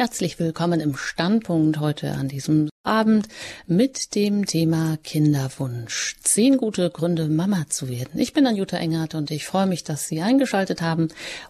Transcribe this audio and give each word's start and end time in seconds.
Herzlich 0.00 0.38
willkommen 0.38 0.80
im 0.80 0.96
Standpunkt 0.96 1.78
heute 1.78 2.12
an 2.12 2.26
diesem 2.26 2.70
Abend 2.84 3.28
mit 3.66 4.14
dem 4.14 4.46
Thema 4.46 4.96
Kinderwunsch. 5.04 6.16
Zehn 6.22 6.56
gute 6.56 6.88
Gründe, 6.88 7.28
Mama 7.28 7.66
zu 7.68 7.90
werden. 7.90 8.18
Ich 8.18 8.32
bin 8.32 8.46
Anjuta 8.46 8.78
Engert 8.78 9.14
und 9.14 9.30
ich 9.30 9.44
freue 9.44 9.66
mich, 9.66 9.84
dass 9.84 10.08
Sie 10.08 10.22
eingeschaltet 10.22 10.80
haben 10.80 11.08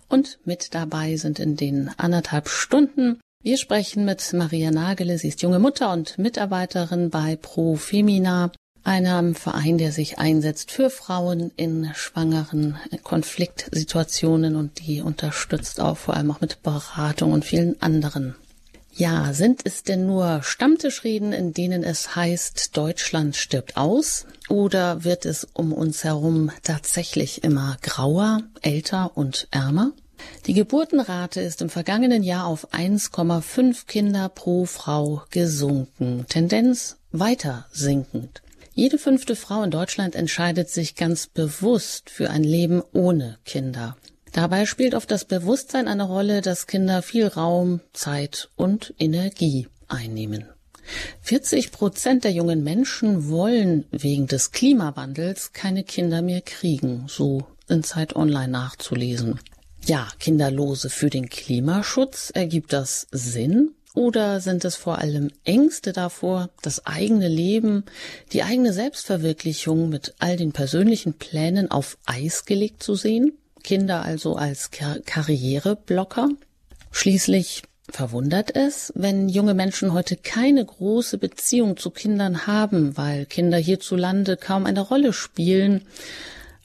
und 0.08 0.40
mit 0.44 0.74
dabei 0.74 1.14
sind 1.14 1.38
in 1.38 1.54
den 1.54 1.92
anderthalb 1.96 2.48
Stunden. 2.48 3.20
Wir 3.40 3.56
sprechen 3.56 4.04
mit 4.04 4.32
Maria 4.32 4.72
Nagele. 4.72 5.16
Sie 5.16 5.28
ist 5.28 5.42
junge 5.42 5.60
Mutter 5.60 5.92
und 5.92 6.18
Mitarbeiterin 6.18 7.08
bei 7.08 7.36
Pro 7.36 7.76
Femina 7.76 8.50
einem 8.84 9.34
Verein, 9.34 9.78
der 9.78 9.92
sich 9.92 10.18
einsetzt 10.18 10.70
für 10.70 10.90
Frauen 10.90 11.50
in 11.56 11.90
schwangeren 11.94 12.78
Konfliktsituationen 13.02 14.56
und 14.56 14.86
die 14.86 15.00
unterstützt 15.00 15.80
auch 15.80 15.96
vor 15.96 16.14
allem 16.14 16.30
auch 16.30 16.40
mit 16.40 16.62
Beratung 16.62 17.32
und 17.32 17.44
vielen 17.44 17.80
anderen. 17.82 18.34
Ja, 18.92 19.32
sind 19.32 19.62
es 19.64 19.84
denn 19.84 20.06
nur 20.06 20.42
Stammtischreden, 20.42 21.32
in 21.32 21.54
denen 21.54 21.84
es 21.84 22.16
heißt, 22.16 22.76
Deutschland 22.76 23.36
stirbt 23.36 23.76
aus? 23.76 24.26
Oder 24.48 25.04
wird 25.04 25.26
es 25.26 25.44
um 25.54 25.72
uns 25.72 26.02
herum 26.02 26.50
tatsächlich 26.62 27.44
immer 27.44 27.76
grauer, 27.82 28.42
älter 28.62 29.12
und 29.16 29.46
ärmer? 29.52 29.92
Die 30.46 30.54
Geburtenrate 30.54 31.40
ist 31.40 31.62
im 31.62 31.70
vergangenen 31.70 32.22
Jahr 32.22 32.46
auf 32.46 32.72
1,5 32.74 33.86
Kinder 33.86 34.28
pro 34.28 34.66
Frau 34.66 35.22
gesunken, 35.30 36.26
Tendenz 36.28 36.96
weiter 37.12 37.66
sinkend. 37.72 38.42
Jede 38.80 38.96
fünfte 38.96 39.36
Frau 39.36 39.62
in 39.62 39.70
Deutschland 39.70 40.16
entscheidet 40.16 40.70
sich 40.70 40.94
ganz 40.94 41.26
bewusst 41.26 42.08
für 42.08 42.30
ein 42.30 42.42
Leben 42.42 42.82
ohne 42.94 43.36
Kinder. 43.44 43.94
Dabei 44.32 44.64
spielt 44.64 44.94
oft 44.94 45.10
das 45.10 45.26
Bewusstsein 45.26 45.86
eine 45.86 46.04
Rolle, 46.04 46.40
dass 46.40 46.66
Kinder 46.66 47.02
viel 47.02 47.26
Raum, 47.26 47.82
Zeit 47.92 48.48
und 48.56 48.94
Energie 48.98 49.68
einnehmen. 49.86 50.46
40 51.20 51.72
Prozent 51.72 52.24
der 52.24 52.32
jungen 52.32 52.64
Menschen 52.64 53.28
wollen 53.28 53.84
wegen 53.90 54.28
des 54.28 54.50
Klimawandels 54.50 55.52
keine 55.52 55.84
Kinder 55.84 56.22
mehr 56.22 56.40
kriegen, 56.40 57.04
so 57.06 57.42
in 57.68 57.82
Zeit 57.82 58.16
Online 58.16 58.48
nachzulesen. 58.48 59.40
Ja, 59.84 60.08
Kinderlose 60.18 60.88
für 60.88 61.10
den 61.10 61.28
Klimaschutz 61.28 62.30
ergibt 62.34 62.72
das 62.72 63.08
Sinn? 63.10 63.74
Oder 63.94 64.40
sind 64.40 64.64
es 64.64 64.76
vor 64.76 64.98
allem 64.98 65.30
Ängste 65.44 65.92
davor, 65.92 66.50
das 66.62 66.86
eigene 66.86 67.28
Leben, 67.28 67.84
die 68.32 68.44
eigene 68.44 68.72
Selbstverwirklichung 68.72 69.88
mit 69.88 70.14
all 70.18 70.36
den 70.36 70.52
persönlichen 70.52 71.14
Plänen 71.14 71.70
auf 71.70 71.98
Eis 72.06 72.44
gelegt 72.44 72.82
zu 72.82 72.94
sehen? 72.94 73.32
Kinder 73.64 74.02
also 74.02 74.36
als 74.36 74.70
Kar 74.70 74.98
Karriereblocker? 75.04 76.30
Schließlich 76.92 77.62
verwundert 77.88 78.54
es, 78.54 78.92
wenn 78.94 79.28
junge 79.28 79.54
Menschen 79.54 79.92
heute 79.92 80.16
keine 80.16 80.64
große 80.64 81.18
Beziehung 81.18 81.76
zu 81.76 81.90
Kindern 81.90 82.46
haben, 82.46 82.96
weil 82.96 83.26
Kinder 83.26 83.58
hierzulande 83.58 84.36
kaum 84.36 84.66
eine 84.66 84.80
Rolle 84.80 85.12
spielen, 85.12 85.82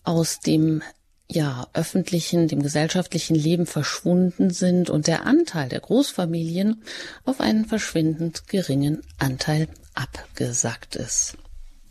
aus 0.03 0.40
dem 0.40 0.84
ja, 1.30 1.68
öffentlichen, 1.73 2.48
dem 2.48 2.62
gesellschaftlichen 2.62 3.36
Leben 3.36 3.66
verschwunden 3.66 4.50
sind 4.50 4.90
und 4.90 5.08
der 5.08 5.26
Anteil 5.26 5.70
der 5.70 5.80
Großfamilien 5.80 6.84
auf 7.26 7.42
einen 7.42 7.66
verschwindend 7.66 8.48
geringen 8.48 9.02
Anteil 9.20 9.68
abgesagt 9.96 10.96
ist. 10.96 11.38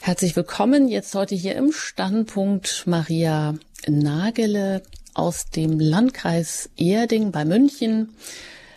Herzlich 0.00 0.36
willkommen 0.36 0.88
jetzt 0.88 1.14
heute 1.14 1.34
hier 1.34 1.56
im 1.56 1.72
Standpunkt 1.72 2.84
Maria 2.86 3.54
Nagele 3.88 4.82
aus 5.14 5.46
dem 5.50 5.80
Landkreis 5.80 6.70
Erding 6.76 7.32
bei 7.32 7.44
München. 7.44 8.14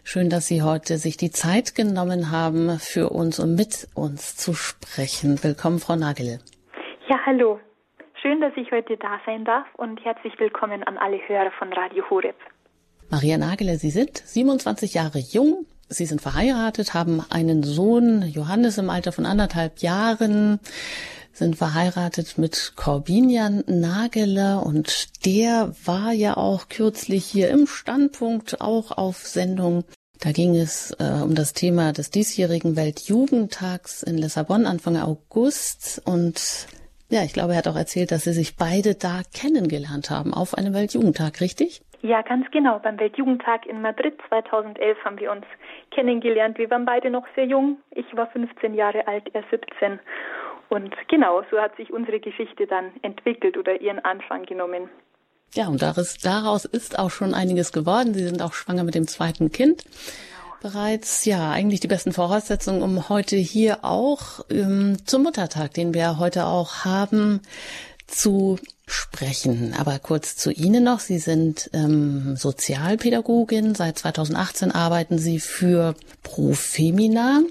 Schön, 0.04 0.30
dass 0.30 0.48
Sie 0.48 0.62
heute 0.62 0.98
sich 0.98 1.18
die 1.18 1.32
Zeit 1.32 1.76
genommen 1.76 2.32
haben, 2.32 2.80
für 2.80 3.10
uns 3.10 3.40
und 3.40 3.56
mit 3.56 3.90
uns 3.94 4.38
zu 4.38 4.54
sprechen. 4.54 5.44
Willkommen, 5.44 5.80
Frau 5.80 5.98
Nagele. 5.98 6.40
Ja, 7.10 7.18
hallo. 7.26 7.60
Schön, 8.28 8.42
dass 8.42 8.52
ich 8.58 8.74
heute 8.74 8.98
da 8.98 9.22
sein 9.26 9.46
darf 9.46 9.68
und 9.78 10.04
herzlich 10.04 10.38
willkommen 10.38 10.84
an 10.84 10.98
alle 10.98 11.18
Hörer 11.30 11.50
von 11.58 11.72
Radio 11.72 12.04
Horeb. 12.10 12.36
Maria 13.10 13.38
Nagele, 13.38 13.78
Sie 13.78 13.90
sind 13.90 14.18
27 14.18 14.96
Jahre 14.96 15.20
jung. 15.20 15.66
Sie 15.88 16.06
sind 16.06 16.20
verheiratet, 16.20 16.94
haben 16.94 17.24
einen 17.30 17.64
Sohn, 17.64 18.24
Johannes 18.24 18.80
im 18.80 18.90
Alter 18.90 19.14
von 19.14 19.26
anderthalb 19.26 19.80
Jahren, 19.80 20.60
sind 21.32 21.56
verheiratet 21.56 22.38
mit 22.38 22.74
Corbinian 22.76 23.64
Nagele 23.66 24.60
und 24.60 25.26
der 25.26 25.74
war 25.86 26.12
ja 26.12 26.36
auch 26.36 26.68
kürzlich 26.68 27.24
hier 27.24 27.50
im 27.50 27.66
Standpunkt 27.66 28.60
auch 28.60 28.92
auf 28.92 29.20
Sendung. 29.20 29.86
Da 30.20 30.34
ging 30.34 30.54
es 30.54 30.92
äh, 31.00 31.22
um 31.24 31.34
das 31.34 31.54
Thema 31.54 31.94
des 31.94 32.10
diesjährigen 32.10 32.76
Weltjugendtags 32.76 34.04
in 34.04 34.18
Lissabon 34.18 34.66
Anfang 34.66 34.98
August 34.98 36.02
und 36.04 36.68
ja, 37.10 37.24
ich 37.24 37.34
glaube, 37.34 37.54
er 37.54 37.60
hat 37.60 37.68
auch 37.68 37.76
erzählt, 37.76 38.12
dass 38.12 38.26
Sie 38.26 38.34
sich 38.34 38.58
beide 38.58 38.96
da 38.96 39.22
kennengelernt 39.34 40.10
haben 40.10 40.34
auf 40.34 40.54
einem 40.56 40.74
Weltjugendtag, 40.74 41.40
richtig? 41.42 41.82
Ja, 42.02 42.22
ganz 42.22 42.50
genau. 42.52 42.80
Beim 42.80 43.00
Weltjugendtag 43.00 43.66
in 43.66 43.82
Madrid 43.82 44.18
2011 44.30 44.98
haben 45.04 45.20
wir 45.20 45.32
uns 45.32 45.46
kennengelernt. 45.92 46.58
Wir 46.58 46.70
waren 46.70 46.86
beide 46.86 47.10
noch 47.10 47.26
sehr 47.36 47.46
jung. 47.46 47.78
Ich 47.92 48.06
war 48.16 48.28
15 48.28 48.74
Jahre 48.76 49.08
alt, 49.08 49.24
er 49.34 49.44
17. 49.50 50.00
Und 50.70 50.94
genau, 51.08 51.44
so 51.50 51.60
hat 51.60 51.76
sich 51.78 51.92
unsere 51.92 52.20
Geschichte 52.20 52.68
dann 52.68 52.92
entwickelt 53.02 53.58
oder 53.58 53.80
ihren 53.82 54.00
Anfang 54.00 54.44
genommen. 54.44 54.90
Ja, 55.54 55.68
und 55.70 55.82
daraus 55.82 56.66
ist 56.66 57.00
auch 57.00 57.10
schon 57.10 57.34
einiges 57.34 57.72
geworden. 57.72 58.14
Sie 58.14 58.26
sind 58.26 58.42
auch 58.42 58.54
schwanger 58.54 58.84
mit 58.84 58.96
dem 58.96 59.08
zweiten 59.08 59.52
Kind 59.52 59.86
bereits 60.62 61.26
ja 61.26 61.52
eigentlich 61.52 61.80
die 61.80 61.88
besten 61.88 62.14
Voraussetzungen, 62.14 62.82
um 62.82 63.10
heute 63.10 63.36
hier 63.36 63.84
auch 63.84 64.42
ähm, 64.50 64.98
zum 65.06 65.24
Muttertag, 65.24 65.74
den 65.74 65.94
wir 65.94 66.20
heute 66.20 66.46
auch 66.46 66.86
haben, 66.86 67.42
zu 68.08 68.58
sprechen. 68.88 69.76
Aber 69.78 70.00
kurz 70.00 70.38
zu 70.38 70.52
Ihnen 70.52 70.84
noch. 70.84 71.00
Sie 71.00 71.20
sind 71.20 71.70
ähm, 71.74 72.36
Sozialpädagogin. 72.36 73.76
Seit 73.76 73.98
2018 73.98 74.72
arbeiten 74.72 75.18
Sie 75.18 75.40
für 75.40 75.94
Profemina. 76.24 77.42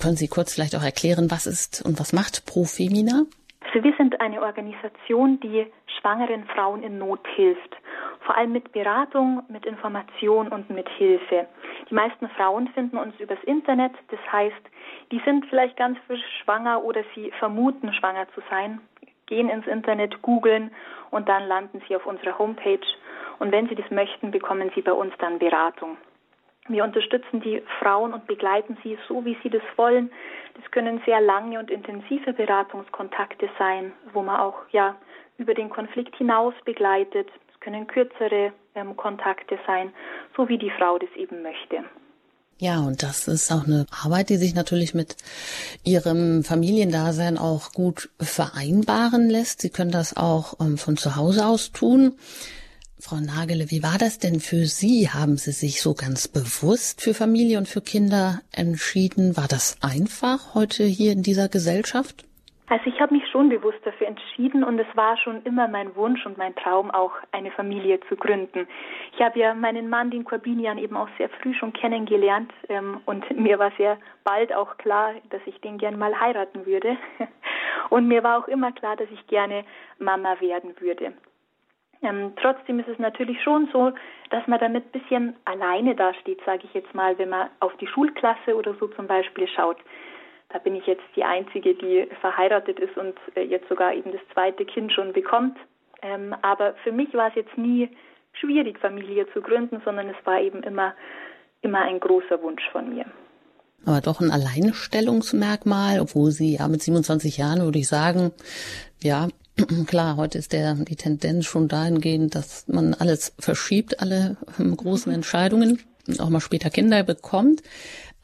Können 0.00 0.16
Sie 0.16 0.28
kurz 0.28 0.54
vielleicht 0.54 0.76
auch 0.76 0.82
erklären, 0.82 1.30
was 1.30 1.46
ist 1.46 1.82
und 1.84 1.98
was 1.98 2.12
macht 2.12 2.46
Profemina? 2.46 3.24
Also 3.66 3.82
wir 3.82 3.94
sind 3.98 4.20
eine 4.20 4.40
Organisation, 4.40 5.40
die 5.40 5.66
schwangeren 5.98 6.44
Frauen 6.54 6.82
in 6.82 6.98
Not 6.98 7.20
hilft 7.34 7.76
vor 8.24 8.36
allem 8.36 8.52
mit 8.52 8.72
Beratung, 8.72 9.42
mit 9.48 9.66
Information 9.66 10.48
und 10.48 10.70
mit 10.70 10.88
Hilfe. 10.90 11.46
Die 11.90 11.94
meisten 11.94 12.28
Frauen 12.30 12.68
finden 12.68 12.96
uns 12.98 13.18
übers 13.20 13.42
Internet, 13.44 13.92
das 14.08 14.20
heißt, 14.32 14.70
die 15.12 15.20
sind 15.24 15.46
vielleicht 15.46 15.76
ganz 15.76 15.98
frisch 16.06 16.24
schwanger 16.42 16.82
oder 16.82 17.02
sie 17.14 17.30
vermuten 17.38 17.92
schwanger 17.92 18.26
zu 18.34 18.42
sein, 18.50 18.80
gehen 19.26 19.48
ins 19.48 19.66
Internet, 19.66 20.22
googeln 20.22 20.70
und 21.10 21.28
dann 21.28 21.46
landen 21.46 21.82
sie 21.86 21.96
auf 21.96 22.06
unserer 22.06 22.38
Homepage 22.38 22.86
und 23.38 23.52
wenn 23.52 23.68
sie 23.68 23.74
das 23.74 23.90
möchten, 23.90 24.30
bekommen 24.30 24.70
sie 24.74 24.82
bei 24.82 24.92
uns 24.92 25.12
dann 25.18 25.38
Beratung. 25.38 25.96
Wir 26.68 26.82
unterstützen 26.82 27.42
die 27.42 27.62
Frauen 27.78 28.14
und 28.14 28.26
begleiten 28.26 28.78
sie 28.82 28.96
so, 29.06 29.22
wie 29.26 29.36
sie 29.42 29.50
das 29.50 29.62
wollen. 29.76 30.10
Das 30.54 30.70
können 30.70 31.02
sehr 31.04 31.20
lange 31.20 31.58
und 31.58 31.70
intensive 31.70 32.32
Beratungskontakte 32.32 33.50
sein, 33.58 33.92
wo 34.14 34.22
man 34.22 34.40
auch 34.40 34.56
ja 34.70 34.96
über 35.36 35.52
den 35.52 35.68
Konflikt 35.68 36.16
hinaus 36.16 36.54
begleitet, 36.64 37.28
können 37.64 37.86
kürzere 37.86 38.52
ähm, 38.74 38.96
Kontakte 38.96 39.58
sein, 39.66 39.92
so 40.36 40.48
wie 40.48 40.58
die 40.58 40.70
Frau 40.78 40.98
das 40.98 41.10
eben 41.16 41.42
möchte. 41.42 41.84
Ja, 42.58 42.80
und 42.80 43.02
das 43.02 43.26
ist 43.26 43.50
auch 43.50 43.64
eine 43.64 43.86
Arbeit, 43.90 44.30
die 44.30 44.36
sich 44.36 44.54
natürlich 44.54 44.94
mit 44.94 45.16
Ihrem 45.82 46.44
Familiendasein 46.44 47.36
auch 47.36 47.72
gut 47.72 48.10
vereinbaren 48.20 49.28
lässt. 49.28 49.62
Sie 49.62 49.70
können 49.70 49.90
das 49.90 50.16
auch 50.16 50.60
ähm, 50.60 50.78
von 50.78 50.96
zu 50.96 51.16
Hause 51.16 51.46
aus 51.46 51.72
tun. 51.72 52.14
Frau 53.00 53.16
Nagele, 53.16 53.70
wie 53.70 53.82
war 53.82 53.98
das 53.98 54.18
denn 54.18 54.40
für 54.40 54.66
Sie? 54.66 55.10
Haben 55.10 55.36
Sie 55.36 55.52
sich 55.52 55.82
so 55.82 55.94
ganz 55.94 56.28
bewusst 56.28 57.02
für 57.02 57.12
Familie 57.12 57.58
und 57.58 57.68
für 57.68 57.82
Kinder 57.82 58.40
entschieden? 58.52 59.36
War 59.36 59.48
das 59.48 59.76
einfach 59.82 60.54
heute 60.54 60.84
hier 60.84 61.12
in 61.12 61.22
dieser 61.22 61.48
Gesellschaft? 61.48 62.24
Also 62.66 62.86
ich 62.86 62.98
habe 62.98 63.12
mich 63.12 63.28
schon 63.28 63.50
bewusst 63.50 63.78
dafür 63.84 64.06
entschieden 64.06 64.64
und 64.64 64.78
es 64.78 64.86
war 64.96 65.18
schon 65.18 65.42
immer 65.42 65.68
mein 65.68 65.94
Wunsch 65.96 66.24
und 66.24 66.38
mein 66.38 66.54
Traum, 66.54 66.90
auch 66.90 67.12
eine 67.30 67.50
Familie 67.50 68.00
zu 68.08 68.16
gründen. 68.16 68.66
Ich 69.12 69.20
habe 69.20 69.38
ja 69.38 69.52
meinen 69.54 69.90
Mann, 69.90 70.10
den 70.10 70.24
Corbinian, 70.24 70.78
eben 70.78 70.96
auch 70.96 71.08
sehr 71.18 71.28
früh 71.28 71.52
schon 71.52 71.74
kennengelernt 71.74 72.50
ähm, 72.70 73.02
und 73.04 73.30
mir 73.38 73.58
war 73.58 73.70
sehr 73.76 73.98
bald 74.24 74.54
auch 74.54 74.78
klar, 74.78 75.12
dass 75.28 75.42
ich 75.44 75.60
den 75.60 75.76
gern 75.76 75.98
mal 75.98 76.18
heiraten 76.18 76.64
würde. 76.64 76.96
Und 77.90 78.08
mir 78.08 78.22
war 78.22 78.38
auch 78.38 78.48
immer 78.48 78.72
klar, 78.72 78.96
dass 78.96 79.10
ich 79.10 79.26
gerne 79.26 79.64
Mama 79.98 80.40
werden 80.40 80.74
würde. 80.80 81.12
Ähm, 82.02 82.32
trotzdem 82.40 82.80
ist 82.80 82.88
es 82.88 82.98
natürlich 82.98 83.42
schon 83.42 83.68
so, 83.72 83.92
dass 84.30 84.46
man 84.46 84.58
damit 84.58 84.84
ein 84.86 85.00
bisschen 85.00 85.36
alleine 85.44 85.94
dasteht, 85.94 86.40
sage 86.44 86.62
ich 86.64 86.74
jetzt 86.74 86.94
mal, 86.94 87.16
wenn 87.18 87.30
man 87.30 87.50
auf 87.60 87.76
die 87.76 87.86
Schulklasse 87.86 88.56
oder 88.56 88.74
so 88.74 88.88
zum 88.88 89.06
Beispiel 89.06 89.48
schaut. 89.48 89.78
Da 90.54 90.60
bin 90.60 90.76
ich 90.76 90.86
jetzt 90.86 91.02
die 91.16 91.24
Einzige, 91.24 91.74
die 91.74 92.06
verheiratet 92.20 92.78
ist 92.78 92.96
und 92.96 93.14
äh, 93.34 93.42
jetzt 93.42 93.68
sogar 93.68 93.92
eben 93.92 94.12
das 94.12 94.20
zweite 94.32 94.64
Kind 94.64 94.92
schon 94.92 95.12
bekommt. 95.12 95.56
Ähm, 96.00 96.32
aber 96.42 96.74
für 96.84 96.92
mich 96.92 97.12
war 97.12 97.28
es 97.30 97.34
jetzt 97.34 97.58
nie 97.58 97.90
schwierig, 98.34 98.78
Familie 98.78 99.26
zu 99.32 99.42
gründen, 99.42 99.82
sondern 99.84 100.08
es 100.08 100.16
war 100.24 100.40
eben 100.40 100.62
immer 100.62 100.94
immer 101.64 101.82
ein 101.82 101.98
großer 101.98 102.40
Wunsch 102.42 102.62
von 102.70 102.94
mir. 102.94 103.06
Aber 103.84 104.00
doch 104.00 104.20
ein 104.20 104.30
Alleinstellungsmerkmal, 104.30 105.98
obwohl 105.98 106.30
Sie 106.30 106.56
ja 106.56 106.68
mit 106.68 106.82
27 106.82 107.36
Jahren, 107.36 107.62
würde 107.62 107.80
ich 107.80 107.88
sagen, 107.88 108.30
ja, 109.02 109.26
klar, 109.88 110.16
heute 110.16 110.38
ist 110.38 110.52
der, 110.52 110.74
die 110.74 110.96
Tendenz 110.96 111.46
schon 111.46 111.66
dahingehend, 111.66 112.36
dass 112.36 112.68
man 112.68 112.94
alles 112.94 113.34
verschiebt, 113.40 114.00
alle 114.00 114.36
ähm, 114.60 114.76
großen 114.76 115.12
Entscheidungen 115.12 115.80
auch 116.18 116.28
mal 116.28 116.40
später 116.40 116.70
Kinder 116.70 117.02
bekommt. 117.02 117.62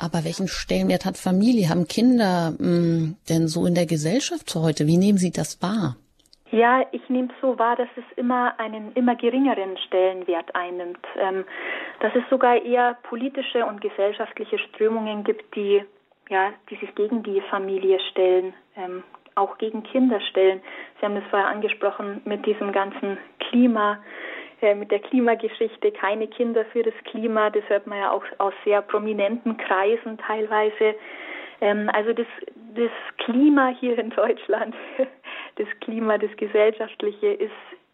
Aber 0.01 0.25
welchen 0.25 0.49
Stellenwert 0.49 1.05
hat 1.05 1.19
Familie, 1.19 1.69
haben 1.69 1.87
Kinder 1.87 2.53
mh, 2.53 2.59
hm, 2.59 3.17
denn 3.29 3.49
so 3.49 3.67
in 3.67 3.75
der 3.75 3.87
Gesellschaft 3.87 4.55
heute? 4.55 4.87
Wie 4.87 4.97
nehmen 4.97 5.19
Sie 5.19 5.31
das 5.31 5.61
wahr? 5.63 5.97
Ja, 6.51 6.85
ich 6.91 7.09
nehme 7.09 7.29
es 7.29 7.41
so 7.41 7.59
wahr, 7.59 7.77
dass 7.77 7.89
es 7.97 8.05
immer 8.17 8.59
einen 8.59 8.93
immer 8.95 9.15
geringeren 9.15 9.77
Stellenwert 9.87 10.55
einnimmt. 10.55 11.07
Ähm, 11.19 11.45
dass 12.01 12.13
es 12.17 12.23
sogar 12.31 12.61
eher 12.65 12.97
politische 13.05 13.65
und 13.67 13.81
gesellschaftliche 13.81 14.59
Strömungen 14.59 15.23
gibt, 15.23 15.55
die 15.55 15.83
ja, 16.31 16.53
die 16.71 16.77
sich 16.77 16.95
gegen 16.95 17.23
die 17.23 17.43
Familie 17.51 17.99
stellen, 18.11 18.55
ähm, 18.77 19.03
auch 19.35 19.59
gegen 19.59 19.83
Kinder 19.83 20.21
stellen. 20.31 20.61
Sie 20.99 21.07
haben 21.07 21.17
das 21.17 21.25
vorher 21.29 21.49
angesprochen 21.49 22.23
mit 22.25 22.47
diesem 22.47 22.73
ganzen 22.73 23.19
Klima, 23.39 23.99
äh, 24.63 24.75
mit 24.75 24.91
der 24.91 25.01
Klimageschichte, 25.01 25.93
keine 25.93 26.29
Kinder 26.29 26.65
für 26.67 26.83
das 26.83 26.95
Klima. 27.05 27.51
Das 27.51 27.69
hört 27.69 27.87
man 27.87 27.99
ja 27.99 28.11
auch 28.11 28.25
aus 28.39 28.55
sehr 28.65 28.83
prominenten 28.83 29.57
Kreisen 29.57 30.19
teilweise. 30.19 30.95
Ähm, 31.61 31.91
also 31.93 32.13
das, 32.13 32.27
das 32.75 32.91
Klima 33.19 33.75
hier 33.81 33.99
in 33.99 34.11
Deutschland, 34.11 34.75
das 35.57 35.69
Klima, 35.81 36.19
das 36.19 36.35
Gesellschaftliche 36.37 37.29
ist 37.29 37.53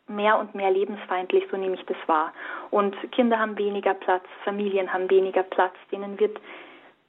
mehr 0.09 0.39
und 0.39 0.55
mehr 0.55 0.71
lebensfeindlich, 0.71 1.45
so 1.51 1.57
nehme 1.57 1.75
ich 1.75 1.85
das 1.87 1.97
wahr. 2.07 2.33
Und 2.71 2.95
Kinder 3.13 3.39
haben 3.39 3.59
weniger 3.59 3.95
Platz, 3.95 4.25
Familien 4.45 4.93
haben 4.93 5.11
weniger 5.11 5.43
Platz, 5.43 5.75
denen 5.91 6.19
wird 6.21 6.39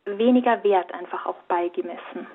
weniger 0.05 0.63
Wert 0.63 0.93
einfach 0.93 1.25
auch 1.25 1.37
beigemessen. 1.47 2.27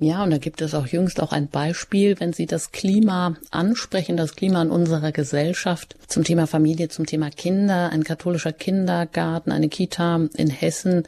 Ja, 0.00 0.24
und 0.24 0.30
da 0.30 0.38
gibt 0.38 0.60
es 0.60 0.74
auch 0.74 0.88
jüngst 0.88 1.22
auch 1.22 1.30
ein 1.30 1.46
Beispiel, 1.48 2.18
wenn 2.18 2.32
Sie 2.32 2.46
das 2.46 2.72
Klima 2.72 3.36
ansprechen, 3.52 4.16
das 4.16 4.34
Klima 4.34 4.60
in 4.60 4.70
unserer 4.70 5.12
Gesellschaft. 5.12 5.94
Zum 6.08 6.24
Thema 6.24 6.48
Familie, 6.48 6.88
zum 6.88 7.06
Thema 7.06 7.30
Kinder, 7.30 7.90
ein 7.90 8.02
katholischer 8.02 8.52
Kindergarten, 8.52 9.52
eine 9.52 9.68
Kita 9.68 10.28
in 10.36 10.50
Hessen 10.50 11.04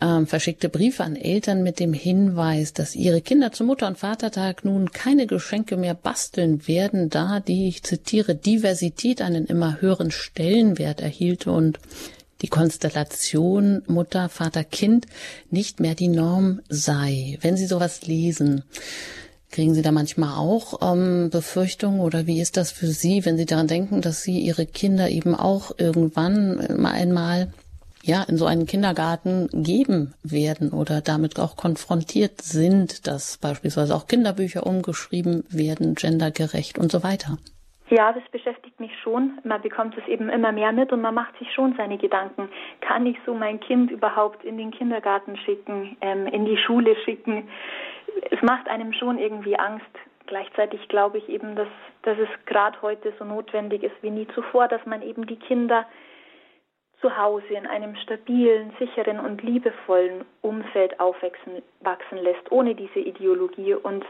ähm, 0.00 0.26
verschickte 0.26 0.68
Briefe 0.68 1.04
an 1.04 1.16
Eltern 1.16 1.62
mit 1.62 1.80
dem 1.80 1.92
Hinweis, 1.92 2.72
dass 2.72 2.94
ihre 2.94 3.22
Kinder 3.22 3.52
zum 3.52 3.68
Mutter- 3.68 3.86
und 3.86 3.98
Vatertag 3.98 4.64
nun 4.64 4.90
keine 4.90 5.26
Geschenke 5.26 5.76
mehr 5.76 5.94
basteln 5.94 6.66
werden, 6.68 7.08
da 7.08 7.40
die, 7.40 7.68
ich 7.68 7.82
zitiere, 7.82 8.34
Diversität 8.34 9.22
einen 9.22 9.46
immer 9.46 9.80
höheren 9.80 10.10
Stellenwert 10.10 11.00
erhielte 11.00 11.50
und 11.50 11.78
die 12.42 12.48
Konstellation 12.48 13.82
Mutter, 13.86 14.28
Vater, 14.28 14.64
Kind 14.64 15.06
nicht 15.50 15.80
mehr 15.80 15.94
die 15.94 16.08
Norm 16.08 16.60
sei. 16.68 17.38
Wenn 17.40 17.56
Sie 17.56 17.66
sowas 17.66 18.06
lesen, 18.06 18.64
kriegen 19.50 19.74
Sie 19.74 19.82
da 19.82 19.92
manchmal 19.92 20.36
auch 20.36 20.80
ähm, 20.82 21.30
Befürchtungen 21.30 22.00
oder 22.00 22.26
wie 22.26 22.40
ist 22.40 22.56
das 22.56 22.72
für 22.72 22.88
Sie, 22.88 23.24
wenn 23.24 23.36
Sie 23.36 23.46
daran 23.46 23.68
denken, 23.68 24.02
dass 24.02 24.22
Sie 24.22 24.38
Ihre 24.40 24.66
Kinder 24.66 25.08
eben 25.08 25.34
auch 25.34 25.72
irgendwann 25.78 26.80
mal 26.80 26.92
einmal 26.92 27.52
ja, 28.06 28.22
in 28.22 28.38
so 28.38 28.46
einen 28.46 28.66
Kindergarten 28.66 29.48
geben 29.52 30.14
werden 30.22 30.70
oder 30.70 31.00
damit 31.00 31.40
auch 31.40 31.56
konfrontiert 31.56 32.40
sind, 32.40 33.06
dass 33.06 33.38
beispielsweise 33.38 33.94
auch 33.94 34.06
Kinderbücher 34.06 34.64
umgeschrieben 34.64 35.42
werden, 35.48 35.96
gendergerecht 35.96 36.78
und 36.78 36.92
so 36.92 37.02
weiter. 37.02 37.38
Ja, 37.88 38.12
das 38.12 38.24
beschäftigt 38.30 38.80
mich 38.80 38.90
schon. 39.00 39.38
Man 39.44 39.62
bekommt 39.62 39.96
es 39.96 40.06
eben 40.08 40.28
immer 40.28 40.50
mehr 40.50 40.72
mit 40.72 40.92
und 40.92 41.00
man 41.00 41.14
macht 41.14 41.38
sich 41.38 41.52
schon 41.54 41.74
seine 41.76 41.98
Gedanken. 41.98 42.48
Kann 42.80 43.06
ich 43.06 43.16
so 43.24 43.32
mein 43.32 43.60
Kind 43.60 43.92
überhaupt 43.92 44.44
in 44.44 44.58
den 44.58 44.72
Kindergarten 44.72 45.36
schicken, 45.36 45.96
ähm, 46.00 46.26
in 46.26 46.44
die 46.46 46.56
Schule 46.56 46.96
schicken? 47.04 47.48
Es 48.30 48.42
macht 48.42 48.68
einem 48.68 48.92
schon 48.92 49.18
irgendwie 49.18 49.56
Angst. 49.56 49.86
Gleichzeitig 50.26 50.88
glaube 50.88 51.18
ich 51.18 51.28
eben, 51.28 51.54
dass, 51.54 51.68
dass 52.02 52.18
es 52.18 52.28
gerade 52.46 52.80
heute 52.82 53.12
so 53.20 53.24
notwendig 53.24 53.84
ist 53.84 53.94
wie 54.02 54.10
nie 54.10 54.26
zuvor, 54.34 54.66
dass 54.66 54.84
man 54.84 55.02
eben 55.02 55.24
die 55.26 55.38
Kinder 55.38 55.86
zu 57.00 57.16
Hause 57.16 57.48
in 57.48 57.66
einem 57.66 57.94
stabilen, 57.96 58.72
sicheren 58.78 59.20
und 59.20 59.42
liebevollen 59.42 60.24
Umfeld 60.40 60.98
aufwachsen 60.98 61.62
wachsen 61.80 62.18
lässt, 62.18 62.50
ohne 62.50 62.74
diese 62.74 63.00
Ideologie. 63.00 63.74
Und 63.74 64.04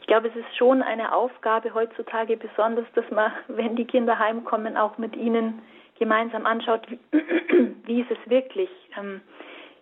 ich 0.00 0.06
glaube, 0.06 0.28
es 0.28 0.36
ist 0.36 0.56
schon 0.56 0.82
eine 0.82 1.14
Aufgabe 1.14 1.72
heutzutage 1.72 2.36
besonders, 2.36 2.86
dass 2.94 3.10
man, 3.10 3.32
wenn 3.48 3.76
die 3.76 3.86
Kinder 3.86 4.18
heimkommen, 4.18 4.76
auch 4.76 4.98
mit 4.98 5.16
ihnen 5.16 5.62
gemeinsam 5.98 6.44
anschaut, 6.44 6.82
wie, 6.90 6.98
wie 7.86 8.00
ist 8.00 8.10
es 8.10 8.30
wirklich? 8.30 8.70
Ähm, 8.98 9.22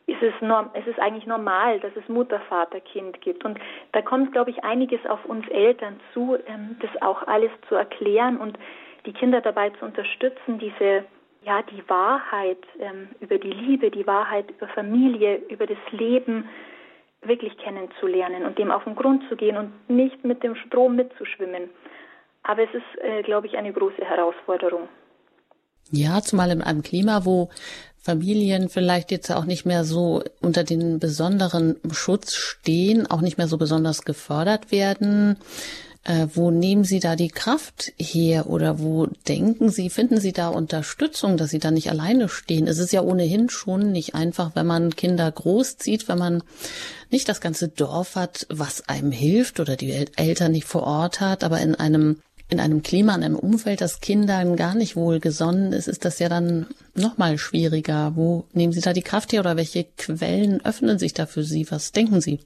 ist 0.07 0.23
es, 0.23 0.35
norm, 0.43 0.71
es 0.75 0.87
ist 0.87 0.99
eigentlich 0.99 1.27
normal, 1.27 1.81
dass 1.81 1.93
es 1.97 2.07
Mutter, 2.09 2.39
Vater, 2.49 2.81
Kind 2.81 3.21
gibt. 3.23 3.45
Und 3.45 3.59
da 3.93 4.03
kommt, 4.03 4.33
glaube 4.33 4.51
ich, 4.51 4.63
einiges 4.63 5.05
auf 5.07 5.25
uns 5.25 5.49
Eltern 5.49 5.99
zu, 6.13 6.37
ähm, 6.47 6.77
das 6.81 6.91
auch 7.03 7.27
alles 7.27 7.51
zu 7.69 7.75
erklären 7.75 8.37
und 8.37 8.59
die 9.07 9.13
Kinder 9.13 9.41
dabei 9.41 9.71
zu 9.71 9.85
unterstützen, 9.85 10.59
diese 10.59 11.05
ja, 11.45 11.63
die 11.63 11.83
Wahrheit 11.89 12.63
ähm, 12.79 13.09
über 13.21 13.39
die 13.39 13.51
Liebe, 13.51 13.91
die 13.91 14.07
Wahrheit 14.07 14.51
über 14.51 14.69
Familie, 14.69 15.37
über 15.49 15.67
das 15.67 15.79
Leben 15.91 16.49
wirklich 17.23 17.57
kennenzulernen 17.59 18.45
und 18.45 18.59
dem 18.59 18.71
auf 18.71 18.85
den 18.85 18.95
Grund 18.95 19.23
zu 19.29 19.37
gehen 19.37 19.57
und 19.57 19.73
nicht 19.89 20.25
mit 20.25 20.43
dem 20.43 20.55
Strom 20.57 20.97
mitzuschwimmen. 20.97 21.71
Aber 22.43 22.63
es 22.63 22.75
ist, 22.75 23.03
äh, 23.03 23.23
glaube 23.23 23.47
ich, 23.47 23.57
eine 23.57 23.73
große 23.73 24.05
Herausforderung. 24.05 24.89
Ja, 25.91 26.21
zumal 26.21 26.51
in 26.51 26.63
einem 26.63 26.83
Klima, 26.83 27.25
wo 27.25 27.51
Familien 27.99 28.69
vielleicht 28.69 29.11
jetzt 29.11 29.31
auch 29.31 29.45
nicht 29.45 29.65
mehr 29.65 29.85
so 29.85 30.23
unter 30.43 30.65
den 30.65 30.99
besonderen 30.99 31.77
Schutz 31.93 32.35
stehen, 32.35 33.11
auch 33.11 33.23
nicht 33.23 33.39
mehr 33.39 33.49
so 33.49 33.57
besonders 33.57 34.03
gefördert 34.03 34.71
werden. 34.71 35.39
Äh, 36.05 36.27
wo 36.35 36.51
nehmen 36.51 36.85
Sie 36.85 37.01
da 37.01 37.17
die 37.17 37.29
Kraft 37.29 37.93
her 37.99 38.51
oder 38.51 38.79
wo 38.79 39.07
denken 39.27 39.71
Sie, 39.71 39.89
finden 39.89 40.21
Sie 40.21 40.33
da 40.33 40.49
Unterstützung, 40.49 41.39
dass 41.39 41.51
Sie 41.51 41.59
da 41.59 41.71
nicht 41.71 41.91
alleine 41.91 42.29
stehen? 42.29 42.67
Es 42.67 42.79
ist 42.79 42.93
ja 42.93 43.01
ohnehin 43.01 43.49
schon 43.49 43.91
nicht 43.91 44.15
einfach, 44.15 44.51
wenn 44.55 44.67
man 44.67 44.95
Kinder 44.95 45.31
großzieht, 45.33 46.07
wenn 46.09 46.19
man 46.19 46.43
nicht 47.11 47.29
das 47.29 47.41
ganze 47.41 47.69
Dorf 47.69 48.17
hat, 48.17 48.47
was 48.51 48.87
einem 48.87 49.13
hilft 49.13 49.61
oder 49.61 49.77
die 49.77 49.93
Eltern 50.17 50.53
nicht 50.53 50.67
vor 50.67 50.83
Ort 50.83 51.21
hat, 51.21 51.43
aber 51.43 51.61
in 51.61 51.75
einem 51.75 52.19
in 52.51 52.61
einem 52.61 52.83
Klima, 52.83 53.15
in 53.15 53.25
einem 53.25 53.37
Umfeld, 53.37 53.81
das 53.81 54.01
Kindern 54.01 54.57
gar 54.57 54.75
nicht 54.75 54.97
wohlgesonnen 54.97 55.73
ist, 55.73 55.89
ist 55.89 56.05
das 56.05 56.19
ja 56.19 56.29
dann 56.29 56.67
noch 56.95 57.17
mal 57.17 57.39
schwieriger. 57.39 58.13
Wo 58.17 58.45
nehmen 58.53 58.73
Sie 58.73 58.83
da 58.83 58.93
die 58.93 59.03
Kraft 59.03 59.33
her 59.33 59.41
oder 59.41 59.57
welche 59.57 59.85
Quellen 59.97 60.65
öffnen 60.65 60.99
sich 60.99 61.15
da 61.15 61.25
für 61.25 61.43
Sie? 61.43 61.67
Was 61.71 61.93
denken 61.93 62.21
Sie? 62.21 62.41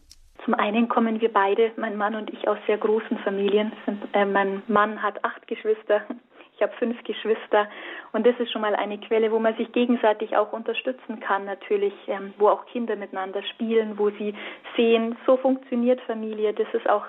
Zum 0.49 0.55
einen 0.55 0.89
kommen 0.89 1.21
wir 1.21 1.31
beide, 1.31 1.73
mein 1.77 1.99
Mann 1.99 2.15
und 2.15 2.33
ich, 2.33 2.49
aus 2.49 2.57
sehr 2.67 2.79
großen 2.79 3.19
Familien. 3.19 3.71
Sind, 3.85 4.03
äh, 4.15 4.25
mein 4.25 4.63
Mann 4.67 5.03
hat 5.03 5.23
acht 5.23 5.47
Geschwister, 5.47 6.01
ich 6.57 6.63
habe 6.63 6.73
fünf 6.79 7.05
Geschwister 7.05 7.69
und 8.13 8.27
das 8.27 8.35
ist 8.41 8.51
schon 8.51 8.63
mal 8.63 8.75
eine 8.75 8.97
Quelle, 8.97 9.31
wo 9.31 9.39
man 9.39 9.55
sich 9.57 9.71
gegenseitig 9.73 10.39
auch 10.39 10.55
unterstützen 10.55 11.21
kann, 11.21 11.45
natürlich, 11.45 11.93
ähm, 12.07 12.33
wo 12.39 12.49
auch 12.49 12.65
Kinder 12.65 12.97
miteinander 12.97 13.43
spielen, 13.43 13.99
wo 13.99 14.09
sie 14.09 14.35
sehen, 14.75 15.19
so 15.27 15.37
funktioniert 15.37 16.01
Familie. 16.07 16.55
Das 16.55 16.69
ist 16.73 16.89
auch 16.89 17.05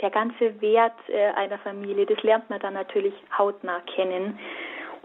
der 0.00 0.10
ganze 0.10 0.60
Wert 0.60 0.98
äh, 1.06 1.28
einer 1.36 1.58
Familie. 1.58 2.04
Das 2.04 2.20
lernt 2.24 2.50
man 2.50 2.58
dann 2.58 2.74
natürlich 2.74 3.14
hautnah 3.38 3.78
kennen. 3.94 4.40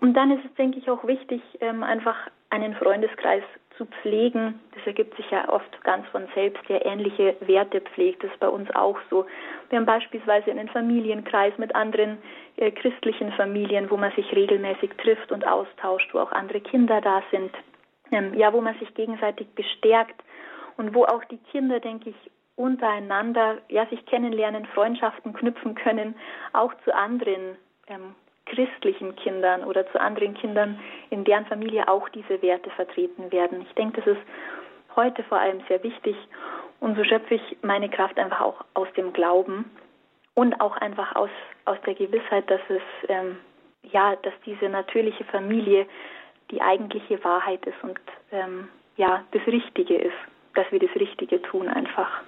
Und 0.01 0.15
dann 0.15 0.31
ist 0.31 0.45
es, 0.45 0.53
denke 0.55 0.79
ich, 0.79 0.89
auch 0.89 1.05
wichtig, 1.05 1.43
ähm, 1.59 1.83
einfach 1.83 2.15
einen 2.49 2.73
Freundeskreis 2.73 3.43
zu 3.77 3.85
pflegen. 3.85 4.59
Das 4.73 4.85
ergibt 4.85 5.15
sich 5.15 5.29
ja 5.29 5.47
oft 5.49 5.83
ganz 5.83 6.07
von 6.09 6.27
selbst, 6.33 6.61
der 6.67 6.85
ähnliche 6.85 7.35
Werte 7.41 7.81
pflegt. 7.81 8.23
Das 8.23 8.31
ist 8.31 8.39
bei 8.39 8.49
uns 8.49 8.69
auch 8.75 8.97
so. 9.09 9.25
Wir 9.69 9.79
haben 9.79 9.85
beispielsweise 9.85 10.51
einen 10.51 10.69
Familienkreis 10.69 11.57
mit 11.57 11.75
anderen 11.75 12.17
äh, 12.57 12.71
christlichen 12.71 13.31
Familien, 13.33 13.89
wo 13.89 13.97
man 13.97 14.11
sich 14.13 14.31
regelmäßig 14.35 14.91
trifft 14.97 15.31
und 15.31 15.45
austauscht, 15.45 16.13
wo 16.13 16.19
auch 16.19 16.31
andere 16.31 16.61
Kinder 16.61 17.01
da 17.01 17.21
sind. 17.31 17.51
Ähm, 18.11 18.33
ja, 18.33 18.53
wo 18.53 18.61
man 18.61 18.77
sich 18.79 18.93
gegenseitig 18.93 19.47
bestärkt 19.49 20.21
und 20.77 20.93
wo 20.93 21.03
auch 21.03 21.23
die 21.25 21.39
Kinder, 21.51 21.79
denke 21.79 22.11
ich, 22.11 22.31
untereinander 22.55 23.57
ja 23.69 23.85
sich 23.87 24.05
kennenlernen, 24.05 24.65
Freundschaften 24.67 25.33
knüpfen 25.33 25.75
können, 25.75 26.15
auch 26.53 26.73
zu 26.83 26.93
anderen 26.95 27.57
ähm, 27.87 28.15
christlichen 28.49 29.15
Kindern 29.15 29.63
oder 29.63 29.89
zu 29.91 29.99
anderen 29.99 30.33
Kindern, 30.33 30.79
in 31.09 31.23
deren 31.23 31.45
Familie 31.45 31.87
auch 31.87 32.09
diese 32.09 32.41
Werte 32.41 32.69
vertreten 32.71 33.31
werden. 33.31 33.61
Ich 33.61 33.73
denke, 33.75 34.01
das 34.01 34.15
ist 34.15 34.23
heute 34.95 35.23
vor 35.23 35.39
allem 35.39 35.61
sehr 35.67 35.83
wichtig 35.83 36.15
und 36.79 36.95
so 36.95 37.03
schöpfe 37.03 37.35
ich 37.35 37.57
meine 37.61 37.89
Kraft 37.89 38.17
einfach 38.17 38.41
auch 38.41 38.65
aus 38.73 38.87
dem 38.95 39.13
Glauben 39.13 39.69
und 40.33 40.59
auch 40.61 40.77
einfach 40.77 41.15
aus, 41.15 41.29
aus 41.65 41.77
der 41.85 41.95
Gewissheit, 41.95 42.49
dass 42.49 42.61
es 42.69 42.81
ähm, 43.09 43.37
ja, 43.91 44.15
dass 44.17 44.33
diese 44.45 44.69
natürliche 44.69 45.23
Familie 45.25 45.85
die 46.51 46.61
eigentliche 46.61 47.23
Wahrheit 47.23 47.65
ist 47.65 47.81
und 47.83 47.99
ähm, 48.31 48.69
ja, 48.95 49.23
das 49.31 49.45
Richtige 49.47 49.95
ist, 49.95 50.15
dass 50.55 50.65
wir 50.71 50.79
das 50.79 50.93
Richtige 50.95 51.41
tun 51.41 51.67
einfach. 51.67 52.21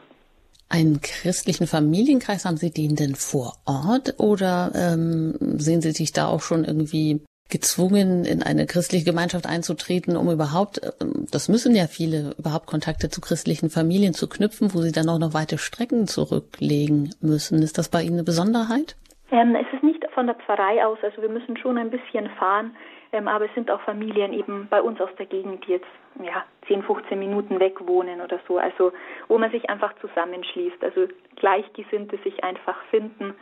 Einen 0.70 1.02
christlichen 1.02 1.68
Familienkreis, 1.68 2.46
haben 2.46 2.58
Sie 2.58 2.72
den 2.72 2.96
denn 2.96 3.16
vor 3.16 3.54
Ort 3.66 4.20
oder 4.20 4.72
ähm, 4.76 5.36
sehen 5.40 5.82
Sie 5.82 5.92
sich 5.92 6.14
da 6.14 6.28
auch 6.28 6.42
schon 6.42 6.64
irgendwie 6.64 7.22
gezwungen, 7.50 8.26
in 8.26 8.44
eine 8.44 8.68
christliche 8.68 9.06
Gemeinschaft 9.06 9.48
einzutreten, 9.48 10.16
um 10.16 10.30
überhaupt, 10.30 10.82
ähm, 11.02 11.26
das 11.32 11.50
müssen 11.50 11.76
ja 11.76 11.88
viele, 11.88 12.36
überhaupt 12.38 12.68
Kontakte 12.68 13.10
zu 13.10 13.22
christlichen 13.22 13.70
Familien 13.70 14.14
zu 14.14 14.30
knüpfen, 14.30 14.74
wo 14.74 14.82
sie 14.82 14.92
dann 14.92 15.10
auch 15.10 15.20
noch 15.20 15.34
weite 15.34 15.58
Strecken 15.58 16.08
zurücklegen 16.08 17.16
müssen. 17.22 17.62
Ist 17.62 17.78
das 17.78 17.90
bei 17.90 18.04
Ihnen 18.04 18.14
eine 18.14 18.24
Besonderheit? 18.24 18.96
Ähm, 19.32 19.56
es 19.56 19.68
ist 19.74 19.84
nicht 19.84 20.06
von 20.14 20.28
der 20.28 20.36
Pfarrei 20.36 20.86
aus, 20.86 21.00
also 21.02 21.22
wir 21.22 21.30
müssen 21.30 21.58
schon 21.58 21.78
ein 21.78 21.90
bisschen 21.90 22.30
fahren, 22.38 22.76
ähm, 23.12 23.28
aber 23.28 23.46
es 23.46 23.54
sind 23.56 23.72
auch 23.72 23.82
Familien 23.82 24.34
eben 24.34 24.68
bei 24.70 24.82
uns 24.82 25.00
aus 25.02 25.10
der 25.18 25.26
Gegend, 25.26 25.66
die 25.66 25.72
jetzt 25.72 25.88
ja, 26.24 26.46
10, 26.68 26.84
15 26.84 27.18
Minuten 27.18 27.60
weg 27.60 27.88
wohnen 27.88 28.22
oder 28.22 28.40
so, 28.48 28.58
also 28.58 28.92
wo 29.28 29.38
man 29.38 29.52
sich 29.52 29.70
einfach 29.70 29.94
zusammenschließt, 30.02 30.84
also 30.84 31.08
Gleichgesinnte 31.36 32.18
sich 32.24 32.44
einfach 32.44 32.82
finden 32.92 33.36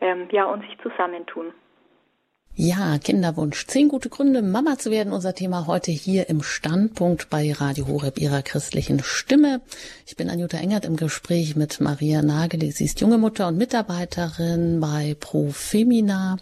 ähm, 0.00 0.28
ja, 0.30 0.44
und 0.44 0.62
sich 0.62 0.78
zusammentun. 0.78 1.52
Ja, 2.54 2.98
Kinderwunsch. 2.98 3.66
Zehn 3.68 3.88
gute 3.88 4.10
Gründe, 4.10 4.42
Mama 4.42 4.76
zu 4.76 4.90
werden. 4.90 5.12
Unser 5.12 5.34
Thema 5.34 5.66
heute 5.66 5.92
hier 5.92 6.28
im 6.28 6.42
Standpunkt 6.42 7.30
bei 7.30 7.52
Radio 7.52 7.86
Horeb 7.86 8.18
ihrer 8.18 8.42
christlichen 8.42 9.02
Stimme. 9.02 9.62
Ich 10.04 10.16
bin 10.16 10.28
Anjuta 10.28 10.58
Engert 10.58 10.84
im 10.84 10.96
Gespräch 10.96 11.56
mit 11.56 11.80
Maria 11.80 12.22
Nageli. 12.22 12.70
Sie 12.72 12.84
ist 12.84 13.00
junge 13.00 13.18
Mutter 13.18 13.48
und 13.48 13.56
Mitarbeiterin 13.56 14.80
bei 14.80 15.16
Pro 15.18 15.50
Femina, 15.50 16.38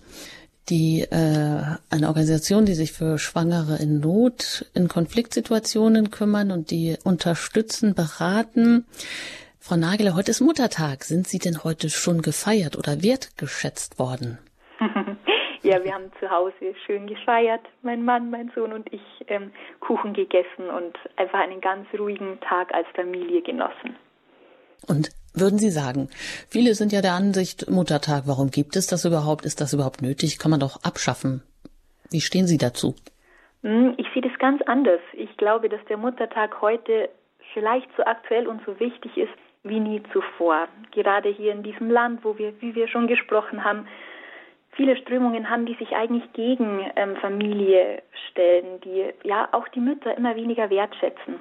die 0.68 1.02
äh, 1.02 1.76
eine 1.90 2.08
Organisation, 2.08 2.66
die 2.66 2.74
sich 2.74 2.92
für 2.92 3.18
Schwangere 3.18 3.76
in 3.80 4.00
Not, 4.00 4.66
in 4.74 4.88
Konfliktsituationen 4.88 6.10
kümmern 6.10 6.50
und 6.50 6.70
die 6.70 6.96
unterstützen, 7.04 7.94
beraten. 7.94 8.86
Frau 9.58 9.76
Nagele, 9.76 10.14
heute 10.14 10.30
ist 10.30 10.40
Muttertag. 10.40 11.04
Sind 11.04 11.26
Sie 11.26 11.38
denn 11.38 11.64
heute 11.64 11.90
schon 11.90 12.22
gefeiert 12.22 12.76
oder 12.76 13.02
wertgeschätzt 13.02 13.98
worden? 13.98 14.38
Ja, 15.62 15.82
wir 15.82 15.92
haben 15.92 16.12
zu 16.20 16.30
Hause 16.30 16.54
schön 16.86 17.08
gefeiert, 17.08 17.62
mein 17.82 18.04
Mann, 18.04 18.30
mein 18.30 18.50
Sohn 18.54 18.72
und 18.72 18.92
ich, 18.92 19.02
ähm, 19.26 19.50
Kuchen 19.80 20.14
gegessen 20.14 20.70
und 20.70 20.96
einfach 21.16 21.40
einen 21.40 21.60
ganz 21.60 21.86
ruhigen 21.98 22.38
Tag 22.40 22.72
als 22.72 22.86
Familie 22.94 23.42
genossen. 23.42 23.96
Und 24.86 25.10
würden 25.34 25.58
Sie 25.58 25.70
sagen, 25.70 26.08
viele 26.48 26.74
sind 26.74 26.92
ja 26.92 27.02
der 27.02 27.12
Ansicht, 27.12 27.70
Muttertag, 27.70 28.24
warum 28.26 28.50
gibt 28.50 28.76
es 28.76 28.86
das 28.86 29.04
überhaupt? 29.04 29.44
Ist 29.44 29.60
das 29.60 29.72
überhaupt 29.72 30.02
nötig? 30.02 30.38
Kann 30.38 30.50
man 30.50 30.60
doch 30.60 30.82
abschaffen. 30.82 31.42
Wie 32.10 32.20
stehen 32.20 32.46
Sie 32.46 32.58
dazu? 32.58 32.94
Hm, 33.62 33.94
ich 33.96 34.06
sehe 34.14 34.22
das 34.22 34.38
ganz 34.38 34.62
anders. 34.62 35.00
Ich 35.12 35.36
glaube, 35.36 35.68
dass 35.68 35.84
der 35.88 35.96
Muttertag 35.96 36.60
heute 36.60 37.10
vielleicht 37.52 37.88
so 37.96 38.04
aktuell 38.04 38.46
und 38.46 38.62
so 38.64 38.78
wichtig 38.80 39.16
ist 39.16 39.32
wie 39.64 39.80
nie 39.80 40.02
zuvor. 40.12 40.68
Gerade 40.92 41.28
hier 41.28 41.52
in 41.52 41.62
diesem 41.62 41.90
Land, 41.90 42.24
wo 42.24 42.38
wir, 42.38 42.52
wie 42.60 42.74
wir 42.74 42.88
schon 42.88 43.06
gesprochen 43.06 43.64
haben, 43.64 43.86
viele 44.72 44.96
Strömungen 44.96 45.50
haben, 45.50 45.66
die 45.66 45.74
sich 45.74 45.92
eigentlich 45.92 46.32
gegen 46.32 46.90
ähm, 46.96 47.16
Familie 47.16 48.02
stellen, 48.30 48.80
die 48.84 49.12
ja 49.24 49.48
auch 49.52 49.66
die 49.68 49.80
Mütter 49.80 50.16
immer 50.16 50.36
weniger 50.36 50.70
wertschätzen. 50.70 51.40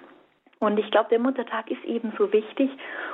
Und 0.59 0.79
ich 0.79 0.89
glaube, 0.89 1.09
der 1.09 1.19
Muttertag 1.19 1.69
ist 1.69 1.83
ebenso 1.85 2.31
wichtig, 2.33 2.69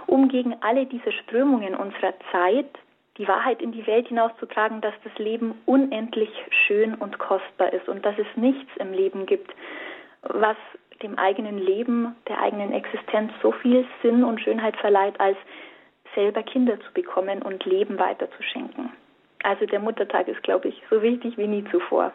um 0.07 0.29
gegen 0.29 0.55
alle 0.61 0.85
diese 0.85 1.11
Strömungen 1.11 1.75
unserer 1.75 2.13
Zeit 2.31 2.69
die 3.17 3.27
Wahrheit 3.27 3.61
in 3.61 3.71
die 3.71 3.85
Welt 3.85 4.07
hinauszutragen, 4.07 4.81
dass 4.81 4.93
das 5.03 5.15
Leben 5.19 5.53
unendlich 5.65 6.31
schön 6.65 6.95
und 6.95 7.19
kostbar 7.19 7.71
ist 7.71 7.87
und 7.87 8.03
dass 8.05 8.17
es 8.17 8.27
nichts 8.35 8.71
im 8.77 8.91
Leben 8.91 9.25
gibt, 9.25 9.53
was 10.23 10.57
dem 11.03 11.17
eigenen 11.19 11.59
Leben, 11.59 12.15
der 12.27 12.41
eigenen 12.41 12.71
Existenz 12.71 13.31
so 13.41 13.51
viel 13.51 13.85
Sinn 14.01 14.23
und 14.23 14.41
Schönheit 14.41 14.75
verleiht, 14.77 15.19
als 15.19 15.37
selber 16.15 16.43
Kinder 16.43 16.79
zu 16.79 16.91
bekommen 16.93 17.41
und 17.41 17.65
Leben 17.65 17.99
weiterzuschenken. 17.99 18.91
Also 19.43 19.65
der 19.65 19.79
Muttertag 19.79 20.27
ist, 20.27 20.41
glaube 20.43 20.69
ich, 20.69 20.81
so 20.89 21.01
wichtig 21.01 21.37
wie 21.37 21.47
nie 21.47 21.65
zuvor. 21.69 22.13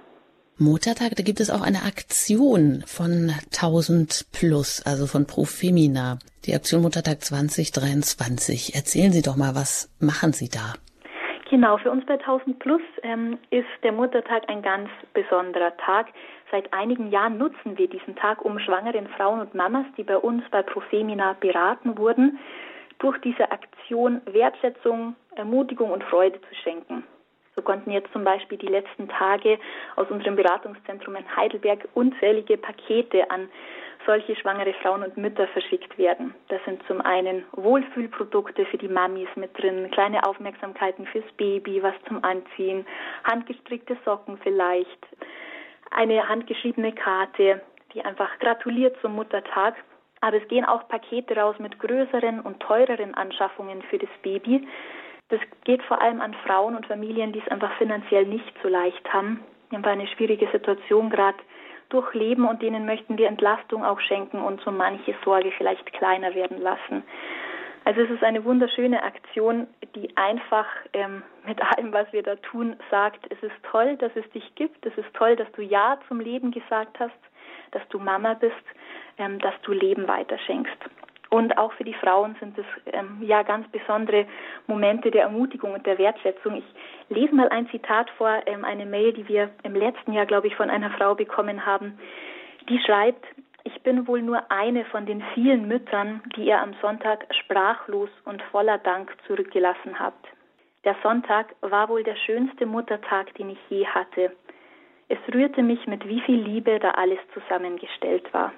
Muttertag, 0.61 1.15
da 1.17 1.23
gibt 1.23 1.39
es 1.39 1.51
auch 1.51 1.63
eine 1.63 1.85
Aktion 1.87 2.83
von 2.85 3.31
1000 3.55 4.27
Plus, 4.33 4.83
also 4.85 5.07
von 5.07 5.25
Pro 5.25 5.45
Femina, 5.45 6.19
die 6.47 6.55
Aktion 6.55 6.83
Muttertag 6.83 7.23
2023. 7.23 8.75
Erzählen 8.75 9.13
Sie 9.13 9.23
doch 9.23 9.37
mal, 9.37 9.55
was 9.55 9.87
machen 10.01 10.33
Sie 10.33 10.49
da? 10.49 10.75
Genau, 11.49 11.79
für 11.79 11.93
uns 11.93 12.05
bei 12.07 12.15
1000 12.15 12.59
Plus 12.59 12.83
ähm, 13.05 13.39
ist 13.51 13.69
der 13.85 13.93
Muttertag 13.93 14.49
ein 14.49 14.63
ganz 14.63 14.91
besonderer 15.15 15.77
Tag. 15.77 16.09
Seit 16.51 16.73
einigen 16.73 17.13
Jahren 17.13 17.39
nutzen 17.39 17.79
wir 17.79 17.89
diesen 17.89 18.17
Tag, 18.17 18.45
um 18.45 18.59
schwangeren 18.59 19.07
Frauen 19.17 19.41
und 19.41 19.55
Mamas, 19.55 19.87
die 19.97 20.03
bei 20.03 20.17
uns 20.17 20.43
bei 20.51 20.63
Pro 20.63 20.81
Femina 20.81 21.37
beraten 21.39 21.97
wurden, 21.97 22.41
durch 22.99 23.17
diese 23.21 23.53
Aktion 23.53 24.23
Wertschätzung, 24.27 25.15
Ermutigung 25.37 25.93
und 25.93 26.03
Freude 26.03 26.41
zu 26.41 26.55
schenken. 26.65 27.05
So 27.59 27.63
konnten 27.63 27.91
jetzt 27.91 28.13
zum 28.13 28.23
Beispiel 28.23 28.57
die 28.57 28.69
letzten 28.69 29.09
Tage 29.09 29.59
aus 29.97 30.09
unserem 30.11 30.37
Beratungszentrum 30.37 31.17
in 31.17 31.37
Heidelberg 31.37 31.89
unzählige 31.95 32.57
Pakete 32.57 33.29
an 33.33 33.49
solche 34.07 34.37
schwangere 34.37 34.73
Frauen 34.75 35.03
und 35.03 35.17
Mütter 35.17 35.49
verschickt 35.49 35.99
werden. 35.99 36.33
Das 36.51 36.61
sind 36.67 36.81
zum 36.87 37.01
einen 37.01 37.45
Wohlfühlprodukte 37.51 38.65
für 38.67 38.79
die 38.79 38.87
Mamis 38.87 39.27
mit 39.35 39.61
drin, 39.61 39.91
kleine 39.91 40.25
Aufmerksamkeiten 40.25 41.05
fürs 41.07 41.25
Baby, 41.37 41.83
was 41.83 41.95
zum 42.07 42.23
Anziehen, 42.23 42.87
handgestrickte 43.25 43.97
Socken 44.05 44.39
vielleicht, 44.45 45.09
eine 45.91 46.29
handgeschriebene 46.29 46.93
Karte, 46.93 47.61
die 47.93 48.05
einfach 48.05 48.39
gratuliert 48.39 48.97
zum 49.03 49.17
Muttertag. 49.17 49.75
Aber 50.21 50.37
es 50.37 50.47
gehen 50.47 50.65
auch 50.65 50.87
Pakete 50.87 51.35
raus 51.35 51.57
mit 51.59 51.81
größeren 51.81 52.39
und 52.39 52.61
teureren 52.61 53.15
Anschaffungen 53.15 53.83
für 53.83 53.99
das 53.99 54.11
Baby, 54.23 54.65
das 55.29 55.41
geht 55.65 55.83
vor 55.83 56.01
allem 56.01 56.21
an 56.21 56.35
Frauen 56.47 56.75
und 56.75 56.87
Familien, 56.87 57.33
die 57.33 57.41
es 57.41 57.49
einfach 57.49 57.73
finanziell 57.77 58.27
nicht 58.27 58.53
so 58.63 58.69
leicht 58.69 59.13
haben. 59.13 59.41
Die 59.71 59.77
haben 59.77 59.85
eine 59.85 60.07
schwierige 60.07 60.49
Situation 60.51 61.11
gerade 61.11 61.39
durchleben 61.91 62.47
und 62.47 62.63
denen 62.63 62.87
möchten 62.87 63.19
wir 63.19 63.29
Entlastung 63.29 63.85
auch 63.85 64.01
schenken 64.01 64.41
und 64.41 64.61
so 64.63 64.71
manche 64.71 65.15
Sorge 65.25 65.53
vielleicht 65.57 65.93
kleiner 65.93 66.35
werden 66.35 66.61
lassen. 66.61 67.03
Also 67.85 68.03
es 68.03 68.11
ist 68.11 68.23
eine 68.23 68.45
wunderschöne 68.45 69.03
Aktion, 69.03 69.67
die 69.95 70.15
einfach 70.17 70.67
ähm, 70.93 71.23
mit 71.47 71.59
allem, 71.63 71.93
was 71.93 72.13
wir 72.13 72.23
da 72.23 72.37
tun, 72.37 72.77
sagt, 72.91 73.25
es 73.31 73.43
ist 73.43 73.55
toll, 73.71 73.97
dass 73.97 74.13
es 74.15 74.29
dich 74.31 74.55
gibt, 74.57 74.85
es 74.85 74.97
ist 74.99 75.13
toll, 75.15 75.37
dass 75.37 75.51
du 75.53 75.63
Ja 75.63 75.99
zum 76.09 76.21
Leben 76.21 76.51
gesagt 76.51 77.01
hast, 77.01 77.19
dass 77.71 77.83
du 77.89 77.99
Mama 77.99 78.35
bist, 78.35 78.55
ähm, 79.17 79.39
dass 79.39 79.55
du 79.63 79.73
Leben 79.73 80.07
weiterschenkst. 80.07 80.77
Und 81.31 81.59
auch 81.59 81.73
für 81.73 81.85
die 81.85 81.95
Frauen 81.95 82.37
sind 82.41 82.57
es 82.57 82.65
ähm, 82.87 83.19
ja 83.21 83.43
ganz 83.43 83.69
besondere 83.69 84.27
Momente 84.67 85.11
der 85.11 85.25
Ermutigung 85.25 85.75
und 85.75 85.85
der 85.85 85.99
Wertschätzung. 85.99 86.57
Ich 86.57 86.65
lese 87.15 87.35
mal 87.35 87.49
ein 87.51 87.69
Zitat 87.69 88.09
vor, 88.17 88.43
ähm, 88.47 88.65
eine 88.65 88.87
Mail, 88.87 89.13
die 89.13 89.29
wir 89.29 89.51
im 89.63 89.75
letzten 89.75 90.13
Jahr, 90.13 90.25
glaube 90.25 90.47
ich, 90.47 90.57
von 90.57 90.71
einer 90.71 90.91
Frau 90.93 91.15
bekommen 91.15 91.67
haben. 91.67 91.99
Die 92.71 92.79
schreibt, 92.81 93.27
ich 93.65 93.83
bin 93.83 94.07
wohl 94.07 94.23
nur 94.23 94.51
eine 94.51 94.87
von 94.87 95.05
den 95.05 95.23
vielen 95.35 95.69
Müttern, 95.69 96.23
die 96.35 96.47
ihr 96.47 96.63
am 96.63 96.75
Sonntag 96.81 97.27
sprachlos 97.35 98.11
und 98.25 98.43
voller 98.45 98.79
Dank 98.79 99.15
zurückgelassen 99.27 99.99
habt. 99.99 100.27
Der 100.85 100.97
Sonntag 101.03 101.55
war 101.61 101.91
wohl 101.91 102.05
der 102.05 102.17
schönste 102.17 102.65
Muttertag, 102.65 103.35
den 103.35 103.51
ich 103.51 103.59
je 103.69 103.87
hatte. 103.87 104.33
Es 105.09 105.19
rührte 105.35 105.63
mich, 105.63 105.87
mit 105.87 106.09
wie 106.09 106.21
viel 106.23 106.41
Liebe 106.41 106.79
da 106.79 106.93
alles 106.93 107.19
zusammengestellt 107.35 108.33
war 108.33 108.53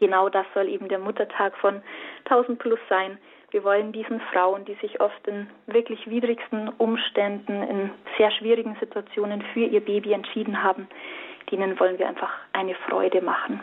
genau 0.00 0.28
das 0.28 0.46
soll 0.54 0.68
eben 0.68 0.88
der 0.88 0.98
Muttertag 0.98 1.56
von 1.58 1.82
1000 2.24 2.58
Plus 2.58 2.80
sein. 2.88 3.18
Wir 3.50 3.64
wollen 3.64 3.92
diesen 3.92 4.20
Frauen, 4.32 4.64
die 4.64 4.74
sich 4.74 5.00
oft 5.00 5.26
in 5.26 5.48
wirklich 5.66 6.08
widrigsten 6.08 6.68
Umständen, 6.78 7.62
in 7.62 7.90
sehr 8.16 8.30
schwierigen 8.32 8.76
Situationen 8.80 9.42
für 9.52 9.66
ihr 9.66 9.80
Baby 9.80 10.12
entschieden 10.12 10.62
haben, 10.62 10.88
denen 11.50 11.78
wollen 11.78 11.98
wir 11.98 12.08
einfach 12.08 12.32
eine 12.52 12.74
Freude 12.88 13.20
machen. 13.20 13.60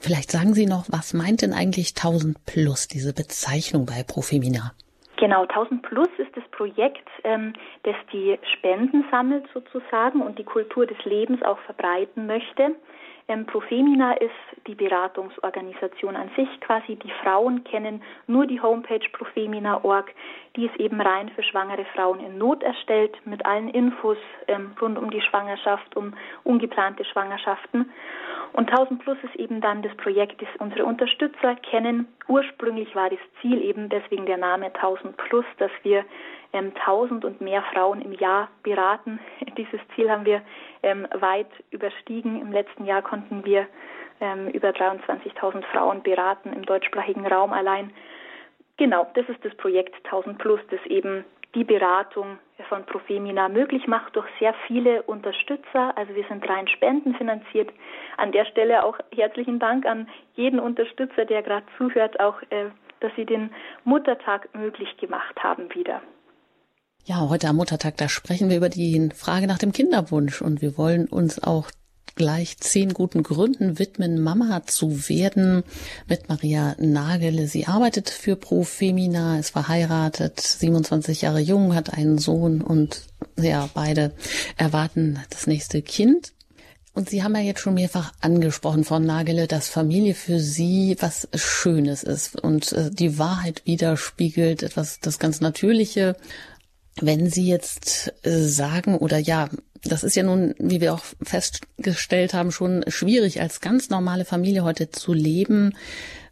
Vielleicht 0.00 0.30
sagen 0.30 0.54
Sie 0.54 0.66
noch, 0.66 0.86
was 0.88 1.14
meint 1.14 1.42
denn 1.42 1.52
eigentlich 1.52 1.94
1000 1.96 2.44
Plus, 2.46 2.88
diese 2.88 3.12
Bezeichnung 3.12 3.86
bei 3.86 4.02
Profemina? 4.06 4.72
Genau, 5.16 5.42
1000 5.42 5.82
Plus 5.82 6.08
ist 6.18 6.36
das 6.36 6.42
Projekt, 6.50 7.08
ähm, 7.22 7.52
das 7.84 7.94
die 8.12 8.38
Spenden 8.54 9.04
sammelt 9.10 9.44
sozusagen 9.54 10.20
und 10.20 10.38
die 10.38 10.44
Kultur 10.44 10.86
des 10.86 10.98
Lebens 11.04 11.42
auch 11.42 11.58
verbreiten 11.60 12.26
möchte. 12.26 12.74
Ähm, 13.32 13.46
Profemina 13.46 14.12
ist 14.12 14.30
die 14.66 14.74
Beratungsorganisation 14.74 16.16
an 16.16 16.30
sich 16.36 16.48
quasi. 16.60 16.96
Die 16.96 17.10
Frauen 17.22 17.64
kennen 17.64 18.02
nur 18.26 18.46
die 18.46 18.60
Homepage 18.60 19.08
profemina.org. 19.12 20.12
Die 20.56 20.66
ist 20.66 20.76
eben 20.76 21.00
rein 21.00 21.30
für 21.30 21.42
schwangere 21.42 21.86
Frauen 21.94 22.20
in 22.20 22.36
Not 22.36 22.62
erstellt 22.62 23.16
mit 23.24 23.44
allen 23.46 23.70
Infos 23.70 24.18
ähm, 24.48 24.72
rund 24.80 24.98
um 24.98 25.10
die 25.10 25.22
Schwangerschaft, 25.22 25.96
um 25.96 26.12
ungeplante 26.44 27.06
Schwangerschaften. 27.06 27.90
Und 28.52 28.70
1000 28.70 29.02
Plus 29.02 29.16
ist 29.22 29.36
eben 29.36 29.62
dann 29.62 29.80
das 29.80 29.96
Projekt, 29.96 30.42
das 30.42 30.48
unsere 30.58 30.84
Unterstützer 30.84 31.54
kennen. 31.56 32.08
Ursprünglich 32.28 32.94
war 32.94 33.08
das 33.08 33.20
Ziel 33.40 33.62
eben 33.62 33.88
deswegen 33.88 34.26
der 34.26 34.36
Name 34.36 34.66
1000 34.66 35.16
Plus, 35.16 35.46
dass 35.56 35.70
wir 35.84 36.04
ähm, 36.52 36.72
1000 36.74 37.24
und 37.24 37.40
mehr 37.40 37.62
Frauen 37.72 38.02
im 38.02 38.12
Jahr 38.12 38.48
beraten. 38.62 39.18
Dieses 39.56 39.80
Ziel 39.94 40.10
haben 40.10 40.24
wir 40.24 40.42
ähm, 40.82 41.06
weit 41.12 41.50
überstiegen. 41.70 42.40
Im 42.40 42.52
letzten 42.52 42.84
Jahr 42.84 43.02
konnten 43.02 43.44
wir 43.44 43.66
ähm, 44.20 44.48
über 44.48 44.70
23.000 44.70 45.62
Frauen 45.72 46.02
beraten 46.02 46.52
im 46.52 46.64
deutschsprachigen 46.64 47.26
Raum 47.26 47.52
allein. 47.52 47.92
Genau, 48.76 49.06
das 49.14 49.28
ist 49.28 49.44
das 49.44 49.54
Projekt 49.56 49.94
1000 50.04 50.38
Plus, 50.38 50.60
das 50.70 50.84
eben 50.86 51.24
die 51.54 51.64
Beratung 51.64 52.38
von 52.68 52.86
Profemina 52.86 53.48
möglich 53.48 53.86
macht 53.86 54.16
durch 54.16 54.28
sehr 54.38 54.54
viele 54.66 55.02
Unterstützer. 55.02 55.96
Also 55.96 56.14
wir 56.14 56.24
sind 56.24 56.48
rein 56.48 56.66
spendenfinanziert. 56.68 57.70
An 58.16 58.32
der 58.32 58.44
Stelle 58.46 58.84
auch 58.84 58.98
herzlichen 59.14 59.58
Dank 59.58 59.84
an 59.84 60.08
jeden 60.34 60.60
Unterstützer, 60.60 61.24
der 61.24 61.42
gerade 61.42 61.66
zuhört, 61.76 62.20
auch 62.20 62.40
äh, 62.50 62.70
dass 63.00 63.12
Sie 63.16 63.26
den 63.26 63.50
Muttertag 63.84 64.48
möglich 64.54 64.96
gemacht 64.96 65.42
haben 65.42 65.74
wieder. 65.74 66.00
Ja, 67.04 67.28
heute 67.28 67.48
am 67.48 67.56
Muttertag, 67.56 67.96
da 67.96 68.08
sprechen 68.08 68.48
wir 68.48 68.56
über 68.56 68.68
die 68.68 69.10
Frage 69.12 69.48
nach 69.48 69.58
dem 69.58 69.72
Kinderwunsch 69.72 70.40
und 70.40 70.62
wir 70.62 70.78
wollen 70.78 71.08
uns 71.08 71.42
auch 71.42 71.68
gleich 72.14 72.58
zehn 72.58 72.94
guten 72.94 73.24
Gründen 73.24 73.80
widmen, 73.80 74.20
Mama 74.20 74.66
zu 74.66 75.08
werden 75.08 75.64
mit 76.06 76.28
Maria 76.28 76.76
Nagel. 76.78 77.48
Sie 77.48 77.66
arbeitet 77.66 78.08
für 78.08 78.36
Pro 78.36 78.62
Femina, 78.62 79.40
ist 79.40 79.50
verheiratet, 79.50 80.38
27 80.38 81.22
Jahre 81.22 81.40
jung, 81.40 81.74
hat 81.74 81.92
einen 81.92 82.18
Sohn 82.18 82.60
und 82.60 83.02
ja, 83.36 83.68
beide 83.74 84.12
erwarten 84.56 85.18
das 85.30 85.48
nächste 85.48 85.82
Kind. 85.82 86.32
Und 86.94 87.08
Sie 87.08 87.22
haben 87.22 87.34
ja 87.34 87.40
jetzt 87.40 87.60
schon 87.60 87.74
mehrfach 87.74 88.12
angesprochen, 88.20 88.84
Frau 88.84 88.98
Nagele, 88.98 89.46
dass 89.46 89.68
Familie 89.68 90.14
für 90.14 90.38
Sie 90.38 90.96
was 91.00 91.26
Schönes 91.34 92.02
ist 92.02 92.38
und 92.38 92.72
äh, 92.72 92.90
die 92.90 93.18
Wahrheit 93.18 93.62
widerspiegelt, 93.64 94.62
etwas, 94.62 95.00
das 95.00 95.18
ganz 95.18 95.40
Natürliche. 95.40 96.16
Wenn 97.00 97.30
Sie 97.30 97.48
jetzt 97.48 98.12
äh, 98.22 98.38
sagen 98.38 98.96
oder 98.96 99.18
ja, 99.18 99.48
das 99.84 100.04
ist 100.04 100.14
ja 100.14 100.22
nun, 100.22 100.54
wie 100.58 100.80
wir 100.80 100.94
auch 100.94 101.04
festgestellt 101.22 102.34
haben, 102.34 102.52
schon 102.52 102.84
schwierig, 102.86 103.40
als 103.40 103.60
ganz 103.60 103.90
normale 103.90 104.24
Familie 104.24 104.62
heute 104.62 104.90
zu 104.90 105.12
leben, 105.12 105.74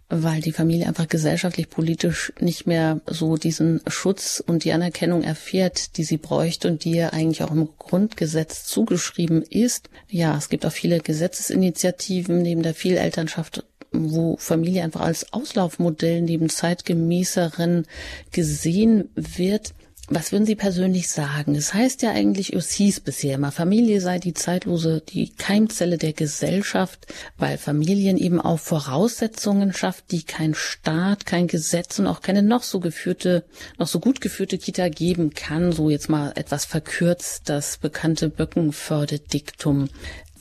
weil 0.08 0.40
die 0.40 0.52
Familie 0.52 0.86
einfach 0.86 1.08
gesellschaftlich, 1.08 1.70
politisch 1.70 2.32
nicht 2.40 2.66
mehr 2.66 3.00
so 3.06 3.36
diesen 3.36 3.80
Schutz 3.86 4.42
und 4.44 4.64
die 4.64 4.72
Anerkennung 4.72 5.22
erfährt, 5.22 5.96
die 5.96 6.04
sie 6.04 6.16
bräuchte 6.16 6.68
und 6.68 6.84
die 6.84 6.94
ja 6.94 7.10
eigentlich 7.10 7.42
auch 7.42 7.52
im 7.52 7.68
Grundgesetz 7.78 8.64
zugeschrieben 8.64 9.42
ist. 9.42 9.88
Ja, 10.08 10.36
es 10.36 10.48
gibt 10.48 10.66
auch 10.66 10.72
viele 10.72 10.98
Gesetzesinitiativen 10.98 12.42
neben 12.42 12.62
der 12.62 12.74
Vielelternschaft 12.74 13.64
wo 13.92 14.36
Familie 14.36 14.84
einfach 14.84 15.00
als 15.00 15.32
Auslaufmodell 15.32 16.22
neben 16.22 16.48
zeitgemäßeren 16.48 17.86
gesehen 18.30 19.08
wird. 19.14 19.74
Was 20.12 20.32
würden 20.32 20.44
Sie 20.44 20.56
persönlich 20.56 21.08
sagen? 21.08 21.54
Es 21.54 21.72
heißt 21.72 22.02
ja 22.02 22.10
eigentlich, 22.10 22.52
es 22.52 22.72
hieß 22.72 22.98
bisher 22.98 23.36
immer, 23.36 23.52
Familie 23.52 24.00
sei 24.00 24.18
die 24.18 24.34
zeitlose, 24.34 25.02
die 25.08 25.30
Keimzelle 25.30 25.98
der 25.98 26.12
Gesellschaft, 26.12 27.06
weil 27.38 27.58
Familien 27.58 28.16
eben 28.16 28.40
auch 28.40 28.58
Voraussetzungen 28.58 29.72
schafft, 29.72 30.10
die 30.10 30.24
kein 30.24 30.54
Staat, 30.54 31.26
kein 31.26 31.46
Gesetz 31.46 32.00
und 32.00 32.08
auch 32.08 32.22
keine 32.22 32.42
noch 32.42 32.64
so 32.64 32.80
geführte, 32.80 33.44
noch 33.78 33.86
so 33.86 34.00
gut 34.00 34.20
geführte 34.20 34.58
Kita 34.58 34.88
geben 34.88 35.32
kann. 35.32 35.70
So 35.70 35.90
jetzt 35.90 36.08
mal 36.08 36.32
etwas 36.34 36.64
verkürzt 36.64 37.48
das 37.48 37.78
bekannte 37.78 38.30
Böckenförde-Diktum. 38.30 39.90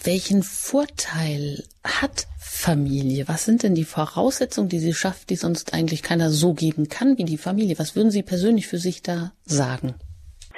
Welchen 0.05 0.43
Vorteil 0.43 1.63
hat 1.83 2.27
Familie? 2.39 3.27
Was 3.27 3.45
sind 3.45 3.63
denn 3.63 3.75
die 3.75 3.83
Voraussetzungen, 3.83 4.69
die 4.69 4.79
sie 4.79 4.93
schafft, 4.93 5.29
die 5.29 5.35
sonst 5.35 5.73
eigentlich 5.73 6.03
keiner 6.03 6.29
so 6.29 6.53
geben 6.53 6.87
kann 6.87 7.17
wie 7.17 7.25
die 7.25 7.37
Familie? 7.37 7.79
Was 7.79 7.95
würden 7.95 8.11
Sie 8.11 8.23
persönlich 8.23 8.67
für 8.67 8.77
sich 8.77 9.03
da 9.03 9.31
sagen? 9.43 9.95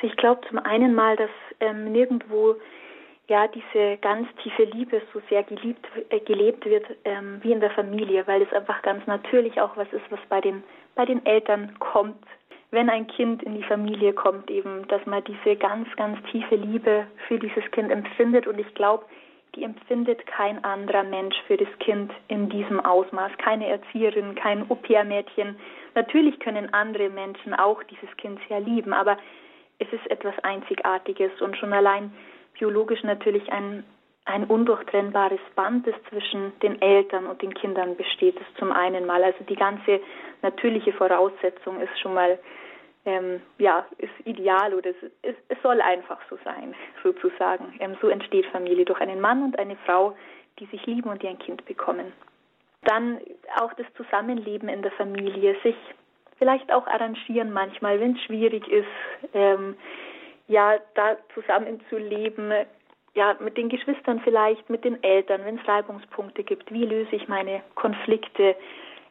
Ich 0.03 0.15
glaube 0.17 0.41
zum 0.47 0.59
einen 0.59 0.93
mal, 0.93 1.15
dass 1.15 1.29
ähm, 1.59 1.91
nirgendwo 1.91 2.55
ja 3.29 3.47
diese 3.47 3.97
ganz 4.01 4.27
tiefe 4.43 4.63
Liebe 4.63 5.01
so 5.13 5.21
sehr 5.29 5.43
geliebt, 5.43 5.85
äh, 6.09 6.19
gelebt 6.19 6.65
wird 6.65 6.85
ähm, 7.05 7.39
wie 7.41 7.51
in 7.51 7.61
der 7.61 7.71
Familie, 7.71 8.27
weil 8.27 8.41
es 8.41 8.51
einfach 8.53 8.81
ganz 8.81 9.05
natürlich 9.07 9.59
auch 9.59 9.75
was 9.77 9.87
ist, 9.91 10.05
was 10.09 10.19
bei 10.29 10.41
den 10.41 10.63
bei 10.95 11.05
den 11.05 11.25
Eltern 11.25 11.79
kommt, 11.79 12.25
wenn 12.71 12.89
ein 12.89 13.07
Kind 13.07 13.43
in 13.43 13.55
die 13.55 13.63
Familie 13.63 14.13
kommt, 14.13 14.49
eben, 14.49 14.87
dass 14.87 15.05
man 15.05 15.23
diese 15.23 15.55
ganz, 15.55 15.87
ganz 15.95 16.17
tiefe 16.31 16.55
Liebe 16.55 17.07
für 17.27 17.37
dieses 17.39 17.69
Kind 17.71 17.91
empfindet. 17.91 18.47
Und 18.47 18.59
ich 18.59 18.73
glaube, 18.75 19.05
die 19.55 19.63
empfindet 19.63 20.25
kein 20.27 20.63
anderer 20.63 21.03
Mensch 21.03 21.35
für 21.47 21.57
das 21.57 21.67
Kind 21.79 22.11
in 22.27 22.49
diesem 22.49 22.79
Ausmaß. 22.79 23.31
Keine 23.37 23.67
Erzieherin, 23.67 24.35
kein 24.35 24.69
Au-pair-Mädchen. 24.69 25.57
Natürlich 25.93 26.39
können 26.39 26.73
andere 26.73 27.09
Menschen 27.09 27.53
auch 27.53 27.83
dieses 27.83 28.15
Kind 28.17 28.39
sehr 28.47 28.61
lieben, 28.61 28.93
aber 28.93 29.17
es 29.79 29.91
ist 29.91 30.09
etwas 30.09 30.37
Einzigartiges 30.43 31.31
und 31.41 31.57
schon 31.57 31.73
allein 31.73 32.13
biologisch 32.57 33.03
natürlich 33.03 33.51
ein, 33.51 33.83
ein 34.25 34.45
undurchtrennbares 34.45 35.39
Band, 35.55 35.85
das 35.85 35.95
zwischen 36.09 36.53
den 36.59 36.81
Eltern 36.81 37.25
und 37.25 37.41
den 37.41 37.53
Kindern 37.53 37.97
besteht, 37.97 38.39
das 38.39 38.47
zum 38.57 38.71
einen 38.71 39.05
mal. 39.05 39.23
Also 39.23 39.43
die 39.49 39.55
ganze 39.55 39.99
natürliche 40.41 40.93
Voraussetzung 40.93 41.81
ist 41.81 41.99
schon 41.99 42.13
mal 42.13 42.39
ähm, 43.05 43.41
ja, 43.57 43.85
ist 43.97 44.13
ideal 44.25 44.73
oder 44.73 44.91
es, 44.91 45.11
es, 45.23 45.35
es, 45.47 45.57
soll 45.63 45.81
einfach 45.81 46.19
so 46.29 46.37
sein, 46.43 46.75
sozusagen. 47.03 47.73
Ähm, 47.79 47.97
so 48.01 48.09
entsteht 48.09 48.45
Familie 48.47 48.85
durch 48.85 48.99
einen 49.01 49.19
Mann 49.19 49.43
und 49.43 49.59
eine 49.59 49.75
Frau, 49.85 50.15
die 50.59 50.65
sich 50.67 50.85
lieben 50.85 51.09
und 51.09 51.21
die 51.21 51.27
ein 51.27 51.39
Kind 51.39 51.65
bekommen. 51.65 52.13
Dann 52.83 53.19
auch 53.59 53.73
das 53.73 53.85
Zusammenleben 53.95 54.69
in 54.69 54.81
der 54.81 54.91
Familie, 54.91 55.55
sich 55.63 55.75
vielleicht 56.37 56.71
auch 56.71 56.87
arrangieren 56.87 57.51
manchmal, 57.53 57.99
wenn 57.99 58.15
es 58.15 58.21
schwierig 58.23 58.67
ist, 58.67 58.87
ähm, 59.33 59.75
ja, 60.47 60.77
da 60.95 61.17
zusammenzuleben, 61.33 62.51
ja, 63.13 63.35
mit 63.39 63.57
den 63.57 63.69
Geschwistern 63.69 64.21
vielleicht, 64.23 64.69
mit 64.69 64.83
den 64.83 65.01
Eltern, 65.03 65.45
wenn 65.45 65.59
es 65.59 65.67
Reibungspunkte 65.67 66.43
gibt, 66.43 66.71
wie 66.71 66.85
löse 66.85 67.15
ich 67.15 67.27
meine 67.27 67.61
Konflikte, 67.75 68.55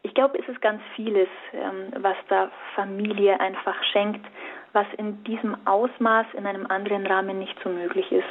ich 0.02 0.14
glaube, 0.14 0.38
es 0.38 0.48
ist 0.48 0.60
ganz 0.60 0.80
vieles, 0.96 1.28
ähm, 1.52 1.92
was 2.02 2.16
da 2.28 2.50
Familie 2.74 3.38
einfach 3.40 3.76
schenkt, 3.92 4.24
was 4.72 4.86
in 4.98 5.22
diesem 5.24 5.56
Ausmaß 5.66 6.26
in 6.36 6.46
einem 6.46 6.66
anderen 6.66 7.06
Rahmen 7.06 7.38
nicht 7.38 7.56
so 7.62 7.70
möglich 7.70 8.10
ist. 8.10 8.28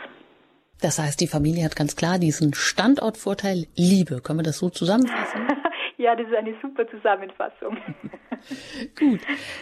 Das 0.81 0.97
heißt, 0.97 1.19
die 1.19 1.27
Familie 1.27 1.65
hat 1.65 1.75
ganz 1.75 1.95
klar 1.95 2.19
diesen 2.19 2.53
Standortvorteil 2.53 3.67
Liebe. 3.75 4.21
Können 4.21 4.39
wir 4.39 4.43
das 4.43 4.59
so 4.59 4.69
zusammenfassen? 4.69 5.47
ja, 5.97 6.15
das 6.15 6.27
ist 6.27 6.35
eine 6.35 6.55
super 6.61 6.87
Zusammenfassung. 6.89 7.77
Gut, 8.97 9.19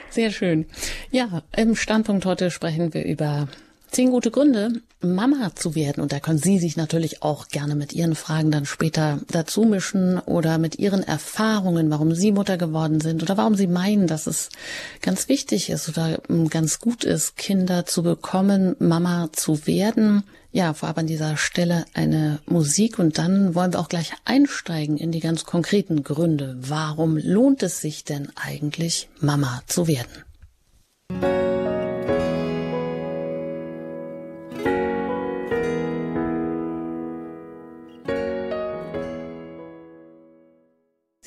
sehr 0.10 0.30
schön. 0.30 0.68
Ja, 1.10 1.42
im 1.56 1.76
Standpunkt 1.76 2.26
heute 2.26 2.52
sprechen 2.52 2.94
wir 2.94 3.04
über 3.04 3.48
Zehn 3.90 4.12
gute 4.12 4.32
Gründe, 4.32 4.74
Mama 5.02 5.56
zu 5.56 5.76
werden. 5.76 6.02
Und 6.02 6.12
da 6.12 6.20
können 6.20 6.40
Sie 6.40 6.60
sich 6.60 6.76
natürlich 6.76 7.24
auch 7.24 7.48
gerne 7.48 7.76
mit 7.76 7.94
Ihren 7.94 8.16
Fragen 8.16 8.52
dann 8.52 8.66
später 8.66 9.20
dazu 9.30 9.64
mischen 9.64 10.20
oder 10.20 10.58
mit 10.58 10.78
Ihren 10.78 11.04
Erfahrungen, 11.04 11.90
warum 11.90 12.14
Sie 12.14 12.32
Mutter 12.32 12.58
geworden 12.58 13.00
sind 13.00 13.24
oder 13.24 13.38
warum 13.38 13.56
Sie 13.56 13.68
meinen, 13.68 14.08
dass 14.08 14.28
es 14.28 14.50
ganz 15.02 15.30
wichtig 15.30 15.70
ist 15.70 15.90
oder 15.90 16.20
ähm, 16.30 16.50
ganz 16.50 16.80
gut 16.80 17.04
ist, 17.04 17.38
Kinder 17.38 17.86
zu 17.86 18.04
bekommen, 18.04 18.76
Mama 18.80 19.30
zu 19.32 19.66
werden. 19.68 20.24
Ja, 20.52 20.74
vorab 20.74 20.98
an 20.98 21.08
dieser 21.08 21.38
Stelle 21.38 21.86
eine 21.94 22.40
Musik 22.46 23.00
und 23.00 23.18
dann 23.18 23.54
wollen 23.56 23.74
wir 23.74 23.80
auch 23.80 23.90
gleich 23.90 24.14
einsteigen 24.26 24.98
in 24.98 25.12
die 25.12 25.20
ganz 25.20 25.46
konkreten 25.46 26.04
Gründe. 26.04 26.58
Warum 26.60 27.18
lohnt 27.18 27.64
es 27.64 27.82
sich 27.82 28.04
denn 28.04 28.30
eigentlich, 28.36 29.10
Mama 29.20 29.62
zu 29.68 29.88
werden? 29.88 30.24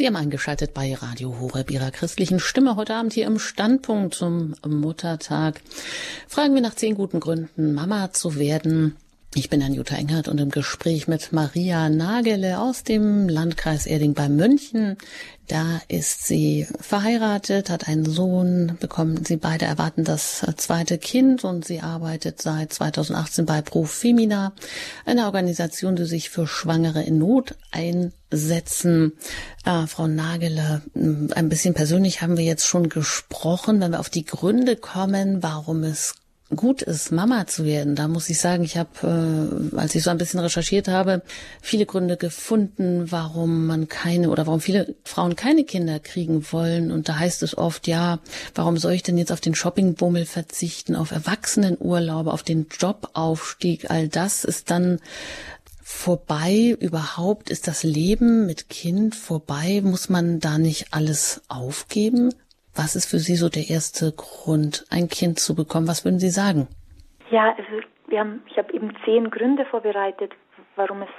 Sie 0.00 0.06
haben 0.06 0.16
eingeschaltet 0.16 0.72
bei 0.72 0.94
Radio 0.94 1.40
Horeb 1.40 1.70
Ihrer 1.70 1.90
christlichen 1.90 2.40
Stimme 2.40 2.74
heute 2.74 2.94
Abend 2.94 3.12
hier 3.12 3.26
im 3.26 3.38
Standpunkt 3.38 4.14
zum 4.14 4.54
Muttertag. 4.66 5.60
Fragen 6.26 6.54
wir 6.54 6.62
nach 6.62 6.74
zehn 6.74 6.94
guten 6.94 7.20
Gründen, 7.20 7.74
Mama 7.74 8.10
zu 8.10 8.36
werden. 8.36 8.96
Ich 9.32 9.48
bin 9.48 9.62
Anjuta 9.62 9.94
Engert 9.94 10.26
und 10.26 10.40
im 10.40 10.50
Gespräch 10.50 11.06
mit 11.06 11.32
Maria 11.32 11.88
Nagele 11.88 12.58
aus 12.58 12.82
dem 12.82 13.28
Landkreis 13.28 13.86
Erding 13.86 14.12
bei 14.12 14.28
München. 14.28 14.96
Da 15.46 15.80
ist 15.86 16.26
sie 16.26 16.66
verheiratet, 16.80 17.70
hat 17.70 17.86
einen 17.86 18.04
Sohn, 18.04 18.76
bekommen 18.80 19.24
sie 19.24 19.36
beide 19.36 19.66
erwarten 19.66 20.02
das 20.02 20.44
zweite 20.56 20.98
Kind 20.98 21.44
und 21.44 21.64
sie 21.64 21.78
arbeitet 21.78 22.42
seit 22.42 22.72
2018 22.72 23.46
bei 23.46 23.62
Pro 23.62 23.84
Femina, 23.84 24.52
einer 25.06 25.26
Organisation, 25.26 25.94
die 25.94 26.06
sich 26.06 26.28
für 26.28 26.48
Schwangere 26.48 27.04
in 27.04 27.18
Not 27.18 27.54
einsetzen. 27.70 29.12
Äh, 29.64 29.86
Frau 29.86 30.08
Nagele, 30.08 30.82
ein 30.96 31.48
bisschen 31.48 31.74
persönlich 31.74 32.20
haben 32.20 32.36
wir 32.36 32.44
jetzt 32.44 32.66
schon 32.66 32.88
gesprochen, 32.88 33.80
wenn 33.80 33.92
wir 33.92 34.00
auf 34.00 34.10
die 34.10 34.24
Gründe 34.24 34.74
kommen, 34.74 35.40
warum 35.40 35.84
es 35.84 36.16
gut 36.54 36.82
ist, 36.82 37.12
Mama 37.12 37.46
zu 37.46 37.64
werden, 37.64 37.94
da 37.94 38.08
muss 38.08 38.28
ich 38.28 38.38
sagen, 38.40 38.64
ich 38.64 38.76
habe, 38.76 39.70
äh, 39.72 39.76
als 39.76 39.94
ich 39.94 40.02
so 40.02 40.10
ein 40.10 40.18
bisschen 40.18 40.40
recherchiert 40.40 40.88
habe, 40.88 41.22
viele 41.62 41.86
Gründe 41.86 42.16
gefunden, 42.16 43.10
warum 43.10 43.66
man 43.66 43.88
keine 43.88 44.30
oder 44.30 44.46
warum 44.46 44.60
viele 44.60 44.94
Frauen 45.04 45.36
keine 45.36 45.64
Kinder 45.64 46.00
kriegen 46.00 46.44
wollen. 46.50 46.90
Und 46.90 47.08
da 47.08 47.18
heißt 47.18 47.42
es 47.42 47.56
oft, 47.56 47.86
ja, 47.86 48.18
warum 48.54 48.78
soll 48.78 48.92
ich 48.92 49.02
denn 49.02 49.18
jetzt 49.18 49.32
auf 49.32 49.40
den 49.40 49.54
Shoppingbummel 49.54 50.26
verzichten, 50.26 50.96
auf 50.96 51.12
Erwachsenenurlaube, 51.12 52.32
auf 52.32 52.42
den 52.42 52.66
Jobaufstieg? 52.78 53.90
All 53.90 54.08
das 54.08 54.44
ist 54.44 54.70
dann 54.70 54.98
vorbei. 55.82 56.76
Überhaupt 56.78 57.50
ist 57.50 57.68
das 57.68 57.82
Leben 57.82 58.46
mit 58.46 58.68
Kind 58.68 59.14
vorbei. 59.14 59.82
Muss 59.84 60.08
man 60.08 60.40
da 60.40 60.58
nicht 60.58 60.88
alles 60.92 61.42
aufgeben? 61.48 62.30
Was 62.82 62.96
ist 62.96 63.10
für 63.10 63.18
Sie 63.18 63.36
so 63.36 63.50
der 63.50 63.68
erste 63.68 64.10
Grund, 64.16 64.86
ein 64.88 65.08
Kind 65.08 65.38
zu 65.38 65.54
bekommen? 65.54 65.86
Was 65.86 66.06
würden 66.06 66.18
Sie 66.18 66.30
sagen? 66.30 66.66
Ja, 67.30 67.50
also 67.50 67.84
wir 68.08 68.20
haben, 68.20 68.42
ich 68.46 68.56
habe 68.56 68.72
eben 68.72 68.96
zehn 69.04 69.30
Gründe 69.30 69.66
vorbereitet, 69.66 70.32
warum 70.76 71.02
es 71.02 71.10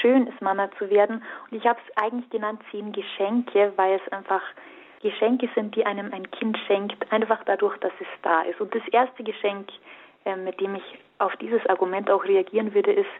schön 0.00 0.26
ist, 0.26 0.42
Mama 0.42 0.68
zu 0.76 0.90
werden. 0.90 1.22
Und 1.48 1.56
ich 1.56 1.64
habe 1.66 1.78
es 1.86 1.96
eigentlich 1.96 2.28
genannt 2.30 2.60
zehn 2.72 2.90
Geschenke, 2.90 3.72
weil 3.76 4.00
es 4.04 4.12
einfach 4.12 4.42
Geschenke 5.02 5.48
sind, 5.54 5.76
die 5.76 5.86
einem 5.86 6.12
ein 6.12 6.28
Kind 6.32 6.58
schenkt, 6.66 7.00
einfach 7.12 7.44
dadurch, 7.46 7.78
dass 7.78 7.92
es 8.00 8.08
da 8.22 8.42
ist. 8.42 8.60
Und 8.60 8.74
das 8.74 8.82
erste 8.90 9.22
Geschenk, 9.22 9.68
äh, 10.24 10.34
mit 10.34 10.60
dem 10.60 10.74
ich 10.74 10.98
auf 11.18 11.36
dieses 11.36 11.64
Argument 11.66 12.10
auch 12.10 12.24
reagieren 12.24 12.74
würde, 12.74 12.92
ist 12.92 13.14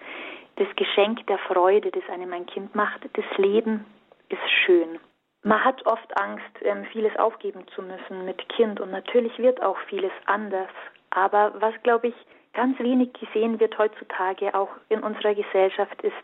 das 0.57 0.67
Geschenk 0.75 1.25
der 1.29 1.39
Freude, 1.39 1.93
das 1.93 2.03
einem 2.13 2.33
ein 2.33 2.47
Kind 2.47 2.75
macht. 2.75 3.03
Das 3.13 3.39
Leben 3.39 3.85
ist 4.31 4.51
schön. 4.67 4.99
Man 5.45 5.63
hat 5.63 5.85
oft 5.85 6.17
Angst, 6.19 6.43
ähm, 6.63 6.87
vieles 6.87 7.15
aufgeben 7.17 7.67
zu 7.75 7.83
müssen 7.83 8.25
mit 8.25 8.49
Kind 8.49 8.81
und 8.81 8.91
natürlich 8.91 9.39
wird 9.39 9.63
auch 9.63 9.79
vieles 9.89 10.13
anders. 10.25 10.71
Aber 11.11 11.53
was, 11.59 11.75
glaube 11.83 12.09
ich, 12.09 12.15
ganz 12.55 12.79
wenig 12.79 13.13
gesehen 13.13 13.61
wird 13.61 13.77
heutzutage 13.77 14.55
auch 14.55 14.71
in 14.89 15.01
unserer 15.01 15.35
Gesellschaft 15.35 16.01
ist, 16.03 16.15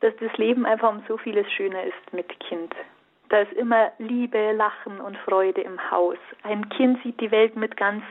dass 0.00 0.14
das 0.20 0.34
Leben 0.38 0.64
einfach 0.64 0.88
um 0.88 1.02
so 1.06 1.18
vieles 1.18 1.52
schöner 1.52 1.84
ist 1.84 2.12
mit 2.12 2.28
Kind. 2.40 2.74
Da 3.28 3.40
ist 3.40 3.52
immer 3.52 3.92
Liebe, 3.98 4.52
Lachen 4.52 5.00
und 5.00 5.18
Freude 5.18 5.60
im 5.60 5.90
Haus. 5.90 6.18
Ein 6.42 6.68
Kind 6.70 7.02
sieht 7.02 7.20
die 7.20 7.30
Welt 7.30 7.56
mit 7.56 7.76
ganz 7.76 8.02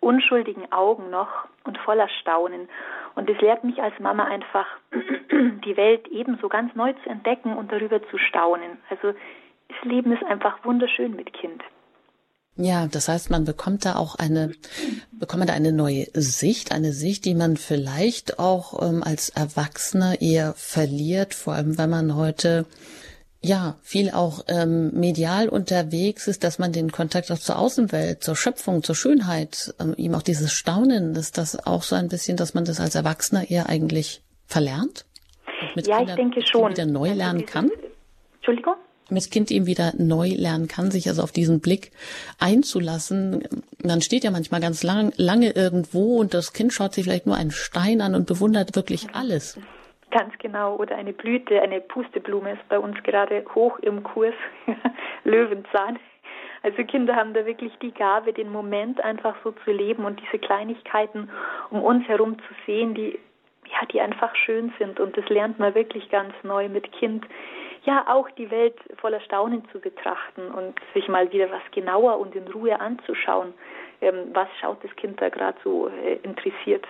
unschuldigen 0.00 0.70
Augen 0.72 1.10
noch 1.10 1.46
und 1.64 1.78
voller 1.78 2.08
Staunen. 2.20 2.68
Und 3.14 3.30
es 3.30 3.40
lehrt 3.40 3.64
mich 3.64 3.80
als 3.82 3.98
Mama 3.98 4.24
einfach, 4.24 4.66
die 5.30 5.76
Welt 5.76 6.06
ebenso 6.08 6.48
ganz 6.48 6.74
neu 6.74 6.92
zu 7.04 7.08
entdecken 7.10 7.56
und 7.56 7.72
darüber 7.72 8.02
zu 8.08 8.18
staunen. 8.18 8.78
Also 8.90 9.14
das 9.68 9.78
Leben 9.84 10.12
ist 10.12 10.22
einfach 10.24 10.64
wunderschön 10.64 11.14
mit 11.14 11.32
Kind. 11.32 11.62
Ja, 12.60 12.88
das 12.88 13.08
heißt, 13.08 13.30
man 13.30 13.44
bekommt 13.44 13.84
da 13.84 13.94
auch 13.94 14.16
eine, 14.16 14.52
bekommt 15.12 15.48
da 15.48 15.52
eine 15.52 15.72
neue 15.72 16.06
Sicht, 16.14 16.72
eine 16.72 16.92
Sicht, 16.92 17.24
die 17.24 17.34
man 17.34 17.56
vielleicht 17.56 18.40
auch 18.40 18.82
ähm, 18.82 19.04
als 19.04 19.28
Erwachsener 19.28 20.20
eher 20.20 20.54
verliert, 20.54 21.34
vor 21.34 21.54
allem 21.54 21.78
wenn 21.78 21.88
man 21.88 22.16
heute 22.16 22.66
ja 23.40 23.76
viel 23.82 24.10
auch 24.10 24.44
ähm, 24.48 24.90
medial 24.98 25.48
unterwegs 25.48 26.26
ist, 26.26 26.42
dass 26.42 26.58
man 26.58 26.72
den 26.72 26.90
Kontakt 26.90 27.30
auch 27.30 27.38
zur 27.38 27.60
Außenwelt, 27.60 28.24
zur 28.24 28.34
Schöpfung, 28.34 28.82
zur 28.82 28.96
Schönheit, 28.96 29.72
ähm, 29.78 29.94
ihm 29.96 30.16
auch 30.16 30.22
dieses 30.22 30.52
Staunen, 30.52 31.14
ist 31.14 31.38
das 31.38 31.64
auch 31.64 31.84
so 31.84 31.94
ein 31.94 32.08
bisschen, 32.08 32.36
dass 32.36 32.54
man 32.54 32.64
das 32.64 32.80
als 32.80 32.96
Erwachsener 32.96 33.48
eher 33.48 33.68
eigentlich 33.68 34.22
verlernt? 34.46 35.04
ja, 35.76 36.02
ich 36.02 36.14
denke 36.14 36.44
schon. 36.44 36.72
Wieder 36.72 36.86
neu 36.86 37.10
also 37.10 37.18
lernen 37.18 37.46
kann? 37.46 37.70
Entschuldigung? 38.34 38.74
Das 39.14 39.30
Kind 39.30 39.50
eben 39.50 39.66
wieder 39.66 39.92
neu 39.96 40.28
lernen 40.28 40.68
kann, 40.68 40.90
sich 40.90 41.08
also 41.08 41.22
auf 41.22 41.32
diesen 41.32 41.60
Blick 41.60 41.90
einzulassen. 42.38 43.44
Man 43.82 44.00
steht 44.00 44.24
ja 44.24 44.30
manchmal 44.30 44.60
ganz 44.60 44.82
lang, 44.82 45.12
lange 45.16 45.50
irgendwo 45.50 46.18
und 46.18 46.34
das 46.34 46.52
Kind 46.52 46.72
schaut 46.72 46.94
sich 46.94 47.04
vielleicht 47.04 47.26
nur 47.26 47.36
einen 47.36 47.50
Stein 47.50 48.00
an 48.00 48.14
und 48.14 48.26
bewundert 48.26 48.76
wirklich 48.76 49.08
alles. 49.14 49.58
Ganz 50.10 50.32
genau. 50.38 50.76
Oder 50.76 50.96
eine 50.96 51.12
Blüte, 51.12 51.60
eine 51.60 51.80
Pusteblume 51.80 52.52
ist 52.52 52.68
bei 52.68 52.78
uns 52.78 53.02
gerade 53.02 53.44
hoch 53.54 53.78
im 53.80 54.02
Kurs. 54.02 54.34
Löwenzahn. 55.24 55.98
Also 56.62 56.82
Kinder 56.84 57.14
haben 57.14 57.34
da 57.34 57.46
wirklich 57.46 57.72
die 57.80 57.92
Gabe, 57.92 58.32
den 58.32 58.50
Moment 58.50 59.02
einfach 59.04 59.36
so 59.44 59.52
zu 59.64 59.70
leben 59.70 60.04
und 60.04 60.20
diese 60.20 60.38
Kleinigkeiten 60.38 61.30
um 61.70 61.82
uns 61.82 62.06
herum 62.08 62.36
zu 62.38 62.54
sehen, 62.66 62.94
die 62.94 63.18
ja, 63.70 63.86
die 63.92 64.00
einfach 64.00 64.34
schön 64.34 64.72
sind. 64.78 64.98
Und 65.00 65.16
das 65.16 65.28
lernt 65.28 65.58
man 65.58 65.74
wirklich 65.74 66.08
ganz 66.10 66.32
neu 66.42 66.68
mit 66.68 66.90
Kind 66.92 67.24
ja 67.84 68.06
auch 68.08 68.30
die 68.30 68.50
Welt 68.50 68.76
voller 69.00 69.20
Staunen 69.20 69.62
zu 69.70 69.80
betrachten 69.80 70.50
und 70.50 70.74
sich 70.94 71.08
mal 71.08 71.30
wieder 71.32 71.50
was 71.50 71.62
genauer 71.72 72.18
und 72.18 72.34
in 72.34 72.48
Ruhe 72.48 72.80
anzuschauen. 72.80 73.54
Ähm, 74.00 74.30
was 74.32 74.48
schaut 74.60 74.82
das 74.84 74.94
Kind 74.96 75.20
da 75.20 75.28
gerade 75.28 75.58
so 75.64 75.88
äh, 75.88 76.14
interessiert? 76.22 76.86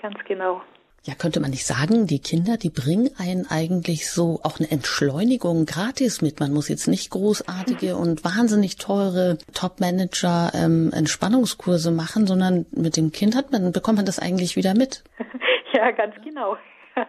Ganz 0.00 0.16
genau. 0.24 0.62
Ja, 1.04 1.14
könnte 1.14 1.40
man 1.40 1.50
nicht 1.50 1.64
sagen, 1.64 2.06
die 2.06 2.18
Kinder, 2.18 2.56
die 2.56 2.70
bringen 2.70 3.10
einen 3.18 3.46
eigentlich 3.48 4.10
so 4.10 4.40
auch 4.42 4.58
eine 4.58 4.70
Entschleunigung 4.70 5.64
gratis 5.64 6.20
mit. 6.22 6.40
Man 6.40 6.52
muss 6.52 6.68
jetzt 6.68 6.88
nicht 6.88 7.10
großartige 7.10 7.96
und 8.02 8.24
wahnsinnig 8.24 8.76
teure 8.76 9.38
Top-Manager 9.54 10.50
ähm, 10.54 10.90
Entspannungskurse 10.92 11.92
machen, 11.92 12.26
sondern 12.26 12.66
mit 12.72 12.96
dem 12.96 13.12
Kind 13.12 13.36
hat 13.36 13.52
man, 13.52 13.72
bekommt 13.72 13.96
man 13.96 14.06
das 14.06 14.18
eigentlich 14.18 14.56
wieder 14.56 14.74
mit. 14.74 15.04
ja, 15.72 15.90
ganz 15.92 16.14
genau. 16.22 16.56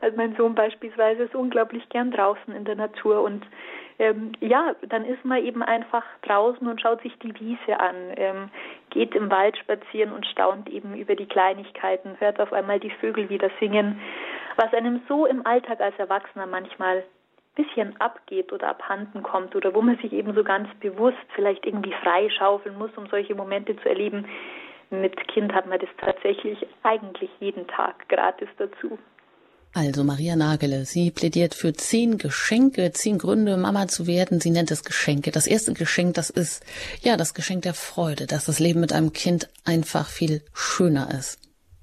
Also 0.00 0.16
mein 0.16 0.36
Sohn 0.36 0.54
beispielsweise 0.54 1.24
ist 1.24 1.34
unglaublich 1.34 1.88
gern 1.88 2.10
draußen 2.10 2.54
in 2.54 2.64
der 2.64 2.76
Natur 2.76 3.22
und 3.22 3.44
ähm, 3.98 4.32
ja, 4.40 4.74
dann 4.88 5.04
ist 5.06 5.24
man 5.24 5.42
eben 5.42 5.62
einfach 5.62 6.04
draußen 6.22 6.66
und 6.66 6.80
schaut 6.80 7.02
sich 7.02 7.18
die 7.20 7.34
Wiese 7.40 7.80
an, 7.80 7.94
ähm, 8.16 8.50
geht 8.90 9.14
im 9.14 9.30
Wald 9.30 9.56
spazieren 9.56 10.12
und 10.12 10.26
staunt 10.26 10.68
eben 10.68 10.94
über 10.94 11.14
die 11.14 11.26
Kleinigkeiten, 11.26 12.16
hört 12.18 12.38
auf 12.40 12.52
einmal 12.52 12.78
die 12.78 12.90
Vögel 12.90 13.30
wieder 13.30 13.50
singen, 13.58 13.98
was 14.56 14.72
einem 14.74 15.00
so 15.08 15.24
im 15.24 15.46
Alltag 15.46 15.80
als 15.80 15.98
Erwachsener 15.98 16.46
manchmal 16.46 17.04
bisschen 17.56 17.98
abgeht 18.00 18.52
oder 18.52 18.68
abhanden 18.68 19.22
kommt 19.22 19.56
oder 19.56 19.74
wo 19.74 19.82
man 19.82 19.96
sich 19.98 20.12
eben 20.12 20.34
so 20.34 20.44
ganz 20.44 20.68
bewusst 20.80 21.16
vielleicht 21.34 21.66
irgendwie 21.66 21.94
freischaufeln 22.02 22.76
muss, 22.78 22.90
um 22.96 23.06
solche 23.06 23.34
Momente 23.34 23.74
zu 23.78 23.88
erleben. 23.88 24.26
Mit 24.90 25.26
Kind 25.28 25.52
hat 25.52 25.66
man 25.66 25.80
das 25.80 25.88
tatsächlich 25.98 26.64
eigentlich 26.82 27.30
jeden 27.40 27.66
Tag 27.66 28.08
gratis 28.08 28.48
dazu. 28.58 28.98
Also 29.76 30.04
Maria 30.04 30.36
Nagele, 30.36 30.86
sie 30.86 31.10
plädiert 31.10 31.54
für 31.54 31.74
zehn 31.74 32.16
Geschenke, 32.16 32.92
zehn 32.94 33.18
Gründe, 33.18 33.58
Mama 33.58 33.88
zu 33.88 34.06
werden. 34.06 34.40
Sie 34.40 34.48
nennt 34.48 34.70
es 34.70 34.84
Geschenke. 34.84 35.32
Das 35.32 35.46
erste 35.46 35.74
Geschenk, 35.74 36.14
das 36.14 36.30
ist 36.30 36.62
ja 37.02 37.18
das 37.18 37.34
Geschenk 37.34 37.60
der 37.64 37.74
Freude, 37.74 38.26
dass 38.26 38.46
das 38.46 38.58
Leben 38.58 38.80
mit 38.80 38.94
einem 38.94 39.12
Kind 39.12 39.50
einfach 39.64 40.08
viel 40.08 40.40
schöner 40.54 41.12
ist. 41.12 41.40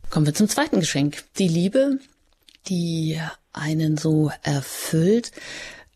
Kommen 0.10 0.26
wir 0.26 0.34
zum 0.34 0.50
zweiten 0.50 0.80
Geschenk. 0.80 1.24
Die 1.38 1.48
Liebe, 1.48 2.00
die 2.66 3.22
einen 3.52 3.98
so 3.98 4.32
erfüllt 4.42 5.32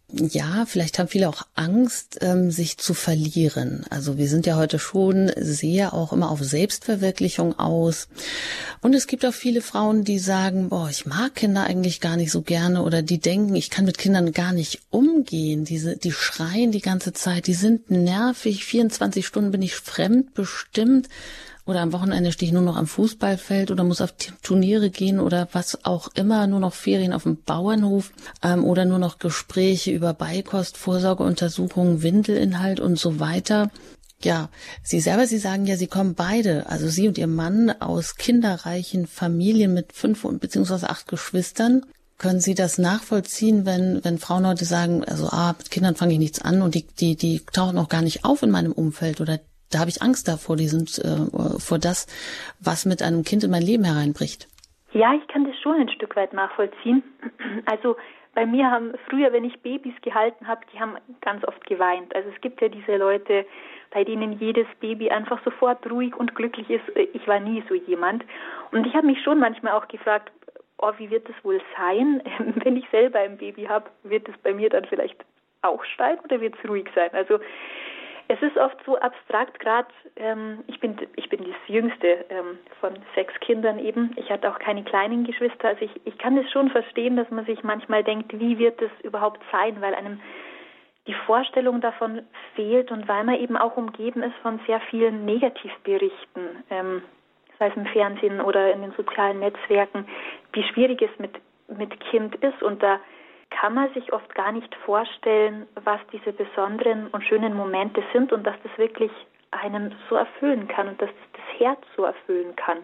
ja, 0.10 0.66
vielleicht 0.66 1.00
haben 1.00 1.10
viele 1.10 1.28
auch 1.28 1.44
Angst, 1.56 2.20
ähm, 2.22 2.50
sich 2.50 2.78
zu 2.78 2.94
verlieren. 2.94 3.86
Also 3.90 4.18
wir 4.18 4.30
sind 4.30 4.46
ja 4.46 4.56
heute 4.56 4.80
schon 4.80 5.32
sehr 5.36 5.94
auch 5.94 6.14
immer 6.14 6.32
auf 6.32 6.42
Selbstverwirklichung 6.42 7.60
aus. 7.60 8.08
Und 8.82 8.94
es 8.94 9.08
gibt 9.08 9.26
auch 9.26 9.34
viele 9.34 9.62
Frauen, 9.62 10.06
die 10.06 10.20
sagen, 10.20 10.70
boah, 10.70 10.90
ich 10.90 11.06
mag 11.06 11.36
Kinder 11.36 11.66
eigentlich 11.66 12.00
gar 12.00 12.16
nicht 12.16 12.32
so 12.32 12.42
gerne 12.42 12.84
oder 12.84 13.02
die 13.02 13.20
denken, 13.20 13.54
ich 13.56 13.70
kann 13.70 13.84
mit 13.84 13.98
Kindern 13.98 14.32
gar 14.32 14.54
nicht 14.54 14.80
umgehen. 14.92 15.66
Diese, 15.66 15.98
die 15.98 16.14
schreien 16.14 16.72
die 16.72 16.82
ganze 16.82 17.12
Zeit, 17.12 17.48
die 17.48 17.54
sind 17.54 17.92
nervig, 17.92 18.64
24 18.64 19.28
Stunden 19.28 19.52
bin 19.52 19.62
ich 19.62 19.76
fremdbestimmt 19.76 21.10
oder 21.68 21.82
am 21.82 21.92
Wochenende 21.92 22.32
stehe 22.32 22.48
ich 22.48 22.54
nur 22.54 22.64
noch 22.64 22.78
am 22.78 22.88
Fußballfeld 22.88 23.72
oder 23.72 23.84
muss 23.84 24.02
auf 24.02 24.14
Turniere 24.42 24.90
gehen 24.90 25.20
oder 25.20 25.50
was 25.52 25.84
auch 25.84 26.08
immer, 26.16 26.48
nur 26.48 26.62
noch 26.62 26.74
Ferien 26.74 27.12
auf 27.12 27.24
dem 27.24 27.44
Bauernhof 27.44 28.12
ähm, 28.42 28.64
oder 28.64 28.86
nur 28.86 29.00
noch 29.00 29.20
Gespräche 29.20 29.92
über 29.92 30.14
Beikost, 30.14 30.78
Vorsorgeuntersuchungen, 30.78 32.02
Windelinhalt 32.02 32.80
und 32.80 32.98
so 32.98 33.20
weiter. 33.20 33.70
Ja, 34.24 34.50
Sie 34.82 35.02
selber, 35.02 35.28
Sie 35.28 35.38
sagen 35.38 35.68
ja, 35.68 35.76
Sie 35.76 35.88
kommen 35.88 36.16
beide, 36.16 36.68
also 36.68 36.88
Sie 36.88 37.08
und 37.08 37.18
Ihr 37.18 37.28
Mann 37.28 37.70
aus 37.82 38.16
kinderreichen 38.16 39.06
Familien 39.06 39.74
mit 39.74 39.92
fünf 39.92 40.24
und 40.24 40.40
beziehungsweise 40.40 40.90
acht 40.90 41.08
Geschwistern. 41.08 41.86
Können 42.18 42.40
Sie 42.40 42.56
das 42.56 42.80
nachvollziehen, 42.80 43.66
wenn, 43.66 44.04
wenn 44.04 44.18
Frauen 44.18 44.48
heute 44.48 44.66
sagen, 44.66 45.04
also 45.04 45.28
ah, 45.28 45.54
mit 45.56 45.70
Kindern 45.70 45.96
fange 45.96 46.14
ich 46.14 46.20
nichts 46.20 46.42
an 46.42 46.64
und 46.64 46.74
die, 46.74 46.88
die, 46.88 47.16
die 47.16 47.46
tauchen 47.52 47.78
auch 47.78 47.90
gar 47.90 48.02
nicht 48.02 48.26
auf 48.26 48.42
in 48.42 48.50
meinem 48.50 48.72
Umfeld 48.72 49.22
oder 49.22 49.40
da 49.72 49.80
habe 49.80 49.90
ich 49.90 50.02
Angst 50.02 50.28
davor, 50.28 50.56
diesen, 50.56 50.88
äh, 51.04 51.60
vor 51.60 51.80
das, 51.80 52.08
was 52.60 52.86
mit 52.86 53.02
einem 53.02 53.24
Kind 53.24 53.44
in 53.44 53.52
mein 53.52 53.62
Leben 53.62 53.84
hereinbricht. 53.84 54.48
Ja, 54.94 55.14
ich 55.14 55.28
kann 55.28 55.46
das 55.46 55.56
schon 55.62 55.76
ein 55.76 55.90
Stück 55.90 56.16
weit 56.16 56.34
nachvollziehen. 56.34 57.04
Also 57.66 57.98
bei 58.34 58.46
mir 58.46 58.70
haben 58.70 58.94
früher, 59.10 59.34
wenn 59.34 59.44
ich 59.44 59.60
Babys 59.62 59.96
gehalten 60.02 60.48
habe, 60.48 60.62
die 60.72 60.80
haben 60.80 60.96
ganz 61.22 61.44
oft 61.44 61.66
geweint. 61.66 62.16
Also 62.16 62.30
es 62.34 62.40
gibt 62.42 62.62
ja 62.62 62.70
diese 62.70 62.96
Leute, 62.96 63.46
bei 63.92 64.04
denen 64.04 64.40
jedes 64.40 64.68
Baby 64.80 65.10
einfach 65.10 65.44
sofort 65.44 65.90
ruhig 65.90 66.16
und 66.16 66.36
glücklich 66.36 66.70
ist. 66.70 66.84
Ich 67.14 67.28
war 67.28 67.40
nie 67.40 67.64
so 67.68 67.74
jemand. 67.74 68.24
Und 68.72 68.86
ich 68.86 68.94
habe 68.94 69.08
mich 69.08 69.22
schon 69.24 69.40
manchmal 69.40 69.74
auch 69.74 69.88
gefragt, 69.88 70.32
oh, 70.78 70.92
wie 70.98 71.10
wird 71.10 71.28
es 71.28 71.44
wohl 71.44 71.60
sein, 71.76 72.22
wenn 72.64 72.78
ich 72.78 72.88
selber 72.92 73.20
ein 73.20 73.38
Baby 73.38 73.66
habe? 73.66 73.90
Wird 74.04 74.30
es 74.30 74.38
bei 74.44 74.54
mir 74.54 74.70
dann 74.70 74.86
vielleicht 74.86 75.18
auch 75.64 75.84
schreien 75.84 76.20
oder 76.24 76.40
wird 76.40 76.56
es 76.62 76.70
ruhig 76.70 76.88
sein? 76.94 77.10
Also 77.14 77.40
es 78.30 78.42
ist 78.42 78.58
oft 78.58 78.78
so 78.86 78.98
abstrakt, 78.98 79.60
gerade 79.60 79.88
ähm, 80.18 80.64
ich 80.68 80.80
bin 80.80 80.98
ich 81.16 81.30
bin 81.30 81.44
das 81.44 81.56
jüngste 81.68 82.26
ähm, 82.30 82.60
von 82.82 82.94
sechs 83.16 83.34
Kindern 83.40 83.80
eben. 83.80 84.14
Ich 84.18 84.30
hatte 84.30 84.50
auch 84.50 84.60
keine 84.60 84.84
kleinen 84.84 85.24
Geschwister. 85.24 85.70
Also 85.70 85.86
ich, 85.86 85.92
ich 86.04 86.18
kann 86.18 86.38
es 86.38 86.52
schon 86.52 86.70
verstehen, 86.70 87.16
dass 87.16 87.30
man 87.32 87.46
sich 87.46 87.64
manchmal 87.64 88.04
denkt, 88.04 88.38
wie 88.38 88.58
wird 88.60 88.82
es 88.82 88.92
überhaupt 89.04 89.40
sein, 89.52 89.80
weil 89.82 89.96
einem 89.96 90.20
die 91.08 91.14
Vorstellung 91.14 91.80
davon 91.80 92.24
fehlt 92.56 92.92
und 92.92 93.08
weil 93.08 93.24
man 93.24 93.36
eben 93.36 93.56
auch 93.56 93.78
umgeben 93.78 94.24
ist 94.24 94.36
von 94.42 94.60
sehr 94.68 94.82
vielen 94.90 95.24
Negativberichten, 95.24 96.64
ähm, 96.70 97.02
sei 97.60 97.68
es 97.70 97.78
im 97.78 97.86
Fernsehen 97.88 98.42
oder 98.42 98.74
in 98.74 98.82
den 98.82 98.92
sozialen 98.92 99.40
Netzwerken, 99.40 100.06
wie 100.52 100.64
schwierig 100.64 101.02
es 101.02 101.18
mit, 101.18 101.32
mit 101.70 101.98
Kind 102.12 102.36
ist. 102.36 102.62
Und 102.62 102.84
da 102.84 103.00
kann 103.50 103.74
man 103.74 103.94
sich 103.94 104.14
oft 104.14 104.34
gar 104.36 104.52
nicht 104.52 104.74
vorstellen, 104.86 105.68
was 105.84 106.00
diese 106.12 106.34
besonderen 106.34 107.08
und 107.08 107.24
schönen 107.24 107.54
Momente 107.56 108.04
sind 108.14 108.32
und 108.32 108.44
dass 108.46 108.56
das 108.64 108.78
wirklich 108.78 109.12
einem 109.52 109.94
so 110.10 110.16
erfüllen 110.16 110.68
kann 110.68 110.88
und 110.90 111.02
dass 111.02 111.10
das 111.34 111.60
Herz 111.60 111.80
so 111.96 112.04
erfüllen 112.04 112.56
kann. 112.56 112.80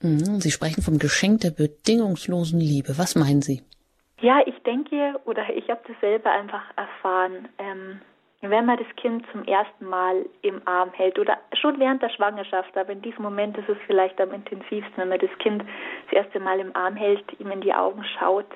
Mhm, 0.00 0.40
Sie 0.40 0.50
sprechen 0.50 0.82
vom 0.82 0.98
Geschenk 0.98 1.40
der 1.40 1.50
bedingungslosen 1.50 2.60
Liebe. 2.60 2.98
Was 2.98 3.14
meinen 3.14 3.42
Sie? 3.42 3.62
Ja, 4.20 4.40
ich 4.46 4.58
denke, 4.62 5.20
oder 5.26 5.48
ich 5.54 5.68
habe 5.68 5.80
das 5.86 5.98
selber 6.00 6.30
einfach 6.30 6.64
erfahren, 6.76 7.48
ähm, 7.58 8.00
wenn 8.40 8.66
man 8.66 8.78
das 8.78 8.86
Kind 8.96 9.24
zum 9.32 9.44
ersten 9.44 9.84
Mal 9.84 10.26
im 10.42 10.60
Arm 10.64 10.92
hält 10.92 11.18
oder 11.18 11.38
schon 11.60 11.78
während 11.80 12.02
der 12.02 12.10
Schwangerschaft, 12.10 12.76
aber 12.76 12.92
in 12.92 13.02
diesem 13.02 13.22
Moment 13.22 13.58
ist 13.58 13.68
es 13.68 13.78
vielleicht 13.86 14.20
am 14.20 14.32
intensivsten, 14.32 14.96
wenn 14.96 15.08
man 15.08 15.18
das 15.18 15.36
Kind 15.38 15.62
das 16.10 16.24
erste 16.24 16.38
Mal 16.38 16.60
im 16.60 16.74
Arm 16.74 16.94
hält, 16.94 17.24
ihm 17.40 17.50
in 17.50 17.60
die 17.60 17.74
Augen 17.74 18.04
schaut, 18.18 18.46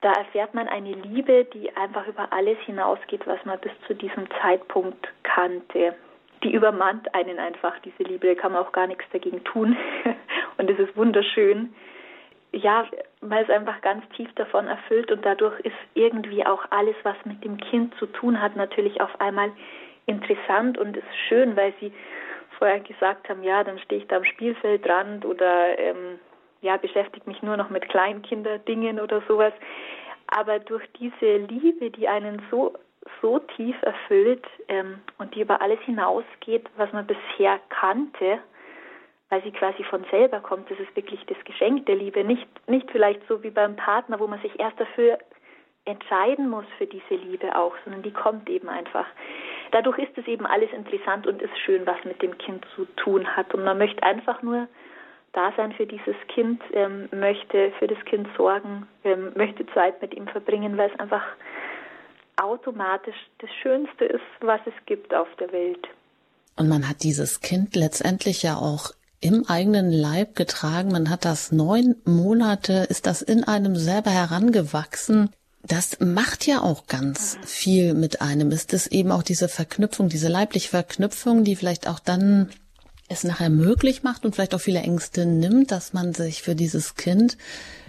da 0.00 0.12
erfährt 0.12 0.54
man 0.54 0.68
eine 0.68 0.92
Liebe, 0.92 1.44
die 1.44 1.74
einfach 1.76 2.06
über 2.06 2.32
alles 2.32 2.58
hinausgeht, 2.66 3.26
was 3.26 3.44
man 3.44 3.58
bis 3.60 3.72
zu 3.86 3.94
diesem 3.94 4.28
Zeitpunkt 4.42 5.08
kannte. 5.22 5.94
Die 6.42 6.52
übermannt 6.52 7.14
einen 7.14 7.38
einfach, 7.38 7.74
diese 7.80 8.02
Liebe, 8.02 8.28
da 8.28 8.34
kann 8.40 8.52
man 8.52 8.62
auch 8.62 8.72
gar 8.72 8.86
nichts 8.86 9.04
dagegen 9.12 9.42
tun. 9.44 9.76
Und 10.58 10.70
es 10.70 10.78
ist 10.78 10.96
wunderschön 10.96 11.74
ja, 12.56 12.86
weil 13.20 13.44
es 13.44 13.50
einfach 13.50 13.80
ganz 13.82 14.04
tief 14.16 14.32
davon 14.34 14.66
erfüllt 14.66 15.10
und 15.10 15.24
dadurch 15.24 15.58
ist 15.60 15.76
irgendwie 15.94 16.44
auch 16.46 16.64
alles, 16.70 16.96
was 17.02 17.16
mit 17.24 17.44
dem 17.44 17.58
Kind 17.58 17.94
zu 17.98 18.06
tun 18.06 18.40
hat, 18.40 18.56
natürlich 18.56 19.00
auf 19.00 19.20
einmal 19.20 19.50
interessant 20.06 20.78
und 20.78 20.96
ist 20.96 21.16
schön, 21.28 21.56
weil 21.56 21.74
sie 21.80 21.92
vorher 22.58 22.80
gesagt 22.80 23.28
haben, 23.28 23.42
ja, 23.42 23.62
dann 23.64 23.78
stehe 23.80 24.00
ich 24.00 24.08
da 24.08 24.16
am 24.16 24.24
Spielfeldrand 24.24 25.24
oder 25.24 25.78
ähm, 25.78 26.18
ja, 26.62 26.76
beschäftige 26.76 27.28
mich 27.28 27.42
nur 27.42 27.56
noch 27.56 27.70
mit 27.70 27.88
Kleinkinderdingen 27.88 29.00
oder 29.00 29.22
sowas. 29.28 29.52
Aber 30.28 30.58
durch 30.58 30.84
diese 30.98 31.36
Liebe, 31.36 31.90
die 31.90 32.08
einen 32.08 32.42
so 32.50 32.74
so 33.22 33.38
tief 33.38 33.76
erfüllt 33.82 34.44
ähm, 34.68 35.00
und 35.18 35.34
die 35.34 35.40
über 35.40 35.60
alles 35.62 35.80
hinausgeht, 35.80 36.68
was 36.76 36.92
man 36.92 37.06
bisher 37.06 37.60
kannte, 37.68 38.40
weil 39.28 39.42
sie 39.42 39.52
quasi 39.52 39.82
von 39.84 40.04
selber 40.10 40.40
kommt. 40.40 40.70
Das 40.70 40.78
ist 40.78 40.94
wirklich 40.96 41.24
das 41.26 41.38
Geschenk 41.44 41.86
der 41.86 41.96
Liebe. 41.96 42.24
Nicht, 42.24 42.46
nicht 42.68 42.90
vielleicht 42.90 43.20
so 43.28 43.42
wie 43.42 43.50
beim 43.50 43.76
Partner, 43.76 44.20
wo 44.20 44.26
man 44.26 44.40
sich 44.40 44.58
erst 44.58 44.78
dafür 44.78 45.18
entscheiden 45.84 46.48
muss 46.48 46.64
für 46.78 46.86
diese 46.86 47.14
Liebe 47.14 47.56
auch, 47.56 47.74
sondern 47.84 48.02
die 48.02 48.12
kommt 48.12 48.48
eben 48.50 48.68
einfach. 48.68 49.06
Dadurch 49.70 49.98
ist 49.98 50.16
es 50.18 50.26
eben 50.26 50.46
alles 50.46 50.72
interessant 50.72 51.26
und 51.26 51.42
ist 51.42 51.56
schön, 51.58 51.86
was 51.86 52.02
mit 52.04 52.22
dem 52.22 52.36
Kind 52.38 52.64
zu 52.74 52.86
tun 52.96 53.36
hat. 53.36 53.54
Und 53.54 53.64
man 53.64 53.78
möchte 53.78 54.02
einfach 54.02 54.42
nur 54.42 54.68
da 55.36 55.52
sein 55.56 55.72
für 55.72 55.86
dieses 55.86 56.16
Kind, 56.28 56.62
ähm, 56.72 57.08
möchte 57.12 57.70
für 57.78 57.86
das 57.86 58.02
Kind 58.06 58.26
sorgen, 58.36 58.88
ähm, 59.04 59.32
möchte 59.36 59.66
Zeit 59.74 60.00
mit 60.00 60.14
ihm 60.14 60.26
verbringen, 60.26 60.76
weil 60.78 60.90
es 60.90 60.98
einfach 60.98 61.22
automatisch 62.36 63.16
das 63.38 63.50
Schönste 63.62 64.06
ist, 64.06 64.24
was 64.40 64.60
es 64.66 64.74
gibt 64.86 65.14
auf 65.14 65.28
der 65.38 65.52
Welt. 65.52 65.86
Und 66.56 66.68
man 66.68 66.88
hat 66.88 67.02
dieses 67.02 67.40
Kind 67.40 67.76
letztendlich 67.76 68.42
ja 68.42 68.56
auch 68.56 68.92
im 69.20 69.44
eigenen 69.46 69.90
Leib 69.90 70.34
getragen. 70.34 70.90
Man 70.90 71.10
hat 71.10 71.24
das 71.24 71.52
neun 71.52 71.96
Monate, 72.04 72.86
ist 72.88 73.06
das 73.06 73.22
in 73.22 73.44
einem 73.44 73.76
selber 73.76 74.10
herangewachsen. 74.10 75.30
Das 75.62 75.98
macht 76.00 76.46
ja 76.46 76.62
auch 76.62 76.86
ganz 76.86 77.38
viel 77.44 77.94
mit 77.94 78.22
einem. 78.22 78.50
Ist 78.52 78.72
es 78.72 78.86
eben 78.86 79.10
auch 79.10 79.22
diese 79.22 79.48
Verknüpfung, 79.48 80.08
diese 80.08 80.28
leibliche 80.28 80.68
Verknüpfung, 80.68 81.44
die 81.44 81.56
vielleicht 81.56 81.88
auch 81.88 81.98
dann 81.98 82.50
es 83.08 83.24
nachher 83.24 83.50
möglich 83.50 84.02
macht 84.02 84.24
und 84.24 84.34
vielleicht 84.34 84.54
auch 84.54 84.60
viele 84.60 84.80
Ängste 84.80 85.26
nimmt, 85.26 85.70
dass 85.70 85.92
man 85.92 86.14
sich 86.14 86.42
für 86.42 86.54
dieses 86.54 86.94
Kind, 86.94 87.36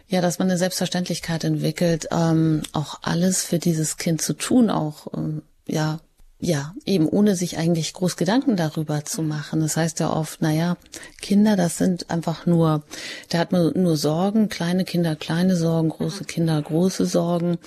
ja, 0.08 0.22
dass 0.22 0.40
man 0.40 0.50
eine 0.50 0.58
Selbstverständlichkeit 0.58 1.44
entwickelt, 1.44 2.08
ähm, 2.12 2.64
auch 2.74 3.00
alles 3.02 3.44
für 3.44 3.60
dieses 3.60 3.98
Kind 3.98 4.22
zu 4.22 4.34
tun, 4.34 4.70
auch 4.70 5.08
ähm, 5.16 5.42
ja 5.68 6.00
ja, 6.40 6.76
eben 6.86 7.08
ohne 7.08 7.36
sich 7.36 7.58
eigentlich 7.58 7.94
groß 7.94 8.16
Gedanken 8.16 8.56
darüber 8.56 9.04
zu 9.04 9.24
machen. 9.24 9.60
Das 9.60 9.76
heißt 9.76 10.00
ja 10.00 10.14
oft, 10.14 10.42
naja, 10.42 10.78
Kinder, 11.20 11.56
das 11.56 11.78
sind 11.78 12.12
einfach 12.12 12.46
nur, 12.46 12.84
da 13.30 13.40
hat 13.40 13.52
man 13.52 13.72
nur 13.76 13.98
Sorgen, 13.98 14.48
kleine 14.48 14.86
Kinder, 14.86 15.16
kleine 15.16 15.56
Sorgen, 15.56 15.90
große 15.90 16.26
Kinder, 16.26 16.62
große 16.62 17.06
Sorgen. 17.08 17.58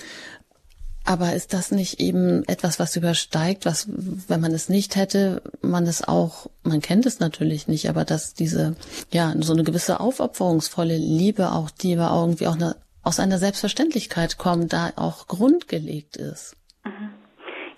Aber 1.06 1.32
ist 1.32 1.54
das 1.54 1.70
nicht 1.70 1.98
eben 2.00 2.44
etwas, 2.46 2.78
was 2.78 2.94
übersteigt, 2.96 3.64
was, 3.64 3.88
wenn 4.28 4.40
man 4.40 4.52
es 4.52 4.68
nicht 4.68 4.96
hätte, 4.96 5.42
man 5.62 5.84
es 5.84 6.06
auch, 6.06 6.46
man 6.62 6.80
kennt 6.80 7.06
es 7.06 7.20
natürlich 7.20 7.68
nicht, 7.68 7.88
aber 7.88 8.04
dass 8.04 8.34
diese, 8.34 8.76
ja, 9.10 9.32
so 9.38 9.52
eine 9.54 9.64
gewisse 9.64 9.98
aufopferungsvolle 9.98 10.96
Liebe 10.96 11.52
auch, 11.52 11.70
die 11.70 11.98
aber 11.98 12.14
irgendwie 12.14 12.46
auch 12.46 12.54
eine, 12.54 12.76
aus 13.02 13.18
einer 13.18 13.38
Selbstverständlichkeit 13.38 14.36
kommt, 14.36 14.72
da 14.72 14.90
auch 14.96 15.26
grundgelegt 15.26 16.16
ist. 16.16 16.56
Mhm. 16.84 17.14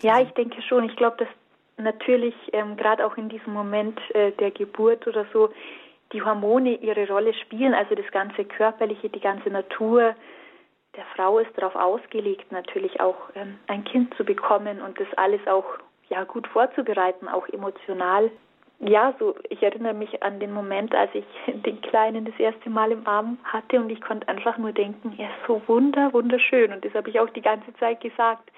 Ja, 0.02 0.20
ich 0.20 0.30
denke 0.30 0.60
schon. 0.62 0.84
Ich 0.84 0.96
glaube, 0.96 1.16
dass 1.18 1.28
natürlich 1.76 2.34
ähm, 2.52 2.76
gerade 2.76 3.06
auch 3.06 3.16
in 3.16 3.28
diesem 3.28 3.52
Moment 3.52 3.98
äh, 4.14 4.32
der 4.32 4.50
Geburt 4.50 5.06
oder 5.06 5.26
so 5.32 5.50
die 6.12 6.22
Hormone 6.22 6.74
ihre 6.74 7.06
Rolle 7.08 7.32
spielen. 7.34 7.72
Also 7.72 7.94
das 7.94 8.10
ganze 8.10 8.44
Körperliche, 8.44 9.08
die 9.08 9.20
ganze 9.20 9.48
Natur 9.48 10.14
der 10.96 11.04
Frau 11.16 11.38
ist 11.38 11.50
darauf 11.56 11.74
ausgelegt, 11.74 12.52
natürlich 12.52 13.00
auch 13.00 13.16
ähm, 13.34 13.58
ein 13.66 13.84
Kind 13.84 14.14
zu 14.14 14.24
bekommen 14.24 14.82
und 14.82 14.98
das 15.00 15.08
alles 15.16 15.40
auch 15.46 15.64
ja 16.08 16.24
gut 16.24 16.46
vorzubereiten, 16.48 17.28
auch 17.28 17.48
emotional. 17.48 18.30
Ja, 18.80 19.14
so 19.18 19.34
ich 19.48 19.62
erinnere 19.62 19.94
mich 19.94 20.22
an 20.22 20.40
den 20.40 20.52
Moment, 20.52 20.94
als 20.94 21.10
ich 21.14 21.24
den 21.46 21.80
Kleinen 21.80 22.24
das 22.24 22.38
erste 22.38 22.68
Mal 22.68 22.92
im 22.92 23.06
Arm 23.06 23.38
hatte 23.44 23.80
und 23.80 23.90
ich 23.90 24.00
konnte 24.00 24.28
einfach 24.28 24.58
nur 24.58 24.72
denken, 24.72 25.14
er 25.18 25.28
ist 25.28 25.46
so 25.46 25.62
wunder, 25.66 26.12
wunderschön 26.12 26.72
und 26.72 26.84
das 26.84 26.92
habe 26.94 27.08
ich 27.08 27.18
auch 27.18 27.30
die 27.30 27.42
ganze 27.42 27.72
Zeit 27.74 28.00
gesagt. 28.00 28.50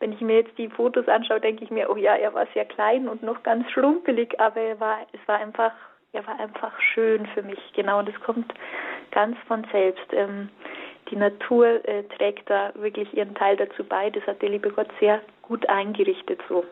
Wenn 0.00 0.12
ich 0.12 0.20
mir 0.20 0.36
jetzt 0.36 0.56
die 0.58 0.68
Fotos 0.68 1.08
anschaue, 1.08 1.40
denke 1.40 1.64
ich 1.64 1.70
mir, 1.70 1.90
oh 1.90 1.96
ja, 1.96 2.14
er 2.14 2.32
war 2.32 2.46
sehr 2.54 2.64
klein 2.64 3.08
und 3.08 3.22
noch 3.22 3.42
ganz 3.42 3.68
schrumpelig, 3.70 4.38
aber 4.38 4.60
er 4.60 4.78
war, 4.78 4.98
es 5.12 5.20
war 5.26 5.40
einfach, 5.40 5.72
er 6.12 6.24
war 6.24 6.38
einfach 6.38 6.72
schön 6.80 7.26
für 7.34 7.42
mich, 7.42 7.58
genau. 7.74 7.98
Und 7.98 8.08
es 8.08 8.20
kommt 8.20 8.54
ganz 9.10 9.36
von 9.48 9.66
selbst. 9.72 10.06
Ähm, 10.12 10.50
die 11.10 11.16
Natur 11.16 11.86
äh, 11.86 12.04
trägt 12.16 12.48
da 12.50 12.72
wirklich 12.74 13.12
ihren 13.14 13.34
Teil 13.34 13.56
dazu 13.56 13.84
bei. 13.84 14.10
Das 14.10 14.24
hat 14.26 14.42
der 14.42 14.50
liebe 14.50 14.70
Gott 14.70 14.88
sehr 15.00 15.20
gut 15.42 15.68
eingerichtet 15.68 16.40
so. 16.48 16.64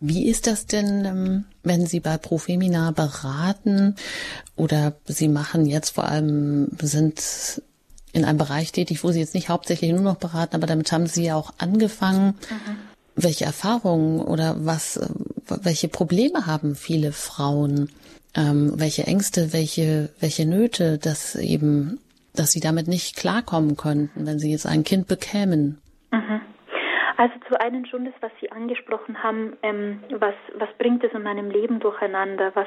Wie 0.00 0.28
ist 0.28 0.46
das 0.46 0.66
denn, 0.66 1.04
ähm, 1.04 1.44
wenn 1.62 1.86
Sie 1.86 2.00
bei 2.00 2.18
Profemina 2.18 2.90
beraten 2.90 3.94
oder 4.56 4.94
Sie 5.04 5.28
machen 5.28 5.66
jetzt 5.66 5.94
vor 5.94 6.04
allem, 6.04 6.68
sind 6.80 7.62
in 8.12 8.24
einem 8.24 8.38
Bereich 8.38 8.72
tätig, 8.72 9.02
wo 9.02 9.10
Sie 9.10 9.20
jetzt 9.20 9.34
nicht 9.34 9.48
hauptsächlich 9.48 9.92
nur 9.92 10.02
noch 10.02 10.16
beraten, 10.16 10.56
aber 10.56 10.66
damit 10.66 10.92
haben 10.92 11.06
Sie 11.06 11.24
ja 11.24 11.36
auch 11.36 11.54
angefangen. 11.58 12.34
Mhm. 12.50 12.76
Welche 13.16 13.44
Erfahrungen 13.44 14.20
oder 14.20 14.56
was, 14.58 15.00
welche 15.46 15.88
Probleme 15.88 16.46
haben 16.46 16.74
viele 16.74 17.12
Frauen? 17.12 17.90
Ähm, 18.36 18.72
welche 18.76 19.06
Ängste, 19.06 19.52
welche, 19.52 20.10
welche 20.18 20.44
Nöte, 20.44 20.98
dass 20.98 21.36
eben, 21.36 22.00
dass 22.34 22.52
sie 22.52 22.60
damit 22.60 22.88
nicht 22.88 23.16
klarkommen 23.16 23.76
könnten, 23.76 24.26
wenn 24.26 24.38
sie 24.38 24.50
jetzt 24.50 24.66
ein 24.66 24.84
Kind 24.84 25.08
bekämen? 25.08 25.80
Mhm. 26.10 26.40
Also 27.16 27.34
zu 27.48 27.60
einem 27.60 27.86
schon 27.86 28.04
das, 28.04 28.14
was 28.20 28.32
Sie 28.40 28.50
angesprochen 28.50 29.22
haben, 29.22 29.56
ähm, 29.62 30.02
was, 30.10 30.34
was 30.58 30.68
bringt 30.78 31.04
es 31.04 31.12
in 31.12 31.22
meinem 31.22 31.48
Leben 31.48 31.78
durcheinander? 31.78 32.50
Was, 32.54 32.66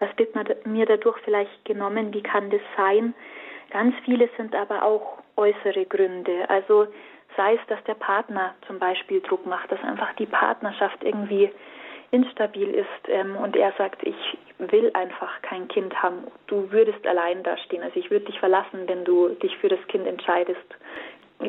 was 0.00 0.08
wird 0.16 0.34
mir 0.66 0.86
dadurch 0.86 1.18
vielleicht 1.24 1.64
genommen? 1.64 2.12
Wie 2.12 2.22
kann 2.22 2.50
das 2.50 2.60
sein? 2.76 3.14
Ganz 3.70 3.94
viele 4.04 4.28
sind 4.36 4.54
aber 4.56 4.82
auch 4.82 5.22
äußere 5.36 5.86
Gründe. 5.86 6.50
Also 6.50 6.88
sei 7.36 7.54
es, 7.54 7.60
dass 7.68 7.82
der 7.84 7.94
Partner 7.94 8.54
zum 8.66 8.80
Beispiel 8.80 9.20
Druck 9.20 9.46
macht, 9.46 9.70
dass 9.70 9.82
einfach 9.84 10.12
die 10.14 10.26
Partnerschaft 10.26 11.04
irgendwie 11.04 11.50
instabil 12.10 12.70
ist 12.70 13.08
ähm, 13.08 13.36
und 13.36 13.56
er 13.56 13.72
sagt, 13.78 14.02
ich 14.02 14.38
will 14.58 14.90
einfach 14.94 15.40
kein 15.42 15.68
Kind 15.68 15.94
haben, 16.02 16.24
du 16.48 16.70
würdest 16.70 17.06
allein 17.06 17.42
dastehen. 17.42 17.82
Also 17.82 17.98
ich 17.98 18.10
würde 18.10 18.26
dich 18.26 18.38
verlassen, 18.38 18.86
wenn 18.86 19.04
du 19.04 19.30
dich 19.30 19.56
für 19.58 19.68
das 19.68 19.80
Kind 19.88 20.06
entscheidest. 20.06 20.60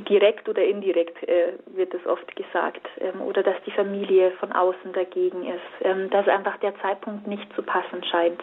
Direkt 0.08 0.48
oder 0.48 0.64
indirekt 0.64 1.22
äh, 1.28 1.54
wird 1.66 1.94
es 1.94 2.06
oft 2.06 2.36
gesagt. 2.36 2.88
Ähm, 3.00 3.22
oder 3.22 3.44
dass 3.44 3.56
die 3.66 3.72
Familie 3.72 4.32
von 4.40 4.52
außen 4.52 4.94
dagegen 4.94 5.46
ist. 5.46 5.86
Ähm, 5.86 6.10
dass 6.12 6.28
einfach 6.28 6.58
der 6.58 6.80
Zeitpunkt 6.80 7.28
nicht 7.28 7.52
zu 7.56 7.64
passen 7.64 8.04
scheint. 8.04 8.42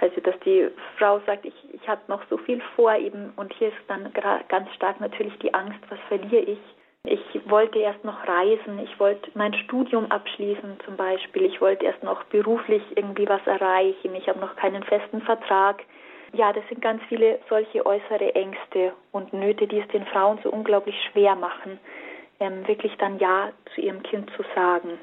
Also 0.00 0.20
dass 0.20 0.38
die 0.40 0.68
Frau 0.98 1.20
sagt, 1.24 1.46
ich, 1.46 1.54
ich 1.72 1.88
habe 1.88 2.02
noch 2.08 2.22
so 2.28 2.36
viel 2.36 2.60
vor 2.74 2.94
eben 2.96 3.32
und 3.36 3.52
hier 3.54 3.68
ist 3.68 3.76
dann 3.88 4.12
ganz 4.48 4.70
stark 4.74 5.00
natürlich 5.00 5.38
die 5.38 5.54
Angst, 5.54 5.78
was 5.88 5.98
verliere 6.08 6.42
ich. 6.42 6.58
Ich 7.06 7.20
wollte 7.48 7.78
erst 7.78 8.04
noch 8.04 8.26
reisen, 8.26 8.78
ich 8.78 8.98
wollte 8.98 9.30
mein 9.34 9.54
Studium 9.54 10.10
abschließen 10.10 10.78
zum 10.84 10.96
Beispiel, 10.96 11.44
ich 11.44 11.60
wollte 11.60 11.84
erst 11.84 12.02
noch 12.02 12.24
beruflich 12.24 12.82
irgendwie 12.94 13.28
was 13.28 13.46
erreichen, 13.46 14.14
ich 14.14 14.28
habe 14.28 14.40
noch 14.40 14.56
keinen 14.56 14.82
festen 14.82 15.20
Vertrag. 15.22 15.82
Ja, 16.32 16.52
das 16.52 16.64
sind 16.68 16.82
ganz 16.82 17.02
viele 17.08 17.38
solche 17.48 17.86
äußere 17.86 18.34
Ängste 18.34 18.92
und 19.12 19.32
Nöte, 19.32 19.66
die 19.66 19.80
es 19.80 19.88
den 19.88 20.04
Frauen 20.06 20.38
so 20.42 20.50
unglaublich 20.50 20.96
schwer 21.10 21.36
machen, 21.36 21.78
ähm, 22.40 22.66
wirklich 22.66 22.92
dann 22.98 23.18
Ja 23.18 23.52
zu 23.74 23.80
ihrem 23.80 24.02
Kind 24.02 24.30
zu 24.36 24.42
sagen. 24.54 24.98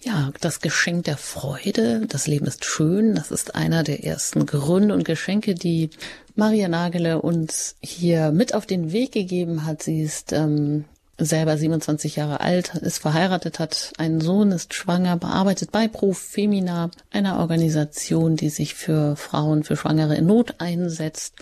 Ja, 0.00 0.30
das 0.42 0.60
Geschenk 0.60 1.04
der 1.04 1.16
Freude, 1.16 2.06
das 2.06 2.26
Leben 2.26 2.46
ist 2.46 2.64
schön, 2.64 3.14
das 3.14 3.30
ist 3.30 3.54
einer 3.54 3.82
der 3.82 4.04
ersten 4.04 4.44
Gründe 4.44 4.92
und 4.92 5.04
Geschenke, 5.04 5.54
die 5.54 5.88
Maria 6.36 6.68
Nagele 6.68 7.22
uns 7.22 7.76
hier 7.80 8.32
mit 8.32 8.54
auf 8.54 8.66
den 8.66 8.92
Weg 8.92 9.12
gegeben 9.12 9.64
hat. 9.64 9.82
Sie 9.82 10.02
ist 10.02 10.32
ähm, 10.32 10.84
selber 11.16 11.56
27 11.56 12.16
Jahre 12.16 12.40
alt, 12.40 12.74
ist 12.74 12.98
verheiratet, 12.98 13.60
hat 13.60 13.92
einen 13.98 14.20
Sohn, 14.20 14.50
ist 14.50 14.74
schwanger, 14.74 15.16
bearbeitet 15.16 15.70
bei 15.70 15.86
Pro 15.86 16.12
Femina, 16.12 16.90
einer 17.10 17.38
Organisation, 17.38 18.36
die 18.36 18.48
sich 18.48 18.74
für 18.74 19.14
Frauen, 19.14 19.62
für 19.62 19.76
Schwangere 19.76 20.16
in 20.16 20.26
Not 20.26 20.56
einsetzt. 20.58 21.34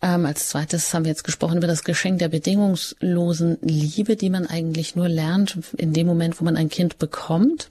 Ähm, 0.00 0.24
als 0.24 0.48
zweites 0.48 0.94
haben 0.94 1.04
wir 1.04 1.10
jetzt 1.10 1.24
gesprochen 1.24 1.58
über 1.58 1.66
das 1.66 1.82
Geschenk 1.84 2.20
der 2.20 2.28
bedingungslosen 2.28 3.58
Liebe, 3.62 4.14
die 4.14 4.30
man 4.30 4.46
eigentlich 4.46 4.94
nur 4.94 5.08
lernt 5.08 5.58
in 5.76 5.92
dem 5.92 6.06
Moment, 6.06 6.40
wo 6.40 6.44
man 6.44 6.56
ein 6.56 6.68
Kind 6.68 6.98
bekommt. 6.98 7.68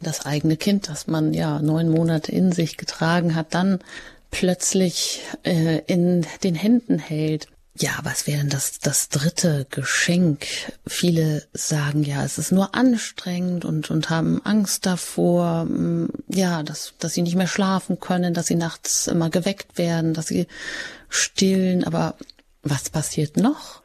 Das 0.00 0.24
eigene 0.26 0.56
Kind, 0.56 0.88
das 0.88 1.06
man 1.06 1.34
ja 1.34 1.60
neun 1.60 1.90
Monate 1.90 2.32
in 2.32 2.52
sich 2.52 2.76
getragen 2.76 3.34
hat, 3.34 3.54
dann 3.54 3.80
plötzlich 4.30 5.22
äh, 5.44 5.80
in 5.86 6.26
den 6.42 6.54
Händen 6.54 6.98
hält. 6.98 7.48
Ja, 7.80 7.90
was 8.02 8.26
wäre 8.26 8.38
denn 8.38 8.50
das, 8.50 8.80
das 8.80 9.08
dritte 9.08 9.64
Geschenk? 9.70 10.46
Viele 10.86 11.42
sagen 11.52 12.02
ja, 12.02 12.24
es 12.24 12.36
ist 12.36 12.50
nur 12.50 12.74
anstrengend 12.74 13.64
und, 13.64 13.90
und 13.92 14.10
haben 14.10 14.40
Angst 14.44 14.84
davor, 14.84 15.64
mm, 15.64 16.08
ja, 16.26 16.64
dass, 16.64 16.98
dass 16.98 17.14
sie 17.14 17.22
nicht 17.22 17.36
mehr 17.36 17.46
schlafen 17.46 18.00
können, 18.00 18.34
dass 18.34 18.46
sie 18.46 18.56
nachts 18.56 19.06
immer 19.06 19.30
geweckt 19.30 19.78
werden, 19.78 20.12
dass 20.12 20.26
sie 20.26 20.48
stillen. 21.08 21.84
Aber 21.84 22.14
was 22.64 22.90
passiert 22.90 23.36
noch? 23.36 23.82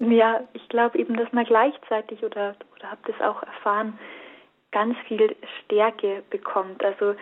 Ja, 0.00 0.40
ich 0.52 0.68
glaube 0.68 0.98
eben, 0.98 1.16
dass 1.16 1.32
man 1.32 1.44
gleichzeitig 1.44 2.24
oder, 2.24 2.56
oder 2.76 2.90
habt 2.90 3.08
es 3.08 3.20
auch 3.20 3.42
erfahren, 3.44 3.98
ganz 4.72 4.96
viel 5.06 5.36
Stärke 5.64 6.24
bekommt. 6.30 6.84
Also 6.84 7.14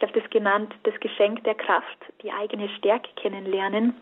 ich 0.00 0.08
habe 0.08 0.18
das 0.18 0.30
genannt, 0.30 0.74
das 0.84 0.98
Geschenk 1.00 1.44
der 1.44 1.54
Kraft, 1.54 1.98
die 2.22 2.32
eigene 2.32 2.70
Stärke 2.70 3.10
kennenlernen. 3.16 3.94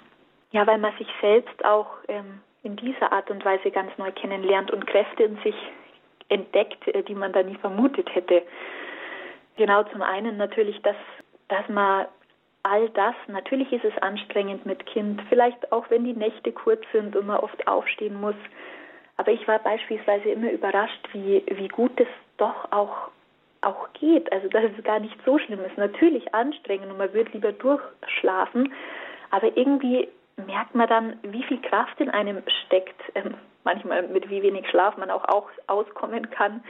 Ja, 0.53 0.65
weil 0.65 0.79
man 0.79 0.97
sich 0.97 1.09
selbst 1.21 1.65
auch 1.65 1.89
ähm, 2.07 2.41
in 2.63 2.77
dieser 2.77 3.13
Art 3.13 3.29
und 3.31 3.45
Weise 3.45 3.73
ganz 3.73 3.91
neu 3.99 4.13
kennenlernt 4.13 4.71
und 4.71 4.87
Kräfte 4.87 5.25
in 5.25 5.37
sich 5.43 5.57
entdeckt, 6.29 6.87
äh, 6.87 7.03
die 7.03 7.17
man 7.17 7.33
da 7.33 7.43
nie 7.43 7.57
vermutet 7.57 8.15
hätte. 8.15 8.45
Genau 9.57 9.83
zum 9.85 10.03
einen 10.03 10.37
natürlich, 10.37 10.81
dass, 10.83 10.97
dass 11.49 11.69
man 11.69 12.07
all 12.63 12.89
das, 12.91 13.17
natürlich 13.27 13.73
ist 13.73 13.85
es 13.85 13.99
anstrengend 14.01 14.67
mit 14.67 14.87
Kind, 14.87 15.21
vielleicht 15.29 15.73
auch 15.73 15.91
wenn 15.91 16.05
die 16.05 16.15
Nächte 16.15 16.53
kurz 16.53 16.83
sind 16.93 17.17
und 17.17 17.27
man 17.27 17.41
oft 17.41 17.67
aufstehen 17.67 18.21
muss. 18.21 18.37
Aber 19.17 19.33
ich 19.33 19.49
war 19.49 19.59
beispielsweise 19.59 20.29
immer 20.29 20.53
überrascht, 20.53 21.09
wie, 21.13 21.45
wie 21.51 21.69
gut 21.69 21.99
es 22.01 22.09
doch 22.37 22.71
auch 22.71 23.11
auch 23.61 23.93
geht. 23.95 24.31
Also 24.33 24.49
dass 24.49 24.65
es 24.77 24.85
gar 24.85 25.01
nicht 25.01 25.17
so 25.25 25.39
schlimm 25.39 25.61
ist. 25.65 25.77
Natürlich 25.77 26.35
anstrengend 26.35 26.91
und 26.91 26.99
man 26.99 27.13
würde 27.13 27.31
lieber 27.33 27.53
durchschlafen, 27.53 28.73
aber 29.31 29.57
irgendwie 29.57 30.09
merkt 30.47 30.75
man 30.75 30.89
dann, 30.89 31.19
wie 31.23 31.43
viel 31.43 31.61
Kraft 31.61 32.01
in 32.01 32.11
einem 32.11 32.43
steckt. 32.67 33.01
Ähm, 33.15 33.35
manchmal 33.65 34.03
mit 34.09 34.31
wie 34.31 34.43
wenig 34.43 34.69
Schlaf 34.69 34.97
man 34.97 35.11
auch, 35.11 35.25
auch 35.25 35.49
auskommen 35.67 36.31
kann. 36.31 36.63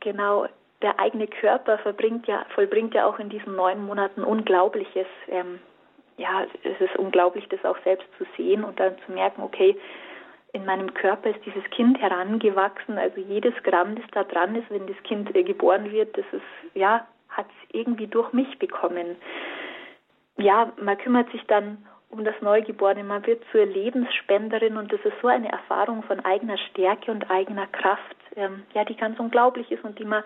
Genau, 0.00 0.46
der 0.82 1.00
eigene 1.00 1.26
Körper 1.26 1.78
verbringt 1.78 2.26
ja, 2.26 2.44
vollbringt 2.54 2.94
ja 2.94 3.06
auch 3.06 3.18
in 3.18 3.28
diesen 3.28 3.56
neun 3.56 3.84
Monaten 3.84 4.22
Unglaubliches. 4.22 5.06
Ähm, 5.28 5.58
ja, 6.18 6.46
es 6.62 6.80
ist 6.80 6.96
unglaublich, 6.96 7.46
das 7.48 7.64
auch 7.64 7.76
selbst 7.84 8.06
zu 8.18 8.24
sehen 8.36 8.64
und 8.64 8.78
dann 8.78 8.96
zu 9.04 9.12
merken, 9.12 9.42
okay, 9.42 9.76
in 10.56 10.64
meinem 10.64 10.94
Körper 10.94 11.30
ist 11.30 11.44
dieses 11.44 11.62
Kind 11.70 12.00
herangewachsen. 12.00 12.98
Also 12.98 13.20
jedes 13.20 13.54
Gramm, 13.62 13.94
das 13.94 14.04
da 14.12 14.24
dran 14.24 14.56
ist, 14.56 14.70
wenn 14.70 14.86
das 14.86 14.96
Kind 15.04 15.34
äh, 15.36 15.44
geboren 15.44 15.92
wird, 15.92 16.16
das 16.16 16.24
ist, 16.32 16.74
ja, 16.74 17.06
hat 17.28 17.46
es 17.46 17.74
irgendwie 17.74 18.06
durch 18.06 18.32
mich 18.32 18.58
bekommen. 18.58 19.16
Ja, 20.38 20.72
man 20.80 20.96
kümmert 20.98 21.30
sich 21.30 21.42
dann 21.46 21.86
um 22.08 22.24
das 22.24 22.34
Neugeborene. 22.40 23.04
Man 23.04 23.26
wird 23.26 23.42
zur 23.52 23.66
Lebensspenderin 23.66 24.76
und 24.76 24.92
das 24.92 25.00
ist 25.04 25.20
so 25.20 25.28
eine 25.28 25.50
Erfahrung 25.50 26.02
von 26.02 26.24
eigener 26.24 26.56
Stärke 26.70 27.10
und 27.10 27.30
eigener 27.30 27.66
Kraft, 27.66 28.16
ähm, 28.36 28.62
ja, 28.74 28.84
die 28.84 28.96
ganz 28.96 29.18
unglaublich 29.18 29.70
ist 29.70 29.84
und 29.84 29.98
die 29.98 30.04
man 30.04 30.24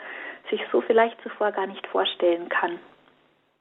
sich 0.50 0.60
so 0.70 0.80
vielleicht 0.80 1.20
zuvor 1.22 1.52
gar 1.52 1.66
nicht 1.66 1.86
vorstellen 1.88 2.48
kann. 2.48 2.78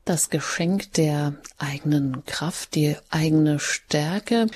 Das 0.06 0.30
Geschenk 0.30 0.94
der 0.94 1.34
eigenen 1.60 2.24
Kraft, 2.26 2.76
die 2.76 2.96
eigene 3.12 3.60
Stärke. 3.60 4.48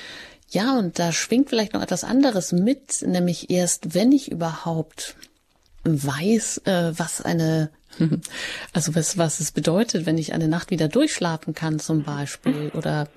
Ja, 0.53 0.77
und 0.77 0.99
da 0.99 1.11
schwingt 1.11 1.49
vielleicht 1.49 1.73
noch 1.73 1.81
etwas 1.81 2.03
anderes 2.03 2.51
mit, 2.51 3.01
nämlich 3.01 3.49
erst, 3.49 3.95
wenn 3.95 4.11
ich 4.11 4.31
überhaupt 4.31 5.15
weiß, 5.83 6.61
äh, 6.65 6.93
was 6.95 7.21
eine, 7.21 7.71
also 8.73 8.93
was, 8.93 9.17
was 9.17 9.39
es 9.39 9.51
bedeutet, 9.51 10.05
wenn 10.05 10.19
ich 10.19 10.33
eine 10.33 10.47
Nacht 10.47 10.69
wieder 10.69 10.87
durchschlafen 10.87 11.55
kann 11.55 11.79
zum 11.79 12.03
Beispiel, 12.03 12.71
oder 12.75 13.07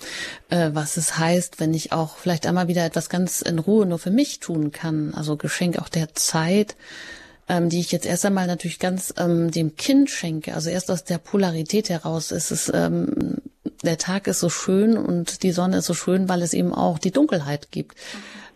äh, 0.48 0.70
was 0.72 0.96
es 0.96 1.18
heißt, 1.18 1.60
wenn 1.60 1.74
ich 1.74 1.92
auch 1.92 2.16
vielleicht 2.16 2.46
einmal 2.46 2.68
wieder 2.68 2.86
etwas 2.86 3.10
ganz 3.10 3.42
in 3.42 3.58
Ruhe 3.58 3.84
nur 3.84 3.98
für 3.98 4.10
mich 4.10 4.40
tun 4.40 4.72
kann, 4.72 5.12
also 5.12 5.36
Geschenk 5.36 5.78
auch 5.78 5.90
der 5.90 6.14
Zeit, 6.14 6.74
ähm, 7.50 7.68
die 7.68 7.80
ich 7.80 7.92
jetzt 7.92 8.06
erst 8.06 8.24
einmal 8.24 8.46
natürlich 8.46 8.78
ganz 8.78 9.12
ähm, 9.18 9.50
dem 9.50 9.76
Kind 9.76 10.08
schenke. 10.08 10.54
Also 10.54 10.70
erst 10.70 10.90
aus 10.90 11.04
der 11.04 11.18
Polarität 11.18 11.90
heraus 11.90 12.30
ist 12.30 12.50
es 12.50 12.72
ähm, 12.74 13.36
der 13.82 13.98
Tag 13.98 14.26
ist 14.26 14.40
so 14.40 14.48
schön 14.48 14.96
und 14.96 15.42
die 15.42 15.52
Sonne 15.52 15.78
ist 15.78 15.86
so 15.86 15.94
schön, 15.94 16.28
weil 16.28 16.42
es 16.42 16.54
eben 16.54 16.72
auch 16.72 16.98
die 16.98 17.10
Dunkelheit 17.10 17.70
gibt. 17.70 17.96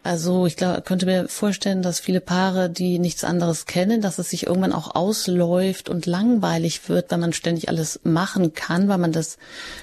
Also 0.03 0.47
ich 0.47 0.57
glaube, 0.57 0.83
könnte 0.83 1.05
mir 1.05 1.29
vorstellen, 1.29 1.83
dass 1.83 2.01
viele 2.01 2.23
Paare, 2.23 2.71
die 2.71 2.99
nichts 2.99 3.23
anderes 3.23 3.67
kennen, 3.67 4.01
dass 4.01 4.19
es 4.19 4.31
sich 4.31 4.47
irgendwann 4.47 4.73
auch 4.73 4.95
ausläuft 4.95 5.91
und 5.91 6.07
langweilig 6.07 6.89
wird, 6.89 7.11
wenn 7.11 7.21
man 7.21 7.35
ständig 7.35 7.69
alles 7.69 8.01
machen 8.05 8.55
kann, 8.55 8.89
weil 8.89 8.99
man 8.99 9.13
das 9.13 9.39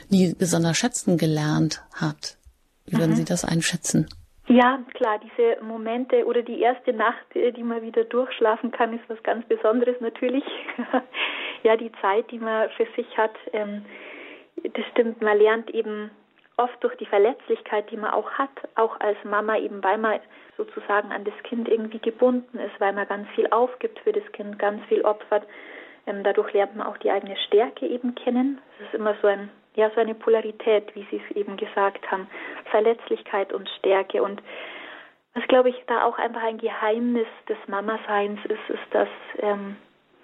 nie 0.10 0.34
besonders 0.34 0.78
schätzen 0.78 1.18
gelernt 1.18 1.84
hat. 1.94 2.38
Wie 2.88 2.98
würden 2.98 3.12
mhm. 3.12 3.16
Sie 3.16 3.26
das 3.26 3.46
einschätzen? 3.46 4.08
Ja, 4.48 4.80
klar, 4.94 5.20
diese 5.20 5.62
Momente 5.62 6.26
oder 6.26 6.42
die 6.42 6.62
erste 6.62 6.94
Nacht, 6.94 7.36
äh, 7.36 7.52
die 7.52 7.64
man 7.64 7.82
wieder 7.82 8.06
durchschlafen 8.06 8.72
kann, 8.72 8.94
ist 8.94 9.04
was 9.10 9.22
ganz 9.24 9.46
Besonderes 9.48 9.98
natürlich. 10.00 10.46
ja, 11.64 11.76
die 11.76 11.92
Zeit, 12.02 12.32
die 12.32 12.40
man 12.40 12.70
für 12.78 12.88
sich 12.96 13.18
hat. 13.18 13.36
Ähm, 13.52 13.84
das 14.64 14.86
stimmt, 14.92 15.22
man 15.22 15.38
lernt 15.38 15.70
eben 15.72 16.12
oft 16.58 16.84
durch 16.84 16.96
die 16.96 17.06
Verletzlichkeit, 17.06 17.90
die 17.92 17.98
man 17.98 18.12
auch 18.12 18.30
hat, 18.32 18.50
auch 18.76 19.00
als 19.00 19.18
Mama 19.24 19.58
eben, 19.58 19.84
weil 19.84 19.98
man 19.98 20.20
sozusagen 20.58 21.12
an 21.12 21.24
das 21.24 21.36
Kind 21.44 21.70
irgendwie 21.70 22.00
gebunden 22.00 22.58
ist, 22.60 22.80
weil 22.80 22.94
man 22.94 23.08
ganz 23.08 23.28
viel 23.36 23.48
aufgibt 23.52 24.00
für 24.00 24.12
das 24.12 24.30
Kind, 24.32 24.58
ganz 24.58 24.84
viel 24.86 25.02
opfert. 25.04 25.48
Ähm, 26.08 26.24
dadurch 26.24 26.52
lernt 26.54 26.76
man 26.76 26.88
auch 26.88 26.98
die 26.98 27.12
eigene 27.12 27.38
Stärke 27.38 27.86
eben 27.86 28.16
kennen. 28.16 28.60
Das 28.80 28.88
ist 28.88 28.96
immer 28.96 29.16
so 29.22 29.28
ein, 29.28 29.50
ja, 29.76 29.92
so 29.92 30.02
eine 30.02 30.16
Polarität, 30.16 30.96
wie 30.96 31.06
Sie 31.12 31.22
es 31.24 31.36
eben 31.36 31.58
gesagt 31.58 32.10
haben. 32.10 32.28
Verletzlichkeit 32.72 33.54
und 33.54 33.70
Stärke. 33.78 34.24
Und 34.24 34.42
was 35.36 35.48
glaube 35.48 35.70
ich 35.70 35.84
da 35.86 36.06
auch 36.06 36.18
einfach 36.18 36.42
ein 36.42 36.58
Geheimnis 36.58 37.28
des 37.48 37.58
Mama-Seins 37.68 38.40
ist, 38.46 38.70
ist, 38.70 38.88
dass 38.92 39.10
ähm, 39.40 39.76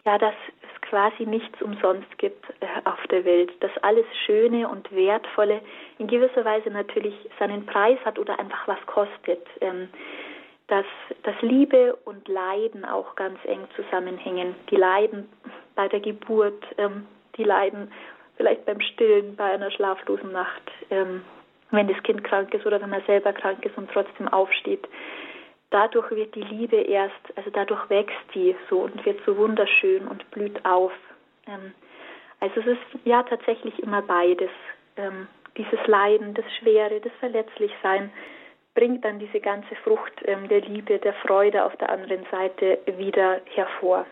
ja, 0.05 0.17
dass 0.17 0.33
quasi 0.93 1.25
nichts 1.25 1.59
umsonst 1.59 2.19
gibt 2.19 2.45
äh, 2.59 2.67
auf 2.83 3.01
der 3.09 3.25
Welt, 3.25 3.51
dass 3.61 3.71
alles 3.81 4.05
Schöne 4.27 4.67
und 4.67 4.91
Wertvolle 4.95 5.59
in 5.97 6.05
gewisser 6.05 6.45
Weise 6.45 6.69
natürlich 6.69 7.15
seinen 7.39 7.65
Preis 7.65 7.97
hat 8.05 8.19
oder 8.19 8.37
einfach 8.39 8.67
was 8.67 8.77
kostet. 8.85 9.41
Ähm, 9.59 9.89
dass, 10.67 10.85
dass 11.23 11.33
Liebe 11.41 11.97
und 12.05 12.27
Leiden 12.27 12.85
auch 12.85 13.15
ganz 13.15 13.39
eng 13.45 13.67
zusammenhängen. 13.75 14.55
Die 14.69 14.75
Leiden 14.75 15.27
bei 15.75 15.87
der 15.87 15.99
Geburt, 15.99 16.63
ähm, 16.77 17.07
die 17.37 17.43
Leiden 17.43 17.91
vielleicht 18.37 18.65
beim 18.65 18.79
Stillen, 18.79 19.35
bei 19.35 19.51
einer 19.51 19.71
schlaflosen 19.71 20.31
Nacht, 20.31 20.71
ähm, 20.91 21.23
wenn 21.71 21.87
das 21.87 22.01
Kind 22.03 22.23
krank 22.23 22.53
ist 22.53 22.67
oder 22.67 22.79
wenn 22.79 22.91
man 22.91 23.03
selber 23.07 23.33
krank 23.33 23.65
ist 23.65 23.75
und 23.77 23.89
trotzdem 23.91 24.27
aufsteht 24.27 24.87
dadurch 25.73 26.11
wird 26.11 26.35
die 26.35 26.43
Liebe 26.43 26.77
erst, 26.77 27.35
also 27.35 27.49
dadurch 27.49 27.89
wächst 27.89 28.35
die 28.35 28.55
so 28.69 28.81
und 28.81 29.05
wird 29.05 29.19
so 29.25 29.35
wunderschön 29.35 30.07
und 30.07 30.29
blüht 30.31 30.63
auf. 30.65 30.91
Ähm, 31.47 31.73
also 32.39 32.59
es 32.61 32.67
ist 32.67 33.05
ja 33.05 33.23
tatsächlich 33.23 33.77
immer 33.79 34.01
beides. 34.01 34.51
Ähm, 34.97 35.27
dieses 35.57 35.79
Leiden, 35.87 36.33
das 36.33 36.45
Schwere, 36.59 36.99
das 36.99 37.11
Verletzlichsein 37.19 38.11
bringt 38.75 39.03
dann 39.05 39.19
diese 39.19 39.39
ganze 39.39 39.75
Frucht 39.83 40.13
ähm, 40.25 40.47
der 40.47 40.61
Liebe, 40.61 40.99
der 40.99 41.13
Freude 41.13 41.63
auf 41.65 41.75
der 41.77 41.89
anderen 41.89 42.25
Seite 42.31 42.79
wieder 42.97 43.41
hervor. 43.45 44.05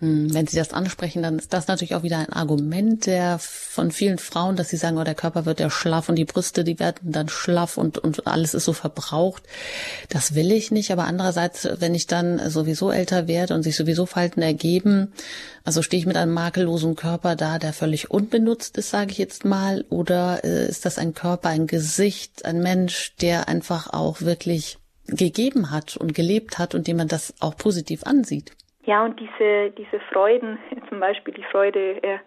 Hm, 0.00 0.34
wenn 0.34 0.48
Sie 0.48 0.56
das 0.56 0.72
ansprechen, 0.72 1.22
dann 1.22 1.38
ist 1.38 1.52
das 1.52 1.68
natürlich 1.68 1.94
auch 1.94 2.02
wieder 2.02 2.18
ein 2.18 2.32
Argument 2.32 3.06
der 3.06 3.38
von 3.38 3.92
vielen 3.92 4.18
Frauen, 4.18 4.56
dass 4.56 4.68
sie 4.68 4.76
sagen, 4.76 4.98
oh, 4.98 5.04
der 5.04 5.14
Körper 5.14 5.46
wird 5.46 5.60
ja 5.60 5.70
schlaff 5.70 6.08
und 6.08 6.16
die 6.16 6.24
Brüste, 6.24 6.64
die 6.64 6.80
werden 6.80 7.12
dann 7.12 7.28
schlaff 7.28 7.76
und, 7.76 7.98
und 7.98 8.26
alles 8.26 8.54
ist 8.54 8.64
so 8.64 8.72
verbraucht. 8.72 9.44
Das 10.08 10.34
will 10.34 10.50
ich 10.50 10.72
nicht. 10.72 10.90
Aber 10.90 11.04
andererseits, 11.04 11.68
wenn 11.78 11.94
ich 11.94 12.08
dann 12.08 12.50
sowieso 12.50 12.90
älter 12.90 13.28
werde 13.28 13.54
und 13.54 13.62
sich 13.62 13.76
sowieso 13.76 14.04
Falten 14.04 14.42
ergeben, 14.42 15.12
also 15.62 15.80
stehe 15.80 16.00
ich 16.00 16.06
mit 16.06 16.16
einem 16.16 16.34
makellosen 16.34 16.96
Körper 16.96 17.36
da, 17.36 17.60
der 17.60 17.72
völlig 17.72 18.10
unbenutzt 18.10 18.76
ist, 18.76 18.90
sage 18.90 19.12
ich 19.12 19.18
jetzt 19.18 19.44
mal, 19.44 19.84
oder 19.90 20.42
äh, 20.42 20.68
ist 20.68 20.84
das 20.84 20.98
ein 20.98 21.14
Körper, 21.14 21.50
ein 21.50 21.68
Gesicht, 21.68 22.44
ein 22.44 22.60
Mensch, 22.60 23.14
der 23.20 23.48
einfach 23.48 23.92
auch 23.92 24.22
wirklich 24.22 24.78
gegeben 25.06 25.70
hat 25.70 25.96
und 25.96 26.14
gelebt 26.14 26.58
hat 26.58 26.74
und 26.74 26.88
dem 26.88 26.96
man 26.96 27.08
das 27.08 27.34
auch 27.38 27.56
positiv 27.56 28.02
ansieht? 28.04 28.52
Ja, 28.86 29.04
und 29.04 29.18
diese, 29.18 29.70
diese 29.70 30.00
Freuden, 30.12 30.58
zum 30.88 31.00
Beispiel 31.00 31.34
die 31.34 31.44
Freude, 31.44 32.02
äh, 32.02 32.18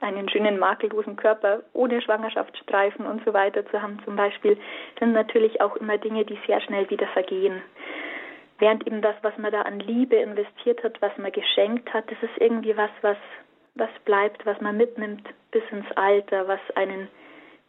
einen 0.00 0.28
schönen 0.28 0.58
makellosen 0.58 1.16
Körper 1.16 1.62
ohne 1.72 2.00
Schwangerschaftsstreifen 2.00 3.04
und 3.06 3.24
so 3.24 3.34
weiter 3.34 3.66
zu 3.66 3.82
haben 3.82 3.98
zum 4.04 4.14
Beispiel, 4.16 4.56
sind 4.98 5.12
natürlich 5.12 5.60
auch 5.60 5.74
immer 5.76 5.98
Dinge, 5.98 6.24
die 6.24 6.38
sehr 6.46 6.60
schnell 6.60 6.88
wieder 6.88 7.08
vergehen. 7.08 7.62
Während 8.60 8.86
eben 8.86 9.02
das, 9.02 9.16
was 9.22 9.36
man 9.38 9.52
da 9.52 9.62
an 9.62 9.80
Liebe 9.80 10.16
investiert 10.16 10.82
hat, 10.84 11.00
was 11.02 11.16
man 11.18 11.32
geschenkt 11.32 11.92
hat, 11.92 12.10
das 12.10 12.18
ist 12.22 12.40
irgendwie 12.40 12.76
was, 12.76 12.90
was, 13.02 13.16
was 13.74 13.90
bleibt, 14.04 14.46
was 14.46 14.60
man 14.60 14.76
mitnimmt 14.76 15.28
bis 15.50 15.62
ins 15.70 15.90
Alter, 15.96 16.46
was 16.46 16.60
einen 16.74 17.08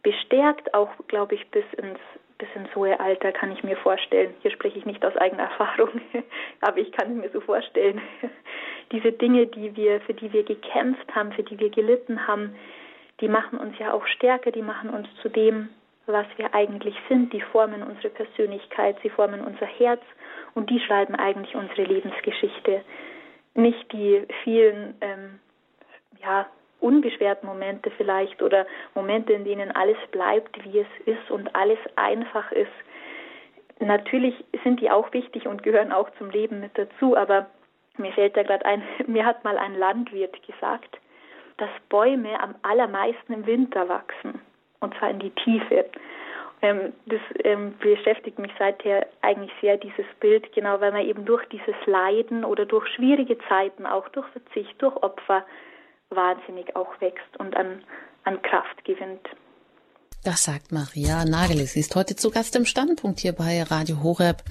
bestärkt, 0.02 0.72
auch, 0.74 0.90
glaube 1.08 1.34
ich, 1.34 1.48
bis 1.50 1.64
ins 1.76 1.98
bis 2.40 2.48
ins 2.54 2.74
hohe 2.74 2.98
Alter 2.98 3.32
kann 3.32 3.52
ich 3.52 3.62
mir 3.62 3.76
vorstellen. 3.76 4.34
Hier 4.40 4.50
spreche 4.50 4.78
ich 4.78 4.86
nicht 4.86 5.04
aus 5.04 5.16
eigener 5.16 5.44
Erfahrung, 5.44 6.00
aber 6.60 6.78
ich 6.78 6.90
kann 6.92 7.12
es 7.12 7.22
mir 7.22 7.30
so 7.30 7.40
vorstellen. 7.40 8.00
Diese 8.92 9.12
Dinge, 9.12 9.46
die 9.46 9.76
wir, 9.76 10.00
für 10.00 10.14
die 10.14 10.32
wir 10.32 10.42
gekämpft 10.42 11.14
haben, 11.14 11.32
für 11.32 11.44
die 11.44 11.58
wir 11.60 11.70
gelitten 11.70 12.26
haben, 12.26 12.56
die 13.20 13.28
machen 13.28 13.58
uns 13.58 13.78
ja 13.78 13.92
auch 13.92 14.06
stärker, 14.06 14.50
die 14.50 14.62
machen 14.62 14.90
uns 14.90 15.06
zu 15.22 15.28
dem, 15.28 15.68
was 16.06 16.26
wir 16.38 16.54
eigentlich 16.54 16.96
sind. 17.08 17.32
Die 17.32 17.42
formen 17.42 17.82
unsere 17.82 18.08
Persönlichkeit, 18.08 18.96
sie 19.02 19.10
formen 19.10 19.42
unser 19.42 19.66
Herz 19.66 20.00
und 20.54 20.70
die 20.70 20.80
schreiben 20.80 21.14
eigentlich 21.14 21.54
unsere 21.54 21.82
Lebensgeschichte. 21.82 22.82
Nicht 23.54 23.92
die 23.92 24.26
vielen 24.42 24.94
ähm, 25.02 25.38
ja, 26.22 26.46
unbeschwerten 26.80 27.48
Momente 27.48 27.90
vielleicht 27.96 28.42
oder 28.42 28.66
Momente, 28.94 29.32
in 29.32 29.44
denen 29.44 29.70
alles 29.70 29.98
bleibt, 30.10 30.62
wie 30.64 30.80
es 30.80 31.06
ist 31.06 31.30
und 31.30 31.54
alles 31.54 31.78
einfach 31.96 32.50
ist. 32.52 32.68
Natürlich 33.78 34.34
sind 34.62 34.80
die 34.80 34.90
auch 34.90 35.12
wichtig 35.12 35.46
und 35.46 35.62
gehören 35.62 35.92
auch 35.92 36.10
zum 36.18 36.30
Leben 36.30 36.60
mit 36.60 36.76
dazu, 36.76 37.16
aber 37.16 37.46
mir 37.96 38.12
fällt 38.12 38.36
da 38.36 38.42
gerade 38.42 38.64
ein, 38.66 38.82
mir 39.06 39.24
hat 39.24 39.44
mal 39.44 39.58
ein 39.58 39.78
Landwirt 39.78 40.42
gesagt, 40.46 40.98
dass 41.56 41.70
Bäume 41.88 42.40
am 42.40 42.54
allermeisten 42.62 43.32
im 43.32 43.46
Winter 43.46 43.88
wachsen 43.88 44.40
und 44.80 44.96
zwar 44.98 45.10
in 45.10 45.20
die 45.20 45.30
Tiefe. 45.30 45.86
Ähm, 46.62 46.92
das 47.06 47.20
ähm, 47.44 47.74
beschäftigt 47.78 48.38
mich 48.38 48.52
seither 48.58 49.06
eigentlich 49.22 49.52
sehr, 49.60 49.78
dieses 49.78 50.04
Bild, 50.20 50.52
genau 50.52 50.80
weil 50.80 50.92
man 50.92 51.06
eben 51.06 51.24
durch 51.24 51.46
dieses 51.48 51.74
Leiden 51.86 52.44
oder 52.44 52.66
durch 52.66 52.86
schwierige 52.88 53.38
Zeiten, 53.48 53.86
auch 53.86 54.08
durch 54.10 54.26
Verzicht, 54.28 54.80
durch 54.82 54.94
Opfer, 54.96 55.44
wahnsinnig 56.10 56.76
auch 56.76 57.00
wächst 57.00 57.36
und 57.38 57.56
an, 57.56 57.84
an 58.24 58.42
Kraft 58.42 58.84
gewinnt. 58.84 59.26
Das 60.22 60.44
sagt 60.44 60.70
Maria 60.70 61.24
Nagelis. 61.24 61.72
Sie 61.72 61.80
ist 61.80 61.96
heute 61.96 62.14
zu 62.14 62.30
Gast 62.30 62.54
im 62.54 62.66
Standpunkt 62.66 63.20
hier 63.20 63.32
bei 63.32 63.62
Radio 63.62 64.02
Horeb 64.02 64.42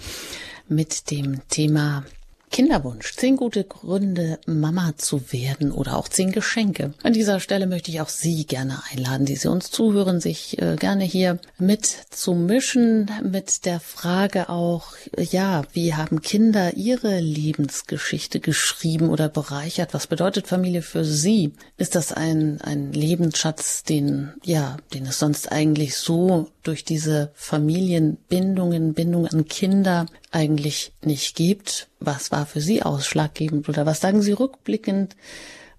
mit 0.68 1.12
dem 1.12 1.47
Thema 1.47 2.03
Kinderwunsch. 2.50 3.16
Zehn 3.16 3.38
gute 3.38 3.64
Gründe, 3.64 4.39
Mama 4.45 4.93
zu 4.97 5.32
werden 5.32 5.72
oder 5.72 5.97
auch 5.97 6.08
zehn 6.08 6.32
Geschenke. 6.32 6.93
An 7.04 7.14
dieser 7.14 7.39
Stelle 7.39 7.68
möchte 7.68 7.91
ich 7.91 8.02
auch 8.02 8.10
Sie 8.10 8.45
gerne 8.45 8.80
einladen, 8.91 9.26
die 9.26 9.36
Sie 9.36 9.50
uns 9.50 9.72
zuhören, 9.72 10.20
sich 10.20 10.62
äh, 10.62 10.76
gerne 10.76 11.04
hier 11.04 11.39
mit 11.58 11.86
zu 11.86 12.34
mischen 12.34 13.10
mit 13.24 13.66
der 13.66 13.80
Frage 13.80 14.50
auch, 14.50 14.93
ja, 15.18 15.64
wie 15.74 15.93
haben 15.93 16.22
Kinder 16.22 16.76
ihre 16.76 17.20
Lebensgeschichte 17.20 18.39
geschrieben 18.39 19.10
oder 19.10 19.30
bereichert? 19.30 19.93
Was 19.93 20.08
bedeutet 20.08 20.47
Familie 20.47 20.82
für 20.82 21.06
Sie? 21.06 21.54
Ist 21.78 21.95
das 21.95 22.12
ein, 22.12 22.62
ein 22.62 22.91
Lebensschatz, 22.93 23.84
den, 23.84 24.34
ja, 24.43 24.78
den 24.93 25.06
es 25.06 25.20
sonst 25.20 25.52
eigentlich 25.52 25.95
so 25.95 26.50
durch 26.64 26.84
diese 26.84 27.32
Familienbindungen, 27.36 28.93
Bindungen 28.93 29.32
an 29.32 29.45
Kinder 29.45 30.06
eigentlich 30.32 30.93
nicht 31.03 31.36
gibt? 31.36 31.88
Was 31.99 32.32
war 32.32 32.45
für 32.45 32.61
Sie 32.61 32.84
ausschlaggebend 32.84 33.67
oder 33.69 33.86
was 33.86 34.01
sagen 34.01 34.21
Sie 34.21 34.32
rückblickend? 34.32 35.15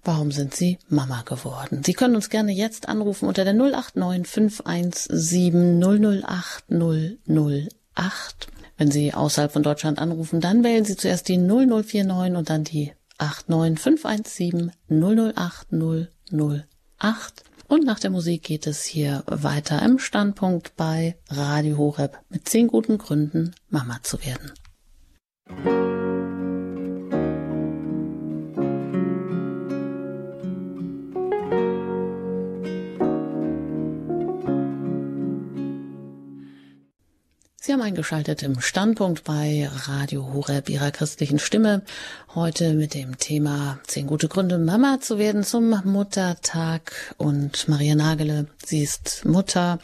Warum 0.03 0.31
sind 0.31 0.55
Sie 0.55 0.79
Mama 0.89 1.21
geworden? 1.23 1.83
Sie 1.85 1.93
können 1.93 2.15
uns 2.15 2.29
gerne 2.29 2.51
jetzt 2.51 2.89
anrufen 2.89 3.27
unter 3.27 3.43
der 3.43 3.53
089 3.53 4.27
517 4.27 5.79
008 6.23 6.65
008. 6.69 8.47
Wenn 8.77 8.89
Sie 8.89 9.13
außerhalb 9.13 9.51
von 9.51 9.61
Deutschland 9.61 9.99
anrufen, 9.99 10.41
dann 10.41 10.63
wählen 10.63 10.85
Sie 10.85 10.95
zuerst 10.95 11.27
die 11.27 11.37
0049 11.37 12.35
und 12.35 12.49
dann 12.49 12.63
die 12.63 12.93
89517 13.19 14.71
008 14.89 15.67
008. 15.71 17.43
Und 17.71 17.85
nach 17.85 18.01
der 18.01 18.09
Musik 18.09 18.43
geht 18.43 18.67
es 18.67 18.83
hier 18.83 19.23
weiter 19.27 19.81
im 19.81 19.97
Standpunkt 19.97 20.75
bei 20.75 21.15
Radio 21.29 21.77
Horeb 21.77 22.19
mit 22.27 22.49
zehn 22.49 22.67
guten 22.67 22.97
Gründen, 22.97 23.55
Mama 23.69 23.99
zu 24.03 24.17
werden. 24.25 24.51
Sie 37.71 37.75
haben 37.75 37.83
eingeschaltet 37.83 38.43
im 38.43 38.59
Standpunkt 38.59 39.23
bei 39.23 39.69
Radio 39.85 40.33
Horeb 40.33 40.67
ihrer 40.67 40.91
christlichen 40.91 41.39
Stimme. 41.39 41.83
Heute 42.35 42.73
mit 42.73 42.93
dem 42.93 43.17
Thema 43.17 43.79
zehn 43.87 44.07
gute 44.07 44.27
Gründe, 44.27 44.57
Mama 44.57 44.99
zu 44.99 45.17
werden 45.17 45.45
zum 45.45 45.69
Muttertag. 45.85 47.15
Und 47.15 47.69
Maria 47.69 47.95
Nagele, 47.95 48.47
sie 48.65 48.83
ist 48.83 49.23
Mutter 49.23 49.79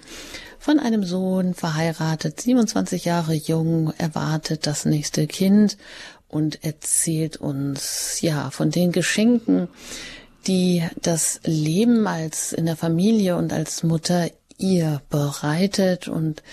von 0.59 0.79
einem 0.79 1.05
Sohn, 1.05 1.53
verheiratet, 1.53 2.41
27 2.41 3.05
Jahre 3.05 3.35
jung, 3.35 3.93
erwartet 3.97 4.67
das 4.67 4.83
nächste 4.83 5.25
Kind 5.25 5.77
und 6.27 6.65
erzählt 6.65 7.37
uns, 7.37 8.19
ja, 8.19 8.51
von 8.51 8.69
den 8.69 8.91
Geschenken, 8.91 9.69
die 10.45 10.83
das 11.01 11.39
Leben 11.45 12.05
als 12.05 12.51
in 12.51 12.65
der 12.65 12.75
Familie 12.75 13.37
und 13.37 13.53
als 13.53 13.83
Mutter 13.83 14.29
ihr 14.57 15.01
bereitet 15.09 16.07
und 16.07 16.43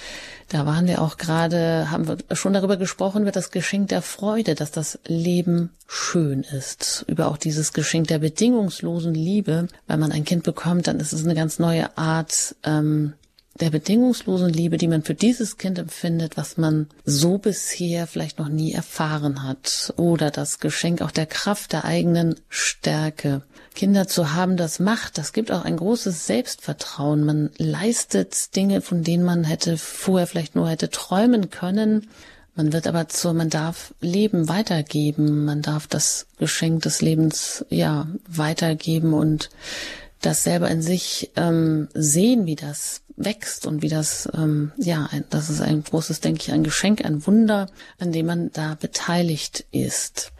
da 0.48 0.66
waren 0.66 0.86
wir 0.86 1.00
auch 1.00 1.16
gerade, 1.16 1.90
haben 1.90 2.06
wir 2.06 2.18
schon 2.36 2.52
darüber 2.52 2.76
gesprochen, 2.76 3.24
wird 3.24 3.36
das 3.36 3.50
Geschenk 3.50 3.88
der 3.88 4.02
Freude, 4.02 4.54
dass 4.54 4.70
das 4.70 4.98
Leben 5.06 5.70
schön 5.86 6.42
ist. 6.42 7.04
Über 7.08 7.28
auch 7.28 7.38
dieses 7.38 7.72
Geschenk 7.72 8.08
der 8.08 8.18
bedingungslosen 8.18 9.14
Liebe. 9.14 9.68
Wenn 9.86 10.00
man 10.00 10.12
ein 10.12 10.24
Kind 10.24 10.44
bekommt, 10.44 10.86
dann 10.86 11.00
ist 11.00 11.12
es 11.12 11.24
eine 11.24 11.34
ganz 11.34 11.58
neue 11.58 11.96
Art, 11.96 12.56
ähm, 12.62 13.14
der 13.60 13.70
bedingungslosen 13.70 14.52
Liebe, 14.52 14.78
die 14.78 14.88
man 14.88 15.02
für 15.02 15.14
dieses 15.14 15.58
Kind 15.58 15.78
empfindet, 15.78 16.36
was 16.36 16.56
man 16.56 16.88
so 17.04 17.38
bisher 17.38 18.06
vielleicht 18.06 18.38
noch 18.38 18.48
nie 18.48 18.72
erfahren 18.72 19.44
hat. 19.44 19.94
Oder 19.96 20.30
das 20.30 20.58
Geschenk 20.58 21.02
auch 21.02 21.12
der 21.12 21.26
Kraft 21.26 21.72
der 21.72 21.84
eigenen 21.84 22.34
Stärke. 22.48 23.42
Kinder 23.74 24.06
zu 24.06 24.32
haben, 24.32 24.56
das 24.56 24.78
macht, 24.78 25.18
das 25.18 25.32
gibt 25.32 25.50
auch 25.50 25.64
ein 25.64 25.76
großes 25.76 26.26
Selbstvertrauen. 26.26 27.24
Man 27.24 27.50
leistet 27.58 28.54
Dinge, 28.56 28.80
von 28.80 29.02
denen 29.02 29.24
man 29.24 29.44
hätte 29.44 29.76
vorher 29.76 30.26
vielleicht 30.26 30.54
nur 30.54 30.68
hätte 30.68 30.90
träumen 30.90 31.50
können. 31.50 32.08
Man 32.56 32.72
wird 32.72 32.86
aber 32.86 33.08
zur, 33.08 33.34
man 33.34 33.50
darf 33.50 33.94
Leben 34.00 34.48
weitergeben, 34.48 35.44
man 35.44 35.60
darf 35.60 35.88
das 35.88 36.26
Geschenk 36.38 36.82
des 36.82 37.02
Lebens, 37.02 37.64
ja, 37.68 38.06
weitergeben 38.28 39.12
und 39.12 39.50
das 40.20 40.44
selber 40.44 40.70
in 40.70 40.80
sich 40.80 41.32
ähm, 41.36 41.88
sehen, 41.94 42.46
wie 42.46 42.54
das 42.54 43.02
wächst 43.16 43.66
und 43.66 43.82
wie 43.82 43.88
das, 43.88 44.28
ähm, 44.34 44.72
ja, 44.76 45.08
ein, 45.10 45.24
das 45.30 45.50
ist 45.50 45.60
ein 45.60 45.82
großes, 45.82 46.20
denke 46.20 46.42
ich, 46.42 46.52
ein 46.52 46.64
Geschenk, 46.64 47.04
ein 47.04 47.26
Wunder, 47.26 47.68
an 47.98 48.12
dem 48.12 48.26
man 48.26 48.50
da 48.52 48.76
beteiligt 48.80 49.64
ist. 49.72 50.32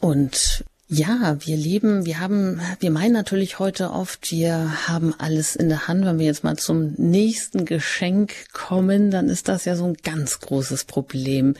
Und 0.00 0.64
ja, 0.88 1.36
wir 1.40 1.56
leben, 1.56 2.06
wir 2.06 2.20
haben, 2.20 2.60
wir 2.78 2.90
meinen 2.92 3.12
natürlich 3.12 3.58
heute 3.58 3.90
oft, 3.90 4.30
wir 4.30 4.88
haben 4.88 5.14
alles 5.18 5.56
in 5.56 5.68
der 5.68 5.88
Hand. 5.88 6.04
Wenn 6.04 6.18
wir 6.18 6.26
jetzt 6.26 6.44
mal 6.44 6.56
zum 6.56 6.92
nächsten 6.96 7.64
Geschenk 7.64 8.52
kommen, 8.52 9.10
dann 9.10 9.28
ist 9.28 9.48
das 9.48 9.64
ja 9.64 9.74
so 9.74 9.84
ein 9.84 9.96
ganz 10.04 10.38
großes 10.38 10.84
Problem. 10.84 11.54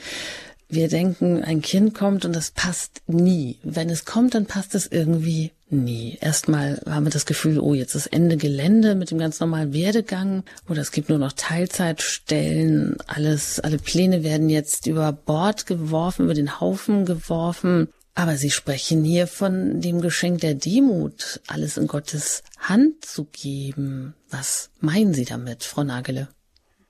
Wir 0.69 0.89
denken, 0.89 1.43
ein 1.43 1.61
Kind 1.61 1.95
kommt 1.95 2.25
und 2.25 2.35
das 2.35 2.51
passt 2.53 3.03
nie. 3.07 3.59
Wenn 3.63 3.91
es 3.91 4.05
kommt, 4.05 4.35
dann 4.35 4.47
passt 4.47 4.75
es 4.75 4.87
irgendwie 4.87 5.53
nie. 5.71 6.19
Erstmal 6.21 6.81
haben 6.89 7.07
wir 7.07 7.13
das 7.13 7.27
Gefühl, 7.27 7.59
oh, 7.59 7.75
jetzt 7.75 7.95
ist 7.97 8.09
Ende 8.09 8.37
Gelände 8.37 8.95
mit 8.95 9.11
dem 9.11 9.19
ganz 9.19 9.41
normalen 9.41 9.73
Werdegang 9.73 10.45
oder 10.69 10.81
es 10.81 10.93
gibt 10.93 11.09
nur 11.09 11.19
noch 11.19 11.33
Teilzeitstellen. 11.33 12.97
Alles, 13.07 13.59
alle 13.59 13.79
Pläne 13.79 14.23
werden 14.23 14.49
jetzt 14.49 14.87
über 14.87 15.13
Bord 15.13 15.67
geworfen, 15.67 16.25
über 16.25 16.35
den 16.35 16.61
Haufen 16.61 17.05
geworfen. 17.05 17.89
Aber 18.19 18.33
Sie 18.33 18.49
sprechen 18.49 19.05
hier 19.05 19.27
von 19.27 19.83
dem 19.83 20.01
Geschenk 20.01 20.41
der 20.41 20.55
Demut, 20.55 21.41
alles 21.53 21.77
in 21.77 21.87
Gottes 21.87 22.43
Hand 22.59 23.05
zu 23.05 23.27
geben. 23.31 24.15
Was 24.31 24.73
meinen 24.81 25.13
Sie 25.13 25.27
damit, 25.27 25.65
Frau 25.65 25.85
Nagele? 25.85 26.29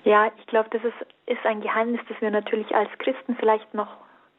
Ja, 0.04 0.30
ich 0.38 0.46
glaube, 0.46 0.68
das 0.70 0.84
ist, 0.84 0.94
ist 1.26 1.44
ein 1.44 1.60
Geheimnis, 1.62 2.00
das 2.08 2.20
wir 2.20 2.30
natürlich 2.30 2.72
als 2.72 2.88
Christen 2.98 3.34
vielleicht 3.40 3.74
noch, 3.74 3.90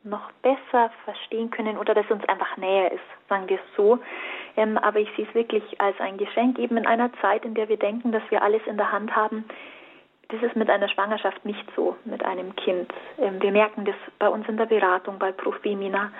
noch 0.03 0.31
besser 0.41 0.89
verstehen 1.03 1.51
können 1.51 1.77
oder 1.77 1.93
das 1.93 2.09
uns 2.09 2.23
einfach 2.29 2.55
näher 2.55 2.89
ist, 2.93 3.03
sagen 3.27 3.49
wir 3.49 3.57
es 3.57 3.75
so. 3.75 3.99
Ähm, 4.55 4.77
aber 4.77 4.99
ich 4.99 5.09
sehe 5.17 5.27
es 5.27 5.35
wirklich 5.35 5.63
als 5.81 5.99
ein 5.99 6.17
Geschenk, 6.17 6.57
eben 6.57 6.77
in 6.77 6.87
einer 6.87 7.11
Zeit, 7.19 7.43
in 7.43 7.53
der 7.53 7.67
wir 7.67 7.77
denken, 7.77 8.13
dass 8.13 8.23
wir 8.29 8.41
alles 8.41 8.61
in 8.65 8.77
der 8.77 8.93
Hand 8.93 9.13
haben. 9.13 9.43
Das 10.29 10.41
ist 10.41 10.57
mit 10.57 10.69
einer 10.69 10.89
Schwangerschaft 10.89 11.45
nicht 11.45 11.63
so, 11.75 11.95
mit 12.03 12.23
einem 12.25 12.55
Kind. 12.57 12.91
Ähm, 13.17 13.41
wir 13.41 13.51
merken 13.51 13.85
das 13.85 13.95
bei 14.19 14.27
uns 14.27 14.47
in 14.49 14.57
der 14.57 14.65
Beratung, 14.65 15.19
bei 15.19 15.31
Prof. 15.31 15.55
Femina 15.61 16.11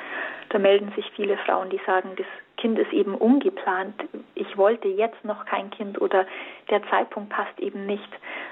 Da 0.50 0.60
melden 0.60 0.94
sich 0.96 1.06
viele 1.16 1.38
Frauen, 1.38 1.70
die 1.70 1.82
sagen, 1.86 2.12
das 2.16 2.26
Kind 2.56 2.80
ist 2.80 2.92
eben 2.94 3.16
ungeplant. 3.16 3.96
Ich 4.34 4.58
wollte 4.58 4.88
jetzt 4.88 5.24
noch 5.26 5.46
kein 5.46 5.70
Kind 5.72 6.00
oder 6.02 6.26
der 6.70 6.82
Zeitpunkt 6.90 7.30
passt 7.30 7.60
eben 7.60 7.86
nicht. 7.86 8.10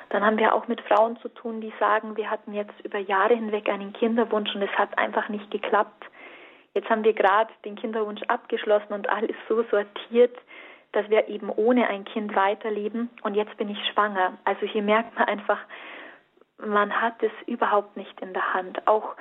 Dann 0.10 0.26
haben 0.26 0.38
wir 0.38 0.54
auch 0.54 0.68
mit 0.68 0.82
Frauen 0.82 1.18
zu 1.18 1.30
tun, 1.30 1.62
die 1.62 1.74
sagen, 1.80 2.18
wir 2.18 2.30
hatten 2.30 2.54
jetzt 2.54 2.80
über 2.84 3.00
Jahre 3.00 3.34
hinweg 3.34 3.70
einen 3.70 3.94
Kinderwunsch 3.94 4.54
und 4.54 4.62
es 4.62 4.78
hat 4.78 4.98
einfach 4.98 5.30
nicht 5.30 5.50
geklappt. 5.52 6.06
Jetzt 6.74 6.90
haben 6.90 7.06
wir 7.06 7.14
gerade 7.14 7.52
den 7.64 7.76
Kinderwunsch 7.76 8.22
abgeschlossen 8.28 8.94
und 8.94 9.10
alles 9.10 9.36
so 9.48 9.64
sortiert, 9.72 10.38
dass 10.96 11.10
wir 11.10 11.28
eben 11.28 11.50
ohne 11.50 11.88
ein 11.88 12.06
Kind 12.06 12.36
weiterleben 12.36 13.10
und 13.24 13.36
jetzt 13.36 13.56
bin 13.58 13.70
ich 13.70 13.78
schwanger. 13.90 14.38
Also 14.46 14.66
hier 14.66 14.82
merkt 14.82 15.18
man 15.18 15.28
einfach, 15.28 15.60
man 16.58 17.02
hat 17.02 17.22
es 17.22 17.32
überhaupt 17.48 17.98
nicht 17.98 18.20
in 18.22 18.34
der 18.34 18.54
Hand. 18.54 18.88
Auch 18.88 19.16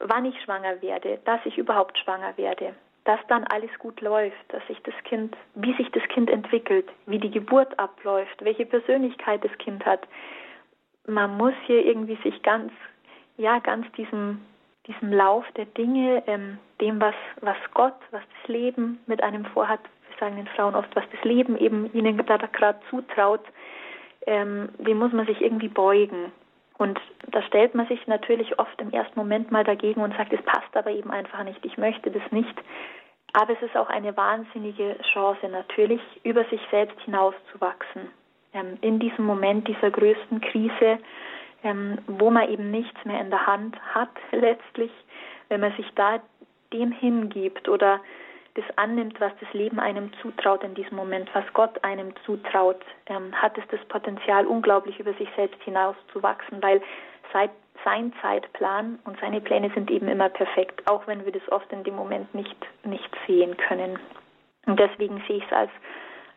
wann 0.00 0.24
ich 0.24 0.40
schwanger 0.42 0.82
werde, 0.82 1.20
dass 1.24 1.40
ich 1.44 1.56
überhaupt 1.56 1.96
schwanger 1.98 2.36
werde, 2.36 2.74
dass 3.04 3.20
dann 3.28 3.44
alles 3.44 3.70
gut 3.78 4.00
läuft, 4.00 4.36
dass 4.48 4.66
sich 4.66 4.80
das 4.82 4.94
Kind, 5.04 5.36
wie 5.54 5.74
sich 5.74 5.90
das 5.92 6.02
Kind 6.08 6.30
entwickelt, 6.30 6.88
wie 7.06 7.18
die 7.18 7.30
Geburt 7.30 7.78
abläuft, 7.78 8.44
welche 8.44 8.66
Persönlichkeit 8.66 9.44
das 9.44 9.56
Kind 9.58 9.86
hat. 9.86 10.06
Man 11.06 11.36
muss 11.36 11.54
hier 11.66 11.84
irgendwie 11.86 12.18
sich 12.22 12.42
ganz, 12.42 12.72
ja, 13.36 13.60
ganz 13.60 13.90
diesem 13.92 14.40
diesem 14.88 15.12
Lauf 15.12 15.44
der 15.56 15.66
Dinge, 15.66 16.22
ähm, 16.26 16.58
dem, 16.80 17.00
was, 17.00 17.14
was 17.40 17.56
Gott, 17.74 17.96
was 18.10 18.22
das 18.40 18.48
Leben 18.48 18.98
mit 19.06 19.22
einem 19.22 19.44
vorhat, 19.44 19.80
sagen 20.18 20.36
den 20.36 20.46
Frauen 20.48 20.74
oft, 20.74 20.94
was 20.94 21.04
das 21.12 21.22
Leben 21.24 21.56
eben 21.56 21.92
ihnen 21.92 22.16
da 22.26 22.36
gerade 22.36 22.80
zutraut, 22.90 23.42
ähm, 24.26 24.68
dem 24.78 24.98
muss 24.98 25.12
man 25.12 25.26
sich 25.26 25.40
irgendwie 25.40 25.68
beugen. 25.68 26.32
Und 26.76 27.00
da 27.32 27.42
stellt 27.42 27.74
man 27.74 27.88
sich 27.88 28.06
natürlich 28.06 28.58
oft 28.58 28.80
im 28.80 28.92
ersten 28.92 29.18
Moment 29.18 29.50
mal 29.50 29.64
dagegen 29.64 30.00
und 30.00 30.16
sagt, 30.16 30.32
es 30.32 30.42
passt 30.42 30.76
aber 30.76 30.90
eben 30.90 31.10
einfach 31.10 31.42
nicht, 31.42 31.64
ich 31.64 31.76
möchte 31.76 32.10
das 32.10 32.22
nicht. 32.30 32.54
Aber 33.32 33.52
es 33.52 33.62
ist 33.62 33.76
auch 33.76 33.88
eine 33.88 34.16
wahnsinnige 34.16 34.96
Chance 35.12 35.48
natürlich, 35.48 36.00
über 36.22 36.44
sich 36.44 36.60
selbst 36.70 36.98
hinauszuwachsen. 37.00 38.10
Ähm, 38.54 38.78
in 38.80 39.00
diesem 39.00 39.24
Moment 39.24 39.66
dieser 39.68 39.90
größten 39.90 40.40
Krise 40.40 40.98
ähm, 41.64 41.98
wo 42.06 42.30
man 42.30 42.48
eben 42.48 42.70
nichts 42.70 43.04
mehr 43.04 43.20
in 43.20 43.30
der 43.30 43.46
Hand 43.46 43.76
hat 43.94 44.10
letztlich, 44.32 44.90
wenn 45.48 45.60
man 45.60 45.72
sich 45.76 45.86
da 45.94 46.20
dem 46.72 46.92
hingibt 46.92 47.68
oder 47.68 48.00
das 48.58 48.64
annimmt, 48.76 49.20
was 49.20 49.32
das 49.40 49.52
Leben 49.52 49.78
einem 49.78 50.10
zutraut 50.20 50.64
in 50.64 50.74
diesem 50.74 50.96
Moment, 50.96 51.30
was 51.32 51.44
Gott 51.54 51.82
einem 51.84 52.12
zutraut, 52.26 52.80
ähm, 53.06 53.32
hat 53.32 53.56
es 53.56 53.64
das 53.70 53.80
Potenzial, 53.86 54.46
unglaublich 54.46 54.98
über 54.98 55.14
sich 55.14 55.28
selbst 55.36 55.62
hinaus 55.62 55.94
zu 56.12 56.22
wachsen, 56.22 56.60
weil 56.60 56.82
seit 57.32 57.50
sein 57.84 58.12
Zeitplan 58.20 58.98
und 59.04 59.16
seine 59.20 59.40
Pläne 59.40 59.70
sind 59.74 59.90
eben 59.92 60.08
immer 60.08 60.28
perfekt, 60.28 60.82
auch 60.90 61.06
wenn 61.06 61.24
wir 61.24 61.30
das 61.30 61.48
oft 61.52 61.70
in 61.72 61.84
dem 61.84 61.94
Moment 61.94 62.34
nicht, 62.34 62.56
nicht 62.84 63.10
sehen 63.28 63.56
können. 63.56 64.00
Und 64.66 64.80
deswegen 64.80 65.22
sehe 65.28 65.36
ich 65.36 65.44
es 65.44 65.52
als 65.52 65.70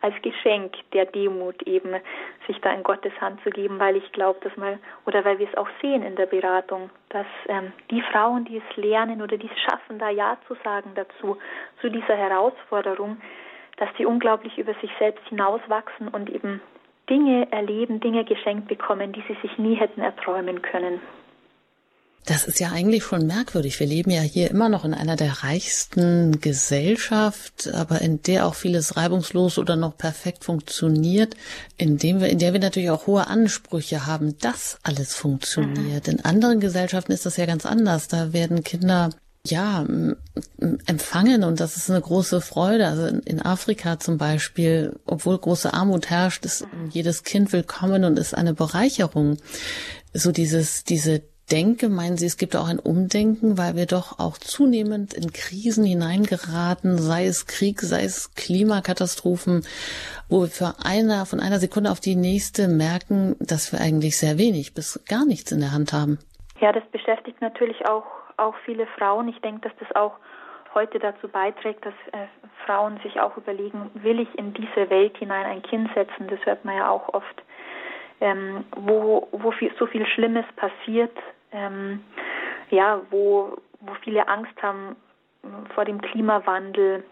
als 0.02 0.16
Geschenk 0.22 0.74
der 0.94 1.06
Demut 1.06 1.62
eben, 1.64 1.96
sich 2.48 2.60
da 2.62 2.72
in 2.74 2.84
Gottes 2.84 3.14
Hand 3.22 3.42
zu 3.44 3.50
geben, 3.50 3.80
weil 3.80 3.96
ich 3.96 4.12
glaube, 4.12 4.40
dass 4.42 4.56
mal, 4.58 4.80
oder 5.06 5.24
weil 5.24 5.40
wir 5.40 5.48
es 5.48 5.58
auch 5.58 5.70
sehen 5.82 6.04
in 6.04 6.16
der 6.16 6.26
Beratung, 6.26 6.90
dass 7.10 7.28
ähm, 7.48 7.72
die 7.90 8.02
Frauen, 8.02 8.46
die 8.46 8.58
es 8.58 8.78
lernen 8.78 9.22
oder 9.22 9.38
die 9.38 9.50
es 9.50 9.60
schaffen, 9.62 10.00
da 10.00 10.10
Ja 10.10 10.38
zu 10.48 10.56
sagen 10.64 10.92
dazu, 10.96 11.38
zu 11.82 11.90
dieser 11.90 12.16
Herausforderung, 12.16 13.22
dass 13.78 13.90
sie 13.98 14.06
unglaublich 14.06 14.58
über 14.58 14.74
sich 14.76 14.92
selbst 15.00 15.26
hinauswachsen 15.30 16.08
und 16.08 16.30
eben 16.30 16.62
Dinge 17.10 17.52
erleben, 17.52 18.00
Dinge 18.00 18.24
geschenkt 18.24 18.68
bekommen, 18.68 19.12
die 19.12 19.24
sie 19.28 19.38
sich 19.42 19.58
nie 19.58 19.76
hätten 19.76 20.02
erträumen 20.02 20.62
können. 20.62 21.02
Das 22.26 22.44
ist 22.44 22.60
ja 22.60 22.72
eigentlich 22.72 23.04
schon 23.04 23.26
merkwürdig. 23.26 23.80
Wir 23.80 23.88
leben 23.88 24.12
ja 24.12 24.22
hier 24.22 24.52
immer 24.52 24.70
noch 24.70 24.86
in 24.86 24.94
einer 24.94 25.16
der 25.16 25.44
reichsten 25.44 26.40
Gesellschaft, 26.40 27.70
aber 27.74 28.02
in 28.02 28.22
der 28.22 28.46
auch 28.46 28.54
vieles 28.54 28.96
reibungslos 28.96 29.58
oder 29.58 29.76
noch 29.76 29.98
perfekt 29.98 30.44
funktioniert, 30.44 31.36
in 31.78 31.98
dem 31.98 32.20
wir, 32.22 32.30
in 32.30 32.38
der 32.38 32.54
wir 32.54 32.60
natürlich 32.60 32.92
auch 32.92 33.08
hohe 33.08 33.26
Ansprüche 33.28 34.06
haben, 34.06 34.38
dass 34.38 34.78
alles 34.84 35.16
funktioniert. 35.16 36.08
Mhm. 36.08 36.14
In 36.14 36.26
anderen 36.26 36.60
Gesellschaften 36.60 37.12
ist 37.12 37.26
das 37.26 37.38
ja 37.38 37.48
ganz 37.48 37.66
anders. 37.66 38.08
Da 38.08 38.34
werden 38.34 38.64
Kinder 38.64 39.10
ja, 39.44 39.86
empfangen 40.86 41.44
und 41.44 41.60
das 41.60 41.76
ist 41.76 41.90
eine 41.90 42.02
große 42.02 42.42
Freude. 42.42 42.86
Also 42.88 43.08
in 43.08 43.42
Afrika 43.42 44.00
zum 44.00 44.20
Beispiel, 44.20 44.96
obwohl 45.06 45.38
große 45.38 45.74
Armut 45.74 46.10
herrscht, 46.10 46.46
ist 46.46 46.66
jedes 46.92 47.24
Kind 47.24 47.52
willkommen 47.52 48.04
und 48.04 48.20
ist 48.20 48.36
eine 48.36 48.54
Bereicherung. 48.54 49.38
So 50.14 50.32
dieses, 50.32 50.84
diese 50.84 51.24
denke, 51.52 51.90
meinen 51.90 52.18
Sie, 52.18 52.26
es 52.26 52.38
gibt 52.38 52.56
auch 52.56 52.68
ein 52.70 52.80
Umdenken, 52.80 53.58
weil 53.58 53.76
wir 53.76 53.86
doch 53.86 54.20
auch 54.20 54.38
zunehmend 54.38 55.14
in 55.14 55.32
Krisen 55.34 55.84
hineingeraten, 55.84 56.98
sei 56.98 57.26
es 57.26 57.46
Krieg, 57.48 57.82
sei 57.82 58.04
es 58.04 58.34
Klimakatastrophen, 58.36 59.64
wo 60.30 60.42
wir 60.42 60.48
für 60.48 60.76
einer, 60.84 61.26
von 61.26 61.40
einer 61.40 61.60
Sekunde 61.60 61.92
auf 61.92 62.00
die 62.00 62.16
nächste 62.16 62.68
merken, 62.68 63.36
dass 63.40 63.72
wir 63.72 63.82
eigentlich 63.82 64.18
sehr 64.18 64.38
wenig 64.38 64.74
bis 64.74 65.04
gar 65.08 65.26
nichts 65.26 65.52
in 65.52 65.60
der 65.60 65.72
Hand 65.72 65.94
haben. 65.94 66.20
Ja, 66.60 66.72
das 66.72 66.86
beschäftigt 66.92 67.42
natürlich 67.42 67.86
auch, 67.88 68.06
auch 68.38 68.56
viele 68.66 68.88
Frauen. 68.98 69.28
Ich 69.28 69.40
denke, 69.42 69.68
dass 69.68 69.78
das 69.80 69.96
auch 69.96 70.14
heute 70.74 71.00
dazu 71.00 71.28
beiträgt, 71.28 71.86
dass 71.86 71.94
äh, 72.14 72.28
Frauen 72.66 73.00
sich 73.04 73.20
auch 73.20 73.36
überlegen, 73.36 73.90
will 73.96 74.20
ich 74.20 74.38
in 74.38 74.54
diese 74.54 74.90
Welt 74.90 75.18
hinein 75.18 75.46
ein 75.46 75.62
Kind 75.64 75.90
setzen? 75.94 76.28
Das 76.30 76.40
hört 76.46 76.64
man 76.64 76.78
ja 76.78 76.90
auch 76.90 77.14
oft. 77.14 77.44
Ähm, 78.22 78.66
wo, 78.76 79.28
wo 79.32 79.52
viel, 79.52 79.74
so 79.80 79.88
viel 79.88 80.06
Schlimmes 80.06 80.46
passiert, 80.56 81.18
ähm, 81.52 82.04
ja, 82.70 83.02
wo, 83.10 83.58
wo 83.82 83.94
viele 84.04 84.28
Angst 84.28 84.62
haben 84.62 84.96
vor 85.74 85.86
dem 85.86 86.02
Klimawandel. 86.02 87.04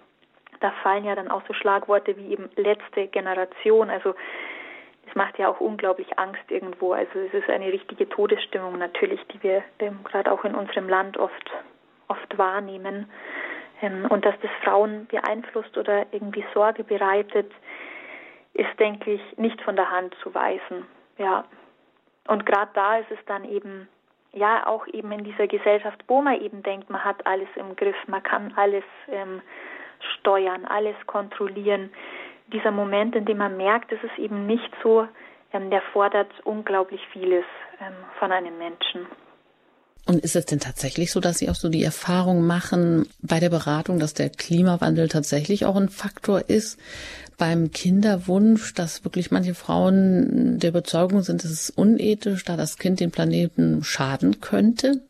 Da 0.60 0.72
fallen 0.84 1.06
ja 1.06 1.16
dann 1.16 1.30
auch 1.30 1.42
so 1.48 1.54
Schlagworte 1.54 2.18
wie 2.18 2.32
eben 2.34 2.50
letzte 2.56 3.08
Generation. 3.08 3.90
Also 3.90 4.14
es 5.08 5.16
macht 5.16 5.38
ja 5.40 5.48
auch 5.48 5.60
unglaublich 5.60 6.20
Angst 6.20 6.44
irgendwo. 6.50 6.94
Also 6.94 7.20
es 7.20 7.34
ist 7.34 7.50
eine 7.50 7.72
richtige 7.72 8.08
Todesstimmung 8.08 8.78
natürlich, 8.78 9.22
die 9.28 9.42
wir 9.42 9.64
ähm, 9.80 10.00
gerade 10.04 10.32
auch 10.32 10.44
in 10.44 10.56
unserem 10.56 10.88
Land 10.88 11.18
oft, 11.18 11.52
oft 12.08 12.38
wahrnehmen. 12.38 13.10
Ähm, 13.82 14.06
und 14.10 14.26
dass 14.26 14.36
das 14.42 14.52
Frauen 14.64 15.08
beeinflusst 15.08 15.78
oder 15.78 16.06
irgendwie 16.12 16.46
Sorge 16.54 16.84
bereitet, 16.84 17.52
ist, 18.54 18.80
denke 18.80 19.14
ich, 19.14 19.38
nicht 19.38 19.62
von 19.62 19.76
der 19.76 19.90
Hand 19.90 20.16
zu 20.22 20.34
weisen. 20.34 20.86
Ja. 21.18 21.46
Und 22.28 22.46
gerade 22.46 22.72
da 22.74 22.98
ist 22.98 23.10
es 23.12 23.20
dann 23.26 23.46
eben 23.46 23.88
ja 24.34 24.68
auch 24.68 24.86
eben 24.88 25.12
in 25.12 25.24
dieser 25.24 25.48
Gesellschaft, 25.48 26.04
wo 26.08 26.22
man 26.22 26.40
eben 26.42 26.64
denkt, 26.64 26.90
man 26.90 27.04
hat 27.04 27.26
alles 27.26 27.48
im 27.56 27.76
Griff, 27.76 27.96
man 28.08 28.24
kann 28.24 28.54
alles 28.56 28.84
ähm, 29.12 29.42
steuern, 30.18 30.66
alles 30.66 30.96
kontrollieren. 31.08 31.92
Dieser 32.48 32.72
Moment, 32.72 33.16
in 33.16 33.26
dem 33.26 33.38
man 33.38 33.58
merkt, 33.58 33.92
es 33.92 34.04
ist 34.04 34.18
eben 34.18 34.46
nicht 34.46 34.72
so, 34.84 35.08
ähm, 35.54 35.70
der 35.70 35.82
fordert 35.94 36.32
unglaublich 36.44 37.06
vieles 37.12 37.46
ähm, 37.80 37.94
von 38.20 38.32
einem 38.32 38.58
Menschen. 38.58 39.08
Und 40.06 40.24
ist 40.24 40.36
es 40.36 40.46
denn 40.46 40.60
tatsächlich 40.60 41.12
so, 41.12 41.20
dass 41.20 41.38
Sie 41.38 41.50
auch 41.50 41.56
so 41.56 41.70
die 41.70 41.84
Erfahrung 41.84 42.46
machen 42.46 43.08
bei 43.22 43.40
der 43.40 43.50
Beratung, 43.50 44.00
dass 44.00 44.14
der 44.14 44.30
Klimawandel 44.30 45.08
tatsächlich 45.08 45.66
auch 45.66 45.76
ein 45.76 45.90
Faktor 45.90 46.50
ist 46.50 46.80
beim 47.38 47.72
Kinderwunsch, 47.72 48.74
dass 48.74 49.06
wirklich 49.06 49.32
manche 49.32 49.56
Frauen 49.56 50.60
der 50.60 50.72
Überzeugung 50.72 51.22
sind, 51.22 51.44
es 51.44 51.52
ist 51.52 51.78
unethisch, 51.78 52.44
da 52.44 52.58
das 52.58 52.78
Kind 52.78 53.00
den 53.00 53.12
Planeten 53.12 53.84
schaden 53.84 54.42
könnte? 54.42 55.02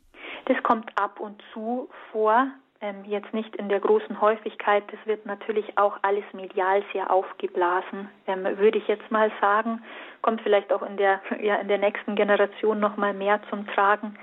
Das 0.46 0.62
kommt 0.64 0.90
ab 0.96 1.20
und 1.20 1.42
zu 1.54 1.90
vor, 2.12 2.48
ähm, 2.82 3.04
jetzt 3.06 3.34
nicht 3.34 3.56
in 3.56 3.68
der 3.68 3.80
großen 3.80 4.22
Häufigkeit. 4.22 4.84
Das 4.92 5.00
wird 5.06 5.26
natürlich 5.26 5.78
auch 5.78 5.98
alles 6.02 6.24
medial 6.34 6.84
sehr 6.94 7.12
aufgeblasen, 7.12 8.10
ähm, 8.26 8.46
würde 8.58 8.78
ich 8.78 8.88
jetzt 8.88 9.12
mal 9.12 9.32
sagen. 9.42 9.82
Kommt 10.22 10.42
vielleicht 10.42 10.72
auch 10.72 10.82
in 10.84 10.98
der, 10.98 11.22
ja, 11.42 11.56
in 11.56 11.68
der 11.68 11.78
nächsten 11.78 12.16
Generation 12.16 12.80
noch 12.80 12.96
mal 12.96 13.14
mehr 13.14 13.42
zum 13.50 13.68
Tragen. 13.68 14.18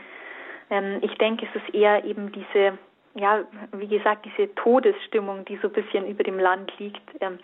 Ähm, 0.70 0.98
ich 1.02 1.14
denke, 1.18 1.46
es 1.46 1.62
ist 1.62 1.74
eher 1.74 2.04
eben 2.04 2.32
diese, 2.32 2.78
ja, 3.14 3.44
wie 3.72 3.88
gesagt, 3.88 4.26
diese 4.26 4.54
Todesstimmung, 4.54 5.44
die 5.44 5.58
so 5.62 5.68
ein 5.68 5.74
bisschen 5.74 6.06
über 6.06 6.24
dem 6.24 6.38
Land 6.38 6.72
liegt. 6.78 7.02
Ähm, 7.20 7.38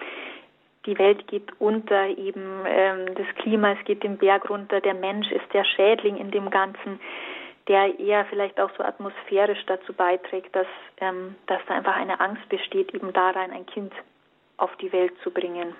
die 0.87 0.99
Welt 0.99 1.29
geht 1.29 1.49
unter, 1.61 2.07
eben 2.09 2.65
ähm, 2.67 3.15
das 3.15 3.27
Klima, 3.37 3.73
es 3.73 3.85
geht 3.85 4.03
den 4.03 4.19
Berg 4.19 4.51
runter, 4.51 4.81
der 4.81 4.95
Mensch 4.95 5.31
ist 5.31 5.53
der 5.53 5.65
Schädling 5.65 6.17
in 6.17 6.31
dem 6.33 6.51
Ganzen, 6.51 6.99
der 7.69 7.99
eher 8.01 8.25
vielleicht 8.27 8.59
auch 8.59 8.71
so 8.77 8.83
atmosphärisch 8.83 9.65
dazu 9.67 9.93
beiträgt, 9.93 10.55
dass, 10.57 10.67
ähm, 11.01 11.37
dass 11.47 11.61
da 11.69 11.75
einfach 11.75 11.97
eine 11.97 12.19
Angst 12.21 12.49
besteht, 12.49 12.93
eben 12.95 13.13
darein 13.13 13.53
ein 13.53 13.67
Kind 13.67 13.93
auf 14.57 14.71
die 14.81 14.93
Welt 14.93 15.13
zu 15.23 15.31
bringen. 15.31 15.75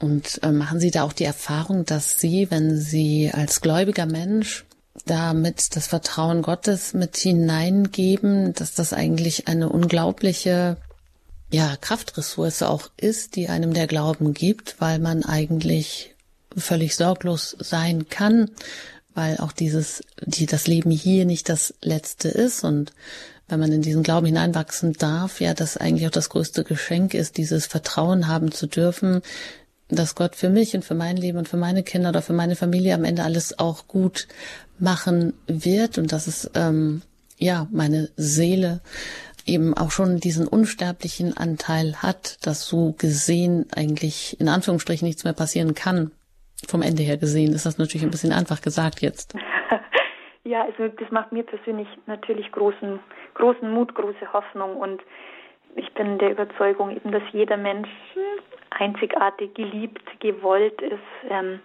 Und 0.00 0.40
äh, 0.42 0.52
machen 0.52 0.80
Sie 0.80 0.90
da 0.90 1.04
auch 1.04 1.12
die 1.12 1.24
Erfahrung, 1.24 1.84
dass 1.84 2.18
Sie, 2.18 2.48
wenn 2.50 2.76
Sie 2.76 3.30
als 3.32 3.60
gläubiger 3.60 4.06
Mensch 4.06 4.64
damit 5.04 5.76
das 5.76 5.86
Vertrauen 5.86 6.42
Gottes 6.42 6.94
mit 6.94 7.16
hineingeben, 7.16 8.54
dass 8.54 8.74
das 8.74 8.92
eigentlich 8.92 9.48
eine 9.48 9.68
unglaubliche 9.68 10.76
ja, 11.50 11.76
Kraftressource 11.80 12.62
auch 12.62 12.90
ist, 12.96 13.36
die 13.36 13.48
einem 13.48 13.74
der 13.74 13.86
Glauben 13.86 14.34
gibt, 14.34 14.80
weil 14.80 14.98
man 14.98 15.24
eigentlich 15.24 16.14
völlig 16.56 16.96
sorglos 16.96 17.56
sein 17.58 18.08
kann, 18.08 18.50
weil 19.14 19.38
auch 19.38 19.52
dieses, 19.52 20.02
die, 20.24 20.46
das 20.46 20.66
Leben 20.66 20.90
hier 20.90 21.24
nicht 21.24 21.48
das 21.48 21.74
letzte 21.82 22.28
ist. 22.28 22.64
Und 22.64 22.92
wenn 23.48 23.60
man 23.60 23.72
in 23.72 23.82
diesen 23.82 24.02
Glauben 24.02 24.26
hineinwachsen 24.26 24.92
darf, 24.94 25.40
ja, 25.40 25.54
das 25.54 25.76
eigentlich 25.76 26.06
auch 26.06 26.12
das 26.12 26.28
größte 26.28 26.64
Geschenk 26.64 27.14
ist, 27.14 27.36
dieses 27.36 27.66
Vertrauen 27.66 28.28
haben 28.28 28.52
zu 28.52 28.66
dürfen, 28.66 29.22
dass 29.88 30.14
Gott 30.14 30.36
für 30.36 30.50
mich 30.50 30.74
und 30.74 30.84
für 30.84 30.94
mein 30.94 31.16
Leben 31.16 31.38
und 31.38 31.48
für 31.48 31.56
meine 31.56 31.82
Kinder 31.82 32.10
oder 32.10 32.22
für 32.22 32.32
meine 32.32 32.54
Familie 32.54 32.94
am 32.94 33.04
Ende 33.04 33.24
alles 33.24 33.58
auch 33.58 33.88
gut 33.88 34.28
machen 34.80 35.34
wird 35.46 35.98
und 35.98 36.12
dass 36.12 36.26
es 36.26 36.50
ähm, 36.54 37.02
ja 37.38 37.66
meine 37.70 38.08
Seele 38.16 38.80
eben 39.46 39.74
auch 39.76 39.90
schon 39.90 40.18
diesen 40.18 40.46
unsterblichen 40.46 41.36
Anteil 41.36 41.96
hat, 42.02 42.44
dass 42.46 42.66
so 42.66 42.94
gesehen 42.98 43.66
eigentlich 43.74 44.38
in 44.40 44.48
Anführungsstrichen 44.48 45.06
nichts 45.06 45.24
mehr 45.24 45.32
passieren 45.32 45.74
kann. 45.74 46.12
Vom 46.68 46.82
Ende 46.82 47.02
her 47.02 47.16
gesehen 47.16 47.52
ist 47.52 47.66
das 47.66 47.78
natürlich 47.78 48.04
ein 48.04 48.10
bisschen 48.10 48.32
einfach 48.32 48.60
gesagt 48.60 49.00
jetzt. 49.00 49.34
Ja, 50.42 50.64
also 50.64 50.88
das 50.88 51.10
macht 51.12 51.32
mir 51.32 51.44
persönlich 51.44 51.86
natürlich 52.06 52.50
großen, 52.50 52.98
großen 53.34 53.70
Mut, 53.70 53.94
große 53.94 54.32
Hoffnung 54.32 54.74
und 54.74 55.00
ich 55.76 55.92
bin 55.94 56.18
der 56.18 56.32
Überzeugung 56.32 56.90
eben, 56.90 57.12
dass 57.12 57.22
jeder 57.32 57.56
Mensch 57.56 57.88
einzigartig 58.70 59.54
geliebt, 59.54 60.02
gewollt 60.20 60.80
ist 60.80 60.98
ähm, 61.28 61.60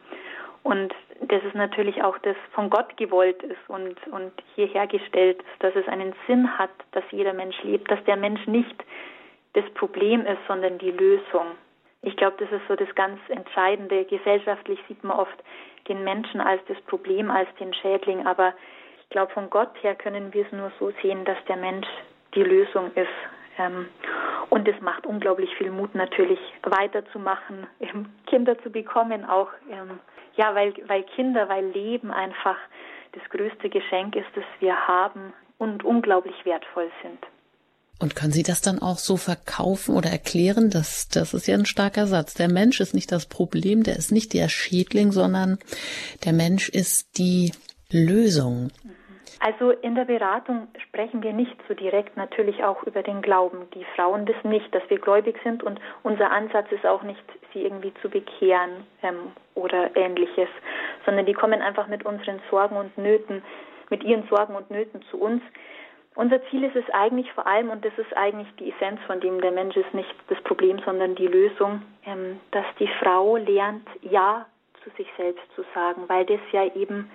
und 0.66 0.96
dass 1.22 1.44
es 1.44 1.54
natürlich 1.54 2.02
auch 2.02 2.18
das 2.24 2.36
von 2.54 2.72
Gott 2.72 2.98
gewollt 2.98 3.42
ist 3.44 3.60
und, 3.68 3.96
und 4.08 4.32
hierher 4.56 4.88
gestellt 4.88 5.38
ist, 5.38 5.64
dass 5.64 5.76
es 5.76 5.88
einen 5.88 6.16
Sinn 6.26 6.58
hat, 6.58 6.72
dass 6.92 7.04
jeder 7.12 7.34
Mensch 7.34 7.56
lebt, 7.62 7.90
dass 7.92 8.04
der 8.06 8.18
Mensch 8.18 8.46
nicht 8.48 8.76
das 9.54 9.64
Problem 9.76 10.26
ist, 10.26 10.40
sondern 10.48 10.80
die 10.80 10.90
Lösung. 10.90 11.52
Ich 12.02 12.18
glaube, 12.18 12.38
das 12.40 12.52
ist 12.52 12.68
so 12.68 12.76
das 12.76 12.94
ganz 12.96 13.20
Entscheidende. 13.30 14.06
Gesellschaftlich 14.06 14.80
sieht 14.88 15.04
man 15.04 15.20
oft 15.20 15.38
den 15.88 16.04
Menschen 16.04 16.42
als 16.42 16.62
das 16.68 16.82
Problem, 16.88 17.30
als 17.30 17.48
den 17.60 17.72
Schädling, 17.76 18.26
aber 18.26 18.56
ich 19.04 19.10
glaube, 19.10 19.32
von 19.34 19.52
Gott 19.52 19.72
her 19.84 19.94
können 19.94 20.34
wir 20.34 20.48
es 20.48 20.52
nur 20.52 20.72
so 20.80 20.92
sehen, 21.04 21.26
dass 21.26 21.38
der 21.48 21.58
Mensch 21.58 21.88
die 22.34 22.44
Lösung 22.44 22.92
ist. 22.96 23.60
Ähm, 23.60 23.88
und 24.50 24.68
es 24.68 24.82
macht 24.82 25.06
unglaublich 25.06 25.54
viel 25.58 25.70
Mut, 25.70 25.94
natürlich 25.94 26.40
weiterzumachen, 26.64 27.68
Kinder 28.26 28.58
zu 28.64 28.72
bekommen, 28.72 29.26
auch 29.26 29.50
ähm, 29.72 30.00
ja, 30.38 30.56
weil, 30.56 30.74
weil 30.88 31.04
Kinder, 31.04 31.50
weil 31.50 31.66
Leben 31.68 32.12
einfach 32.12 32.58
das 33.14 33.24
größte 33.30 33.70
Geschenk 33.70 34.16
ist, 34.16 34.28
das 34.36 34.44
wir 34.60 34.88
haben 34.88 35.34
und 35.58 35.84
unglaublich 35.84 36.36
wertvoll 36.46 36.92
sind. 37.02 37.20
Und 37.98 38.14
können 38.16 38.34
Sie 38.34 38.44
das 38.44 38.62
dann 38.62 38.80
auch 38.80 38.98
so 38.98 39.16
verkaufen 39.16 39.96
oder 39.96 40.10
erklären? 40.10 40.70
Das, 40.70 41.08
das 41.08 41.34
ist 41.34 41.48
ja 41.48 41.56
ein 41.56 41.66
starker 41.66 42.08
Satz. 42.08 42.34
Der 42.34 42.50
Mensch 42.50 42.82
ist 42.82 42.94
nicht 42.94 43.12
das 43.12 43.26
Problem, 43.26 43.84
der 43.84 43.96
ist 43.96 44.12
nicht 44.12 44.34
der 44.34 44.50
Schädling, 44.50 45.14
sondern 45.14 45.60
der 46.26 46.34
Mensch 46.34 46.68
ist 46.68 47.18
die 47.18 47.54
Lösung. 47.90 48.72
Also 49.46 49.70
in 49.70 49.94
der 49.94 50.06
Beratung 50.06 50.70
sprechen 50.88 51.22
wir 51.22 51.32
nicht 51.32 51.56
so 51.68 51.76
direkt 51.76 52.18
natürlich 52.18 52.64
auch 52.64 52.82
über 52.82 53.04
den 53.04 53.22
Glauben. 53.22 53.70
Die 53.76 53.86
Frauen 53.96 54.28
wissen 54.28 54.50
nicht, 54.50 54.74
dass 54.74 54.82
wir 54.90 54.98
gläubig 54.98 55.40
sind 55.44 55.62
und 55.62 55.80
unser 56.02 56.32
Ansatz 56.32 56.72
ist 56.72 56.84
auch 56.84 57.04
nicht, 57.04 57.22
sie 57.54 57.62
irgendwie 57.62 57.94
zu 58.02 58.10
bekehren 58.10 58.88
ähm, 59.04 59.34
oder 59.54 59.96
ähnliches, 59.96 60.50
sondern 61.06 61.28
die 61.28 61.34
kommen 61.34 61.62
einfach 61.62 61.86
mit 61.86 62.08
unseren 62.08 62.42
Sorgen 62.50 62.76
und 62.76 62.98
Nöten, 62.98 63.44
mit 63.92 64.04
ihren 64.04 64.28
Sorgen 64.30 64.56
und 64.56 64.72
Nöten 64.72 65.04
zu 65.12 65.22
uns. 65.22 65.44
Unser 66.16 66.44
Ziel 66.50 66.64
ist 66.64 66.76
es 66.76 66.90
eigentlich 66.92 67.32
vor 67.34 67.46
allem, 67.46 67.70
und 67.70 67.86
das 67.86 67.94
ist 67.98 68.18
eigentlich 68.18 68.48
die 68.58 68.72
Essenz 68.72 69.00
von 69.06 69.20
dem, 69.20 69.42
der 69.42 69.52
Mensch 69.52 69.78
ist 69.78 69.94
nicht 69.94 70.16
das 70.28 70.42
Problem, 70.42 70.80
sondern 70.84 71.14
die 71.14 71.28
Lösung, 71.28 71.84
ähm, 72.08 72.40
dass 72.50 72.66
die 72.80 72.90
Frau 73.00 73.38
lernt, 73.38 73.88
Ja 74.02 74.48
zu 74.84 74.90
sich 74.98 75.08
selbst 75.18 75.44
zu 75.56 75.64
sagen, 75.76 76.06
weil 76.08 76.26
das 76.26 76.40
ja 76.52 76.66
eben 76.74 77.12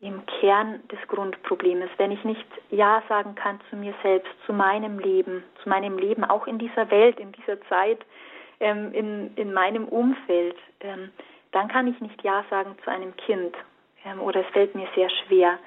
im 0.00 0.24
Kern 0.26 0.86
des 0.88 0.98
Grundproblems. 1.08 1.90
Wenn 1.96 2.10
ich 2.10 2.22
nicht 2.24 2.46
Ja 2.70 3.02
sagen 3.08 3.34
kann 3.34 3.60
zu 3.70 3.76
mir 3.76 3.94
selbst, 4.02 4.30
zu 4.44 4.52
meinem 4.52 4.98
Leben, 4.98 5.42
zu 5.62 5.68
meinem 5.68 5.98
Leben, 5.98 6.24
auch 6.24 6.46
in 6.46 6.58
dieser 6.58 6.90
Welt, 6.90 7.18
in 7.18 7.32
dieser 7.32 7.60
Zeit, 7.62 7.98
ähm, 8.60 8.92
in, 8.92 9.34
in 9.36 9.52
meinem 9.52 9.86
Umfeld, 9.86 10.56
ähm, 10.80 11.10
dann 11.52 11.68
kann 11.68 11.86
ich 11.86 12.00
nicht 12.00 12.22
Ja 12.22 12.44
sagen 12.50 12.76
zu 12.84 12.90
einem 12.90 13.16
Kind 13.16 13.54
ähm, 14.04 14.20
oder 14.20 14.40
es 14.40 14.46
fällt 14.52 14.74
mir 14.74 14.88
sehr 14.94 15.08
schwer. 15.10 15.58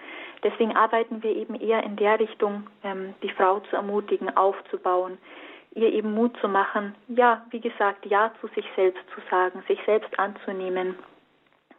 Deswegen 0.43 0.75
arbeiten 0.75 1.21
wir 1.21 1.35
eben 1.35 1.55
eher 1.55 1.83
in 1.83 1.95
der 1.95 2.19
Richtung, 2.19 2.67
ähm, 2.83 3.13
die 3.23 3.31
Frau 3.31 3.59
zu 3.61 3.75
ermutigen, 3.75 4.35
aufzubauen, 4.37 5.17
ihr 5.73 5.91
eben 5.91 6.13
Mut 6.13 6.37
zu 6.39 6.47
machen, 6.47 6.95
ja, 7.07 7.45
wie 7.49 7.59
gesagt, 7.59 8.05
Ja 8.05 8.31
zu 8.39 8.47
sich 8.47 8.65
selbst 8.75 9.03
zu 9.13 9.21
sagen, 9.29 9.63
sich 9.67 9.79
selbst 9.85 10.17
anzunehmen 10.19 10.95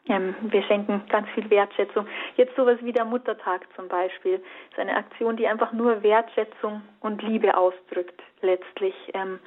ähm, 0.09 0.35
wir 0.41 0.63
schenken 0.65 1.03
ganz 1.09 1.29
viel 1.31 1.49
Wertschätzung. 1.51 2.07
Jetzt 2.37 2.57
sowas 2.57 2.79
wie 2.83 2.93
der 2.93 3.05
Muttertag 3.05 3.67
zum 3.77 3.89
Beispiel. 3.89 4.39
Das 4.39 4.73
ist 4.73 4.79
eine 4.79 4.97
Aktion, 4.97 5.37
die 5.37 5.47
einfach 5.47 5.73
nur 5.73 6.03
Wertschätzung 6.03 6.83
und 7.01 7.23
Liebe 7.23 7.57
ausdrückt, 7.57 8.21
letztlich. 8.41 8.95
Ähm, 9.15 9.39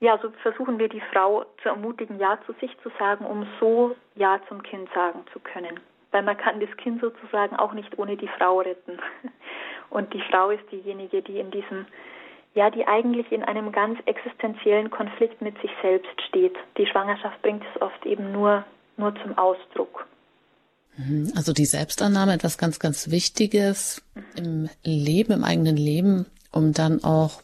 ja, 0.00 0.18
so 0.20 0.30
versuchen 0.42 0.78
wir 0.78 0.88
die 0.88 1.02
Frau 1.12 1.44
zu 1.62 1.68
ermutigen, 1.68 2.18
Ja 2.18 2.38
zu 2.46 2.52
sich 2.54 2.76
zu 2.82 2.90
sagen, 2.98 3.24
um 3.24 3.46
so 3.60 3.94
Ja 4.16 4.40
zum 4.48 4.62
Kind 4.62 4.88
sagen 4.94 5.24
zu 5.32 5.38
können. 5.40 5.78
Weil 6.10 6.22
man 6.22 6.36
kann 6.36 6.60
das 6.60 6.76
Kind 6.78 7.00
sozusagen 7.00 7.56
auch 7.56 7.72
nicht 7.72 7.98
ohne 7.98 8.16
die 8.16 8.28
Frau 8.28 8.60
retten. 8.60 8.98
Und 9.90 10.12
die 10.12 10.22
Frau 10.22 10.50
ist 10.50 10.64
diejenige, 10.72 11.22
die 11.22 11.38
in 11.38 11.50
diesem, 11.50 11.86
ja, 12.54 12.70
die 12.70 12.86
eigentlich 12.86 13.30
in 13.30 13.44
einem 13.44 13.70
ganz 13.70 13.98
existenziellen 14.06 14.90
Konflikt 14.90 15.40
mit 15.40 15.56
sich 15.60 15.70
selbst 15.82 16.20
steht. 16.22 16.56
Die 16.78 16.86
Schwangerschaft 16.86 17.40
bringt 17.42 17.62
es 17.72 17.80
oft 17.80 18.04
eben 18.04 18.32
nur 18.32 18.64
nur 18.96 19.14
zum 19.22 19.36
Ausdruck. 19.36 20.06
Mhm. 20.96 21.32
Also 21.34 21.52
die 21.52 21.66
Selbstannahme 21.66 22.34
etwas 22.34 22.58
ganz, 22.58 22.78
ganz 22.78 23.10
Wichtiges 23.10 24.02
im 24.36 24.68
Leben, 24.82 25.32
im 25.32 25.44
eigenen 25.44 25.76
Leben, 25.76 26.26
um 26.50 26.72
dann 26.72 27.02
auch 27.02 27.42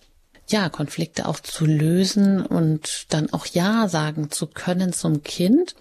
ja, 0.48 0.68
Konflikte 0.70 1.26
auch 1.26 1.40
zu 1.40 1.66
lösen 1.66 2.44
und 2.44 3.06
dann 3.10 3.32
auch 3.32 3.46
Ja 3.46 3.88
sagen 3.88 4.30
zu 4.30 4.46
können 4.46 4.92
zum 4.92 5.22
Kind 5.22 5.74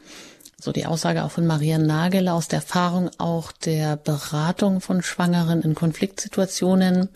so 0.59 0.71
die 0.71 0.87
Aussage 0.87 1.23
auch 1.23 1.29
von 1.29 1.45
Maria 1.45 1.77
Nagel 1.77 2.27
aus 2.29 2.47
der 2.47 2.57
Erfahrung 2.59 3.11
auch 3.19 3.51
der 3.51 3.95
Beratung 3.95 4.81
von 4.81 5.03
Schwangeren 5.03 5.61
in 5.61 5.75
Konfliktsituationen. 5.75 7.09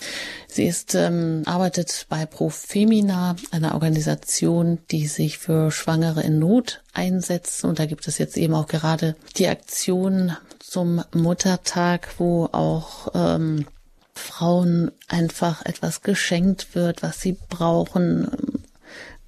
Sie 0.48 0.66
ist 0.66 0.94
ähm, 0.94 1.42
arbeitet 1.46 2.06
bei 2.08 2.28
Profemina, 2.28 3.36
einer 3.50 3.74
Organisation, 3.74 4.78
die 4.92 5.08
sich 5.08 5.40
für 5.40 5.72
Schwangere 5.72 6.22
in 6.22 6.38
Not 6.38 6.84
einsetzt. 6.94 7.64
Und 7.66 7.80
da 7.80 7.88
gibt 7.88 8.08
es 8.08 8.20
jetzt 8.20 8.38
eben 8.38 8.54
auch 8.54 8.68
gerade 8.68 9.16
die 9.38 9.48
Aktion 9.48 10.38
zum 10.60 11.04
Muttertag, 11.12 12.10
wo 12.20 12.46
auch 12.52 13.08
ähm, 13.16 13.66
Frauen 14.14 14.92
einfach 15.08 15.66
etwas 15.66 16.02
geschenkt 16.02 16.76
wird, 16.76 17.02
was 17.02 17.20
sie 17.20 17.38
brauchen, 17.50 18.30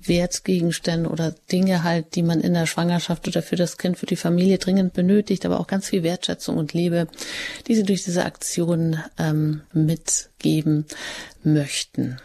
Wertgegenstände 0.08 1.10
oder 1.10 1.32
Dinge 1.52 1.84
halt, 1.84 2.16
die 2.16 2.24
man 2.24 2.42
in 2.42 2.54
der 2.54 2.66
Schwangerschaft 2.66 3.28
oder 3.28 3.42
für 3.42 3.56
das 3.56 3.78
Kind, 3.78 3.98
für 3.98 4.06
die 4.06 4.16
Familie 4.16 4.58
dringend 4.58 4.94
benötigt, 4.94 5.46
aber 5.46 5.60
auch 5.60 5.68
ganz 5.68 5.90
viel 5.90 6.04
Wertschätzung 6.04 6.58
und 6.58 6.74
Liebe, 6.74 7.08
die 7.68 7.76
sie 7.76 7.84
durch 7.84 8.04
diese 8.04 8.26
Aktion 8.26 9.00
ähm, 9.18 9.62
mitgeben 9.74 10.86
möchten. 11.44 12.18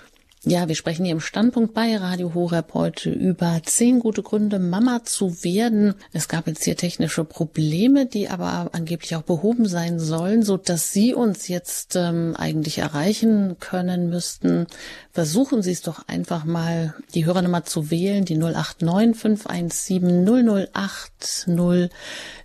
Ja, 0.44 0.68
wir 0.68 0.76
sprechen 0.76 1.04
hier 1.04 1.14
im 1.14 1.20
Standpunkt 1.20 1.74
bei 1.74 1.96
Radio 1.96 2.32
Horeb 2.32 2.72
heute 2.72 3.10
über 3.10 3.60
zehn 3.64 3.98
gute 3.98 4.22
Gründe, 4.22 4.60
Mama 4.60 5.02
zu 5.02 5.42
werden. 5.42 5.94
Es 6.12 6.28
gab 6.28 6.46
jetzt 6.46 6.62
hier 6.62 6.76
technische 6.76 7.24
Probleme, 7.24 8.06
die 8.06 8.28
aber 8.28 8.70
angeblich 8.72 9.16
auch 9.16 9.22
behoben 9.22 9.66
sein 9.66 9.98
sollen, 9.98 10.44
so 10.44 10.56
dass 10.56 10.92
Sie 10.92 11.12
uns 11.12 11.48
jetzt 11.48 11.96
ähm, 11.96 12.36
eigentlich 12.36 12.78
erreichen 12.78 13.56
können 13.58 14.10
müssten. 14.10 14.68
Versuchen 15.10 15.60
Sie 15.62 15.72
es 15.72 15.82
doch 15.82 16.06
einfach 16.06 16.44
mal, 16.44 16.94
die 17.14 17.26
Hörernummer 17.26 17.64
zu 17.64 17.90
wählen, 17.90 18.24
die 18.24 18.36
089 18.36 19.16
517 19.20 20.24
008 20.72 21.48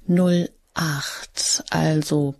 008. 0.07 1.63
Also 1.69 2.33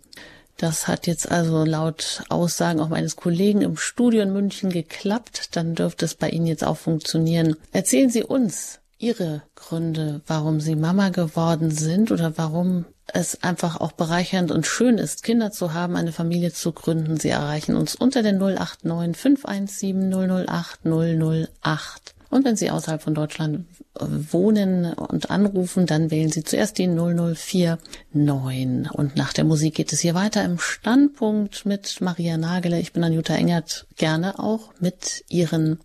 das 0.56 0.86
hat 0.86 1.06
jetzt 1.06 1.30
also 1.30 1.64
laut 1.64 2.22
Aussagen 2.28 2.80
auch 2.80 2.88
meines 2.88 3.16
Kollegen 3.16 3.62
im 3.62 3.76
Studio 3.76 4.22
in 4.22 4.32
München 4.32 4.70
geklappt. 4.70 5.56
Dann 5.56 5.74
dürfte 5.74 6.04
es 6.04 6.14
bei 6.14 6.30
Ihnen 6.30 6.46
jetzt 6.46 6.64
auch 6.64 6.76
funktionieren. 6.76 7.56
Erzählen 7.72 8.10
Sie 8.10 8.22
uns 8.22 8.80
Ihre 8.98 9.42
Gründe, 9.56 10.20
warum 10.26 10.60
Sie 10.60 10.76
Mama 10.76 11.08
geworden 11.08 11.70
sind 11.70 12.12
oder 12.12 12.38
warum 12.38 12.84
es 13.12 13.42
einfach 13.42 13.80
auch 13.80 13.92
bereichernd 13.92 14.50
und 14.50 14.66
schön 14.66 14.98
ist, 14.98 15.24
Kinder 15.24 15.50
zu 15.50 15.74
haben, 15.74 15.96
eine 15.96 16.12
Familie 16.12 16.52
zu 16.52 16.72
gründen. 16.72 17.18
Sie 17.18 17.28
erreichen 17.28 17.76
uns 17.76 17.94
unter 17.94 18.22
der 18.22 18.32
089 18.32 19.16
517 19.16 20.10
008 20.10 20.84
008. 20.84 22.13
Und 22.34 22.44
wenn 22.44 22.56
Sie 22.56 22.68
außerhalb 22.68 23.00
von 23.00 23.14
Deutschland 23.14 23.66
wohnen 23.94 24.92
und 24.92 25.30
anrufen, 25.30 25.86
dann 25.86 26.10
wählen 26.10 26.32
Sie 26.32 26.42
zuerst 26.42 26.78
die 26.78 26.88
0049. 26.88 27.78
Und 28.12 29.14
nach 29.14 29.32
der 29.32 29.44
Musik 29.44 29.76
geht 29.76 29.92
es 29.92 30.00
hier 30.00 30.16
weiter 30.16 30.44
im 30.44 30.58
Standpunkt 30.58 31.64
mit 31.64 32.00
Maria 32.00 32.36
Nagele. 32.36 32.80
Ich 32.80 32.92
bin 32.92 33.04
Anjuta 33.04 33.36
Engert, 33.36 33.86
gerne 33.94 34.40
auch 34.40 34.72
mit 34.80 35.24
Ihren 35.28 35.78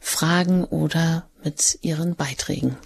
Fragen 0.00 0.62
oder 0.62 1.28
mit 1.42 1.80
Ihren 1.82 2.14
Beiträgen. 2.14 2.76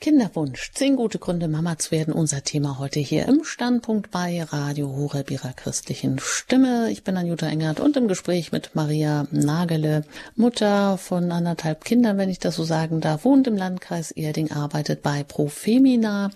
Kinderwunsch. 0.00 0.72
Zehn 0.72 0.96
gute 0.96 1.18
Gründe, 1.18 1.46
Mama 1.46 1.76
zu 1.76 1.90
werden. 1.90 2.14
Unser 2.14 2.42
Thema 2.42 2.78
heute 2.78 2.98
hier 2.98 3.28
im 3.28 3.44
Standpunkt 3.44 4.10
bei 4.10 4.42
Radio 4.42 4.88
Horeb 4.88 5.30
ihrer 5.30 5.52
christlichen 5.52 6.18
Stimme. 6.18 6.90
Ich 6.90 7.04
bin 7.04 7.18
Anjuta 7.18 7.46
Engert 7.46 7.80
und 7.80 7.98
im 7.98 8.08
Gespräch 8.08 8.50
mit 8.50 8.74
Maria 8.74 9.26
Nagele, 9.30 10.04
Mutter 10.36 10.96
von 10.96 11.30
anderthalb 11.30 11.84
Kindern, 11.84 12.16
wenn 12.16 12.30
ich 12.30 12.38
das 12.38 12.56
so 12.56 12.64
sagen 12.64 13.02
darf, 13.02 13.26
wohnt 13.26 13.46
im 13.46 13.58
Landkreis 13.58 14.10
Erding, 14.10 14.50
arbeitet 14.50 15.02
bei 15.02 15.22
Profemina 15.22 16.30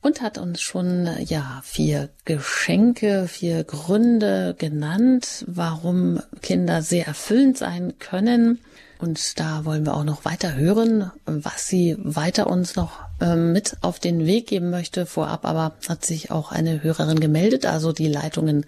und 0.00 0.22
hat 0.22 0.38
uns 0.38 0.62
schon, 0.62 1.06
ja, 1.26 1.60
vier 1.62 2.08
Geschenke, 2.24 3.28
vier 3.28 3.64
Gründe 3.64 4.54
genannt, 4.56 5.44
warum 5.46 6.22
Kinder 6.40 6.80
sehr 6.80 7.06
erfüllend 7.06 7.58
sein 7.58 7.98
können. 7.98 8.60
Und 8.98 9.38
da 9.38 9.66
wollen 9.66 9.84
wir 9.84 9.94
auch 9.94 10.04
noch 10.04 10.24
weiter 10.24 10.54
hören, 10.54 11.10
was 11.26 11.66
sie 11.66 11.96
weiter 11.98 12.46
uns 12.46 12.76
noch 12.76 13.09
mit 13.20 13.76
auf 13.82 13.98
den 13.98 14.26
Weg 14.26 14.46
geben 14.46 14.70
möchte. 14.70 15.06
Vorab 15.06 15.44
aber 15.44 15.72
hat 15.88 16.04
sich 16.04 16.30
auch 16.30 16.52
eine 16.52 16.82
Hörerin 16.82 17.20
gemeldet. 17.20 17.66
Also 17.66 17.92
die 17.92 18.08
Leitungen 18.08 18.66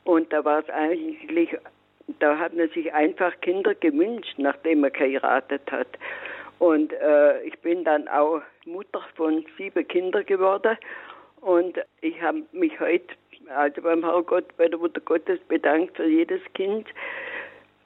und 0.04 0.32
da 0.34 0.44
war 0.44 0.60
es 0.60 0.70
eigentlich, 0.70 1.56
da 2.20 2.38
hat 2.38 2.56
man 2.56 2.70
sich 2.70 2.94
einfach 2.94 3.40
Kinder 3.42 3.76
gewünscht, 3.76 4.36
nachdem 4.38 4.82
man 4.82 4.92
geheiratet 4.92 5.72
hat. 5.72 5.88
Und 6.58 6.92
äh, 6.94 7.42
ich 7.44 7.58
bin 7.60 7.84
dann 7.84 8.08
auch 8.08 8.42
Mutter 8.66 9.02
von 9.16 9.46
sieben 9.58 9.88
Kindern 9.88 10.26
geworden 10.26 10.78
und 11.42 11.80
ich 12.02 12.22
habe 12.22 12.44
mich 12.52 12.80
heute 12.80 13.16
also 13.56 13.82
beim 13.82 14.04
Herrgott, 14.04 14.46
bei 14.58 14.68
der 14.68 14.78
Mutter 14.78 15.02
Gottes 15.02 15.40
bedankt 15.48 15.98
für 15.98 16.06
jedes 16.06 16.42
Kind. 16.54 16.88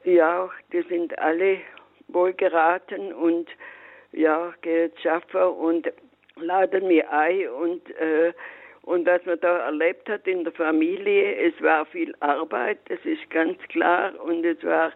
Ja, 0.04 0.50
die 0.72 0.82
sind 0.84 1.18
alle 1.20 1.60
wohlgeraten 2.08 3.14
und 3.14 3.48
ja, 4.12 4.54
geht 4.62 5.00
schaffen 5.00 5.42
und 5.42 5.92
laden 6.36 6.88
mir 6.88 7.12
ein 7.12 7.48
und 7.50 7.90
äh, 7.98 8.34
und 8.84 9.06
was 9.06 9.26
man 9.26 9.40
da 9.40 9.60
erlebt 9.60 10.10
hat 10.10 10.28
in 10.28 10.44
der 10.44 10.52
Familie, 10.52 11.36
es 11.36 11.54
war 11.62 11.86
viel 11.86 12.14
Arbeit, 12.20 12.80
das 12.90 13.00
ist 13.06 13.30
ganz 13.30 13.58
klar 13.70 14.14
und 14.22 14.44
es 14.44 14.62
war 14.64 14.92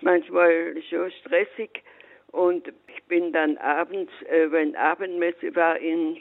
manchmal 0.00 0.74
schon 0.90 1.08
stressig 1.12 1.84
und 2.32 2.66
ich 2.88 3.04
bin 3.04 3.32
dann 3.32 3.56
abends, 3.58 4.12
äh, 4.28 4.50
wenn 4.50 4.74
Abendmesse 4.74 5.54
war, 5.54 5.78
in 5.78 6.18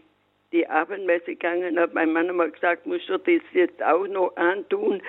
die 0.51 0.67
Abendmesse 0.67 1.31
gegangen, 1.31 1.79
hat 1.79 1.95
mein 1.95 2.13
Mann 2.13 2.35
mal 2.35 2.51
gesagt, 2.51 2.85
musst 2.85 3.09
du 3.09 3.17
das 3.17 3.41
jetzt 3.51 3.81
auch 3.81 4.07
noch 4.07 4.35
antun? 4.37 5.01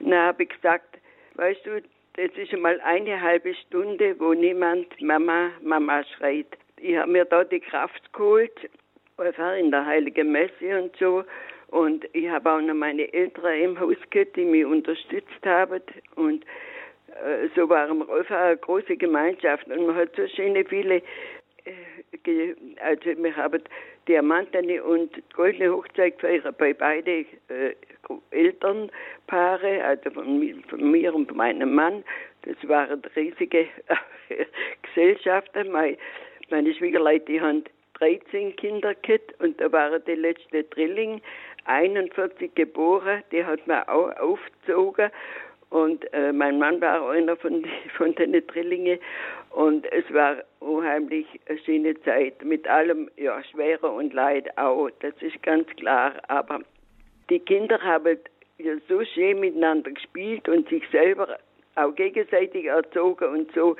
Na, 0.00 0.26
habe 0.26 0.42
ich 0.42 0.50
gesagt, 0.50 0.98
weißt 1.36 1.64
du, 1.64 1.80
das 2.16 2.30
ist 2.36 2.52
einmal 2.52 2.78
eine 2.82 3.20
halbe 3.22 3.54
Stunde, 3.54 4.20
wo 4.20 4.34
niemand 4.34 5.00
Mama, 5.00 5.50
Mama 5.62 6.04
schreit 6.04 6.58
ich 6.80 6.96
habe 6.96 7.10
mir 7.10 7.24
da 7.24 7.44
die 7.44 7.60
Kraft 7.60 8.12
geholt, 8.12 8.70
in 9.58 9.70
der 9.70 9.86
Heiligen 9.86 10.32
Messe 10.32 10.80
und 10.80 10.96
so. 10.96 11.24
Und 11.68 12.06
ich 12.12 12.28
habe 12.28 12.50
auch 12.50 12.60
noch 12.60 12.74
meine 12.74 13.12
Eltern 13.12 13.60
im 13.60 13.80
Haus 13.80 13.96
gehabt, 14.10 14.36
die 14.36 14.44
mich 14.44 14.64
unterstützt 14.64 15.44
haben. 15.44 15.82
Und 16.14 16.44
äh, 17.08 17.48
so 17.54 17.68
waren 17.68 17.98
wir 17.98 18.08
einfach 18.08 18.40
eine 18.40 18.56
große 18.56 18.96
Gemeinschaft. 18.96 19.66
Und 19.66 19.86
man 19.86 19.96
hat 19.96 20.16
so 20.16 20.26
schöne 20.28 20.64
viele, 20.64 21.02
äh, 21.64 22.54
also 22.80 23.22
wir 23.22 23.36
haben 23.36 23.62
Diamantene 24.06 24.82
und 24.82 25.10
goldene 25.34 25.70
Hochzeit 25.70 26.18
gefeiert 26.18 26.56
bei 26.56 26.72
beiden 26.72 27.26
äh, 27.48 27.74
Elternpaare, 28.30 29.84
also 29.84 30.10
von, 30.10 30.90
mir 30.90 31.14
und 31.14 31.34
meinem 31.36 31.74
Mann. 31.74 32.02
Das 32.42 32.56
waren 32.66 33.02
riesige 33.14 33.68
Gesellschaften. 34.82 35.70
Mein, 35.70 35.98
meine 36.48 36.72
Schwiegerleute, 36.72 37.26
die 37.26 37.40
haben 37.40 37.64
13 37.98 38.56
Kinder 38.56 38.94
gehabt 38.94 39.34
und 39.40 39.60
da 39.60 39.70
war 39.72 39.98
der 39.98 40.16
letzte 40.16 40.64
Drilling, 40.64 41.20
41 41.64 42.54
geboren, 42.54 43.22
die 43.32 43.44
hat 43.44 43.66
man 43.66 43.82
auch 43.88 44.10
aufgezogen 44.18 45.10
und 45.70 46.10
äh, 46.14 46.32
mein 46.32 46.58
Mann 46.58 46.80
war 46.80 47.10
einer 47.10 47.36
von, 47.36 47.64
von 47.96 48.14
den 48.14 48.32
Drillingen 48.46 48.98
und 49.50 49.90
es 49.92 50.04
war 50.12 50.36
unheimlich 50.60 51.26
eine 51.46 51.58
schöne 51.58 52.00
Zeit 52.02 52.42
mit 52.44 52.66
allem, 52.68 53.10
ja, 53.16 53.42
schwerer 53.44 53.92
und 53.92 54.14
Leid 54.14 54.56
auch, 54.56 54.88
das 55.00 55.14
ist 55.20 55.42
ganz 55.42 55.68
klar, 55.76 56.12
aber 56.28 56.60
die 57.28 57.40
Kinder 57.40 57.80
haben 57.80 58.18
ja 58.58 58.74
so 58.88 59.04
schön 59.04 59.40
miteinander 59.40 59.90
gespielt 59.90 60.48
und 60.48 60.68
sich 60.68 60.82
selber 60.90 61.38
auch 61.76 61.94
gegenseitig 61.94 62.66
erzogen 62.66 63.28
und 63.28 63.52
so, 63.54 63.76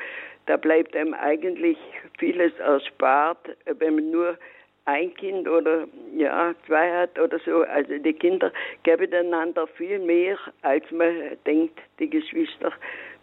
da 0.49 0.57
bleibt 0.57 0.96
einem 0.96 1.14
eigentlich 1.14 1.76
vieles 2.18 2.53
erspart, 2.59 3.55
wenn 3.78 3.96
man 3.96 4.11
nur 4.11 4.38
ein 4.86 5.12
Kind 5.14 5.46
oder 5.46 5.86
ja 6.16 6.55
zwei 6.66 6.90
hat 6.90 7.18
oder 7.18 7.38
so. 7.40 7.62
Also 7.62 7.99
die 7.99 8.14
Kinder 8.14 8.51
geben 8.82 9.12
einander 9.12 9.66
viel 9.66 9.99
mehr, 9.99 10.38
als 10.62 10.90
man 10.90 11.36
denkt, 11.46 11.78
die 11.99 12.09
Geschwister. 12.09 12.72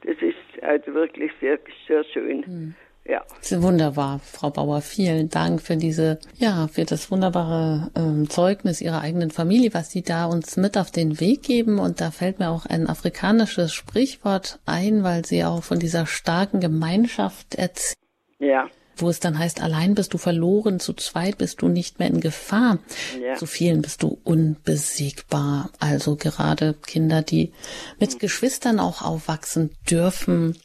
Das 0.03 0.15
ist 0.21 0.63
also 0.63 0.93
wirklich 0.93 1.31
sehr, 1.41 1.57
sehr 1.87 2.03
schön. 2.03 2.43
Mhm. 2.45 2.75
Ja. 3.07 3.23
Wunderbar, 3.51 4.19
Frau 4.19 4.49
Bauer. 4.49 4.81
Vielen 4.81 5.29
Dank 5.29 5.61
für 5.61 5.77
diese, 5.77 6.19
ja, 6.37 6.67
für 6.67 6.85
das 6.85 7.11
wunderbare 7.11 7.91
ähm, 7.95 8.29
Zeugnis 8.29 8.81
Ihrer 8.81 9.01
eigenen 9.01 9.29
Familie, 9.29 9.75
was 9.75 9.91
Sie 9.91 10.01
da 10.01 10.25
uns 10.25 10.57
mit 10.57 10.75
auf 10.75 10.89
den 10.89 11.19
Weg 11.19 11.43
geben. 11.43 11.77
Und 11.77 12.01
da 12.01 12.09
fällt 12.09 12.39
mir 12.39 12.49
auch 12.49 12.65
ein 12.65 12.89
afrikanisches 12.89 13.73
Sprichwort 13.73 14.59
ein, 14.65 15.03
weil 15.03 15.23
Sie 15.23 15.43
auch 15.43 15.63
von 15.63 15.77
dieser 15.77 16.07
starken 16.07 16.59
Gemeinschaft 16.59 17.53
erzählen. 17.53 17.95
Ja. 18.39 18.67
Wo 18.97 19.09
es 19.09 19.19
dann 19.19 19.37
heißt, 19.37 19.61
allein 19.61 19.93
bist 19.93 20.13
du 20.13 20.17
verloren, 20.17 20.79
zu 20.79 20.93
zweit 20.93 21.37
bist 21.37 21.61
du 21.61 21.67
nicht 21.67 21.99
mehr 21.99 22.07
in 22.07 22.21
Gefahr, 22.21 22.79
ja. 23.21 23.35
zu 23.35 23.45
vielen 23.45 23.81
bist 23.81 24.01
du 24.01 24.17
unbesiegbar. 24.23 25.69
Also 25.79 26.15
gerade 26.15 26.73
Kinder, 26.73 27.21
die 27.21 27.51
mit 27.99 28.15
mhm. 28.15 28.19
Geschwistern 28.19 28.79
auch 28.79 29.03
aufwachsen 29.03 29.75
dürfen, 29.89 30.57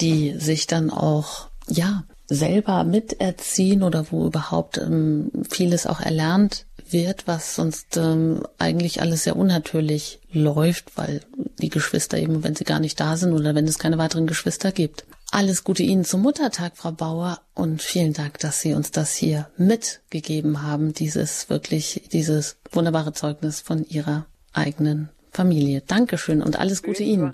die 0.00 0.38
sich 0.38 0.66
dann 0.68 0.90
auch 0.90 1.51
ja, 1.72 2.04
selber 2.26 2.84
miterziehen 2.84 3.82
oder 3.82 4.10
wo 4.10 4.26
überhaupt 4.26 4.78
ähm, 4.78 5.30
vieles 5.50 5.86
auch 5.86 6.00
erlernt 6.00 6.66
wird, 6.88 7.26
was 7.26 7.54
sonst 7.54 7.96
ähm, 7.96 8.42
eigentlich 8.58 9.00
alles 9.00 9.24
sehr 9.24 9.36
unnatürlich 9.36 10.20
läuft, 10.32 10.96
weil 10.96 11.20
die 11.60 11.68
Geschwister 11.68 12.18
eben, 12.18 12.44
wenn 12.44 12.54
sie 12.54 12.64
gar 12.64 12.80
nicht 12.80 12.98
da 13.00 13.16
sind 13.16 13.32
oder 13.32 13.54
wenn 13.54 13.66
es 13.66 13.78
keine 13.78 13.98
weiteren 13.98 14.26
Geschwister 14.26 14.72
gibt. 14.72 15.04
Alles 15.30 15.64
Gute 15.64 15.82
Ihnen 15.82 16.04
zum 16.04 16.20
Muttertag, 16.20 16.76
Frau 16.76 16.92
Bauer, 16.92 17.40
und 17.54 17.80
vielen 17.80 18.12
Dank, 18.12 18.38
dass 18.40 18.60
Sie 18.60 18.74
uns 18.74 18.90
das 18.90 19.14
hier 19.14 19.48
mitgegeben 19.56 20.62
haben, 20.62 20.92
dieses 20.92 21.48
wirklich, 21.48 22.02
dieses 22.12 22.58
wunderbare 22.70 23.14
Zeugnis 23.14 23.60
von 23.60 23.84
Ihrer 23.84 24.26
eigenen 24.52 25.08
Familie. 25.30 25.82
Dankeschön 25.86 26.42
und 26.42 26.58
alles 26.58 26.82
Gute 26.82 27.02
Ihnen 27.02 27.32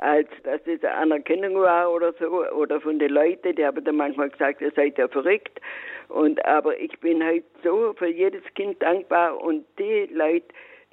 als 0.00 0.28
dass 0.44 0.60
das 0.64 0.82
eine 0.82 0.94
Anerkennung 0.94 1.56
war 1.56 1.92
oder 1.92 2.12
so, 2.14 2.44
oder 2.50 2.80
von 2.80 2.98
den 2.98 3.10
Leuten, 3.10 3.54
die 3.54 3.64
haben 3.64 3.84
dann 3.84 3.96
manchmal 3.96 4.30
gesagt, 4.30 4.60
ihr 4.60 4.72
seid 4.72 4.98
ja 4.98 5.08
verrückt. 5.08 5.60
Und, 6.08 6.44
aber 6.44 6.78
ich 6.80 6.98
bin 7.00 7.22
halt 7.22 7.44
so 7.62 7.92
für 7.96 8.08
jedes 8.08 8.42
Kind 8.54 8.80
dankbar 8.82 9.42
und 9.42 9.64
die 9.78 10.08
Leute, 10.12 10.46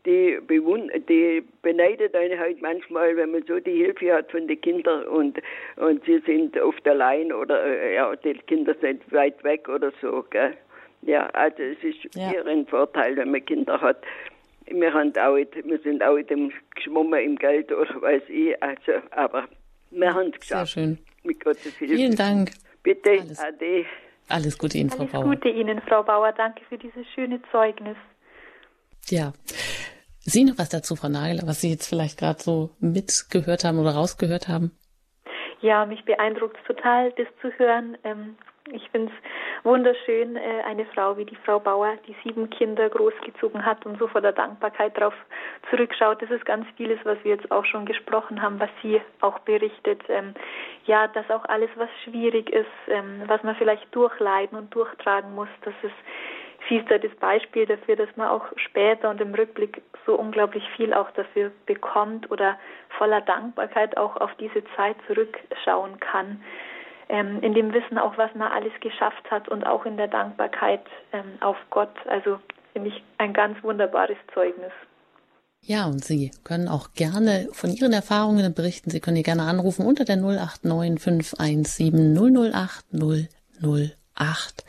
die, 0.05 0.39
bewund 0.45 0.91
die 1.09 1.43
beneidet 1.61 2.15
einen 2.15 2.37
halt 2.37 2.61
manchmal, 2.61 3.15
wenn 3.15 3.31
man 3.31 3.43
so 3.43 3.59
die 3.59 3.83
Hilfe 3.83 4.13
hat 4.13 4.31
von 4.31 4.47
den 4.47 4.59
Kindern 4.61 5.07
und, 5.07 5.39
und 5.77 6.03
sie 6.05 6.19
sind 6.25 6.59
oft 6.59 6.87
allein 6.87 7.31
oder 7.31 7.65
äh, 7.65 7.95
ja, 7.95 8.15
die 8.15 8.33
Kinder 8.33 8.75
sind 8.81 9.01
weit 9.11 9.43
weg 9.43 9.67
oder 9.67 9.91
so. 10.01 10.23
Gell? 10.29 10.53
Ja, 11.01 11.27
also 11.33 11.61
es 11.61 11.83
ist 11.83 12.15
ja. 12.15 12.43
ein 12.45 12.67
Vorteil, 12.67 13.15
wenn 13.15 13.31
man 13.31 13.45
Kinder 13.45 13.79
hat 13.79 13.97
wir, 14.67 14.93
haben 14.93 15.11
auch, 15.17 15.35
wir 15.35 15.79
sind 15.79 16.03
auch 16.03 16.15
in 16.15 16.27
dem 16.27 16.53
geschwommen 16.75 17.19
im 17.19 17.35
Geld 17.37 17.71
oder 17.71 18.01
weiß 18.01 18.23
ich, 18.27 18.61
also, 18.61 18.93
aber 19.11 19.47
wir 19.91 20.13
haben 20.13 20.31
es 20.33 20.39
geschafft. 20.39 20.73
Sehr 20.73 20.83
schön. 20.83 20.97
Mit 21.23 21.43
Gottes 21.43 21.75
Hilfe. 21.77 21.95
Vielen 21.95 22.15
Dank. 22.15 22.51
Bitte, 22.83 23.11
Alles. 23.11 23.39
ade. 23.39 23.85
Alles 24.27 24.57
Gute 24.57 24.77
Ihnen, 24.77 24.89
Frau 24.89 25.01
Alles 25.01 25.11
Bauer. 25.11 25.25
Alles 25.25 25.35
Gute 25.39 25.49
Ihnen, 25.49 25.81
Frau 25.81 26.03
Bauer. 26.03 26.31
Danke 26.31 26.61
für 26.69 26.77
dieses 26.77 27.05
schöne 27.13 27.41
Zeugnis. 27.51 27.97
Ja. 29.09 29.33
Sie 30.19 30.43
noch 30.43 30.57
was 30.57 30.69
dazu, 30.69 30.95
Frau 30.95 31.09
Nagel, 31.09 31.41
was 31.45 31.61
Sie 31.61 31.69
jetzt 31.69 31.87
vielleicht 31.87 32.17
gerade 32.17 32.41
so 32.41 32.71
mitgehört 32.79 33.63
haben 33.63 33.77
oder 33.79 33.91
rausgehört 33.91 34.47
haben? 34.47 34.71
Ja, 35.61 35.85
mich 35.85 36.03
beeindruckt 36.05 36.57
total, 36.65 37.11
das 37.11 37.27
zu 37.41 37.51
hören. 37.57 37.97
Ähm, 38.03 38.35
ich 38.71 38.89
finde 38.89 39.11
es 39.11 39.63
wunderschön, 39.63 40.35
äh, 40.35 40.61
eine 40.65 40.85
Frau 40.85 41.17
wie 41.17 41.25
die 41.25 41.35
Frau 41.35 41.59
Bauer, 41.59 41.97
die 42.07 42.15
sieben 42.23 42.49
Kinder 42.49 42.89
großgezogen 42.89 43.63
hat 43.65 43.85
und 43.85 43.99
so 43.99 44.07
vor 44.07 44.21
der 44.21 44.31
Dankbarkeit 44.31 44.97
darauf 44.97 45.13
zurückschaut. 45.69 46.21
Das 46.21 46.31
ist 46.31 46.45
ganz 46.45 46.65
vieles, 46.75 46.99
was 47.03 47.17
wir 47.23 47.35
jetzt 47.35 47.51
auch 47.51 47.65
schon 47.65 47.85
gesprochen 47.85 48.41
haben, 48.41 48.59
was 48.59 48.69
sie 48.81 49.01
auch 49.21 49.39
berichtet. 49.39 50.01
Ähm, 50.09 50.33
ja, 50.85 51.07
dass 51.07 51.29
auch 51.29 51.45
alles, 51.45 51.69
was 51.75 51.89
schwierig 52.03 52.49
ist, 52.49 52.65
ähm, 52.87 53.23
was 53.27 53.43
man 53.43 53.55
vielleicht 53.55 53.93
durchleiden 53.93 54.57
und 54.57 54.73
durchtragen 54.73 55.35
muss, 55.35 55.49
dass 55.63 55.75
es 55.83 55.91
sie 56.67 56.77
ist 56.77 56.89
da 56.89 56.97
das 56.97 57.15
Beispiel 57.17 57.67
dafür, 57.67 57.95
dass 57.95 58.09
man 58.15 58.27
auch 58.27 58.45
später 58.55 59.11
und 59.11 59.21
im 59.21 59.35
Rückblick 59.35 59.83
so 60.07 60.15
unglaublich 60.15 60.67
viel 60.75 60.95
auch 60.95 61.11
dafür 61.11 61.51
bekommt 61.67 62.31
oder 62.31 62.57
voller 62.97 63.21
Dankbarkeit 63.21 63.97
auch 63.97 64.15
auf 64.17 64.33
diese 64.39 64.63
Zeit 64.75 64.95
zurückschauen 65.05 65.99
kann. 65.99 66.41
Ähm, 67.09 67.41
in 67.41 67.53
dem 67.53 67.73
Wissen 67.73 67.97
auch, 67.97 68.17
was 68.17 68.33
man 68.33 68.51
alles 68.51 68.73
geschafft 68.81 69.29
hat 69.29 69.47
und 69.47 69.65
auch 69.65 69.85
in 69.85 69.97
der 69.97 70.07
Dankbarkeit 70.07 70.81
ähm, 71.13 71.37
auf 71.41 71.57
Gott. 71.69 71.93
Also 72.07 72.39
finde 72.73 72.89
ich 72.89 73.03
ein 73.17 73.33
ganz 73.33 73.61
wunderbares 73.63 74.17
Zeugnis. 74.33 74.71
Ja, 75.61 75.85
und 75.85 76.03
Sie 76.03 76.31
können 76.43 76.67
auch 76.67 76.93
gerne 76.93 77.47
von 77.51 77.71
Ihren 77.71 77.93
Erfahrungen 77.93 78.53
berichten. 78.53 78.91
Sie 78.91 78.99
können 78.99 79.15
hier 79.15 79.23
gerne 79.23 79.43
anrufen 79.43 79.85
unter 79.85 80.05
der 80.05 80.17
089 80.17 80.99
517 80.99 82.15
008 82.53 82.85
008 82.93 84.65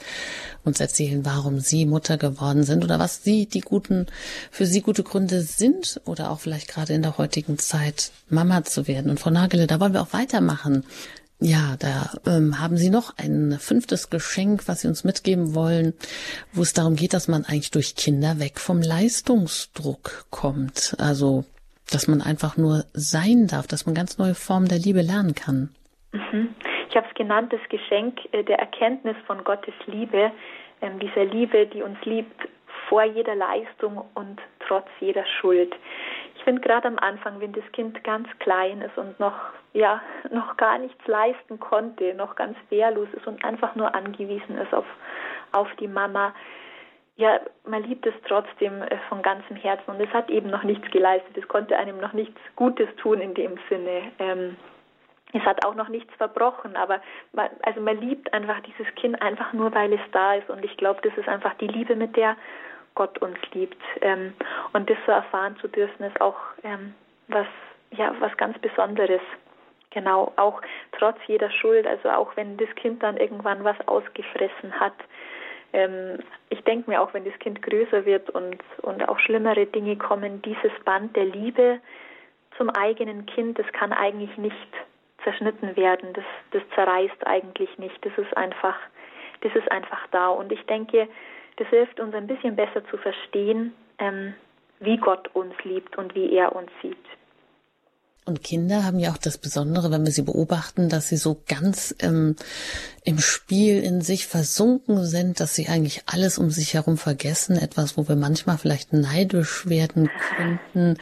uns 0.65 0.81
erzählen, 0.81 1.25
warum 1.25 1.61
Sie 1.61 1.87
Mutter 1.87 2.17
geworden 2.17 2.65
sind 2.65 2.83
oder 2.83 2.99
was 2.99 3.23
Sie 3.23 3.47
die 3.47 3.61
guten, 3.61 4.07
für 4.51 4.67
Sie 4.67 4.81
gute 4.81 5.03
Gründe 5.03 5.43
sind 5.43 6.01
oder 6.05 6.31
auch 6.31 6.41
vielleicht 6.41 6.69
gerade 6.69 6.95
in 6.95 7.03
der 7.03 7.19
heutigen 7.19 7.59
Zeit 7.59 8.11
Mama 8.29 8.65
zu 8.65 8.89
werden. 8.89 9.11
Und 9.11 9.21
Frau 9.21 9.31
Nagele, 9.31 9.67
da 9.67 9.81
wollen 9.81 9.93
wir 9.93 10.03
auch 10.03 10.13
weitermachen. 10.13 10.85
Ja, 11.39 11.77
da 11.79 12.17
ähm, 12.27 12.61
haben 12.61 12.77
Sie 12.77 12.89
noch 12.89 13.13
ein 13.19 13.59
fünftes 13.61 14.09
Geschenk, 14.09 14.69
was 14.69 14.81
Sie 14.81 14.89
uns 14.89 15.05
mitgeben 15.05 15.55
wollen, 15.55 15.93
wo 16.53 16.63
es 16.63 16.73
darum 16.73 16.97
geht, 16.97 17.13
dass 17.13 17.29
man 17.29 17.45
eigentlich 17.45 17.71
durch 17.71 17.95
Kinder 17.95 18.41
weg 18.41 18.59
vom 18.59 18.81
Leistungsdruck 18.81 20.25
kommt. 20.31 20.97
Also, 20.99 21.45
dass 21.93 22.09
man 22.09 22.23
einfach 22.23 22.57
nur 22.57 22.85
sein 22.95 23.49
darf, 23.49 23.67
dass 23.67 23.85
man 23.85 23.95
ganz 23.95 24.19
neue 24.19 24.35
Formen 24.35 24.69
der 24.69 24.79
Liebe 24.79 25.03
lernen 25.03 25.35
kann. 25.35 25.69
Mhm. 26.13 26.55
Ich 26.89 26.97
habe 26.97 27.07
es 27.07 27.15
genannt, 27.15 27.53
das 27.53 27.61
Geschenk 27.69 28.19
äh, 28.33 28.43
der 28.43 28.59
Erkenntnis 28.59 29.17
von 29.27 29.45
Gottes 29.45 29.75
Liebe, 29.87 30.33
ähm, 30.81 30.99
dieser 30.99 31.27
Liebe, 31.27 31.67
die 31.67 31.83
uns 31.83 31.99
liebt 32.05 32.49
vor 32.89 33.05
jeder 33.05 33.35
Leistung 33.35 34.03
und 34.15 34.41
trotz 34.67 34.87
jeder 35.01 35.25
Schuld. 35.41 35.75
Ich 36.47 36.49
finde 36.49 36.63
gerade 36.63 36.87
am 36.87 37.01
Anfang, 37.01 37.41
wenn 37.41 37.53
das 37.55 37.65
Kind 37.73 38.05
ganz 38.05 38.29
klein 38.39 38.81
ist 38.81 38.97
und 38.97 39.19
noch 39.19 39.35
ja 39.73 40.01
noch 40.31 40.57
gar 40.57 40.79
nichts 40.79 41.05
leisten 41.09 41.59
konnte, 41.59 42.15
noch 42.15 42.37
ganz 42.37 42.57
wehrlos 42.71 43.09
ist 43.15 43.27
und 43.27 43.45
einfach 43.45 43.75
nur 43.75 43.93
angewiesen 43.97 44.57
ist 44.57 44.73
auf 44.73 44.85
auf 45.51 45.69
die 45.81 45.89
Mama, 45.89 46.33
ja, 47.17 47.41
man 47.65 47.83
liebt 47.83 48.07
es 48.07 48.15
trotzdem 48.29 48.81
äh, 48.83 48.97
von 49.09 49.23
ganzem 49.23 49.57
Herzen 49.57 49.91
und 49.91 50.01
es 50.01 50.13
hat 50.13 50.31
eben 50.31 50.49
noch 50.49 50.63
nichts 50.63 50.89
geleistet. 50.93 51.37
Es 51.37 51.49
konnte 51.49 51.77
einem 51.77 51.99
noch 51.99 52.13
nichts 52.13 52.39
Gutes 52.55 52.95
tun 52.95 53.21
in 53.21 53.35
dem 53.35 53.59
Sinne. 53.69 54.13
Ähm, 54.21 54.57
es 55.33 55.43
hat 55.43 55.67
auch 55.67 55.75
noch 55.75 55.89
nichts 55.89 56.15
verbrochen, 56.15 56.77
aber 56.77 57.01
man, 57.33 57.49
also 57.63 57.81
man 57.81 58.01
liebt 58.01 58.33
einfach 58.33 58.61
dieses 58.61 58.87
Kind 58.95 59.21
einfach 59.21 59.53
nur, 59.53 59.75
weil 59.75 59.93
es 59.93 60.11
da 60.13 60.35
ist. 60.35 60.49
Und 60.49 60.65
ich 60.65 60.77
glaube, 60.77 61.01
das 61.03 61.17
ist 61.19 61.29
einfach 61.29 61.55
die 61.55 61.67
Liebe, 61.67 61.97
mit 61.97 62.15
der 62.15 62.37
Gott 62.97 63.17
uns 63.23 63.39
liebt. 63.53 63.81
Ähm, 64.01 64.35
und 64.73 64.91
das 64.91 64.99
so 65.07 65.13
erfahren 65.13 65.57
zu 65.61 65.69
dürfen, 65.69 66.03
ist 66.05 66.21
auch 66.21 66.37
ähm, 66.65 66.95
was, 67.29 67.47
ja, 67.93 68.13
was 68.19 68.37
ganz 68.37 68.59
Besonderes. 68.59 69.21
Genau, 69.91 70.33
auch 70.37 70.61
trotz 70.99 71.17
jeder 71.27 71.51
Schuld, 71.51 71.87
also 71.87 72.11
auch 72.11 72.37
wenn 72.37 72.57
das 72.57 72.69
Kind 72.75 73.03
dann 73.03 73.17
irgendwann 73.17 73.63
was 73.63 73.77
ausgefressen 73.87 74.79
hat. 74.79 74.95
Ähm, 75.73 76.19
ich 76.51 76.63
denke 76.65 76.91
mir 76.91 77.01
auch, 77.01 77.15
wenn 77.15 77.25
das 77.25 77.39
Kind 77.39 77.63
größer 77.63 78.05
wird 78.05 78.29
und, 78.31 78.59
und 78.83 79.09
auch 79.09 79.19
schlimmere 79.21 79.67
Dinge 79.67 79.97
kommen, 79.97 80.43
dieses 80.43 80.73
Band 80.85 81.15
der 81.17 81.25
Liebe 81.27 81.81
zum 82.57 82.71
eigenen 82.71 83.27
Kind, 83.27 83.59
das 83.59 83.67
kann 83.73 83.93
eigentlich 83.93 84.37
nicht 84.37 84.73
zerschnitten 85.23 85.77
werden. 85.77 86.13
Das, 86.13 86.25
das 86.53 86.63
zerreißt 86.75 87.27
eigentlich 87.27 87.77
nicht. 87.79 88.05
Das 88.05 88.17
ist 88.17 88.37
einfach, 88.37 88.77
das 89.41 89.55
ist 89.55 89.71
einfach 89.71 90.07
da. 90.13 90.29
Und 90.29 90.53
ich 90.53 90.65
denke, 90.67 91.09
das 91.57 91.69
hilft 91.69 92.01
uns 92.01 92.15
ein 92.15 92.27
bisschen 92.27 92.57
besser 92.57 92.83
zu 92.91 92.97
verstehen, 92.97 93.73
ähm, 93.99 94.35
wie 94.81 94.99
Gott 94.99 95.35
uns 95.35 95.55
liebt 95.65 95.97
und 95.97 96.15
wie 96.15 96.33
er 96.35 96.55
uns 96.55 96.71
sieht. 96.83 96.97
Und 98.29 98.43
Kinder 98.43 98.85
haben 98.85 98.99
ja 98.99 99.13
auch 99.13 99.19
das 99.19 99.39
Besondere, 99.39 99.93
wenn 99.93 100.05
wir 100.05 100.11
sie 100.11 100.23
beobachten, 100.23 100.89
dass 100.89 101.09
sie 101.09 101.17
so 101.17 101.41
ganz 101.47 101.95
ähm, 102.01 102.35
im 103.05 103.21
Spiel 103.21 103.81
in 103.81 104.01
sich 104.01 104.27
versunken 104.27 105.07
sind, 105.07 105.39
dass 105.39 105.55
sie 105.55 105.69
eigentlich 105.69 106.03
alles 106.07 106.37
um 106.37 106.51
sich 106.51 106.75
herum 106.75 106.99
vergessen. 106.99 107.57
Etwas, 107.57 107.97
wo 107.97 108.09
wir 108.09 108.17
manchmal 108.17 108.59
vielleicht 108.59 108.93
neidisch 108.93 109.69
werden 109.69 110.11
könnten, 110.37 110.99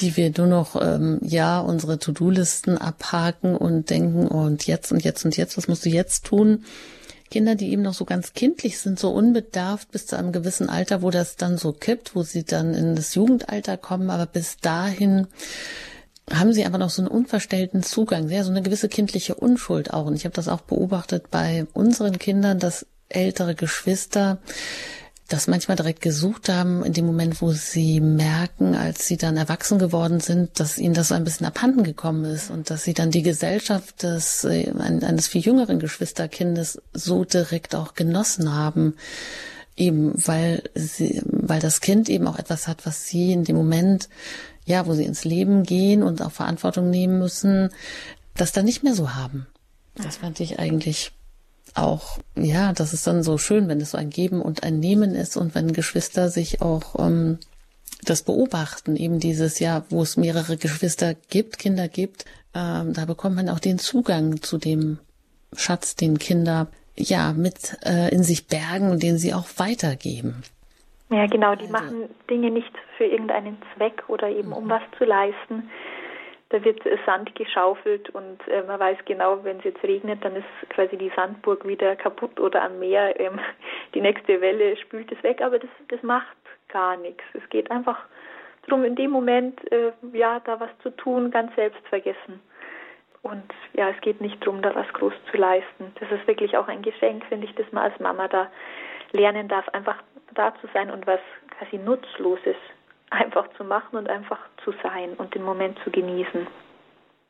die 0.00 0.16
wir 0.16 0.32
nur 0.34 0.46
noch, 0.46 0.80
ähm, 0.80 1.18
ja, 1.20 1.60
unsere 1.60 1.98
To-Do-Listen 1.98 2.78
abhaken 2.78 3.54
und 3.54 3.90
denken, 3.90 4.26
und 4.26 4.66
jetzt 4.66 4.90
und 4.92 5.04
jetzt 5.04 5.26
und 5.26 5.36
jetzt, 5.36 5.58
was 5.58 5.68
musst 5.68 5.84
du 5.84 5.90
jetzt 5.90 6.24
tun? 6.24 6.64
Kinder, 7.30 7.54
die 7.54 7.70
eben 7.70 7.82
noch 7.82 7.94
so 7.94 8.04
ganz 8.04 8.32
kindlich 8.32 8.78
sind, 8.78 8.98
so 8.98 9.10
unbedarft 9.10 9.90
bis 9.90 10.06
zu 10.06 10.16
einem 10.16 10.32
gewissen 10.32 10.68
Alter, 10.68 11.02
wo 11.02 11.10
das 11.10 11.36
dann 11.36 11.58
so 11.58 11.72
kippt, 11.72 12.14
wo 12.14 12.22
sie 12.22 12.44
dann 12.44 12.74
in 12.74 12.96
das 12.96 13.14
Jugendalter 13.14 13.76
kommen, 13.76 14.10
aber 14.10 14.26
bis 14.26 14.58
dahin 14.58 15.26
haben 16.32 16.52
sie 16.52 16.64
einfach 16.64 16.78
noch 16.78 16.90
so 16.90 17.02
einen 17.02 17.10
unverstellten 17.10 17.82
Zugang, 17.82 18.28
sehr 18.28 18.44
so 18.44 18.50
eine 18.50 18.62
gewisse 18.62 18.88
kindliche 18.88 19.34
Unschuld 19.34 19.92
auch. 19.92 20.06
Und 20.06 20.16
ich 20.16 20.24
habe 20.24 20.34
das 20.34 20.48
auch 20.48 20.62
beobachtet 20.62 21.30
bei 21.30 21.66
unseren 21.72 22.18
Kindern, 22.18 22.58
dass 22.58 22.86
ältere 23.08 23.54
Geschwister 23.54 24.38
das 25.28 25.48
manchmal 25.48 25.76
direkt 25.76 26.00
gesucht 26.00 26.48
haben, 26.48 26.84
in 26.84 26.92
dem 26.92 27.06
Moment, 27.06 27.42
wo 27.42 27.50
sie 27.52 28.00
merken, 28.00 28.74
als 28.74 29.06
sie 29.06 29.16
dann 29.16 29.36
erwachsen 29.36 29.78
geworden 29.78 30.20
sind, 30.20 30.60
dass 30.60 30.78
ihnen 30.78 30.94
das 30.94 31.08
so 31.08 31.14
ein 31.14 31.24
bisschen 31.24 31.46
abhanden 31.46 31.82
gekommen 31.82 32.24
ist 32.24 32.50
und 32.50 32.70
dass 32.70 32.84
sie 32.84 32.94
dann 32.94 33.10
die 33.10 33.22
Gesellschaft 33.22 34.02
des, 34.02 34.44
äh, 34.44 34.70
eines 34.78 35.26
viel 35.26 35.40
jüngeren 35.40 35.78
Geschwisterkindes 35.78 36.80
so 36.92 37.24
direkt 37.24 37.74
auch 37.74 37.94
genossen 37.94 38.54
haben, 38.54 38.94
eben 39.76 40.12
weil 40.26 40.62
sie, 40.74 41.20
weil 41.24 41.60
das 41.60 41.80
Kind 41.80 42.08
eben 42.08 42.28
auch 42.28 42.38
etwas 42.38 42.68
hat, 42.68 42.86
was 42.86 43.06
sie 43.06 43.32
in 43.32 43.44
dem 43.44 43.56
Moment 43.56 44.08
ja, 44.66 44.86
wo 44.86 44.94
sie 44.94 45.04
ins 45.04 45.24
Leben 45.24 45.62
gehen 45.62 46.02
und 46.02 46.20
auch 46.20 46.32
Verantwortung 46.32 46.90
nehmen 46.90 47.18
müssen, 47.18 47.70
das 48.34 48.52
dann 48.52 48.64
nicht 48.64 48.82
mehr 48.82 48.94
so 48.94 49.14
haben. 49.14 49.46
Das 49.94 50.16
fand 50.16 50.40
ich 50.40 50.58
eigentlich 50.58 51.12
auch, 51.76 52.18
ja, 52.34 52.72
das 52.72 52.92
ist 52.92 53.06
dann 53.06 53.22
so 53.22 53.38
schön, 53.38 53.68
wenn 53.68 53.80
es 53.80 53.92
so 53.92 53.98
ein 53.98 54.10
Geben 54.10 54.40
und 54.40 54.62
ein 54.62 54.80
Nehmen 54.80 55.14
ist 55.14 55.36
und 55.36 55.54
wenn 55.54 55.72
Geschwister 55.72 56.28
sich 56.28 56.62
auch 56.62 56.98
ähm, 56.98 57.38
das 58.02 58.22
beobachten, 58.22 58.96
eben 58.96 59.20
dieses 59.20 59.58
ja, 59.58 59.84
wo 59.90 60.02
es 60.02 60.16
mehrere 60.16 60.56
Geschwister 60.56 61.14
gibt, 61.14 61.58
Kinder 61.58 61.88
gibt, 61.88 62.24
ähm, 62.54 62.92
da 62.92 63.04
bekommt 63.04 63.36
man 63.36 63.48
auch 63.48 63.60
den 63.60 63.78
Zugang 63.78 64.42
zu 64.42 64.58
dem 64.58 64.98
Schatz, 65.54 65.96
den 65.96 66.18
Kinder 66.18 66.68
ja 66.96 67.32
mit 67.32 67.76
äh, 67.84 68.12
in 68.12 68.22
sich 68.22 68.46
bergen 68.46 68.90
und 68.90 69.02
den 69.02 69.18
sie 69.18 69.34
auch 69.34 69.46
weitergeben. 69.56 70.42
Ja, 71.10 71.26
genau, 71.26 71.54
die 71.54 71.66
also. 71.66 71.72
machen 71.72 72.08
Dinge 72.28 72.50
nicht 72.50 72.72
für 72.96 73.04
irgendeinen 73.04 73.58
Zweck 73.74 74.04
oder 74.08 74.28
eben 74.28 74.52
um 74.52 74.64
mhm. 74.64 74.70
was 74.70 74.82
zu 74.98 75.04
leisten. 75.04 75.70
Da 76.50 76.62
wird 76.64 76.80
Sand 77.04 77.34
geschaufelt 77.34 78.10
und 78.10 78.46
äh, 78.46 78.62
man 78.62 78.78
weiß 78.78 78.98
genau, 79.04 79.42
wenn 79.42 79.58
es 79.58 79.64
jetzt 79.64 79.82
regnet, 79.82 80.24
dann 80.24 80.36
ist 80.36 80.70
quasi 80.70 80.96
die 80.96 81.10
Sandburg 81.16 81.66
wieder 81.66 81.96
kaputt 81.96 82.38
oder 82.38 82.62
am 82.62 82.78
Meer. 82.78 83.18
Ähm, 83.18 83.40
die 83.94 84.00
nächste 84.00 84.40
Welle 84.40 84.76
spült 84.76 85.10
es 85.10 85.22
weg, 85.22 85.40
aber 85.42 85.58
das, 85.58 85.70
das 85.88 86.02
macht 86.02 86.36
gar 86.68 86.96
nichts. 86.96 87.24
Es 87.34 87.48
geht 87.50 87.70
einfach 87.70 87.98
darum, 88.66 88.84
in 88.84 88.94
dem 88.94 89.10
Moment 89.10 89.60
äh, 89.72 89.92
ja 90.12 90.40
da 90.40 90.60
was 90.60 90.70
zu 90.82 90.90
tun, 90.90 91.30
ganz 91.30 91.54
selbst 91.56 91.86
vergessen. 91.88 92.40
Und 93.22 93.52
ja, 93.72 93.88
es 93.90 94.00
geht 94.02 94.20
nicht 94.20 94.40
darum, 94.40 94.62
da 94.62 94.72
was 94.74 94.86
groß 94.92 95.14
zu 95.30 95.36
leisten. 95.36 95.92
Das 95.98 96.10
ist 96.12 96.26
wirklich 96.28 96.56
auch 96.56 96.68
ein 96.68 96.82
Geschenk, 96.82 97.24
finde 97.24 97.46
ich, 97.48 97.54
dass 97.56 97.70
man 97.72 97.90
als 97.90 97.98
Mama 97.98 98.28
da 98.28 98.48
lernen 99.12 99.48
darf, 99.48 99.68
einfach 99.70 100.00
da 100.34 100.54
zu 100.60 100.68
sein 100.72 100.90
und 100.90 101.06
was 101.08 101.20
quasi 101.58 101.78
Nutzloses 101.78 102.56
einfach 103.10 103.46
zu 103.56 103.64
machen 103.64 103.96
und 103.96 104.08
einfach 104.08 104.38
zu 104.64 104.72
sein 104.82 105.14
und 105.14 105.34
den 105.34 105.42
Moment 105.42 105.78
zu 105.84 105.90
genießen. 105.90 106.46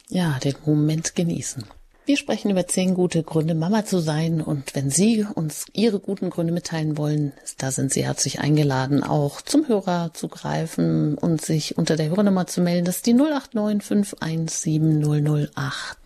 Ja, 0.08 0.38
den 0.42 0.54
Moment 0.64 1.14
genießen. 1.14 1.64
Wir 2.06 2.16
sprechen 2.16 2.52
über 2.52 2.66
zehn 2.68 2.94
gute 2.94 3.24
Gründe, 3.24 3.56
Mama 3.56 3.84
zu 3.84 3.98
sein. 3.98 4.40
Und 4.40 4.76
wenn 4.76 4.90
Sie 4.90 5.26
uns 5.34 5.66
Ihre 5.72 5.98
guten 5.98 6.30
Gründe 6.30 6.52
mitteilen 6.52 6.96
wollen, 6.96 7.32
da 7.58 7.72
sind 7.72 7.92
Sie 7.92 8.04
herzlich 8.04 8.38
eingeladen, 8.38 9.02
auch 9.02 9.40
zum 9.40 9.66
Hörer 9.66 10.14
zu 10.14 10.28
greifen 10.28 11.18
und 11.18 11.40
sich 11.42 11.76
unter 11.76 11.96
der 11.96 12.08
Hörernummer 12.08 12.46
zu 12.46 12.60
melden. 12.60 12.84
Das 12.84 12.98
ist 12.98 13.06
die 13.06 13.14
089 13.14 13.82
517 13.82 15.50
008 15.50 15.98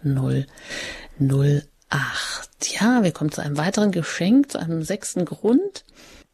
008. 1.20 1.68
Ja, 2.80 3.02
wir 3.02 3.12
kommen 3.12 3.30
zu 3.30 3.42
einem 3.42 3.58
weiteren 3.58 3.90
Geschenk, 3.90 4.52
zu 4.52 4.58
einem 4.58 4.82
sechsten 4.82 5.26
Grund 5.26 5.84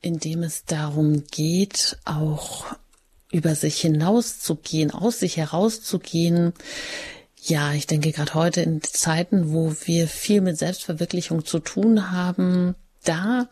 in 0.07 0.19
dem 0.19 0.45
es 0.45 0.65
darum 0.65 1.25
geht, 1.33 1.99
auch 2.05 2.67
über 3.31 3.55
sich 3.55 3.81
hinauszugehen, 3.81 4.91
aus 4.91 5.19
sich 5.19 5.37
herauszugehen. 5.37 6.53
Ja, 7.43 7.73
ich 7.73 7.87
denke 7.87 8.13
gerade 8.13 8.35
heute 8.35 8.61
in 8.63 8.83
Zeiten, 8.83 9.53
wo 9.53 9.73
wir 9.85 10.09
viel 10.09 10.41
mit 10.41 10.59
Selbstverwirklichung 10.59 11.45
zu 11.45 11.59
tun 11.59 12.11
haben, 12.11 12.75
da 13.05 13.49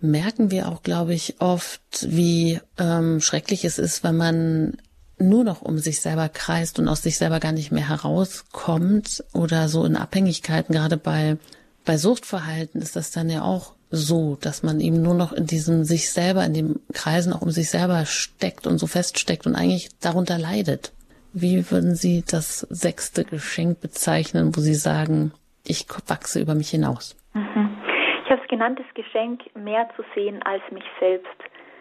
merken 0.00 0.50
wir 0.50 0.68
auch, 0.68 0.82
glaube 0.82 1.14
ich, 1.14 1.40
oft, 1.40 1.80
wie 2.02 2.60
ähm, 2.78 3.20
schrecklich 3.20 3.64
es 3.64 3.78
ist, 3.78 4.04
wenn 4.04 4.16
man 4.16 4.76
nur 5.18 5.44
noch 5.44 5.62
um 5.62 5.78
sich 5.78 6.00
selber 6.00 6.28
kreist 6.28 6.78
und 6.78 6.88
aus 6.88 7.02
sich 7.02 7.18
selber 7.18 7.40
gar 7.40 7.52
nicht 7.52 7.72
mehr 7.72 7.88
herauskommt 7.88 9.24
oder 9.32 9.68
so 9.68 9.84
in 9.84 9.96
Abhängigkeiten, 9.96 10.74
gerade 10.74 10.96
bei, 10.96 11.38
bei 11.84 11.96
Suchtverhalten 11.96 12.80
ist 12.80 12.96
das 12.96 13.10
dann 13.10 13.28
ja 13.28 13.42
auch 13.42 13.74
so, 13.90 14.36
dass 14.40 14.62
man 14.62 14.80
eben 14.80 15.02
nur 15.02 15.14
noch 15.14 15.32
in 15.32 15.46
diesem 15.46 15.84
sich 15.84 16.12
selber, 16.12 16.44
in 16.44 16.54
dem 16.54 16.80
Kreisen 16.92 17.32
auch 17.32 17.42
um 17.42 17.50
sich 17.50 17.70
selber 17.70 18.04
steckt 18.04 18.66
und 18.66 18.78
so 18.78 18.86
feststeckt 18.86 19.46
und 19.46 19.54
eigentlich 19.54 19.88
darunter 20.00 20.38
leidet. 20.38 20.92
Wie 21.32 21.70
würden 21.70 21.94
Sie 21.94 22.24
das 22.28 22.60
sechste 22.70 23.24
Geschenk 23.24 23.80
bezeichnen, 23.80 24.56
wo 24.56 24.60
Sie 24.60 24.74
sagen, 24.74 25.32
ich 25.64 25.86
wachse 26.06 26.40
über 26.40 26.54
mich 26.54 26.70
hinaus? 26.70 27.16
Mhm. 27.34 27.76
Ich 28.24 28.30
habe 28.30 28.42
es 28.42 28.48
genannt, 28.48 28.78
das 28.78 28.94
Geschenk, 28.94 29.42
mehr 29.56 29.88
zu 29.96 30.02
sehen 30.14 30.42
als 30.42 30.62
mich 30.70 30.84
selbst. 31.00 31.26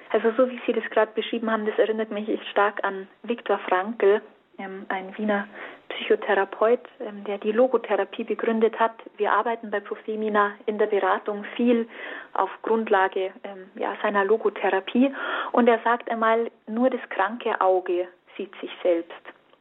Also 0.09 0.31
so 0.37 0.49
wie 0.49 0.59
Sie 0.65 0.73
das 0.73 0.89
gerade 0.91 1.11
beschrieben 1.13 1.51
haben, 1.51 1.65
das 1.65 1.77
erinnert 1.77 2.11
mich 2.11 2.27
stark 2.51 2.83
an 2.83 3.07
Viktor 3.23 3.59
Frankl, 3.67 4.21
ein 4.57 5.17
Wiener 5.17 5.47
Psychotherapeut, 5.89 6.81
ähm, 6.99 7.23
der 7.23 7.37
die 7.37 7.51
Logotherapie 7.51 8.23
begründet 8.23 8.79
hat. 8.79 8.93
Wir 9.17 9.31
arbeiten 9.31 9.71
bei 9.71 9.79
Profemina 9.79 10.53
in 10.65 10.77
der 10.77 10.87
Beratung 10.87 11.43
viel 11.55 11.87
auf 12.33 12.49
Grundlage 12.61 13.31
ähm, 13.43 13.69
ja, 13.75 13.95
seiner 14.01 14.25
Logotherapie. 14.25 15.13
Und 15.51 15.67
er 15.67 15.79
sagt 15.83 16.09
einmal, 16.11 16.51
nur 16.67 16.89
das 16.89 17.01
kranke 17.09 17.59
Auge 17.61 18.07
sieht 18.35 18.53
sich 18.59 18.71
selbst. 18.83 19.11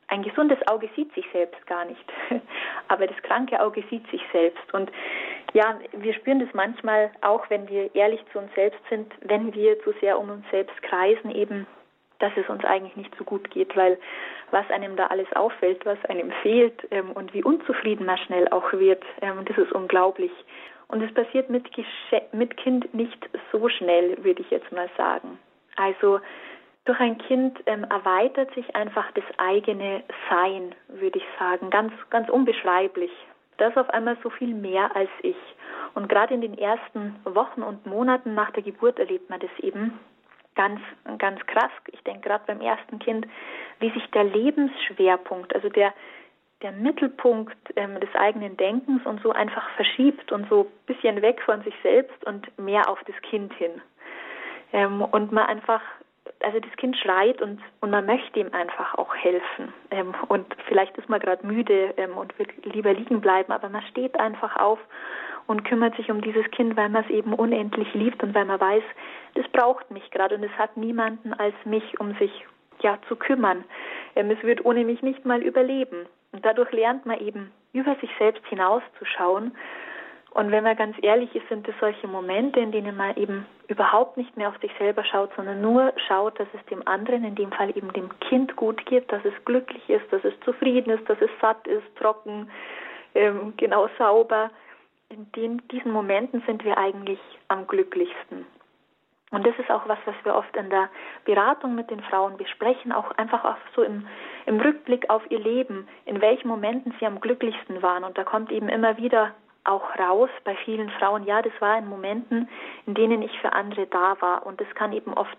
Ein 0.09 0.23
gesundes 0.23 0.59
Auge 0.69 0.89
sieht 0.95 1.13
sich 1.15 1.27
selbst 1.33 1.67
gar 1.67 1.85
nicht, 1.85 2.13
aber 2.89 3.09
das 3.09 3.17
kranke 3.23 3.61
Auge 3.61 3.83
sieht 3.91 4.09
sich 4.11 4.23
selbst. 4.31 4.73
Und 4.73 4.91
ja, 5.53 5.81
wir 5.93 6.15
spüren 6.15 6.39
das 6.39 6.49
manchmal 6.53 7.11
auch, 7.23 7.49
wenn 7.51 7.69
wir 7.69 7.93
ehrlich 7.95 8.25
zu 8.33 8.39
uns 8.39 8.55
selbst 8.55 8.81
sind, 8.89 9.13
wenn 9.23 9.53
wir 9.53 9.81
zu 9.83 9.93
sehr 10.01 10.19
um 10.19 10.31
uns 10.31 10.45
selbst 10.51 10.81
kreisen, 10.83 11.33
eben, 11.33 11.67
dass 12.19 12.33
es 12.37 12.49
uns 12.49 12.65
eigentlich 12.65 12.97
nicht 12.97 13.15
so 13.19 13.25
gut 13.25 13.51
geht, 13.51 13.77
weil 13.77 13.99
was 14.51 14.69
einem 14.71 14.97
da 14.97 15.07
alles 15.07 15.31
auffällt, 15.35 15.85
was 15.85 16.03
einem 16.07 16.33
fehlt 16.43 16.87
ähm, 16.91 17.11
und 17.13 17.35
wie 17.35 17.45
unzufrieden 17.45 18.07
man 18.07 18.19
schnell 18.19 18.49
auch 18.49 18.73
wird, 18.73 19.05
ähm, 19.21 19.45
das 19.45 19.59
ist 19.59 19.73
unglaublich. 19.73 20.33
Und 20.89 21.03
es 21.03 21.13
passiert 21.13 21.51
mit, 21.51 21.69
mit 22.33 22.57
Kind 22.57 22.95
nicht 22.95 23.29
so 23.51 23.69
schnell, 23.69 24.23
würde 24.23 24.43
ich 24.43 24.51
jetzt 24.51 24.71
mal 24.71 24.89
sagen. 24.97 25.39
Also 25.75 26.21
durch 26.85 27.01
ein 27.01 27.19
Kind 27.19 27.59
ähm, 27.67 27.85
erweitert 27.91 28.55
sich 28.55 28.77
einfach 28.77 29.11
das 29.13 29.25
eigene 29.39 30.05
Sein, 30.31 30.75
würde 30.89 31.19
ich 31.19 31.25
sagen, 31.39 31.71
ganz, 31.71 31.93
ganz 32.11 32.29
unbeschreiblich. 32.29 33.11
Das 33.59 33.77
auf 33.77 33.91
einmal 33.91 34.17
so 34.23 34.31
viel 34.31 34.55
mehr 34.55 34.95
als 34.95 35.11
ich. 35.23 35.37
Und 35.95 36.09
gerade 36.09 36.35
in 36.35 36.43
den 36.43 36.57
ersten 36.57 37.17
Wochen 37.25 37.63
und 37.63 37.87
Monaten 37.87 38.35
nach 38.35 38.51
der 38.53 38.63
Geburt 38.63 38.99
erlebt 38.99 39.29
man 39.29 39.41
das 39.41 39.51
eben 39.61 39.99
ganz, 40.57 40.81
ganz 41.19 41.39
krass. 41.47 41.71
Ich 41.93 42.03
denke 42.03 42.29
gerade 42.29 42.45
beim 42.47 42.61
ersten 42.61 42.99
Kind, 42.99 43.27
wie 43.79 43.91
sich 43.91 44.11
der 44.11 44.25
Lebensschwerpunkt, 44.25 45.55
also 45.55 45.69
der, 45.69 45.95
der 46.63 46.73
Mittelpunkt 46.73 47.57
ähm, 47.77 48.01
des 48.01 48.13
eigenen 48.15 48.57
Denkens 48.57 49.05
und 49.07 49.23
so 49.23 49.31
einfach 49.31 49.69
verschiebt 49.77 50.33
und 50.33 50.49
so 50.49 50.63
ein 50.63 50.87
bisschen 50.87 51.23
weg 51.23 51.41
von 51.43 51.63
sich 51.63 51.75
selbst 51.83 52.25
und 52.25 52.59
mehr 52.59 52.89
auf 52.89 52.99
das 53.07 53.17
Kind 53.23 53.53
hin. 53.55 53.81
Ähm, 54.73 55.03
und 55.03 55.31
man 55.31 55.47
einfach 55.47 55.83
also 56.43 56.61
das 56.61 56.77
Kind 56.77 56.97
schreit 56.97 57.41
und, 57.41 57.61
und 57.81 57.91
man 57.91 58.07
möchte 58.07 58.41
ihm 58.41 58.53
einfach 58.53 58.95
auch 58.95 59.15
helfen. 59.15 59.73
Ähm, 59.91 60.15
und 60.29 60.47
vielleicht 60.69 60.97
ist 60.99 61.09
man 61.09 61.21
gerade 61.21 61.47
müde 61.47 61.95
ähm, 61.97 62.17
und 62.17 62.39
wird 62.39 62.51
lieber 62.65 62.93
liegen 62.93 63.21
bleiben, 63.21 63.53
aber 63.53 63.69
man 63.69 63.83
steht 63.83 64.19
einfach 64.19 64.57
auf 64.57 64.79
und 65.47 65.65
kümmert 65.65 65.97
sich 65.97 66.11
um 66.11 66.21
dieses 66.21 66.49
Kind, 66.51 66.77
weil 66.77 66.89
man 66.89 67.05
es 67.05 67.11
eben 67.11 67.33
unendlich 67.33 67.93
liebt 67.95 68.23
und 68.23 68.35
weil 68.35 68.45
man 68.45 68.61
weiß, 68.61 68.83
das 69.35 69.47
braucht 69.49 69.91
mich 69.91 70.11
gerade 70.11 70.35
und 70.35 70.45
es 70.45 70.59
hat 70.59 70.77
niemanden 70.77 71.33
als 71.35 71.55
mich, 71.65 71.99
um 72.01 72.15
sich 72.17 72.45
ja 72.81 72.99
zu 73.09 73.17
kümmern. 73.17 73.65
Ähm, 74.15 74.31
es 74.31 74.43
wird 74.43 74.65
ohne 74.65 74.85
mich 74.85 75.03
nicht 75.03 75.25
mal 75.25 75.43
überleben. 75.43 76.07
Und 76.33 76.45
dadurch 76.45 76.71
lernt 76.73 77.07
man 77.07 77.21
eben 77.21 77.51
über 77.73 77.95
sich 77.97 78.11
selbst 78.19 78.45
hinauszuschauen 78.47 79.53
und 80.37 80.51
wenn 80.51 80.65
man 80.65 80.77
ganz 80.77 80.95
ehrlich 81.01 81.35
ist, 81.35 81.49
sind 81.49 81.67
es 81.67 81.75
solche 81.81 82.07
Momente, 82.07 82.61
in 82.61 82.71
denen 82.71 82.95
man 82.95 83.17
eben 83.17 83.47
überhaupt 83.69 84.19
nicht 84.19 84.37
mehr 84.37 84.51
auf 84.51 84.61
sich 84.61 84.71
selber 84.79 85.03
schaut, 85.03 85.31
sondern 85.35 85.63
nur 85.63 85.95
schaut, 86.07 86.39
dass 86.39 86.47
es 86.53 86.63
dem 86.67 86.87
anderen, 86.87 87.25
in 87.25 87.35
dem 87.37 87.51
Fall 87.53 87.71
eben 87.75 87.91
dem 87.95 88.11
Kind 88.21 88.55
gut 88.55 88.85
geht, 88.85 89.11
dass 89.11 89.25
es 89.25 89.33
glücklich 89.47 89.89
ist, 89.89 90.05
dass 90.13 90.23
es 90.25 90.39
zufrieden 90.41 90.91
ist, 90.91 91.09
dass 91.09 91.19
es 91.23 91.31
satt 91.41 91.67
ist, 91.67 91.87
trocken, 91.97 92.51
ähm, 93.15 93.55
genau 93.57 93.89
sauber. 93.97 94.51
In 95.09 95.33
den, 95.33 95.63
diesen 95.69 95.91
Momenten 95.91 96.43
sind 96.45 96.67
wir 96.67 96.77
eigentlich 96.77 97.21
am 97.49 97.67
glücklichsten. 97.67 98.45
Und 99.31 99.47
das 99.47 99.59
ist 99.59 99.71
auch 99.71 99.89
was, 99.89 99.99
was 100.05 100.17
wir 100.25 100.35
oft 100.35 100.55
in 100.55 100.69
der 100.69 100.91
Beratung 101.25 101.75
mit 101.75 101.91
den 101.91 102.03
Frauen 102.03 102.37
besprechen, 102.37 102.93
auch 102.93 103.11
einfach 103.13 103.43
auch 103.43 103.57
so 103.75 103.83
im, 103.83 104.07
im 104.45 104.61
Rückblick 104.61 105.09
auf 105.09 105.23
ihr 105.31 105.41
Leben, 105.41 105.89
in 106.05 106.21
welchen 106.21 106.49
Momenten 106.49 106.95
sie 107.01 107.07
am 107.07 107.23
glücklichsten 107.23 107.81
waren. 107.81 108.05
Und 108.05 108.19
da 108.19 108.25
kommt 108.25 108.53
eben 108.53 108.69
immer 108.69 108.99
wieder 108.99 109.33
auch 109.69 109.99
raus 109.99 110.31
bei 110.45 110.55
vielen 110.65 110.91
Frauen, 110.91 111.25
ja, 111.25 111.43
das 111.43 111.53
war 111.61 111.79
in 111.79 111.89
Momenten, 111.89 112.49
in 112.87 112.95
denen 112.95 113.23
ich 113.23 113.39
für 113.41 113.53
andere 113.53 113.87
da 113.87 114.17
war. 114.21 114.47
Und 114.47 114.61
das 114.61 114.69
kann 114.75 114.93
eben 114.93 115.13
oft, 115.15 115.39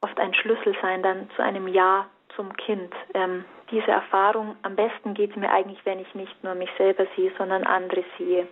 oft 0.00 0.18
ein 0.18 0.34
Schlüssel 0.34 0.76
sein 0.82 1.02
dann 1.02 1.28
zu 1.36 1.42
einem 1.42 1.68
Ja 1.68 2.06
zum 2.34 2.54
Kind. 2.56 2.92
Ähm, 3.14 3.44
diese 3.70 3.90
Erfahrung, 3.90 4.56
am 4.62 4.76
besten 4.76 5.14
geht 5.14 5.30
es 5.30 5.36
mir 5.36 5.50
eigentlich, 5.50 5.84
wenn 5.84 5.98
ich 5.98 6.14
nicht 6.14 6.44
nur 6.44 6.54
mich 6.54 6.70
selber 6.78 7.06
sehe, 7.16 7.32
sondern 7.38 7.64
andere 7.64 8.04
sehe. 8.18 8.46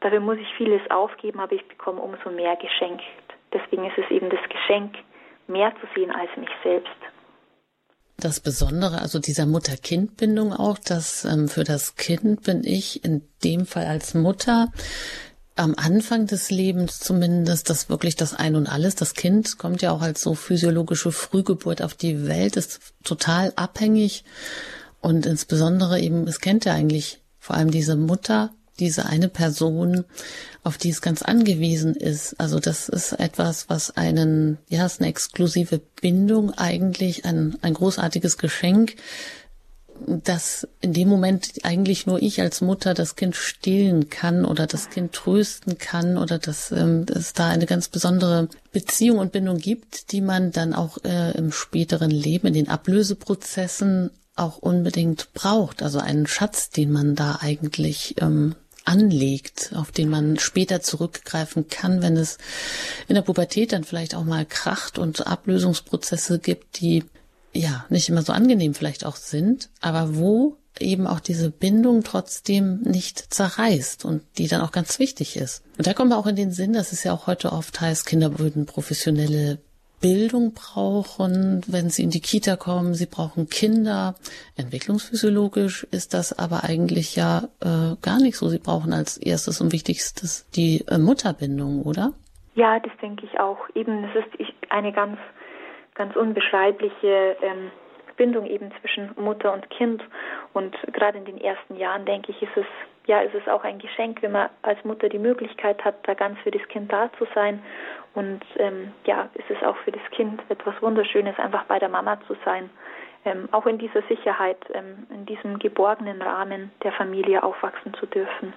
Dafür 0.00 0.20
muss 0.20 0.38
ich 0.38 0.54
vieles 0.54 0.82
aufgeben, 0.90 1.40
aber 1.40 1.52
ich 1.52 1.66
bekomme 1.68 2.00
umso 2.00 2.30
mehr 2.30 2.56
geschenkt. 2.56 3.02
Deswegen 3.52 3.84
ist 3.84 3.96
es 3.98 4.10
eben 4.10 4.28
das 4.30 4.42
Geschenk, 4.48 4.96
mehr 5.46 5.72
zu 5.80 5.86
sehen 5.94 6.10
als 6.10 6.34
mich 6.36 6.50
selbst 6.62 7.13
das 8.24 8.40
Besondere, 8.40 9.00
also 9.00 9.18
dieser 9.18 9.46
Mutter-Kind-Bindung 9.46 10.52
auch, 10.52 10.78
dass 10.78 11.24
ähm, 11.24 11.48
für 11.48 11.64
das 11.64 11.96
Kind 11.96 12.42
bin 12.42 12.64
ich 12.64 13.04
in 13.04 13.22
dem 13.42 13.66
Fall 13.66 13.86
als 13.86 14.14
Mutter 14.14 14.72
am 15.56 15.74
Anfang 15.76 16.26
des 16.26 16.50
Lebens 16.50 16.98
zumindest 16.98 17.70
das 17.70 17.88
wirklich 17.88 18.16
das 18.16 18.34
Ein 18.34 18.56
und 18.56 18.66
Alles. 18.66 18.96
Das 18.96 19.14
Kind 19.14 19.58
kommt 19.58 19.82
ja 19.82 19.92
auch 19.92 20.02
als 20.02 20.20
so 20.20 20.34
physiologische 20.34 21.12
Frühgeburt 21.12 21.82
auf 21.82 21.94
die 21.94 22.26
Welt, 22.26 22.56
ist 22.56 22.80
total 23.04 23.52
abhängig 23.54 24.24
und 25.00 25.26
insbesondere 25.26 26.00
eben, 26.00 26.26
es 26.26 26.40
kennt 26.40 26.64
ja 26.64 26.72
eigentlich 26.72 27.20
vor 27.38 27.56
allem 27.56 27.70
diese 27.70 27.94
Mutter 27.94 28.50
diese 28.78 29.06
eine 29.06 29.28
Person, 29.28 30.04
auf 30.62 30.78
die 30.78 30.90
es 30.90 31.02
ganz 31.02 31.22
angewiesen 31.22 31.94
ist. 31.94 32.38
Also 32.40 32.58
das 32.58 32.88
ist 32.88 33.12
etwas, 33.12 33.68
was 33.68 33.96
einen, 33.96 34.58
ja, 34.68 34.86
ist 34.86 35.00
eine 35.00 35.08
exklusive 35.08 35.80
Bindung 36.00 36.52
eigentlich, 36.52 37.24
ein, 37.24 37.56
ein 37.62 37.74
großartiges 37.74 38.38
Geschenk, 38.38 38.96
dass 40.06 40.66
in 40.80 40.92
dem 40.92 41.08
Moment 41.08 41.52
eigentlich 41.62 42.06
nur 42.06 42.20
ich 42.20 42.40
als 42.40 42.60
Mutter 42.60 42.94
das 42.94 43.16
Kind 43.16 43.36
stillen 43.36 44.10
kann 44.10 44.44
oder 44.44 44.66
das 44.66 44.90
Kind 44.90 45.12
trösten 45.12 45.78
kann 45.78 46.18
oder 46.18 46.38
dass 46.38 46.72
ähm, 46.72 47.06
es 47.14 47.32
da 47.32 47.48
eine 47.48 47.66
ganz 47.66 47.88
besondere 47.88 48.48
Beziehung 48.72 49.18
und 49.18 49.32
Bindung 49.32 49.58
gibt, 49.58 50.12
die 50.12 50.20
man 50.20 50.50
dann 50.50 50.74
auch 50.74 50.98
äh, 51.04 51.36
im 51.36 51.52
späteren 51.52 52.10
Leben, 52.10 52.48
in 52.48 52.54
den 52.54 52.68
Ablöseprozessen 52.68 54.10
auch 54.36 54.58
unbedingt 54.58 55.32
braucht. 55.32 55.82
Also 55.82 56.00
einen 56.00 56.26
Schatz, 56.26 56.70
den 56.70 56.90
man 56.90 57.14
da 57.14 57.38
eigentlich 57.40 58.16
ähm, 58.20 58.56
anlegt, 58.84 59.72
auf 59.74 59.90
den 59.90 60.08
man 60.10 60.38
später 60.38 60.82
zurückgreifen 60.82 61.68
kann, 61.68 62.02
wenn 62.02 62.16
es 62.16 62.38
in 63.08 63.14
der 63.14 63.22
Pubertät 63.22 63.72
dann 63.72 63.84
vielleicht 63.84 64.14
auch 64.14 64.24
mal 64.24 64.44
kracht 64.44 64.98
und 64.98 65.26
Ablösungsprozesse 65.26 66.38
gibt, 66.38 66.80
die 66.80 67.04
ja 67.52 67.86
nicht 67.88 68.08
immer 68.08 68.22
so 68.22 68.32
angenehm 68.32 68.74
vielleicht 68.74 69.06
auch 69.06 69.16
sind, 69.16 69.70
aber 69.80 70.16
wo 70.16 70.56
eben 70.80 71.06
auch 71.06 71.20
diese 71.20 71.50
Bindung 71.50 72.02
trotzdem 72.02 72.80
nicht 72.82 73.32
zerreißt 73.32 74.04
und 74.04 74.22
die 74.38 74.48
dann 74.48 74.60
auch 74.60 74.72
ganz 74.72 74.98
wichtig 74.98 75.36
ist. 75.36 75.62
Und 75.78 75.86
da 75.86 75.94
kommen 75.94 76.10
wir 76.10 76.18
auch 76.18 76.26
in 76.26 76.36
den 76.36 76.52
Sinn, 76.52 76.72
dass 76.72 76.92
es 76.92 77.04
ja 77.04 77.12
auch 77.12 77.26
heute 77.26 77.52
oft 77.52 77.80
heißt, 77.80 78.06
Kinder 78.06 78.38
würden 78.38 78.66
professionelle 78.66 79.58
Bildung 80.04 80.52
brauchen, 80.52 81.62
wenn 81.66 81.88
sie 81.88 82.02
in 82.02 82.10
die 82.10 82.20
Kita 82.20 82.56
kommen. 82.56 82.92
Sie 82.92 83.06
brauchen 83.06 83.48
Kinder. 83.48 84.14
Entwicklungsphysiologisch 84.54 85.84
ist 85.84 86.12
das 86.12 86.38
aber 86.38 86.62
eigentlich 86.62 87.16
ja 87.16 87.44
äh, 87.62 87.96
gar 88.02 88.18
nicht 88.20 88.36
so. 88.36 88.48
Sie 88.48 88.58
brauchen 88.58 88.92
als 88.92 89.16
erstes 89.16 89.62
und 89.62 89.72
wichtigstes 89.72 90.46
die 90.50 90.84
äh, 90.88 90.98
Mutterbindung, 90.98 91.84
oder? 91.84 92.12
Ja, 92.54 92.78
das 92.80 92.92
denke 93.00 93.24
ich 93.24 93.40
auch. 93.40 93.56
Eben, 93.74 94.04
es 94.04 94.26
ist 94.38 94.52
eine 94.68 94.92
ganz, 94.92 95.16
ganz 95.94 96.14
unbeschreibliche 96.16 97.36
ähm, 97.40 97.70
Bindung 98.16 98.46
eben 98.46 98.70
zwischen 98.80 99.10
Mutter 99.16 99.52
und 99.52 99.68
Kind. 99.70 100.02
Und 100.52 100.76
gerade 100.92 101.18
in 101.18 101.24
den 101.24 101.40
ersten 101.40 101.76
Jahren, 101.76 102.04
denke 102.04 102.32
ich, 102.32 102.42
ist 102.42 102.56
es 102.56 102.66
ja, 103.06 103.20
ist 103.20 103.34
es 103.34 103.46
auch 103.48 103.64
ein 103.64 103.78
Geschenk, 103.78 104.22
wenn 104.22 104.32
man 104.32 104.48
als 104.62 104.82
Mutter 104.82 105.10
die 105.10 105.18
Möglichkeit 105.18 105.84
hat, 105.84 105.96
da 106.04 106.14
ganz 106.14 106.38
für 106.40 106.50
das 106.50 106.66
Kind 106.68 106.90
da 106.90 107.10
zu 107.18 107.26
sein 107.34 107.62
und 108.14 108.42
ähm, 108.58 108.92
ja, 109.06 109.28
ist 109.34 109.50
es 109.50 109.62
auch 109.66 109.76
für 109.78 109.92
das 109.92 110.02
Kind 110.12 110.40
etwas 110.48 110.80
Wunderschönes, 110.80 111.38
einfach 111.38 111.64
bei 111.64 111.78
der 111.78 111.88
Mama 111.88 112.18
zu 112.26 112.36
sein. 112.44 112.70
Ähm, 113.24 113.48
auch 113.52 113.66
in 113.66 113.78
dieser 113.78 114.02
Sicherheit, 114.08 114.58
ähm, 114.72 115.06
in 115.10 115.26
diesem 115.26 115.58
geborgenen 115.58 116.22
Rahmen 116.22 116.70
der 116.82 116.92
Familie 116.92 117.42
aufwachsen 117.42 117.94
zu 117.94 118.06
dürfen. 118.06 118.52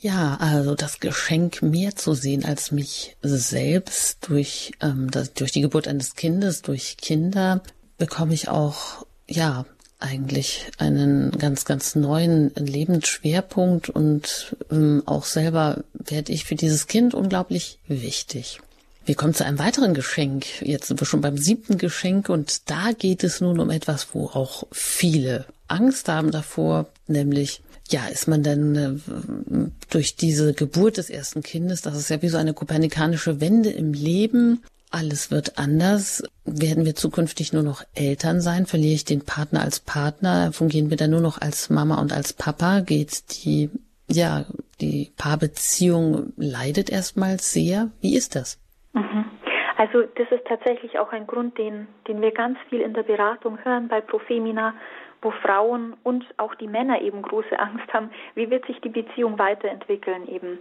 Ja, 0.00 0.36
also 0.40 0.74
das 0.74 1.00
Geschenk 1.00 1.62
mehr 1.62 1.90
zu 1.96 2.12
sehen 2.12 2.44
als 2.44 2.70
mich 2.70 3.16
selbst 3.20 4.28
durch, 4.28 4.72
ähm, 4.82 5.10
das, 5.10 5.32
durch 5.34 5.50
die 5.50 5.62
Geburt 5.62 5.88
eines 5.88 6.14
Kindes, 6.14 6.62
durch 6.62 6.96
Kinder, 6.98 7.62
bekomme 7.98 8.34
ich 8.34 8.48
auch, 8.48 9.04
ja, 9.28 9.66
eigentlich 10.00 10.70
einen 10.78 11.32
ganz, 11.32 11.64
ganz 11.64 11.96
neuen 11.96 12.54
Lebensschwerpunkt 12.54 13.90
und 13.90 14.56
ähm, 14.70 15.02
auch 15.06 15.24
selber 15.24 15.82
werde 15.92 16.32
ich 16.32 16.44
für 16.44 16.54
dieses 16.54 16.86
Kind 16.86 17.14
unglaublich 17.14 17.80
wichtig. 17.88 18.60
Wir 19.04 19.16
kommen 19.16 19.34
zu 19.34 19.44
einem 19.44 19.58
weiteren 19.58 19.94
Geschenk. 19.94 20.62
Jetzt 20.62 20.86
sind 20.86 21.00
wir 21.00 21.06
schon 21.06 21.20
beim 21.20 21.36
siebten 21.36 21.78
Geschenk 21.78 22.28
und 22.28 22.70
da 22.70 22.92
geht 22.96 23.24
es 23.24 23.40
nun 23.40 23.58
um 23.58 23.70
etwas, 23.70 24.08
wo 24.12 24.26
auch 24.26 24.64
viele 24.70 25.46
Angst 25.66 26.08
haben 26.08 26.30
davor, 26.30 26.86
nämlich 27.08 27.62
ja, 27.90 28.06
ist 28.06 28.28
man 28.28 28.42
denn 28.42 28.76
äh, 28.76 29.70
durch 29.90 30.14
diese 30.14 30.52
Geburt 30.52 30.98
des 30.98 31.10
ersten 31.10 31.42
Kindes, 31.42 31.82
das 31.82 31.96
ist 31.96 32.10
ja 32.10 32.20
wie 32.22 32.28
so 32.28 32.36
eine 32.36 32.52
kopernikanische 32.52 33.40
Wende 33.40 33.70
im 33.70 33.94
Leben, 33.94 34.62
alles 34.92 35.30
wird 35.30 35.58
anders. 35.58 36.22
Werden 36.44 36.84
wir 36.84 36.94
zukünftig 36.94 37.52
nur 37.52 37.62
noch 37.62 37.82
Eltern 37.94 38.40
sein? 38.40 38.66
Verliere 38.66 38.94
ich 38.94 39.04
den 39.04 39.24
Partner 39.24 39.62
als 39.62 39.80
Partner? 39.80 40.52
Fungieren 40.52 40.90
wir 40.90 40.96
dann 40.96 41.10
nur 41.10 41.20
noch 41.20 41.40
als 41.40 41.70
Mama 41.70 42.00
und 42.00 42.12
als 42.12 42.32
Papa? 42.32 42.80
Geht 42.80 43.44
die, 43.44 43.70
ja, 44.08 44.44
die 44.80 45.12
Paarbeziehung 45.16 46.32
leidet 46.36 46.90
erstmal 46.90 47.38
sehr? 47.38 47.90
Wie 48.00 48.16
ist 48.16 48.36
das? 48.36 48.60
Mhm. 48.92 49.24
Also 49.76 50.02
das 50.16 50.26
ist 50.30 50.44
tatsächlich 50.48 50.98
auch 50.98 51.12
ein 51.12 51.26
Grund, 51.26 51.56
den, 51.56 51.86
den 52.08 52.20
wir 52.20 52.32
ganz 52.32 52.58
viel 52.68 52.80
in 52.80 52.94
der 52.94 53.04
Beratung 53.04 53.58
hören 53.64 53.88
bei 53.88 54.00
Profemina 54.00 54.74
wo 55.22 55.30
Frauen 55.30 55.96
und 56.04 56.24
auch 56.36 56.54
die 56.54 56.68
Männer 56.68 57.00
eben 57.00 57.22
große 57.22 57.58
Angst 57.58 57.92
haben, 57.92 58.10
wie 58.34 58.50
wird 58.50 58.66
sich 58.66 58.80
die 58.80 58.88
Beziehung 58.88 59.38
weiterentwickeln 59.38 60.28
eben. 60.28 60.58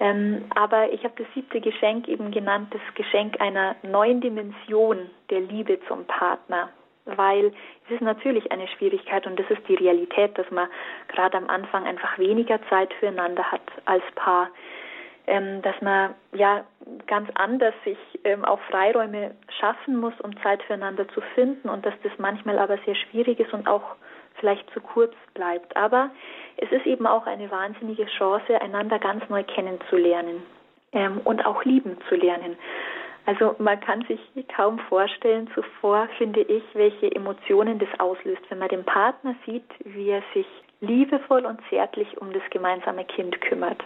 Ähm, 0.00 0.44
aber 0.54 0.92
ich 0.92 1.02
habe 1.04 1.14
das 1.16 1.26
siebte 1.34 1.60
Geschenk 1.60 2.08
eben 2.08 2.30
genannt, 2.30 2.68
das 2.72 2.94
Geschenk 2.94 3.40
einer 3.40 3.76
neuen 3.82 4.20
Dimension 4.20 5.10
der 5.30 5.40
Liebe 5.40 5.78
zum 5.88 6.04
Partner. 6.04 6.70
Weil 7.04 7.52
es 7.86 7.94
ist 7.94 8.02
natürlich 8.02 8.52
eine 8.52 8.68
Schwierigkeit 8.68 9.26
und 9.26 9.38
das 9.40 9.48
ist 9.50 9.66
die 9.66 9.76
Realität, 9.76 10.36
dass 10.36 10.50
man 10.50 10.68
gerade 11.08 11.38
am 11.38 11.48
Anfang 11.48 11.86
einfach 11.86 12.18
weniger 12.18 12.60
Zeit 12.68 12.92
füreinander 13.00 13.50
hat 13.50 13.62
als 13.86 14.04
Paar 14.14 14.50
ähm, 15.28 15.60
dass 15.60 15.78
man 15.82 16.14
ja 16.32 16.64
ganz 17.06 17.28
anders 17.34 17.74
sich 17.84 17.98
ähm, 18.24 18.44
auch 18.46 18.60
Freiräume 18.70 19.34
schaffen 19.60 19.96
muss, 19.96 20.14
um 20.22 20.34
Zeit 20.42 20.62
füreinander 20.62 21.06
zu 21.08 21.20
finden 21.34 21.68
und 21.68 21.84
dass 21.84 21.92
das 22.02 22.12
manchmal 22.16 22.58
aber 22.58 22.78
sehr 22.86 22.94
schwierig 22.94 23.38
ist 23.38 23.52
und 23.52 23.68
auch 23.68 23.96
vielleicht 24.38 24.68
zu 24.70 24.80
kurz 24.80 25.14
bleibt. 25.34 25.76
Aber 25.76 26.10
es 26.56 26.70
ist 26.72 26.86
eben 26.86 27.06
auch 27.06 27.26
eine 27.26 27.50
wahnsinnige 27.50 28.06
Chance, 28.06 28.60
einander 28.60 28.98
ganz 28.98 29.28
neu 29.28 29.42
kennenzulernen 29.44 30.42
ähm, 30.92 31.20
und 31.24 31.44
auch 31.44 31.64
lieben 31.64 31.96
zu 32.08 32.16
lernen. 32.16 32.56
Also 33.26 33.54
man 33.58 33.78
kann 33.80 34.02
sich 34.06 34.20
kaum 34.56 34.78
vorstellen 34.88 35.50
zuvor, 35.54 36.08
finde 36.16 36.40
ich, 36.40 36.62
welche 36.72 37.14
Emotionen 37.14 37.78
das 37.78 37.88
auslöst, 37.98 38.40
wenn 38.48 38.58
man 38.58 38.68
den 38.68 38.84
Partner 38.84 39.34
sieht, 39.44 39.68
wie 39.84 40.08
er 40.08 40.22
sich 40.32 40.46
liebevoll 40.80 41.44
und 41.44 41.60
zärtlich 41.68 42.16
um 42.22 42.32
das 42.32 42.42
gemeinsame 42.50 43.04
Kind 43.04 43.38
kümmert, 43.42 43.82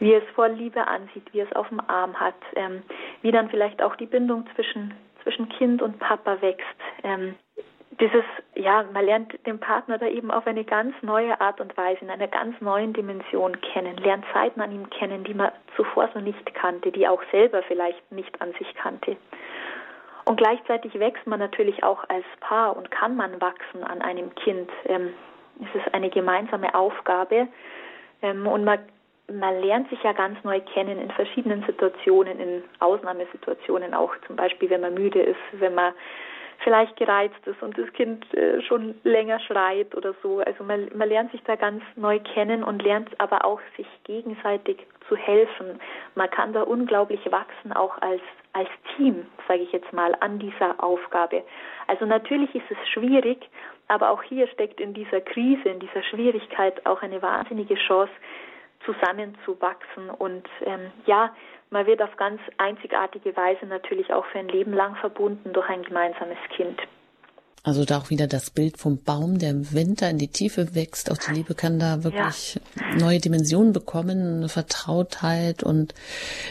wie 0.00 0.12
es 0.14 0.24
voll 0.34 0.50
Liebe 0.50 0.86
ansieht, 0.86 1.32
wie 1.32 1.40
es 1.40 1.52
auf 1.52 1.68
dem 1.68 1.80
Arm 1.88 2.18
hat, 2.18 2.34
ähm, 2.56 2.82
wie 3.20 3.30
dann 3.30 3.50
vielleicht 3.50 3.80
auch 3.82 3.94
die 3.96 4.06
Bindung 4.06 4.46
zwischen, 4.56 4.94
zwischen 5.22 5.48
Kind 5.50 5.80
und 5.80 6.00
Papa 6.00 6.40
wächst. 6.40 6.66
Ähm, 7.04 7.36
dieses, 8.00 8.24
ja, 8.54 8.84
man 8.92 9.04
lernt 9.04 9.46
den 9.46 9.58
Partner 9.58 9.98
da 9.98 10.06
eben 10.06 10.30
auf 10.30 10.46
eine 10.46 10.64
ganz 10.64 10.94
neue 11.02 11.40
Art 11.40 11.60
und 11.60 11.76
Weise, 11.76 12.00
in 12.00 12.10
einer 12.10 12.28
ganz 12.28 12.58
neuen 12.60 12.92
Dimension 12.92 13.60
kennen, 13.60 13.96
lernt 13.98 14.24
Seiten 14.32 14.60
an 14.60 14.72
ihm 14.72 14.88
kennen, 14.90 15.24
die 15.24 15.34
man 15.34 15.52
zuvor 15.76 16.08
so 16.14 16.20
nicht 16.20 16.54
kannte, 16.54 16.90
die 16.90 17.06
auch 17.06 17.22
selber 17.30 17.62
vielleicht 17.62 18.10
nicht 18.10 18.40
an 18.40 18.52
sich 18.58 18.74
kannte. 18.74 19.16
Und 20.24 20.36
gleichzeitig 20.36 20.98
wächst 20.98 21.26
man 21.26 21.40
natürlich 21.40 21.82
auch 21.82 22.04
als 22.08 22.24
Paar 22.40 22.76
und 22.76 22.90
kann 22.90 23.16
man 23.16 23.40
wachsen 23.40 23.82
an 23.84 24.00
einem 24.00 24.34
Kind. 24.36 24.70
Ähm, 24.86 25.12
es 25.60 25.80
ist 25.80 25.94
eine 25.94 26.10
gemeinsame 26.10 26.74
Aufgabe 26.74 27.48
ähm, 28.22 28.46
und 28.46 28.64
man, 28.64 28.78
man 29.30 29.60
lernt 29.60 29.90
sich 29.90 30.02
ja 30.02 30.12
ganz 30.12 30.42
neu 30.44 30.60
kennen 30.60 30.98
in 30.98 31.10
verschiedenen 31.10 31.64
Situationen, 31.64 32.40
in 32.40 32.62
Ausnahmesituationen 32.78 33.94
auch, 33.94 34.14
zum 34.26 34.36
Beispiel 34.36 34.70
wenn 34.70 34.80
man 34.80 34.94
müde 34.94 35.20
ist, 35.20 35.40
wenn 35.52 35.74
man 35.74 35.92
vielleicht 36.62 36.96
gereizt 36.96 37.46
ist 37.46 37.62
und 37.62 37.76
das 37.76 37.92
Kind 37.92 38.24
äh, 38.34 38.62
schon 38.62 38.94
länger 39.04 39.40
schreit 39.40 39.94
oder 39.94 40.14
so. 40.22 40.40
Also 40.40 40.64
man, 40.64 40.88
man 40.94 41.08
lernt 41.08 41.32
sich 41.32 41.42
da 41.44 41.56
ganz 41.56 41.82
neu 41.96 42.20
kennen 42.20 42.62
und 42.62 42.82
lernt 42.82 43.08
aber 43.20 43.44
auch 43.44 43.60
sich 43.76 43.86
gegenseitig 44.04 44.86
zu 45.08 45.16
helfen. 45.16 45.80
Man 46.14 46.30
kann 46.30 46.52
da 46.52 46.62
unglaublich 46.62 47.20
wachsen, 47.30 47.72
auch 47.72 48.00
als, 48.00 48.22
als 48.52 48.68
Team, 48.96 49.26
sage 49.48 49.60
ich 49.60 49.72
jetzt 49.72 49.92
mal, 49.92 50.14
an 50.20 50.38
dieser 50.38 50.82
Aufgabe. 50.82 51.42
Also 51.86 52.06
natürlich 52.06 52.54
ist 52.54 52.70
es 52.70 52.88
schwierig, 52.88 53.48
aber 53.88 54.10
auch 54.10 54.22
hier 54.22 54.46
steckt 54.48 54.80
in 54.80 54.94
dieser 54.94 55.20
Krise, 55.20 55.68
in 55.68 55.80
dieser 55.80 56.02
Schwierigkeit 56.02 56.86
auch 56.86 57.02
eine 57.02 57.20
wahnsinnige 57.20 57.74
Chance, 57.74 58.12
zusammenzuwachsen. 58.84 60.10
Und 60.10 60.48
ähm, 60.64 60.90
ja, 61.06 61.34
man 61.72 61.86
wird 61.86 62.02
auf 62.02 62.16
ganz 62.16 62.40
einzigartige 62.58 63.34
Weise 63.36 63.66
natürlich 63.66 64.12
auch 64.12 64.26
für 64.26 64.38
ein 64.38 64.48
Leben 64.48 64.72
lang 64.72 64.94
verbunden 64.96 65.52
durch 65.52 65.68
ein 65.68 65.82
gemeinsames 65.82 66.38
Kind. 66.54 66.78
Also 67.64 67.84
da 67.84 67.98
auch 67.98 68.10
wieder 68.10 68.26
das 68.26 68.50
Bild 68.50 68.76
vom 68.76 69.02
Baum, 69.02 69.38
der 69.38 69.50
im 69.50 69.72
Winter 69.72 70.10
in 70.10 70.18
die 70.18 70.28
Tiefe 70.28 70.74
wächst. 70.74 71.12
Auch 71.12 71.16
die 71.16 71.32
Liebe 71.32 71.54
kann 71.54 71.78
da 71.78 72.02
wirklich 72.02 72.58
ja. 72.74 72.96
neue 72.96 73.20
Dimensionen 73.20 73.72
bekommen, 73.72 74.38
eine 74.38 74.48
Vertrautheit 74.48 75.62
und 75.62 75.94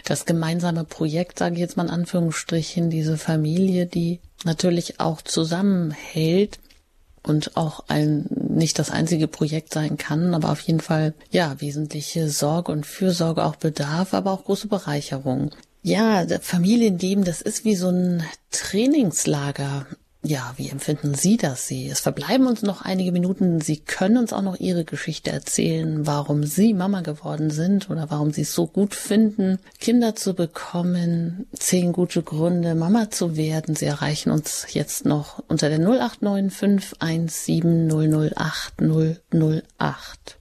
das 0.06 0.26
gemeinsame 0.26 0.86
Projekt, 0.86 1.40
sage 1.40 1.56
ich 1.56 1.60
jetzt 1.60 1.76
mal 1.76 1.84
in 1.84 1.90
Anführungsstrichen, 1.90 2.90
diese 2.90 3.18
Familie, 3.18 3.88
die 3.88 4.22
natürlich 4.46 5.02
auch 5.02 5.22
zusammenhält 5.22 6.60
und 7.24 7.56
auch 7.56 7.84
ein 7.88 8.26
nicht 8.30 8.80
das 8.80 8.92
einzige 8.92 9.28
Projekt 9.28 9.74
sein 9.74 9.98
kann, 9.98 10.34
aber 10.34 10.52
auf 10.52 10.62
jeden 10.62 10.80
Fall 10.80 11.14
ja 11.30 11.60
wesentliche 11.60 12.30
Sorge 12.30 12.72
und 12.72 12.86
Fürsorge 12.86 13.44
auch 13.44 13.56
bedarf, 13.56 14.14
aber 14.14 14.32
auch 14.32 14.46
große 14.46 14.68
Bereicherung. 14.68 15.52
Ja, 15.84 16.26
Familienleben, 16.42 17.24
das 17.24 17.42
ist 17.42 17.66
wie 17.66 17.76
so 17.76 17.90
ein 17.90 18.24
Trainingslager. 18.52 19.88
Ja, 20.24 20.54
wie 20.58 20.70
empfinden 20.70 21.16
Sie 21.16 21.36
das? 21.36 21.68
Sie, 21.68 21.90
es 21.90 22.00
verbleiben 22.00 22.46
uns 22.46 22.62
noch 22.62 22.84
einige 22.84 23.12
Minuten. 23.12 23.60
Sie 23.60 23.78
können 23.78 24.18
uns 24.18 24.34
auch 24.34 24.44
noch 24.44 24.60
Ihre 24.60 24.86
Geschichte 24.86 25.32
erzählen, 25.32 26.06
warum 26.06 26.44
Sie 26.44 26.76
Mama 26.76 27.02
geworden 27.02 27.50
sind 27.50 27.90
oder 27.90 28.12
warum 28.12 28.32
Sie 28.32 28.42
es 28.42 28.54
so 28.54 28.68
gut 28.68 28.94
finden, 28.94 29.58
Kinder 29.80 30.16
zu 30.16 30.36
bekommen. 30.36 31.48
Zehn 31.54 31.92
gute 31.92 32.22
Gründe, 32.22 32.76
Mama 32.76 33.10
zu 33.10 33.36
werden. 33.36 33.76
Sie 33.76 33.86
erreichen 33.86 34.30
uns 34.30 34.68
jetzt 34.70 35.06
noch 35.06 35.44
unter 35.48 35.70
der 35.70 35.80
089 35.80 36.54
517 36.54 37.90
008 37.90 38.74
008. 38.80 40.38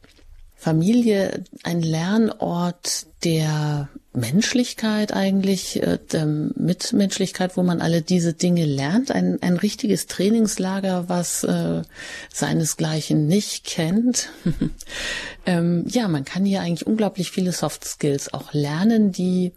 Familie, 0.57 1.43
ein 1.63 1.81
Lernort 1.81 3.07
der 3.25 3.89
Menschlichkeit 4.13 5.13
eigentlich, 5.13 5.81
äh, 5.85 5.99
Mitmenschlichkeit, 6.25 7.57
wo 7.57 7.63
man 7.63 7.81
alle 7.81 8.03
diese 8.03 8.33
Dinge 8.33 8.65
lernt. 8.65 9.13
Ein, 9.13 9.39
ein 9.41 9.57
richtiges 9.57 10.09
Trainingslager, 10.09 11.09
was 11.09 11.45
äh, 11.45 11.83
seinesgleichen 12.33 13.29
nicht 13.29 13.65
kennt. 13.65 14.31
ähm, 15.47 15.85
ja, 15.87 16.09
man 16.09 16.25
kann 16.25 16.45
hier 16.45 16.61
eigentlich 16.61 16.89
unglaublich 16.89 17.31
viele 17.31 17.53
Soft 17.53 17.85
Skills 17.85 18.35
auch 18.35 18.53
lernen, 18.53 19.13
die 19.13 19.53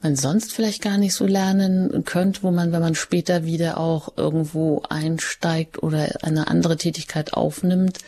man 0.00 0.16
sonst 0.16 0.54
vielleicht 0.54 0.80
gar 0.80 0.96
nicht 0.96 1.12
so 1.12 1.26
lernen 1.26 2.04
könnte, 2.06 2.42
wo 2.44 2.50
man, 2.50 2.72
wenn 2.72 2.80
man 2.80 2.94
später 2.94 3.44
wieder 3.44 3.78
auch 3.78 4.16
irgendwo 4.16 4.82
einsteigt 4.88 5.82
oder 5.82 6.08
eine 6.22 6.48
andere 6.48 6.78
Tätigkeit 6.78 7.34
aufnimmt, 7.34 7.98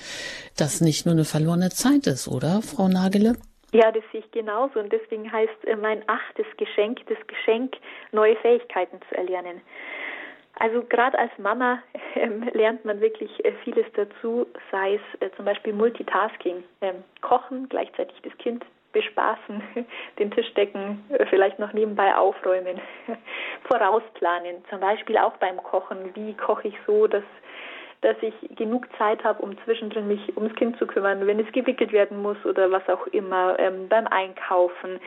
das 0.56 0.80
nicht 0.80 1.04
nur 1.04 1.12
eine 1.12 1.26
verlorene 1.26 1.70
Zeit 1.70 2.06
ist, 2.06 2.26
oder, 2.26 2.62
Frau 2.62 2.88
Nagele? 2.88 3.36
Ja, 3.72 3.92
das 3.92 4.02
sehe 4.10 4.20
ich 4.20 4.30
genauso. 4.32 4.80
Und 4.80 4.92
deswegen 4.92 5.30
heißt 5.30 5.64
äh, 5.66 5.76
mein 5.76 6.02
achtes 6.08 6.46
Geschenk, 6.56 7.00
das 7.06 7.18
Geschenk, 7.26 7.76
neue 8.12 8.36
Fähigkeiten 8.36 9.00
zu 9.08 9.16
erlernen. 9.16 9.60
Also 10.58 10.82
gerade 10.82 11.18
als 11.18 11.32
Mama 11.38 11.82
ähm, 12.16 12.48
lernt 12.52 12.84
man 12.84 13.00
wirklich 13.00 13.44
äh, 13.44 13.52
vieles 13.64 13.86
dazu, 13.94 14.46
sei 14.70 14.94
es 14.94 15.20
äh, 15.20 15.30
zum 15.36 15.44
Beispiel 15.44 15.72
Multitasking, 15.72 16.64
ähm, 16.80 17.04
kochen, 17.20 17.68
gleichzeitig 17.68 18.20
das 18.22 18.36
Kind 18.38 18.64
bespaßen, 18.92 19.62
den 20.18 20.30
Tisch 20.32 20.52
decken, 20.54 21.04
äh, 21.10 21.24
vielleicht 21.26 21.58
noch 21.58 21.72
nebenbei 21.72 22.14
aufräumen, 22.14 22.80
vorausplanen. 23.70 24.64
Zum 24.68 24.80
Beispiel 24.80 25.16
auch 25.16 25.36
beim 25.36 25.56
Kochen. 25.58 26.14
Wie 26.14 26.34
koche 26.34 26.68
ich 26.68 26.74
so, 26.86 27.06
dass 27.06 27.24
dass 28.02 28.16
ich 28.22 28.34
genug 28.56 28.86
Zeit 28.96 29.22
habe, 29.24 29.42
um 29.42 29.56
zwischendrin 29.64 30.08
mich 30.08 30.34
ums 30.36 30.54
Kind 30.54 30.78
zu 30.78 30.86
kümmern, 30.86 31.26
wenn 31.26 31.38
es 31.38 31.52
gewickelt 31.52 31.92
werden 31.92 32.22
muss 32.22 32.38
oder 32.46 32.70
was 32.70 32.88
auch 32.88 33.06
immer, 33.08 33.58
ähm, 33.58 33.88
beim 33.88 34.06
Einkaufen. 34.06 34.98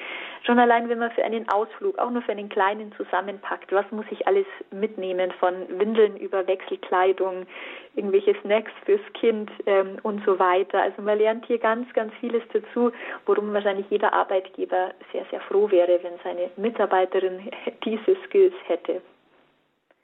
Schon 0.45 0.59
allein, 0.59 0.89
wenn 0.89 0.99
man 0.99 1.11
für 1.11 1.23
einen 1.23 1.49
Ausflug, 1.49 1.97
auch 1.97 2.11
nur 2.11 2.21
für 2.21 2.33
einen 2.33 2.49
kleinen 2.49 2.93
zusammenpackt, 2.93 3.71
was 3.71 3.89
muss 3.91 4.05
ich 4.11 4.27
alles 4.27 4.45
mitnehmen, 4.71 5.31
von 5.39 5.53
Windeln 5.69 6.17
über 6.17 6.45
Wechselkleidung, 6.45 7.47
irgendwelche 7.95 8.35
Snacks 8.41 8.71
fürs 8.85 9.01
Kind 9.13 9.49
ähm, 9.65 9.97
und 10.03 10.23
so 10.25 10.37
weiter. 10.37 10.81
Also 10.81 11.01
man 11.01 11.17
lernt 11.17 11.45
hier 11.47 11.57
ganz, 11.57 11.91
ganz 11.93 12.13
vieles 12.19 12.43
dazu, 12.53 12.91
worum 13.25 13.53
wahrscheinlich 13.53 13.89
jeder 13.89 14.13
Arbeitgeber 14.13 14.93
sehr, 15.11 15.25
sehr 15.31 15.41
froh 15.41 15.71
wäre, 15.71 15.99
wenn 16.03 16.13
seine 16.23 16.51
Mitarbeiterin 16.57 17.49
diese 17.85 18.15
Skills 18.27 18.55
hätte 18.67 19.01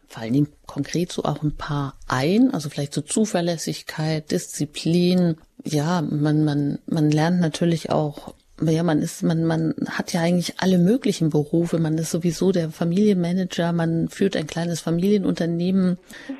fallen 0.09 0.33
Ihnen 0.33 0.53
konkret 0.65 1.11
so 1.11 1.23
auch 1.23 1.43
ein 1.43 1.55
paar 1.55 1.93
ein? 2.07 2.51
Also 2.53 2.69
vielleicht 2.69 2.93
so 2.93 3.01
Zuverlässigkeit, 3.01 4.31
Disziplin. 4.31 5.37
Ja, 5.63 6.01
man, 6.01 6.43
man, 6.43 6.79
man 6.87 7.11
lernt 7.11 7.39
natürlich 7.39 7.91
auch, 7.91 8.33
ja, 8.61 8.83
man 8.83 8.99
ist, 8.99 9.23
man, 9.23 9.45
man 9.45 9.75
hat 9.89 10.11
ja 10.13 10.21
eigentlich 10.21 10.55
alle 10.59 10.77
möglichen 10.77 11.29
Berufe. 11.29 11.79
Man 11.79 11.97
ist 11.97 12.11
sowieso 12.11 12.51
der 12.51 12.69
Familienmanager, 12.69 13.71
man 13.71 14.09
führt 14.09 14.35
ein 14.35 14.47
kleines 14.47 14.81
Familienunternehmen, 14.81 15.97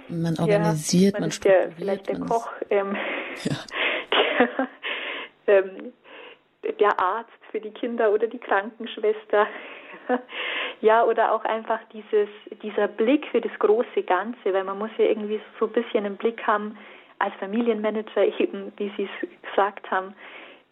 man 0.10 0.38
organisiert, 0.40 1.14
ja, 1.14 1.20
man, 1.20 1.22
man 1.22 1.30
ist 1.30 1.46
der, 1.46 1.72
vielleicht 1.78 2.10
der 2.10 2.20
Koch, 2.20 2.50
ähm, 2.70 2.96
ja. 3.44 3.56
der, 5.48 5.58
ähm, 5.66 5.94
der 6.80 7.00
Arzt 7.00 7.32
für 7.52 7.60
die 7.60 7.72
Kinder 7.72 8.12
oder 8.12 8.28
die 8.28 8.40
Krankenschwester. 8.40 9.48
ja, 10.82 11.04
oder 11.04 11.32
auch 11.34 11.44
einfach 11.46 11.80
dieses, 11.94 12.30
dieser 12.62 12.88
Blick 12.88 13.28
für 13.28 13.42
das 13.42 13.52
große 13.60 14.04
Ganze, 14.04 14.54
weil 14.54 14.64
man 14.64 14.78
muss 14.78 14.92
ja 14.98 15.06
irgendwie 15.06 15.42
so 15.60 15.66
ein 15.66 15.72
bisschen 15.72 16.06
einen 16.06 16.18
Blick 16.18 16.46
haben, 16.46 16.78
als 17.20 17.34
Familienmanager 17.36 18.26
eben, 18.40 18.72
wie 18.78 18.92
Sie 18.96 19.10
es 19.22 19.50
gesagt 19.50 19.92
haben, 19.92 20.16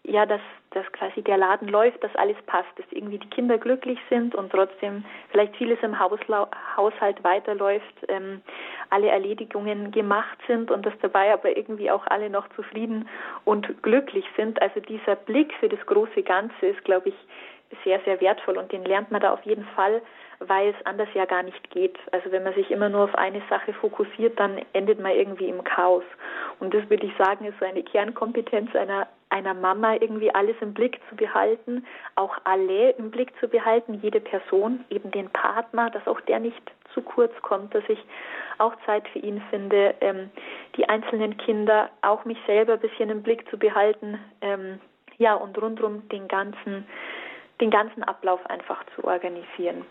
ja, 0.04 0.24
dass, 0.24 0.40
dass 0.70 0.90
quasi 0.92 1.20
der 1.20 1.36
Laden 1.36 1.68
läuft, 1.68 2.02
dass 2.02 2.14
alles 2.16 2.36
passt, 2.46 2.70
dass 2.76 2.86
irgendwie 2.90 3.18
die 3.18 3.28
Kinder 3.28 3.58
glücklich 3.58 3.98
sind 4.08 4.34
und 4.34 4.50
trotzdem 4.50 5.04
vielleicht 5.30 5.54
vieles 5.56 5.78
im 5.82 5.98
Hausla 5.98 6.48
Haushalt 6.76 7.22
weiterläuft, 7.24 7.94
ähm, 8.08 8.40
alle 8.88 9.08
Erledigungen 9.08 9.90
gemacht 9.90 10.38
sind 10.46 10.70
und 10.70 10.86
dass 10.86 10.94
dabei 11.02 11.32
aber 11.32 11.54
irgendwie 11.54 11.90
auch 11.90 12.06
alle 12.06 12.30
noch 12.30 12.48
zufrieden 12.56 13.06
und 13.44 13.82
glücklich 13.82 14.24
sind. 14.36 14.62
Also 14.62 14.80
dieser 14.80 15.16
Blick 15.16 15.52
für 15.60 15.68
das 15.68 15.84
große 15.84 16.22
Ganze 16.22 16.66
ist, 16.66 16.82
glaube 16.84 17.10
ich, 17.10 17.16
sehr, 17.84 18.00
sehr 18.04 18.20
wertvoll 18.20 18.58
und 18.58 18.72
den 18.72 18.84
lernt 18.84 19.10
man 19.10 19.20
da 19.20 19.32
auf 19.32 19.42
jeden 19.42 19.64
Fall, 19.76 20.02
weil 20.40 20.68
es 20.68 20.86
anders 20.86 21.08
ja 21.14 21.24
gar 21.24 21.42
nicht 21.42 21.70
geht. 21.70 21.98
Also 22.12 22.30
wenn 22.30 22.44
man 22.44 22.54
sich 22.54 22.70
immer 22.70 22.88
nur 22.88 23.04
auf 23.04 23.14
eine 23.14 23.42
Sache 23.50 23.72
fokussiert, 23.72 24.38
dann 24.38 24.60
endet 24.72 25.00
man 25.00 25.12
irgendwie 25.12 25.48
im 25.48 25.64
Chaos. 25.64 26.04
Und 26.60 26.74
das 26.74 26.88
würde 26.88 27.06
ich 27.06 27.16
sagen, 27.16 27.44
ist 27.44 27.58
so 27.58 27.66
eine 27.66 27.82
Kernkompetenz 27.82 28.74
einer, 28.74 29.08
einer 29.30 29.54
Mama, 29.54 29.94
irgendwie 29.94 30.32
alles 30.34 30.56
im 30.60 30.74
Blick 30.74 31.00
zu 31.08 31.16
behalten, 31.16 31.84
auch 32.14 32.38
alle 32.44 32.90
im 32.90 33.10
Blick 33.10 33.32
zu 33.40 33.48
behalten, 33.48 33.98
jede 34.02 34.20
Person, 34.20 34.84
eben 34.90 35.10
den 35.10 35.28
Partner, 35.30 35.90
dass 35.90 36.06
auch 36.06 36.20
der 36.22 36.38
nicht 36.38 36.62
zu 36.94 37.02
kurz 37.02 37.32
kommt, 37.42 37.74
dass 37.74 37.84
ich 37.88 37.98
auch 38.58 38.74
Zeit 38.86 39.06
für 39.08 39.18
ihn 39.18 39.42
finde, 39.50 39.94
ähm, 40.00 40.30
die 40.76 40.88
einzelnen 40.88 41.36
Kinder, 41.36 41.90
auch 42.02 42.24
mich 42.24 42.38
selber 42.46 42.74
ein 42.74 42.80
bisschen 42.80 43.10
im 43.10 43.22
Blick 43.22 43.48
zu 43.50 43.58
behalten, 43.58 44.18
ähm, 44.40 44.80
ja, 45.18 45.34
und 45.34 45.60
rundum 45.60 46.08
den 46.08 46.28
ganzen 46.28 46.86
den 47.60 47.70
ganzen 47.70 48.02
Ablauf 48.02 48.44
einfach 48.46 48.84
zu 48.94 49.04
organisieren. 49.04 49.84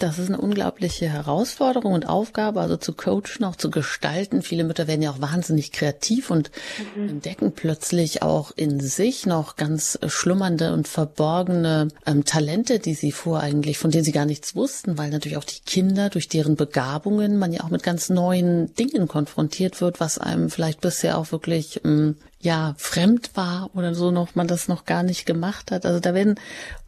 Das 0.00 0.18
ist 0.18 0.28
eine 0.28 0.40
unglaubliche 0.40 1.10
Herausforderung 1.10 1.92
und 1.92 2.08
Aufgabe, 2.08 2.62
also 2.62 2.78
zu 2.78 2.94
coachen, 2.94 3.44
auch 3.44 3.54
zu 3.54 3.70
gestalten. 3.70 4.40
Viele 4.40 4.64
Mütter 4.64 4.86
werden 4.86 5.02
ja 5.02 5.10
auch 5.10 5.20
wahnsinnig 5.20 5.72
kreativ 5.72 6.30
und 6.30 6.50
mhm. 6.96 7.10
entdecken 7.10 7.52
plötzlich 7.52 8.22
auch 8.22 8.50
in 8.56 8.80
sich 8.80 9.26
noch 9.26 9.56
ganz 9.56 9.98
schlummernde 10.06 10.72
und 10.72 10.88
verborgene 10.88 11.88
ähm, 12.06 12.24
Talente, 12.24 12.78
die 12.78 12.94
sie 12.94 13.12
vor 13.12 13.40
eigentlich, 13.40 13.76
von 13.76 13.90
denen 13.90 14.04
sie 14.04 14.12
gar 14.12 14.24
nichts 14.24 14.56
wussten, 14.56 14.96
weil 14.96 15.10
natürlich 15.10 15.36
auch 15.36 15.44
die 15.44 15.60
Kinder 15.66 16.08
durch 16.08 16.28
deren 16.28 16.56
Begabungen 16.56 17.38
man 17.38 17.52
ja 17.52 17.60
auch 17.60 17.70
mit 17.70 17.82
ganz 17.82 18.08
neuen 18.08 18.74
Dingen 18.76 19.06
konfrontiert 19.06 19.82
wird, 19.82 20.00
was 20.00 20.16
einem 20.16 20.48
vielleicht 20.48 20.80
bisher 20.80 21.18
auch 21.18 21.30
wirklich 21.30 21.84
ähm, 21.84 22.16
ja 22.40 22.74
fremd 22.78 23.36
war 23.36 23.70
oder 23.74 23.94
so 23.94 24.10
noch 24.10 24.34
man 24.34 24.48
das 24.48 24.68
noch 24.68 24.84
gar 24.84 25.02
nicht 25.02 25.26
gemacht 25.26 25.70
hat. 25.70 25.86
Also 25.86 26.00
da 26.00 26.14
werden 26.14 26.40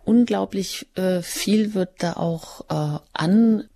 unglaublich 0.04 0.88
äh, 0.96 1.20
viel 1.22 1.74
wird 1.74 2.02
da 2.02 2.14
auch 2.14 2.62
äh, 2.70 2.98
ange, 3.12 3.68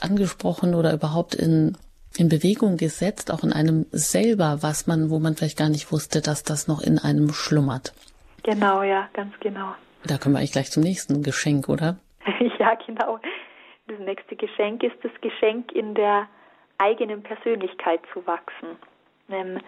angesprochen 0.00 0.74
oder 0.74 0.92
überhaupt 0.92 1.34
in 1.34 1.76
in 2.18 2.28
Bewegung 2.28 2.76
gesetzt, 2.76 3.32
auch 3.32 3.44
in 3.44 3.52
einem 3.52 3.86
selber, 3.92 4.58
was 4.62 4.86
man, 4.86 5.10
wo 5.10 5.18
man 5.18 5.36
vielleicht 5.36 5.58
gar 5.58 5.68
nicht 5.68 5.92
wusste, 5.92 6.20
dass 6.20 6.42
das 6.42 6.66
noch 6.66 6.82
in 6.82 6.98
einem 6.98 7.32
schlummert. 7.32 7.92
Genau, 8.42 8.82
ja, 8.82 9.08
ganz 9.12 9.32
genau. 9.40 9.74
Da 10.04 10.18
kommen 10.18 10.34
wir 10.34 10.38
eigentlich 10.38 10.52
gleich 10.52 10.70
zum 10.70 10.82
nächsten 10.82 11.22
Geschenk, 11.22 11.68
oder? 11.68 11.98
ja, 12.58 12.74
genau. 12.86 13.20
Das 13.86 13.98
nächste 14.00 14.36
Geschenk 14.36 14.82
ist 14.82 14.96
das 15.02 15.12
Geschenk, 15.20 15.72
in 15.72 15.94
der 15.94 16.26
eigenen 16.78 17.22
Persönlichkeit 17.22 18.00
zu 18.12 18.26
wachsen. 18.26 18.76
Ähm, 19.28 19.60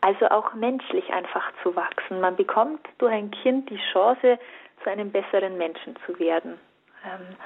also 0.00 0.28
auch 0.28 0.54
menschlich 0.54 1.12
einfach 1.12 1.52
zu 1.62 1.74
wachsen. 1.74 2.20
Man 2.20 2.36
bekommt 2.36 2.80
durch 2.98 3.12
ein 3.12 3.30
Kind 3.30 3.70
die 3.70 3.80
Chance, 3.92 4.38
zu 4.82 4.90
einem 4.90 5.10
besseren 5.10 5.58
Menschen 5.58 5.96
zu 6.06 6.18
werden. 6.18 6.58
Ähm, 7.04 7.36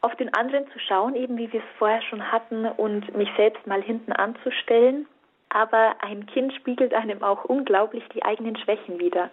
auf 0.00 0.14
den 0.16 0.32
anderen 0.32 0.66
zu 0.70 0.78
schauen, 0.78 1.14
eben 1.14 1.36
wie 1.36 1.52
wir 1.52 1.60
es 1.60 1.78
vorher 1.78 2.02
schon 2.02 2.32
hatten, 2.32 2.66
und 2.66 3.14
mich 3.14 3.28
selbst 3.36 3.66
mal 3.66 3.82
hinten 3.82 4.12
anzustellen. 4.12 5.06
Aber 5.50 5.96
ein 6.00 6.26
Kind 6.26 6.54
spiegelt 6.54 6.94
einem 6.94 7.22
auch 7.22 7.44
unglaublich 7.44 8.04
die 8.14 8.22
eigenen 8.22 8.56
Schwächen 8.56 8.98
wider. 8.98 9.30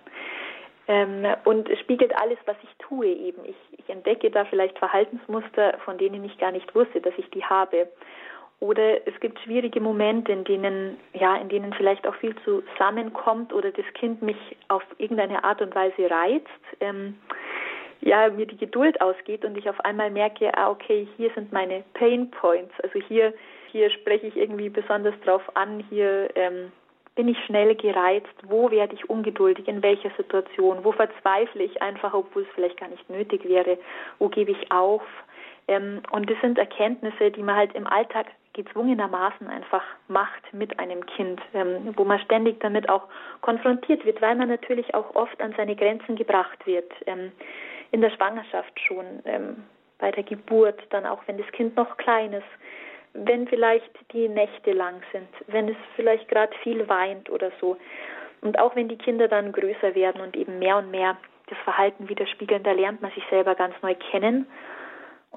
Ähm, 0.88 1.26
und 1.45 1.70
spiegelt 1.80 2.16
alles, 2.18 2.38
was 2.45 2.58
ich 2.64 2.70
tue 2.80 3.08
eben. 3.08 3.44
Ich, 3.45 3.56
ich 3.78 3.90
entdecke 3.90 4.32
da 4.32 4.45
vielleicht 4.45 4.78
Verhaltensmuster, 4.80 5.78
von 5.86 5.98
denen 5.98 6.24
ich 6.24 6.38
gar 6.38 6.52
nicht 6.52 6.74
wusste, 6.76 7.02
dass 7.02 7.14
ich 7.18 7.30
die 7.30 7.44
habe. 7.44 7.88
Oder 8.60 9.08
es 9.08 9.20
gibt 9.20 9.40
schwierige 9.42 9.80
Momente, 9.80 10.32
in 10.32 10.44
denen, 10.44 10.98
ja, 11.14 11.36
in 11.36 11.50
denen 11.50 11.74
vielleicht 11.74 12.08
auch 12.08 12.16
viel 12.16 12.36
zusammenkommt 12.44 13.54
oder 13.54 13.72
das 13.72 13.86
Kind 13.94 14.22
mich 14.24 14.38
auf 14.68 14.84
irgendeine 14.98 15.44
Art 15.44 15.62
und 15.62 15.76
Weise 15.76 16.10
reizt, 16.10 16.48
ähm, 16.80 17.18
ja, 18.02 18.30
mir 18.30 18.48
die 18.48 18.58
Geduld 18.58 19.00
ausgeht 19.02 19.46
und 19.46 19.58
ich 19.58 19.70
auf 19.70 19.80
einmal 19.82 20.10
merke, 20.10 20.56
ah, 20.58 20.70
okay, 20.70 21.08
hier 21.18 21.30
sind 21.36 21.52
meine 21.52 21.84
Pain 21.94 22.32
Points. 22.32 22.74
Also 22.82 23.00
hier, 23.00 23.34
hier 23.72 23.92
spreche 23.92 24.28
ich 24.28 24.36
irgendwie 24.36 24.70
besonders 24.70 25.16
drauf 25.22 25.44
an, 25.56 25.84
hier 25.90 26.30
ähm, 26.36 26.72
bin 27.16 27.28
ich 27.28 27.38
schnell 27.46 27.76
gereizt, 27.76 28.36
wo 28.44 28.72
werde 28.72 28.96
ich 28.96 29.10
ungeduldig, 29.10 29.68
in 29.68 29.82
welcher 29.82 30.12
Situation, 30.18 30.84
wo 30.84 30.92
verzweifle 30.92 31.64
ich 31.64 31.82
einfach, 31.82 32.14
obwohl 32.14 32.44
es 32.44 32.48
vielleicht 32.54 32.80
gar 32.80 32.90
nicht 32.90 33.10
nötig 33.10 33.44
wäre, 33.48 33.78
wo 34.20 34.30
gebe 34.30 34.52
ich 34.52 34.72
auf. 34.72 35.02
Ähm, 35.68 36.02
und 36.11 36.30
das 36.30 36.39
sind 36.41 36.57
Erkenntnisse, 36.57 37.31
die 37.31 37.44
man 37.44 37.56
halt 37.56 37.76
im 37.76 37.88
Alltag 37.88 38.27
gezwungenermaßen 38.53 39.48
einfach 39.48 39.84
macht 40.07 40.53
mit 40.53 40.80
einem 40.80 41.06
Kind, 41.06 41.39
ähm, 41.53 41.94
wo 41.95 42.03
man 42.03 42.19
ständig 42.19 42.60
damit 42.60 42.89
auch 42.89 43.03
konfrontiert 43.41 44.03
wird, 44.06 44.22
weil 44.22 44.35
man 44.35 44.49
natürlich 44.49 44.95
auch 44.95 45.15
oft 45.15 45.39
an 45.41 45.53
seine 45.56 45.76
Grenzen 45.76 46.15
gebracht 46.15 46.65
wird. 46.65 46.91
Ähm, 47.06 47.31
in 47.91 48.02
der 48.02 48.10
Schwangerschaft 48.11 48.80
schon, 48.80 49.06
ähm, 49.26 49.64
bei 49.99 50.11
der 50.11 50.23
Geburt, 50.23 50.80
dann 50.89 51.06
auch 51.06 51.22
wenn 51.27 51.38
das 51.38 51.52
Kind 51.52 51.76
noch 51.76 51.98
klein 51.98 52.34
ist, 52.34 52.48
wenn 53.14 53.48
vielleicht 53.48 53.89
die 54.11 54.27
Nächte 54.27 54.73
lang 54.73 55.02
sind, 55.11 55.27
wenn 55.48 55.69
es 55.69 55.77
vielleicht 55.95 56.27
gerade 56.27 56.56
viel 56.61 56.88
weint 56.88 57.30
oder 57.30 57.52
so. 57.60 57.77
Und 58.41 58.60
auch 58.60 58.76
wenn 58.76 58.89
die 58.89 58.98
Kinder 58.98 59.27
dann 59.27 59.52
größer 59.52 59.95
werden 59.95 60.22
und 60.22 60.35
eben 60.35 60.60
mehr 60.60 60.77
und 60.77 60.91
mehr 60.91 61.18
das 61.48 61.57
Verhalten 61.60 62.10
widerspiegeln, 62.10 62.64
da 62.64 62.73
lernt 62.73 63.02
man 63.02 63.11
sich 63.11 63.23
selber 63.30 63.56
ganz 63.56 63.73
neu 63.81 63.95
kennen 63.95 64.45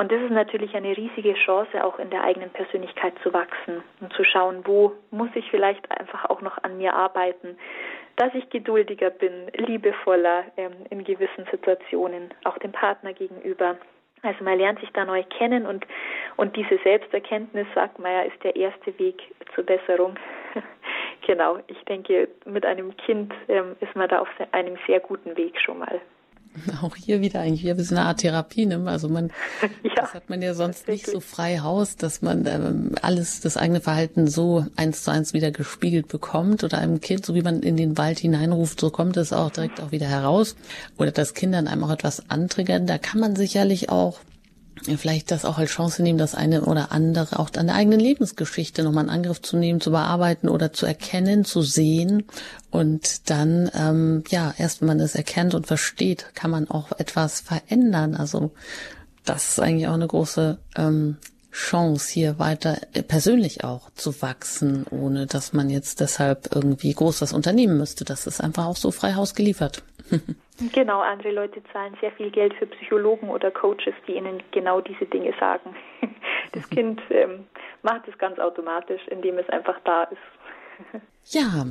und 0.00 0.10
das 0.10 0.22
ist 0.22 0.30
natürlich 0.30 0.74
eine 0.74 0.96
riesige 0.96 1.34
Chance, 1.34 1.84
auch 1.84 1.98
in 1.98 2.08
der 2.08 2.24
eigenen 2.24 2.48
Persönlichkeit 2.48 3.12
zu 3.22 3.34
wachsen 3.34 3.82
und 4.00 4.10
zu 4.14 4.24
schauen, 4.24 4.62
wo 4.64 4.94
muss 5.10 5.28
ich 5.34 5.50
vielleicht 5.50 5.90
einfach 5.90 6.24
auch 6.30 6.40
noch 6.40 6.56
an 6.62 6.78
mir 6.78 6.94
arbeiten, 6.94 7.58
dass 8.16 8.34
ich 8.34 8.48
geduldiger 8.48 9.10
bin, 9.10 9.48
liebevoller 9.52 10.44
ähm, 10.56 10.72
in 10.88 11.04
gewissen 11.04 11.44
Situationen, 11.50 12.32
auch 12.44 12.56
dem 12.56 12.72
Partner 12.72 13.12
gegenüber. 13.12 13.76
Also 14.22 14.42
man 14.42 14.56
lernt 14.58 14.80
sich 14.80 14.88
da 14.94 15.04
neu 15.04 15.22
kennen 15.24 15.66
und, 15.66 15.86
und 16.38 16.56
diese 16.56 16.78
Selbsterkenntnis, 16.82 17.66
sagt 17.74 17.98
man 17.98 18.10
ja, 18.10 18.22
ist 18.22 18.42
der 18.42 18.56
erste 18.56 18.98
Weg 18.98 19.20
zur 19.54 19.64
Besserung. 19.64 20.14
genau, 21.26 21.58
ich 21.66 21.84
denke, 21.84 22.26
mit 22.46 22.64
einem 22.64 22.96
Kind 22.96 23.34
ähm, 23.48 23.76
ist 23.80 23.94
man 23.94 24.08
da 24.08 24.20
auf 24.20 24.28
einem 24.52 24.78
sehr 24.86 25.00
guten 25.00 25.36
Weg 25.36 25.60
schon 25.60 25.80
mal. 25.80 26.00
Auch 26.82 26.96
hier 26.96 27.20
wieder 27.20 27.40
eigentlich 27.40 27.62
wieder 27.62 27.74
ein 27.74 27.76
bisschen 27.76 27.96
eine 27.96 28.06
Art 28.06 28.20
Therapie, 28.20 28.66
ne? 28.66 28.82
Also 28.86 29.08
man, 29.08 29.30
ja, 29.82 29.90
das 29.96 30.14
hat 30.14 30.28
man 30.28 30.42
ja 30.42 30.54
sonst 30.54 30.88
nicht 30.88 31.06
so 31.06 31.20
frei 31.20 31.58
Haus, 31.58 31.96
dass 31.96 32.22
man 32.22 32.46
ähm, 32.46 32.94
alles, 33.02 33.40
das 33.40 33.56
eigene 33.56 33.80
Verhalten 33.80 34.26
so 34.26 34.66
eins 34.76 35.02
zu 35.02 35.10
eins 35.10 35.32
wieder 35.32 35.50
gespiegelt 35.50 36.08
bekommt 36.08 36.64
oder 36.64 36.78
einem 36.78 37.00
Kind, 37.00 37.24
so 37.24 37.34
wie 37.34 37.42
man 37.42 37.62
in 37.62 37.76
den 37.76 37.96
Wald 37.98 38.18
hineinruft, 38.18 38.80
so 38.80 38.90
kommt 38.90 39.16
es 39.16 39.32
auch 39.32 39.50
direkt 39.50 39.80
auch 39.80 39.92
wieder 39.92 40.06
heraus. 40.06 40.56
Oder 40.98 41.12
dass 41.12 41.34
Kindern 41.34 41.68
einem 41.68 41.84
auch 41.84 41.90
etwas 41.90 42.28
antriggern. 42.30 42.86
Da 42.86 42.98
kann 42.98 43.20
man 43.20 43.36
sicherlich 43.36 43.88
auch 43.88 44.18
vielleicht 44.96 45.30
das 45.30 45.44
auch 45.44 45.58
als 45.58 45.70
Chance 45.70 46.02
nehmen, 46.02 46.18
das 46.18 46.34
eine 46.34 46.64
oder 46.64 46.92
andere 46.92 47.38
auch 47.38 47.50
an 47.56 47.66
der 47.66 47.76
eigenen 47.76 48.00
Lebensgeschichte 48.00 48.82
nochmal 48.82 49.04
in 49.04 49.10
Angriff 49.10 49.42
zu 49.42 49.56
nehmen, 49.56 49.80
zu 49.80 49.90
bearbeiten 49.90 50.48
oder 50.48 50.72
zu 50.72 50.86
erkennen, 50.86 51.44
zu 51.44 51.62
sehen. 51.62 52.24
Und 52.70 53.30
dann, 53.30 53.70
ähm, 53.74 54.24
ja, 54.30 54.54
erst 54.56 54.80
wenn 54.80 54.88
man 54.88 55.00
es 55.00 55.14
erkennt 55.14 55.54
und 55.54 55.66
versteht, 55.66 56.26
kann 56.34 56.50
man 56.50 56.70
auch 56.70 56.92
etwas 56.98 57.40
verändern. 57.40 58.14
Also 58.14 58.52
das 59.24 59.50
ist 59.50 59.60
eigentlich 59.60 59.88
auch 59.88 59.94
eine 59.94 60.06
große 60.06 60.58
ähm, 60.76 61.16
Chance, 61.52 62.12
hier 62.12 62.38
weiter 62.38 62.76
äh, 62.94 63.02
persönlich 63.02 63.64
auch 63.64 63.90
zu 63.90 64.22
wachsen, 64.22 64.86
ohne 64.90 65.26
dass 65.26 65.52
man 65.52 65.70
jetzt 65.70 66.00
deshalb 66.00 66.54
irgendwie 66.54 66.92
groß 66.92 67.22
was 67.22 67.32
unternehmen 67.32 67.76
müsste. 67.78 68.04
Das 68.04 68.26
ist 68.26 68.40
einfach 68.40 68.66
auch 68.66 68.76
so 68.76 68.90
frei 68.90 69.14
Haus 69.14 69.34
geliefert. 69.34 69.82
genau, 70.72 71.00
andere 71.00 71.32
Leute 71.32 71.62
zahlen 71.72 71.96
sehr 72.00 72.12
viel 72.12 72.30
Geld 72.30 72.54
für 72.54 72.66
Psychologen 72.66 73.28
oder 73.28 73.50
Coaches, 73.50 73.94
die 74.06 74.12
ihnen 74.12 74.42
genau 74.52 74.80
diese 74.80 75.06
Dinge 75.06 75.34
sagen. 75.38 75.74
Das 76.52 76.68
Kind 76.68 77.00
ähm, 77.10 77.46
macht 77.82 78.08
es 78.08 78.18
ganz 78.18 78.40
automatisch, 78.40 79.00
indem 79.06 79.38
es 79.38 79.48
einfach 79.50 79.78
da 79.84 80.02
ist. 80.04 81.00
ja, 81.26 81.66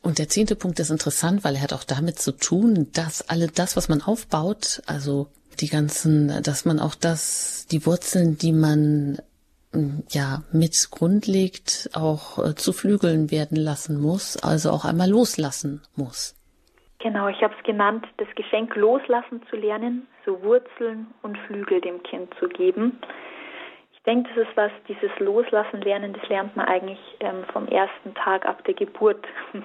und 0.00 0.18
der 0.18 0.28
zehnte 0.28 0.56
Punkt 0.56 0.80
ist 0.80 0.90
interessant, 0.90 1.44
weil 1.44 1.56
er 1.56 1.62
hat 1.62 1.74
auch 1.74 1.84
damit 1.84 2.18
zu 2.18 2.32
tun, 2.32 2.88
dass 2.94 3.28
alle 3.28 3.48
das, 3.48 3.76
was 3.76 3.90
man 3.90 4.00
aufbaut, 4.00 4.80
also 4.86 5.28
die 5.56 5.68
ganzen, 5.68 6.42
dass 6.42 6.64
man 6.64 6.78
auch 6.78 6.94
das, 6.94 7.66
die 7.70 7.86
Wurzeln, 7.86 8.38
die 8.38 8.52
man 8.52 9.18
ja 10.10 10.42
mit 10.52 10.88
Grund 10.90 11.26
legt, 11.26 11.90
auch 11.94 12.38
äh, 12.38 12.54
zu 12.54 12.72
Flügeln 12.72 13.30
werden 13.30 13.56
lassen 13.56 14.00
muss, 14.00 14.36
also 14.42 14.70
auch 14.70 14.84
einmal 14.84 15.08
loslassen 15.08 15.82
muss. 15.96 16.36
Genau, 16.98 17.28
ich 17.28 17.42
habe 17.42 17.54
es 17.58 17.64
genannt, 17.64 18.06
das 18.18 18.28
Geschenk 18.36 18.76
loslassen 18.76 19.42
zu 19.50 19.56
lernen, 19.56 20.06
so 20.24 20.42
Wurzeln 20.42 21.08
und 21.22 21.36
Flügel 21.46 21.80
dem 21.80 22.02
Kind 22.02 22.32
zu 22.38 22.48
geben. 22.48 22.98
Ich 23.92 24.02
denke, 24.04 24.30
das 24.34 24.46
ist 24.46 24.56
was, 24.56 24.70
dieses 24.88 25.10
Loslassen 25.18 25.80
lernen, 25.80 26.12
das 26.12 26.28
lernt 26.28 26.54
man 26.54 26.66
eigentlich 26.66 27.00
ähm, 27.20 27.44
vom 27.52 27.66
ersten 27.66 28.14
Tag 28.14 28.46
ab 28.46 28.64
der 28.64 28.74
Geburt. 28.74 29.24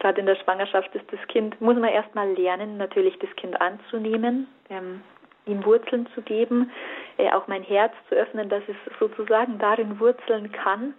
Gerade 0.00 0.20
in 0.20 0.26
der 0.26 0.36
Schwangerschaft 0.36 0.94
ist 0.94 1.10
das 1.12 1.20
Kind, 1.28 1.60
muss 1.60 1.76
man 1.76 1.90
erstmal 1.90 2.30
lernen, 2.32 2.76
natürlich 2.76 3.18
das 3.18 3.34
Kind 3.36 3.60
anzunehmen, 3.60 4.46
ähm, 4.70 5.02
ihm 5.46 5.64
Wurzeln 5.64 6.06
zu 6.14 6.22
geben, 6.22 6.70
äh, 7.16 7.30
auch 7.32 7.48
mein 7.48 7.62
Herz 7.62 7.92
zu 8.08 8.14
öffnen, 8.14 8.48
dass 8.48 8.62
es 8.68 8.76
sozusagen 8.98 9.58
darin 9.58 9.98
wurzeln 9.98 10.52
kann. 10.52 10.94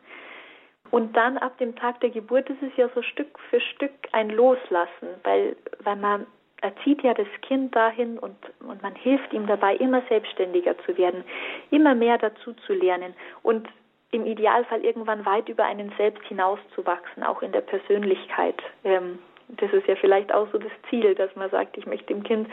Und 0.92 1.16
dann 1.16 1.38
ab 1.38 1.58
dem 1.60 1.76
Tag 1.76 2.00
der 2.02 2.10
Geburt 2.10 2.50
ist 2.50 2.64
es 2.64 2.76
ja 2.76 2.90
so 2.96 3.02
Stück 3.02 3.38
für 3.50 3.62
Stück 3.62 3.92
ein 4.12 4.30
Loslassen, 4.32 5.08
weil, 5.24 5.56
weil 5.84 5.96
man 5.98 6.26
erzieht 6.62 7.04
ja 7.04 7.14
das 7.14 7.28
Kind 7.42 7.76
dahin 7.76 8.18
und, 8.18 8.36
und 8.60 8.82
man 8.82 8.96
hilft 8.96 9.32
ihm 9.34 9.48
dabei, 9.48 9.76
immer 9.76 10.02
selbstständiger 10.10 10.78
zu 10.80 10.98
werden, 10.98 11.24
immer 11.70 11.96
mehr 11.96 12.18
dazu 12.18 12.54
zu 12.66 12.74
lernen 12.74 13.14
und 13.44 13.68
im 14.12 14.26
Idealfall 14.26 14.84
irgendwann 14.84 15.26
weit 15.26 15.50
über 15.50 15.66
einen 15.66 15.94
selbst 15.98 16.24
hinauszuwachsen, 16.26 17.24
auch 17.24 17.42
in 17.42 17.52
der 17.52 17.62
Persönlichkeit. 17.62 18.62
Ähm, 18.84 19.20
das 19.50 19.72
ist 19.74 19.88
ja 19.88 19.96
vielleicht 19.96 20.34
auch 20.34 20.48
so 20.52 20.58
das 20.58 20.72
Ziel, 20.90 21.16
dass 21.16 21.36
man 21.36 21.50
sagt, 21.50 21.78
ich 21.78 21.86
möchte 21.86 22.08
dem 22.08 22.24
Kind 22.24 22.48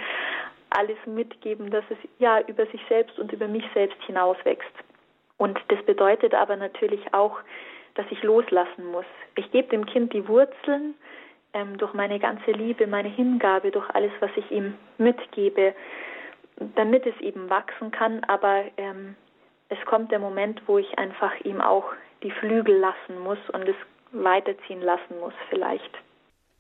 alles 0.70 0.98
mitgeben, 1.06 1.70
dass 1.70 1.84
es 1.90 1.98
ja 2.18 2.40
über 2.46 2.66
sich 2.66 2.80
selbst 2.88 3.18
und 3.18 3.32
über 3.32 3.48
mich 3.48 3.64
selbst 3.74 4.00
hinauswächst. 4.02 4.72
Und 5.38 5.58
das 5.68 5.82
bedeutet 5.84 6.34
aber 6.34 6.56
natürlich 6.56 7.00
auch, 7.12 7.38
dass 7.94 8.06
ich 8.10 8.22
loslassen 8.22 8.90
muss. 8.90 9.04
Ich 9.36 9.50
gebe 9.50 9.68
dem 9.68 9.86
Kind 9.86 10.12
die 10.12 10.26
Wurzeln 10.28 10.94
ähm, 11.52 11.78
durch 11.78 11.94
meine 11.94 12.18
ganze 12.18 12.52
Liebe, 12.52 12.86
meine 12.86 13.08
Hingabe, 13.08 13.70
durch 13.70 13.88
alles, 13.90 14.12
was 14.20 14.30
ich 14.36 14.50
ihm 14.50 14.74
mitgebe, 14.98 15.74
damit 16.74 17.06
es 17.06 17.18
eben 17.20 17.48
wachsen 17.50 17.90
kann. 17.90 18.24
Aber 18.24 18.64
ähm, 18.76 19.14
es 19.68 19.78
kommt 19.86 20.12
der 20.12 20.18
Moment, 20.18 20.62
wo 20.66 20.78
ich 20.78 20.98
einfach 20.98 21.32
ihm 21.44 21.60
auch 21.60 21.84
die 22.22 22.30
Flügel 22.30 22.76
lassen 22.76 23.20
muss 23.22 23.38
und 23.52 23.68
es 23.68 23.76
weiterziehen 24.12 24.80
lassen 24.80 25.18
muss 25.20 25.34
vielleicht. 25.50 25.90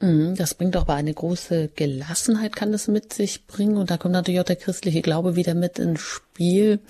Mhm, 0.00 0.34
das 0.36 0.54
bringt 0.54 0.76
auch 0.76 0.88
eine 0.88 1.14
große 1.14 1.70
Gelassenheit, 1.74 2.54
kann 2.54 2.70
das 2.70 2.86
mit 2.86 3.14
sich 3.14 3.46
bringen. 3.46 3.78
Und 3.78 3.90
da 3.90 3.96
kommt 3.96 4.12
natürlich 4.12 4.40
auch 4.40 4.44
der 4.44 4.56
christliche 4.56 5.00
Glaube 5.00 5.36
wieder 5.36 5.54
mit 5.54 5.78
ins 5.78 6.00
Spiel. 6.00 6.80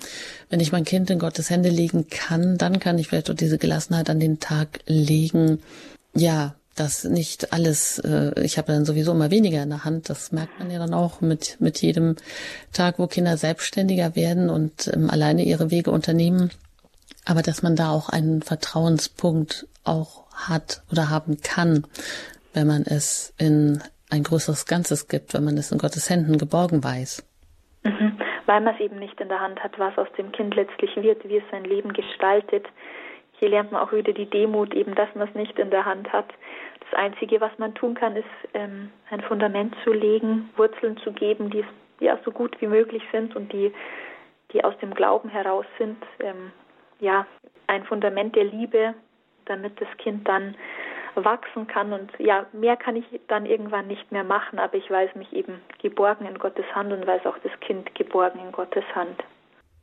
Wenn 0.49 0.59
ich 0.59 0.73
mein 0.73 0.83
Kind 0.83 1.09
in 1.09 1.19
Gottes 1.19 1.49
Hände 1.49 1.69
legen 1.69 2.07
kann, 2.09 2.57
dann 2.57 2.79
kann 2.79 2.99
ich 2.99 3.07
vielleicht 3.07 3.31
auch 3.31 3.35
diese 3.35 3.57
Gelassenheit 3.57 4.09
an 4.09 4.19
den 4.19 4.39
Tag 4.39 4.79
legen. 4.87 5.61
Ja, 6.13 6.55
dass 6.79 7.03
nicht 7.03 7.53
alles, 7.53 7.99
äh, 7.99 8.39
ich 8.41 8.57
habe 8.57 8.71
dann 8.71 8.85
sowieso 8.85 9.11
immer 9.11 9.31
weniger 9.31 9.63
in 9.63 9.69
der 9.69 9.83
Hand. 9.83 10.09
Das 10.09 10.31
merkt 10.31 10.59
man 10.59 10.71
ja 10.71 10.79
dann 10.79 10.93
auch 10.93 11.21
mit, 11.21 11.57
mit 11.59 11.81
jedem 11.81 12.15
Tag, 12.73 12.99
wo 12.99 13.07
Kinder 13.07 13.37
selbstständiger 13.37 14.15
werden 14.15 14.49
und 14.49 14.91
ähm, 14.93 15.09
alleine 15.09 15.43
ihre 15.43 15.71
Wege 15.71 15.91
unternehmen. 15.91 16.51
Aber 17.25 17.41
dass 17.41 17.61
man 17.63 17.75
da 17.75 17.91
auch 17.91 18.09
einen 18.09 18.41
Vertrauenspunkt 18.41 19.67
auch 19.83 20.25
hat 20.33 20.83
oder 20.91 21.09
haben 21.09 21.41
kann, 21.41 21.85
wenn 22.53 22.67
man 22.67 22.83
es 22.83 23.33
in 23.37 23.81
ein 24.09 24.23
größeres 24.23 24.65
Ganzes 24.65 25.07
gibt, 25.07 25.33
wenn 25.33 25.43
man 25.43 25.57
es 25.57 25.71
in 25.71 25.77
Gottes 25.77 26.09
Händen 26.09 26.37
geborgen 26.37 26.83
weiß. 26.83 27.27
Mhm. 27.83 28.17
Weil 28.45 28.61
man 28.61 28.75
es 28.75 28.81
eben 28.81 28.97
nicht 28.99 29.19
in 29.19 29.27
der 29.27 29.41
Hand 29.41 29.61
hat, 29.61 29.77
was 29.77 29.97
aus 29.97 30.07
dem 30.17 30.31
Kind 30.31 30.55
letztlich 30.55 30.95
wird, 30.95 31.27
wie 31.27 31.37
es 31.37 31.43
sein 31.51 31.65
Leben 31.65 31.91
gestaltet. 31.91 32.65
Hier 33.39 33.49
lernt 33.49 33.71
man 33.71 33.81
auch 33.81 33.91
wieder 33.91 34.13
die 34.13 34.29
Demut, 34.29 34.73
eben, 34.73 34.95
dass 34.95 35.13
man 35.15 35.27
es 35.27 35.35
nicht 35.35 35.59
in 35.59 35.69
der 35.69 35.85
Hand 35.85 36.11
hat. 36.11 36.27
Das 36.89 36.99
Einzige, 36.99 37.41
was 37.41 37.51
man 37.57 37.73
tun 37.75 37.95
kann, 37.95 38.15
ist 38.15 38.25
ähm, 38.53 38.91
ein 39.09 39.21
Fundament 39.21 39.75
zu 39.83 39.91
legen, 39.91 40.49
Wurzeln 40.55 40.97
zu 40.97 41.11
geben, 41.11 41.49
die 41.49 41.65
ja 41.99 42.17
so 42.23 42.31
gut 42.31 42.59
wie 42.61 42.67
möglich 42.67 43.03
sind 43.11 43.35
und 43.35 43.51
die, 43.51 43.73
die 44.53 44.63
aus 44.63 44.77
dem 44.79 44.93
Glauben 44.93 45.29
heraus 45.29 45.65
sind. 45.77 45.97
Ähm, 46.19 46.51
ja, 46.99 47.25
ein 47.67 47.83
Fundament 47.83 48.35
der 48.35 48.45
Liebe, 48.45 48.93
damit 49.45 49.79
das 49.81 49.89
Kind 49.97 50.27
dann 50.27 50.55
wachsen 51.15 51.67
kann. 51.67 51.93
Und 51.93 52.11
ja, 52.19 52.45
mehr 52.53 52.77
kann 52.77 52.95
ich 52.95 53.05
dann 53.27 53.45
irgendwann 53.45 53.87
nicht 53.87 54.11
mehr 54.11 54.23
machen, 54.23 54.59
aber 54.59 54.75
ich 54.75 54.89
weiß 54.89 55.15
mich 55.15 55.31
eben 55.33 55.61
geborgen 55.81 56.25
in 56.25 56.37
Gottes 56.39 56.65
Hand 56.73 56.93
und 56.93 57.05
weiß 57.05 57.25
auch 57.25 57.37
das 57.39 57.59
Kind 57.61 57.93
geborgen 57.95 58.39
in 58.39 58.51
Gottes 58.51 58.85
Hand. 58.95 59.23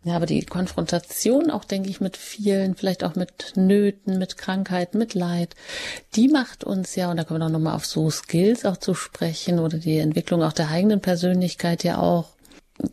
Ja, 0.04 0.16
aber 0.16 0.26
die 0.26 0.44
Konfrontation 0.44 1.50
auch, 1.50 1.64
denke 1.64 1.88
ich, 1.88 2.00
mit 2.00 2.18
vielen, 2.18 2.74
vielleicht 2.74 3.04
auch 3.04 3.14
mit 3.14 3.52
Nöten, 3.56 4.18
mit 4.18 4.36
Krankheiten, 4.36 4.98
mit 4.98 5.14
Leid, 5.14 5.56
die 6.14 6.28
macht 6.28 6.62
uns 6.62 6.94
ja, 6.94 7.10
und 7.10 7.16
da 7.16 7.24
kommen 7.24 7.40
wir 7.40 7.46
auch 7.46 7.50
nochmal 7.50 7.74
auf 7.74 7.86
so 7.86 8.10
Skills 8.10 8.66
auch 8.66 8.76
zu 8.76 8.94
sprechen 8.94 9.58
oder 9.58 9.78
die 9.78 9.98
Entwicklung 9.98 10.42
auch 10.42 10.52
der 10.52 10.68
eigenen 10.68 11.00
Persönlichkeit 11.00 11.84
ja 11.84 11.98
auch 11.98 12.34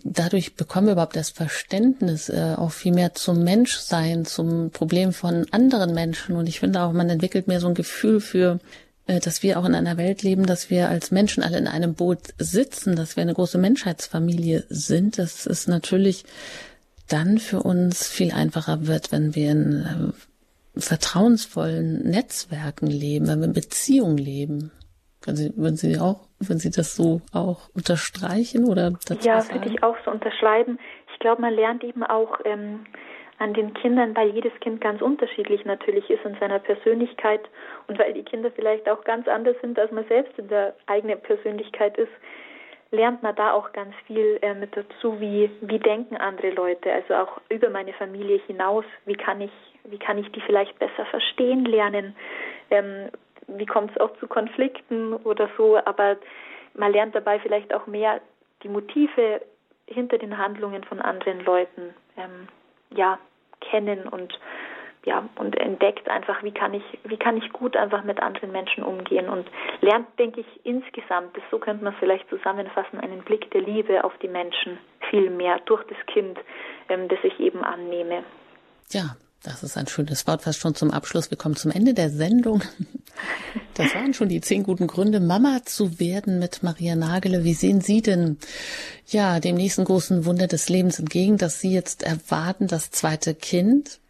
dadurch 0.04 0.56
bekommen 0.56 0.88
wir 0.88 0.94
überhaupt 0.94 1.16
das 1.16 1.30
Verständnis 1.30 2.30
äh, 2.30 2.56
auch 2.58 2.72
viel 2.72 2.94
mehr 2.94 3.14
zum 3.14 3.44
Menschsein, 3.44 4.26
zum 4.26 4.72
Problem 4.72 5.14
von 5.14 5.48
anderen 5.52 5.94
Menschen. 5.94 6.36
Und 6.36 6.48
ich 6.48 6.60
finde 6.60 6.82
auch, 6.82 6.94
man 6.94 7.10
entwickelt 7.10 7.48
mehr 7.48 7.60
so 7.60 7.68
ein 7.68 7.74
Gefühl 7.74 8.20
für, 8.20 8.60
äh, 9.08 9.20
dass 9.20 9.44
wir 9.44 9.60
auch 9.60 9.66
in 9.66 9.76
einer 9.76 9.98
Welt 9.98 10.22
leben, 10.24 10.46
dass 10.46 10.70
wir 10.70 10.90
als 10.90 11.12
Menschen 11.12 11.44
alle 11.44 11.58
in 11.58 11.68
einem 11.68 11.96
Boot 11.96 12.34
sitzen, 12.38 12.96
dass 12.96 13.16
wir 13.16 13.24
eine 13.24 13.34
große 13.34 13.58
Menschheitsfamilie 13.58 14.66
sind. 14.70 15.18
Das 15.18 15.46
ist 15.46 15.68
natürlich 15.68 16.26
dann 17.12 17.38
für 17.38 17.60
uns 17.60 18.10
viel 18.10 18.32
einfacher 18.32 18.88
wird, 18.88 19.12
wenn 19.12 19.36
wir 19.36 19.52
in 19.52 20.14
äh, 20.76 20.80
vertrauensvollen 20.80 22.10
Netzwerken 22.10 22.88
leben, 22.88 23.28
wenn 23.28 23.40
wir 23.40 23.48
in 23.48 23.54
Beziehungen 23.54 24.18
leben. 24.18 24.72
Können 25.22 25.38
Sie, 25.38 25.56
würden 25.56 25.76
Sie 25.76 26.00
auch, 26.00 26.28
würden 26.40 26.60
Sie 26.60 26.72
das 26.72 26.96
so 26.96 27.22
auch 27.32 27.70
unterstreichen 27.76 28.66
oder 28.66 28.92
dazu 29.08 29.28
Ja, 29.28 29.48
würde 29.52 29.70
ich 29.70 29.84
auch 29.84 29.96
so 30.04 30.12
unterschreiben. 30.12 30.80
Ich 31.14 31.20
glaube, 31.20 31.42
man 31.42 31.54
lernt 31.54 31.84
eben 31.84 32.04
auch 32.04 32.40
ähm, 32.46 32.86
an 33.38 33.54
den 33.54 33.74
Kindern, 33.74 34.16
weil 34.16 34.30
jedes 34.30 34.54
Kind 34.62 34.82
ganz 34.82 35.02
unterschiedlich 35.02 35.66
natürlich 35.66 36.10
ist 36.10 36.24
in 36.26 36.36
seiner 36.40 36.60
Persönlichkeit 36.60 37.42
und 37.88 38.00
weil 38.00 38.14
die 38.14 38.24
Kinder 38.24 38.52
vielleicht 38.52 38.88
auch 38.90 39.04
ganz 39.04 39.28
anders 39.28 39.56
sind, 39.62 39.78
als 39.78 39.92
man 39.92 40.08
selbst 40.08 40.38
in 40.40 40.48
der 40.48 40.76
eigenen 40.88 41.20
Persönlichkeit 41.22 41.98
ist, 41.98 42.12
lernt 42.92 43.24
man 43.24 43.36
da 43.36 43.54
auch 43.54 43.72
ganz 43.72 43.96
viel 44.06 44.38
äh, 44.42 44.54
mit 44.54 44.76
dazu, 44.76 45.20
wie, 45.20 45.50
wie 45.62 45.80
denken 45.80 46.18
andere 46.18 46.52
Leute, 46.52 46.92
also 46.92 47.16
auch 47.16 47.42
über 47.50 47.70
meine 47.70 47.94
Familie 47.94 48.40
hinaus, 48.46 48.86
wie 49.06 49.16
kann 49.16 49.42
ich, 49.42 49.52
wie 49.86 49.98
kann 49.98 50.18
ich 50.18 50.30
die 50.32 50.42
vielleicht 50.42 50.78
besser 50.78 51.06
verstehen 51.06 51.66
lernen, 51.66 52.16
ähm, 52.70 53.10
wie 53.48 53.66
kommt 53.66 53.92
es 53.92 54.00
auch 54.00 54.16
zu 54.18 54.28
Konflikten 54.28 55.14
oder 55.14 55.50
so, 55.58 55.78
aber 55.78 56.18
man 56.74 56.92
lernt 56.92 57.16
dabei 57.16 57.40
vielleicht 57.40 57.74
auch 57.74 57.88
mehr 57.88 58.22
die 58.64 58.70
Motive 58.70 59.42
hinter 59.88 60.18
den 60.18 60.38
Handlungen 60.38 60.84
von 60.84 61.02
anderen 61.02 61.44
Leuten 61.44 61.94
ähm, 62.18 62.48
ja 62.96 63.18
kennen 63.62 64.08
und 64.08 64.38
ja 65.06 65.28
und 65.36 65.60
entdeckt 65.60 66.10
einfach 66.10 66.44
wie 66.44 66.52
kann 66.52 66.74
ich 66.74 66.84
wie 67.04 67.18
kann 67.18 67.38
ich 67.38 67.52
gut 67.52 67.76
einfach 67.76 68.04
mit 68.04 68.22
anderen 68.22 68.52
Menschen 68.52 68.84
umgehen 68.84 69.30
und 69.30 69.50
lernt 69.82 70.08
denke 70.20 70.42
ich 70.42 70.66
insgesamt 70.66 71.36
das 71.36 71.44
so 71.50 71.60
könnte 71.60 71.84
man 71.84 71.94
vielleicht 72.00 72.30
zusammenfassen 72.30 73.00
einen 73.00 73.24
Blick 73.24 73.50
der 73.52 73.62
Liebe 73.62 74.04
auf 74.04 74.14
die 74.22 74.28
Menschen 74.28 74.78
viel 75.10 75.30
mehr 75.30 75.60
durch 75.66 75.84
das 75.86 75.98
Kind 76.08 76.38
ähm, 76.90 77.08
das 77.08 77.20
ich 77.24 77.40
eben 77.40 77.64
annehme 77.64 78.24
ja 78.92 79.16
das 79.44 79.64
ist 79.64 79.76
ein 79.78 79.88
schönes 79.88 80.28
Wort 80.28 80.44
fast 80.44 80.60
schon 80.60 80.76
zum 80.76 80.92
Abschluss 80.92 81.32
wir 81.32 81.38
kommen 81.38 81.56
zum 81.56 81.72
Ende 81.72 81.94
der 81.94 82.10
Sendung 82.10 82.62
Das 83.74 83.96
waren 83.96 84.14
schon 84.14 84.30
die 84.30 84.42
zehn 84.42 84.64
guten 84.64 84.88
Gründe, 84.88 85.20
Mama 85.20 85.62
zu 85.66 86.00
werden 86.00 86.40
mit 86.40 86.62
Maria 86.62 86.96
Nagele. 86.96 87.44
Wie 87.44 87.54
sehen 87.54 87.82
Sie 87.82 88.02
denn 88.02 88.38
ja 89.08 89.40
dem 89.40 89.56
nächsten 89.56 89.86
großen 89.86 90.26
Wunder 90.26 90.48
des 90.48 90.70
Lebens 90.70 91.00
entgegen, 91.00 91.38
dass 91.38 91.62
Sie 91.62 91.74
jetzt 91.74 92.04
erwarten, 92.04 92.68
das 92.68 92.92
zweite 92.92 93.34
Kind? 93.34 94.01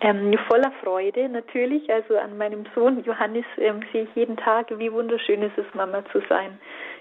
Ähm, 0.00 0.36
voller 0.48 0.72
Freude 0.82 1.28
natürlich. 1.28 1.92
Also 1.92 2.16
an 2.16 2.38
meinem 2.38 2.64
Sohn 2.74 3.02
Johannes 3.04 3.44
ähm, 3.58 3.80
sehe 3.92 4.04
ich 4.04 4.14
jeden 4.14 4.36
Tag, 4.36 4.66
wie 4.78 4.92
wunderschön 4.92 5.42
ist 5.42 5.58
es, 5.58 5.66
Mama 5.74 6.02
zu 6.12 6.20
sein. 6.28 6.58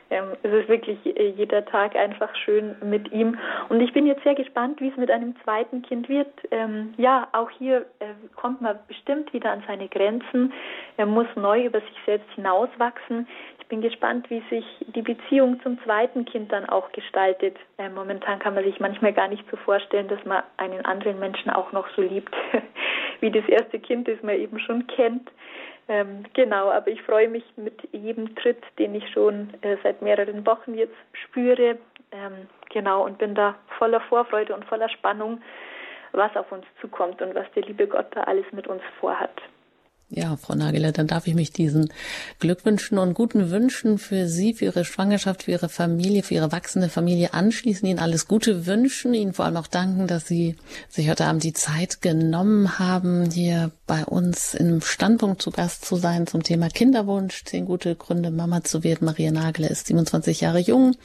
Ähm, 0.09 0.35
es 0.41 0.51
ist 0.51 0.69
wirklich 0.69 0.97
äh, 1.05 1.29
jeder 1.29 1.65
Tag 1.65 1.95
einfach 1.95 2.35
schön 2.35 2.75
mit 2.81 3.11
ihm. 3.11 3.37
Und 3.69 3.81
ich 3.81 3.93
bin 3.93 4.07
jetzt 4.07 4.23
sehr 4.23 4.35
gespannt, 4.35 4.81
wie 4.81 4.89
es 4.89 4.97
mit 4.97 5.11
einem 5.11 5.35
zweiten 5.43 5.81
Kind 5.81 6.09
wird. 6.09 6.31
Ähm, 6.51 6.93
ja, 6.97 7.27
auch 7.31 7.49
hier 7.51 7.85
äh, 7.99 8.07
kommt 8.35 8.61
man 8.61 8.79
bestimmt 8.87 9.31
wieder 9.33 9.51
an 9.51 9.63
seine 9.67 9.87
Grenzen. 9.87 10.51
Er 10.97 11.05
muss 11.05 11.27
neu 11.35 11.65
über 11.65 11.79
sich 11.79 11.97
selbst 12.05 12.29
hinauswachsen. 12.35 13.27
Ich 13.59 13.67
bin 13.67 13.81
gespannt, 13.81 14.29
wie 14.31 14.41
sich 14.49 14.65
die 14.95 15.03
Beziehung 15.03 15.61
zum 15.61 15.79
zweiten 15.83 16.25
Kind 16.25 16.51
dann 16.51 16.67
auch 16.67 16.91
gestaltet. 16.91 17.55
Äh, 17.77 17.89
momentan 17.89 18.39
kann 18.39 18.55
man 18.55 18.63
sich 18.63 18.79
manchmal 18.79 19.13
gar 19.13 19.27
nicht 19.27 19.43
so 19.51 19.57
vorstellen, 19.57 20.07
dass 20.07 20.23
man 20.25 20.41
einen 20.57 20.83
anderen 20.85 21.19
Menschen 21.19 21.51
auch 21.51 21.71
noch 21.71 21.87
so 21.95 22.01
liebt, 22.01 22.35
wie 23.21 23.31
das 23.31 23.47
erste 23.47 23.79
Kind, 23.79 24.07
das 24.07 24.21
man 24.21 24.35
eben 24.35 24.59
schon 24.59 24.87
kennt. 24.87 25.29
Ähm, 25.87 26.23
genau, 26.33 26.69
aber 26.69 26.87
ich 26.89 27.01
freue 27.01 27.27
mich 27.27 27.43
mit 27.55 27.81
jedem 27.91 28.35
Tritt, 28.35 28.63
den 28.77 28.93
ich 28.93 29.09
schon 29.11 29.49
äh, 29.61 29.75
seit 29.83 30.01
mehreren 30.01 30.45
Wochen 30.45 30.75
jetzt 30.75 30.95
spüre. 31.13 31.77
Ähm, 32.11 32.47
genau, 32.71 33.05
und 33.05 33.17
bin 33.17 33.35
da 33.35 33.55
voller 33.77 34.01
Vorfreude 34.01 34.53
und 34.53 34.65
voller 34.65 34.89
Spannung, 34.89 35.41
was 36.11 36.35
auf 36.35 36.51
uns 36.51 36.65
zukommt 36.79 37.21
und 37.21 37.33
was 37.35 37.51
der 37.55 37.63
liebe 37.63 37.87
Gott 37.87 38.07
da 38.11 38.21
alles 38.21 38.45
mit 38.51 38.67
uns 38.67 38.81
vorhat. 38.99 39.41
Ja, 40.11 40.37
Frau 40.37 40.55
Nageler, 40.55 40.91
dann 40.91 41.05
darf 41.05 41.27
ich 41.27 41.35
mich 41.35 41.51
diesen 41.51 41.93
Glückwünschen 42.39 42.97
und 42.97 43.13
guten 43.13 43.51
Wünschen 43.51 43.99
für 43.99 44.27
Sie, 44.27 44.55
für 44.55 44.65
Ihre 44.65 44.83
Schwangerschaft, 44.83 45.43
für 45.43 45.51
Ihre 45.51 45.69
Familie, 45.69 46.23
für 46.23 46.33
Ihre 46.33 46.51
wachsende 46.51 46.89
Familie 46.89 47.35
anschließen, 47.35 47.87
Ihnen 47.87 47.99
alles 47.99 48.27
Gute 48.27 48.65
wünschen, 48.65 49.13
Ihnen 49.13 49.33
vor 49.33 49.45
allem 49.45 49.57
auch 49.57 49.67
danken, 49.67 50.07
dass 50.07 50.27
Sie 50.27 50.55
sich 50.89 51.11
heute 51.11 51.25
Abend 51.25 51.43
die 51.43 51.53
Zeit 51.53 52.01
genommen 52.01 52.79
haben, 52.79 53.29
hier 53.29 53.69
bei 53.85 54.03
uns 54.03 54.55
im 54.55 54.81
Standpunkt 54.81 55.43
zu 55.43 55.51
Gast 55.51 55.85
zu 55.85 55.95
sein 55.95 56.25
zum 56.25 56.41
Thema 56.41 56.69
Kinderwunsch. 56.69 57.43
Zehn 57.45 57.65
gute 57.65 57.95
Gründe, 57.95 58.31
Mama 58.31 58.63
zu 58.63 58.83
werden. 58.83 59.05
Maria 59.05 59.29
Nagele 59.29 59.67
ist 59.67 59.85
27 59.85 60.41
Jahre 60.41 60.59
jung, 60.59 60.95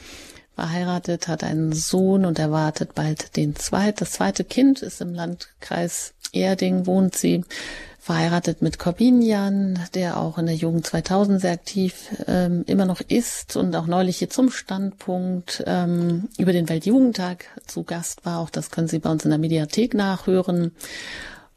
verheiratet, 0.55 1.27
hat 1.27 1.43
einen 1.43 1.73
Sohn 1.73 2.25
und 2.25 2.39
erwartet 2.39 2.95
bald 2.95 3.37
den 3.37 3.55
zweit. 3.55 4.01
Das 4.01 4.13
zweite 4.13 4.43
Kind 4.43 4.81
ist 4.81 4.99
im 4.99 5.13
Landkreis 5.13 6.15
Erding, 6.31 6.85
wohnt 6.85 7.15
sie 7.15 7.43
verheiratet 8.05 8.61
mit 8.61 8.77
Corbinian, 8.77 9.79
der 9.95 10.17
auch 10.17 10.37
in 10.37 10.45
der 10.45 10.53
Jugend 10.53 10.85
2000 10.85 11.41
sehr 11.41 11.53
aktiv 11.53 12.15
ähm, 12.27 12.63
immer 12.67 12.85
noch 12.85 13.01
ist 13.01 13.55
und 13.55 13.75
auch 13.75 13.87
neulich 13.87 14.17
hier 14.17 14.29
zum 14.29 14.51
Standpunkt 14.51 15.63
ähm, 15.65 16.29
über 16.37 16.53
den 16.53 16.69
Weltjugendtag 16.69 17.45
zu 17.65 17.81
Gast 17.81 18.23
war. 18.23 18.41
Auch 18.41 18.51
das 18.51 18.69
können 18.69 18.87
Sie 18.87 18.99
bei 18.99 19.09
uns 19.09 19.25
in 19.25 19.31
der 19.31 19.39
Mediathek 19.39 19.95
nachhören. 19.95 20.71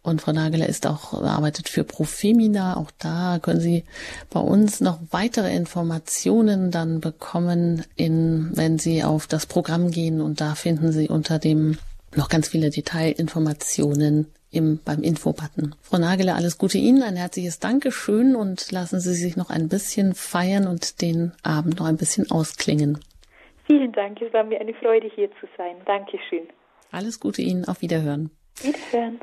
Und 0.01 0.23
Frau 0.23 0.33
Nageler 0.33 0.67
ist 0.71 0.87
auch, 0.87 1.23
arbeitet 1.23 1.69
für 1.69 1.85
Profemina. 1.85 2.79
Auch 2.79 2.93
da 2.99 3.41
können 3.43 3.61
Sie 3.61 3.85
bei 4.31 4.41
uns 4.41 4.81
noch 4.81 5.01
weitere 5.11 5.55
Informationen 5.55 6.71
dann 6.71 7.01
bekommen, 7.01 7.85
in, 7.95 8.53
wenn 8.55 8.79
Sie 8.79 9.05
auf 9.05 9.27
das 9.27 9.45
Programm 9.45 9.91
gehen. 9.91 10.23
Und 10.23 10.41
da 10.41 10.55
finden 10.55 10.93
Sie 10.93 11.11
unter 11.11 11.39
dem 11.39 11.77
noch 12.17 12.31
ganz 12.31 12.49
viele 12.49 12.71
Detailinformationen 12.71 14.29
im, 14.51 14.81
beim 14.85 15.03
Infobutton. 15.03 15.75
Frau 15.83 15.99
Nagele, 15.99 16.35
alles 16.35 16.59
Gute 16.59 16.79
Ihnen, 16.79 17.03
ein 17.03 17.17
herzliches 17.17 17.59
Dankeschön 17.59 18.35
und 18.35 18.71
lassen 18.73 19.01
Sie 19.01 19.15
sich 19.15 19.37
noch 19.37 19.51
ein 19.51 19.69
bisschen 19.69 20.15
feiern 20.15 20.67
und 20.67 21.03
den 21.03 21.33
Abend 21.43 21.79
noch 21.79 21.87
ein 21.87 21.97
bisschen 21.97 22.31
ausklingen. 22.31 22.99
Vielen 23.67 23.93
Dank, 23.93 24.21
es 24.23 24.33
war 24.33 24.45
mir 24.45 24.61
eine 24.61 24.75
Freude 24.75 25.11
hier 25.15 25.31
zu 25.41 25.47
sein. 25.57 25.77
Dankeschön. 25.85 26.49
Alles 26.91 27.21
Gute 27.21 27.43
Ihnen, 27.43 27.67
auf 27.67 27.83
Wiederhören. 27.83 28.31
Wiederhören. 28.63 29.21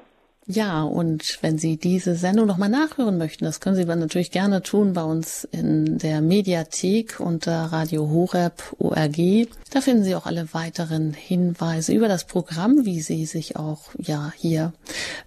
Ja, 0.48 0.84
und 0.84 1.40
wenn 1.42 1.58
Sie 1.58 1.78
diese 1.78 2.16
Sendung 2.16 2.46
nochmal 2.46 2.70
nachhören 2.70 3.18
möchten, 3.18 3.46
das 3.46 3.60
können 3.60 3.76
Sie 3.76 3.86
dann 3.86 3.98
natürlich 3.98 4.30
gerne 4.30 4.62
tun 4.62 4.94
bei 4.94 5.02
uns 5.02 5.44
in 5.46 5.98
der 5.98 6.22
Mediathek 6.22 7.20
unter 7.20 7.66
Radio 7.66 8.08
Horeb 8.12 8.62
ORG. 8.78 9.48
Da 9.72 9.82
finden 9.82 10.04
Sie 10.04 10.14
auch 10.14 10.28
alle 10.28 10.54
weiteren 10.54 11.14
Hinweise 11.14 11.94
über 11.94 12.08
das 12.08 12.26
Programm, 12.26 12.86
wie 12.86 13.02
Sie 13.02 13.26
sich 13.26 13.56
auch 13.56 13.86
ja 13.98 14.32
hier 14.38 14.74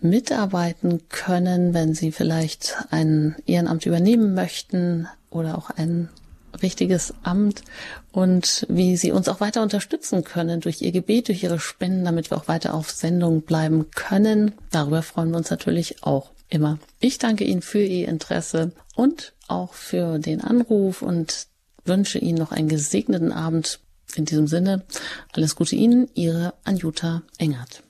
mitarbeiten 0.01 1.09
können, 1.09 1.75
wenn 1.75 1.95
Sie 1.95 2.13
vielleicht 2.13 2.77
ein 2.91 3.35
Ehrenamt 3.45 3.87
übernehmen 3.87 4.35
möchten 4.35 5.09
oder 5.31 5.59
auch 5.59 5.71
ein 5.71 6.11
richtiges 6.63 7.15
Amt 7.23 7.63
und 8.13 8.67
wie 8.69 8.97
Sie 8.97 9.13
uns 9.13 9.29
auch 9.29 9.41
weiter 9.41 9.63
unterstützen 9.63 10.25
können 10.25 10.61
durch 10.61 10.83
Ihr 10.83 10.93
Gebet, 10.93 11.29
durch 11.29 11.43
Ihre 11.43 11.59
Spenden, 11.61 12.05
damit 12.05 12.31
wir 12.31 12.39
auch 12.39 12.49
weiter 12.49 12.75
auf 12.75 12.91
Sendung 12.91 13.43
bleiben 13.43 13.91
können. 13.95 14.53
Darüber 14.71 15.03
freuen 15.03 15.31
wir 15.31 15.39
uns 15.39 15.51
natürlich 15.51 16.03
auch 16.03 16.31
immer. 16.49 16.79
Ich 17.01 17.19
danke 17.19 17.45
Ihnen 17.45 17.63
für 17.63 17.83
Ihr 17.83 18.09
Interesse 18.09 18.73
und 18.95 19.35
auch 19.47 19.75
für 19.75 20.19
den 20.19 20.41
Anruf 20.41 21.03
und 21.03 21.47
wünsche 21.85 22.19
Ihnen 22.19 22.39
noch 22.39 22.53
einen 22.53 22.69
gesegneten 22.69 23.33
Abend. 23.33 23.81
In 24.15 24.25
diesem 24.25 24.47
Sinne, 24.47 24.85
alles 25.33 25.55
Gute 25.55 25.77
Ihnen, 25.77 26.09
Ihre 26.15 26.55
Anjuta 26.65 27.23
Engert. 27.37 27.83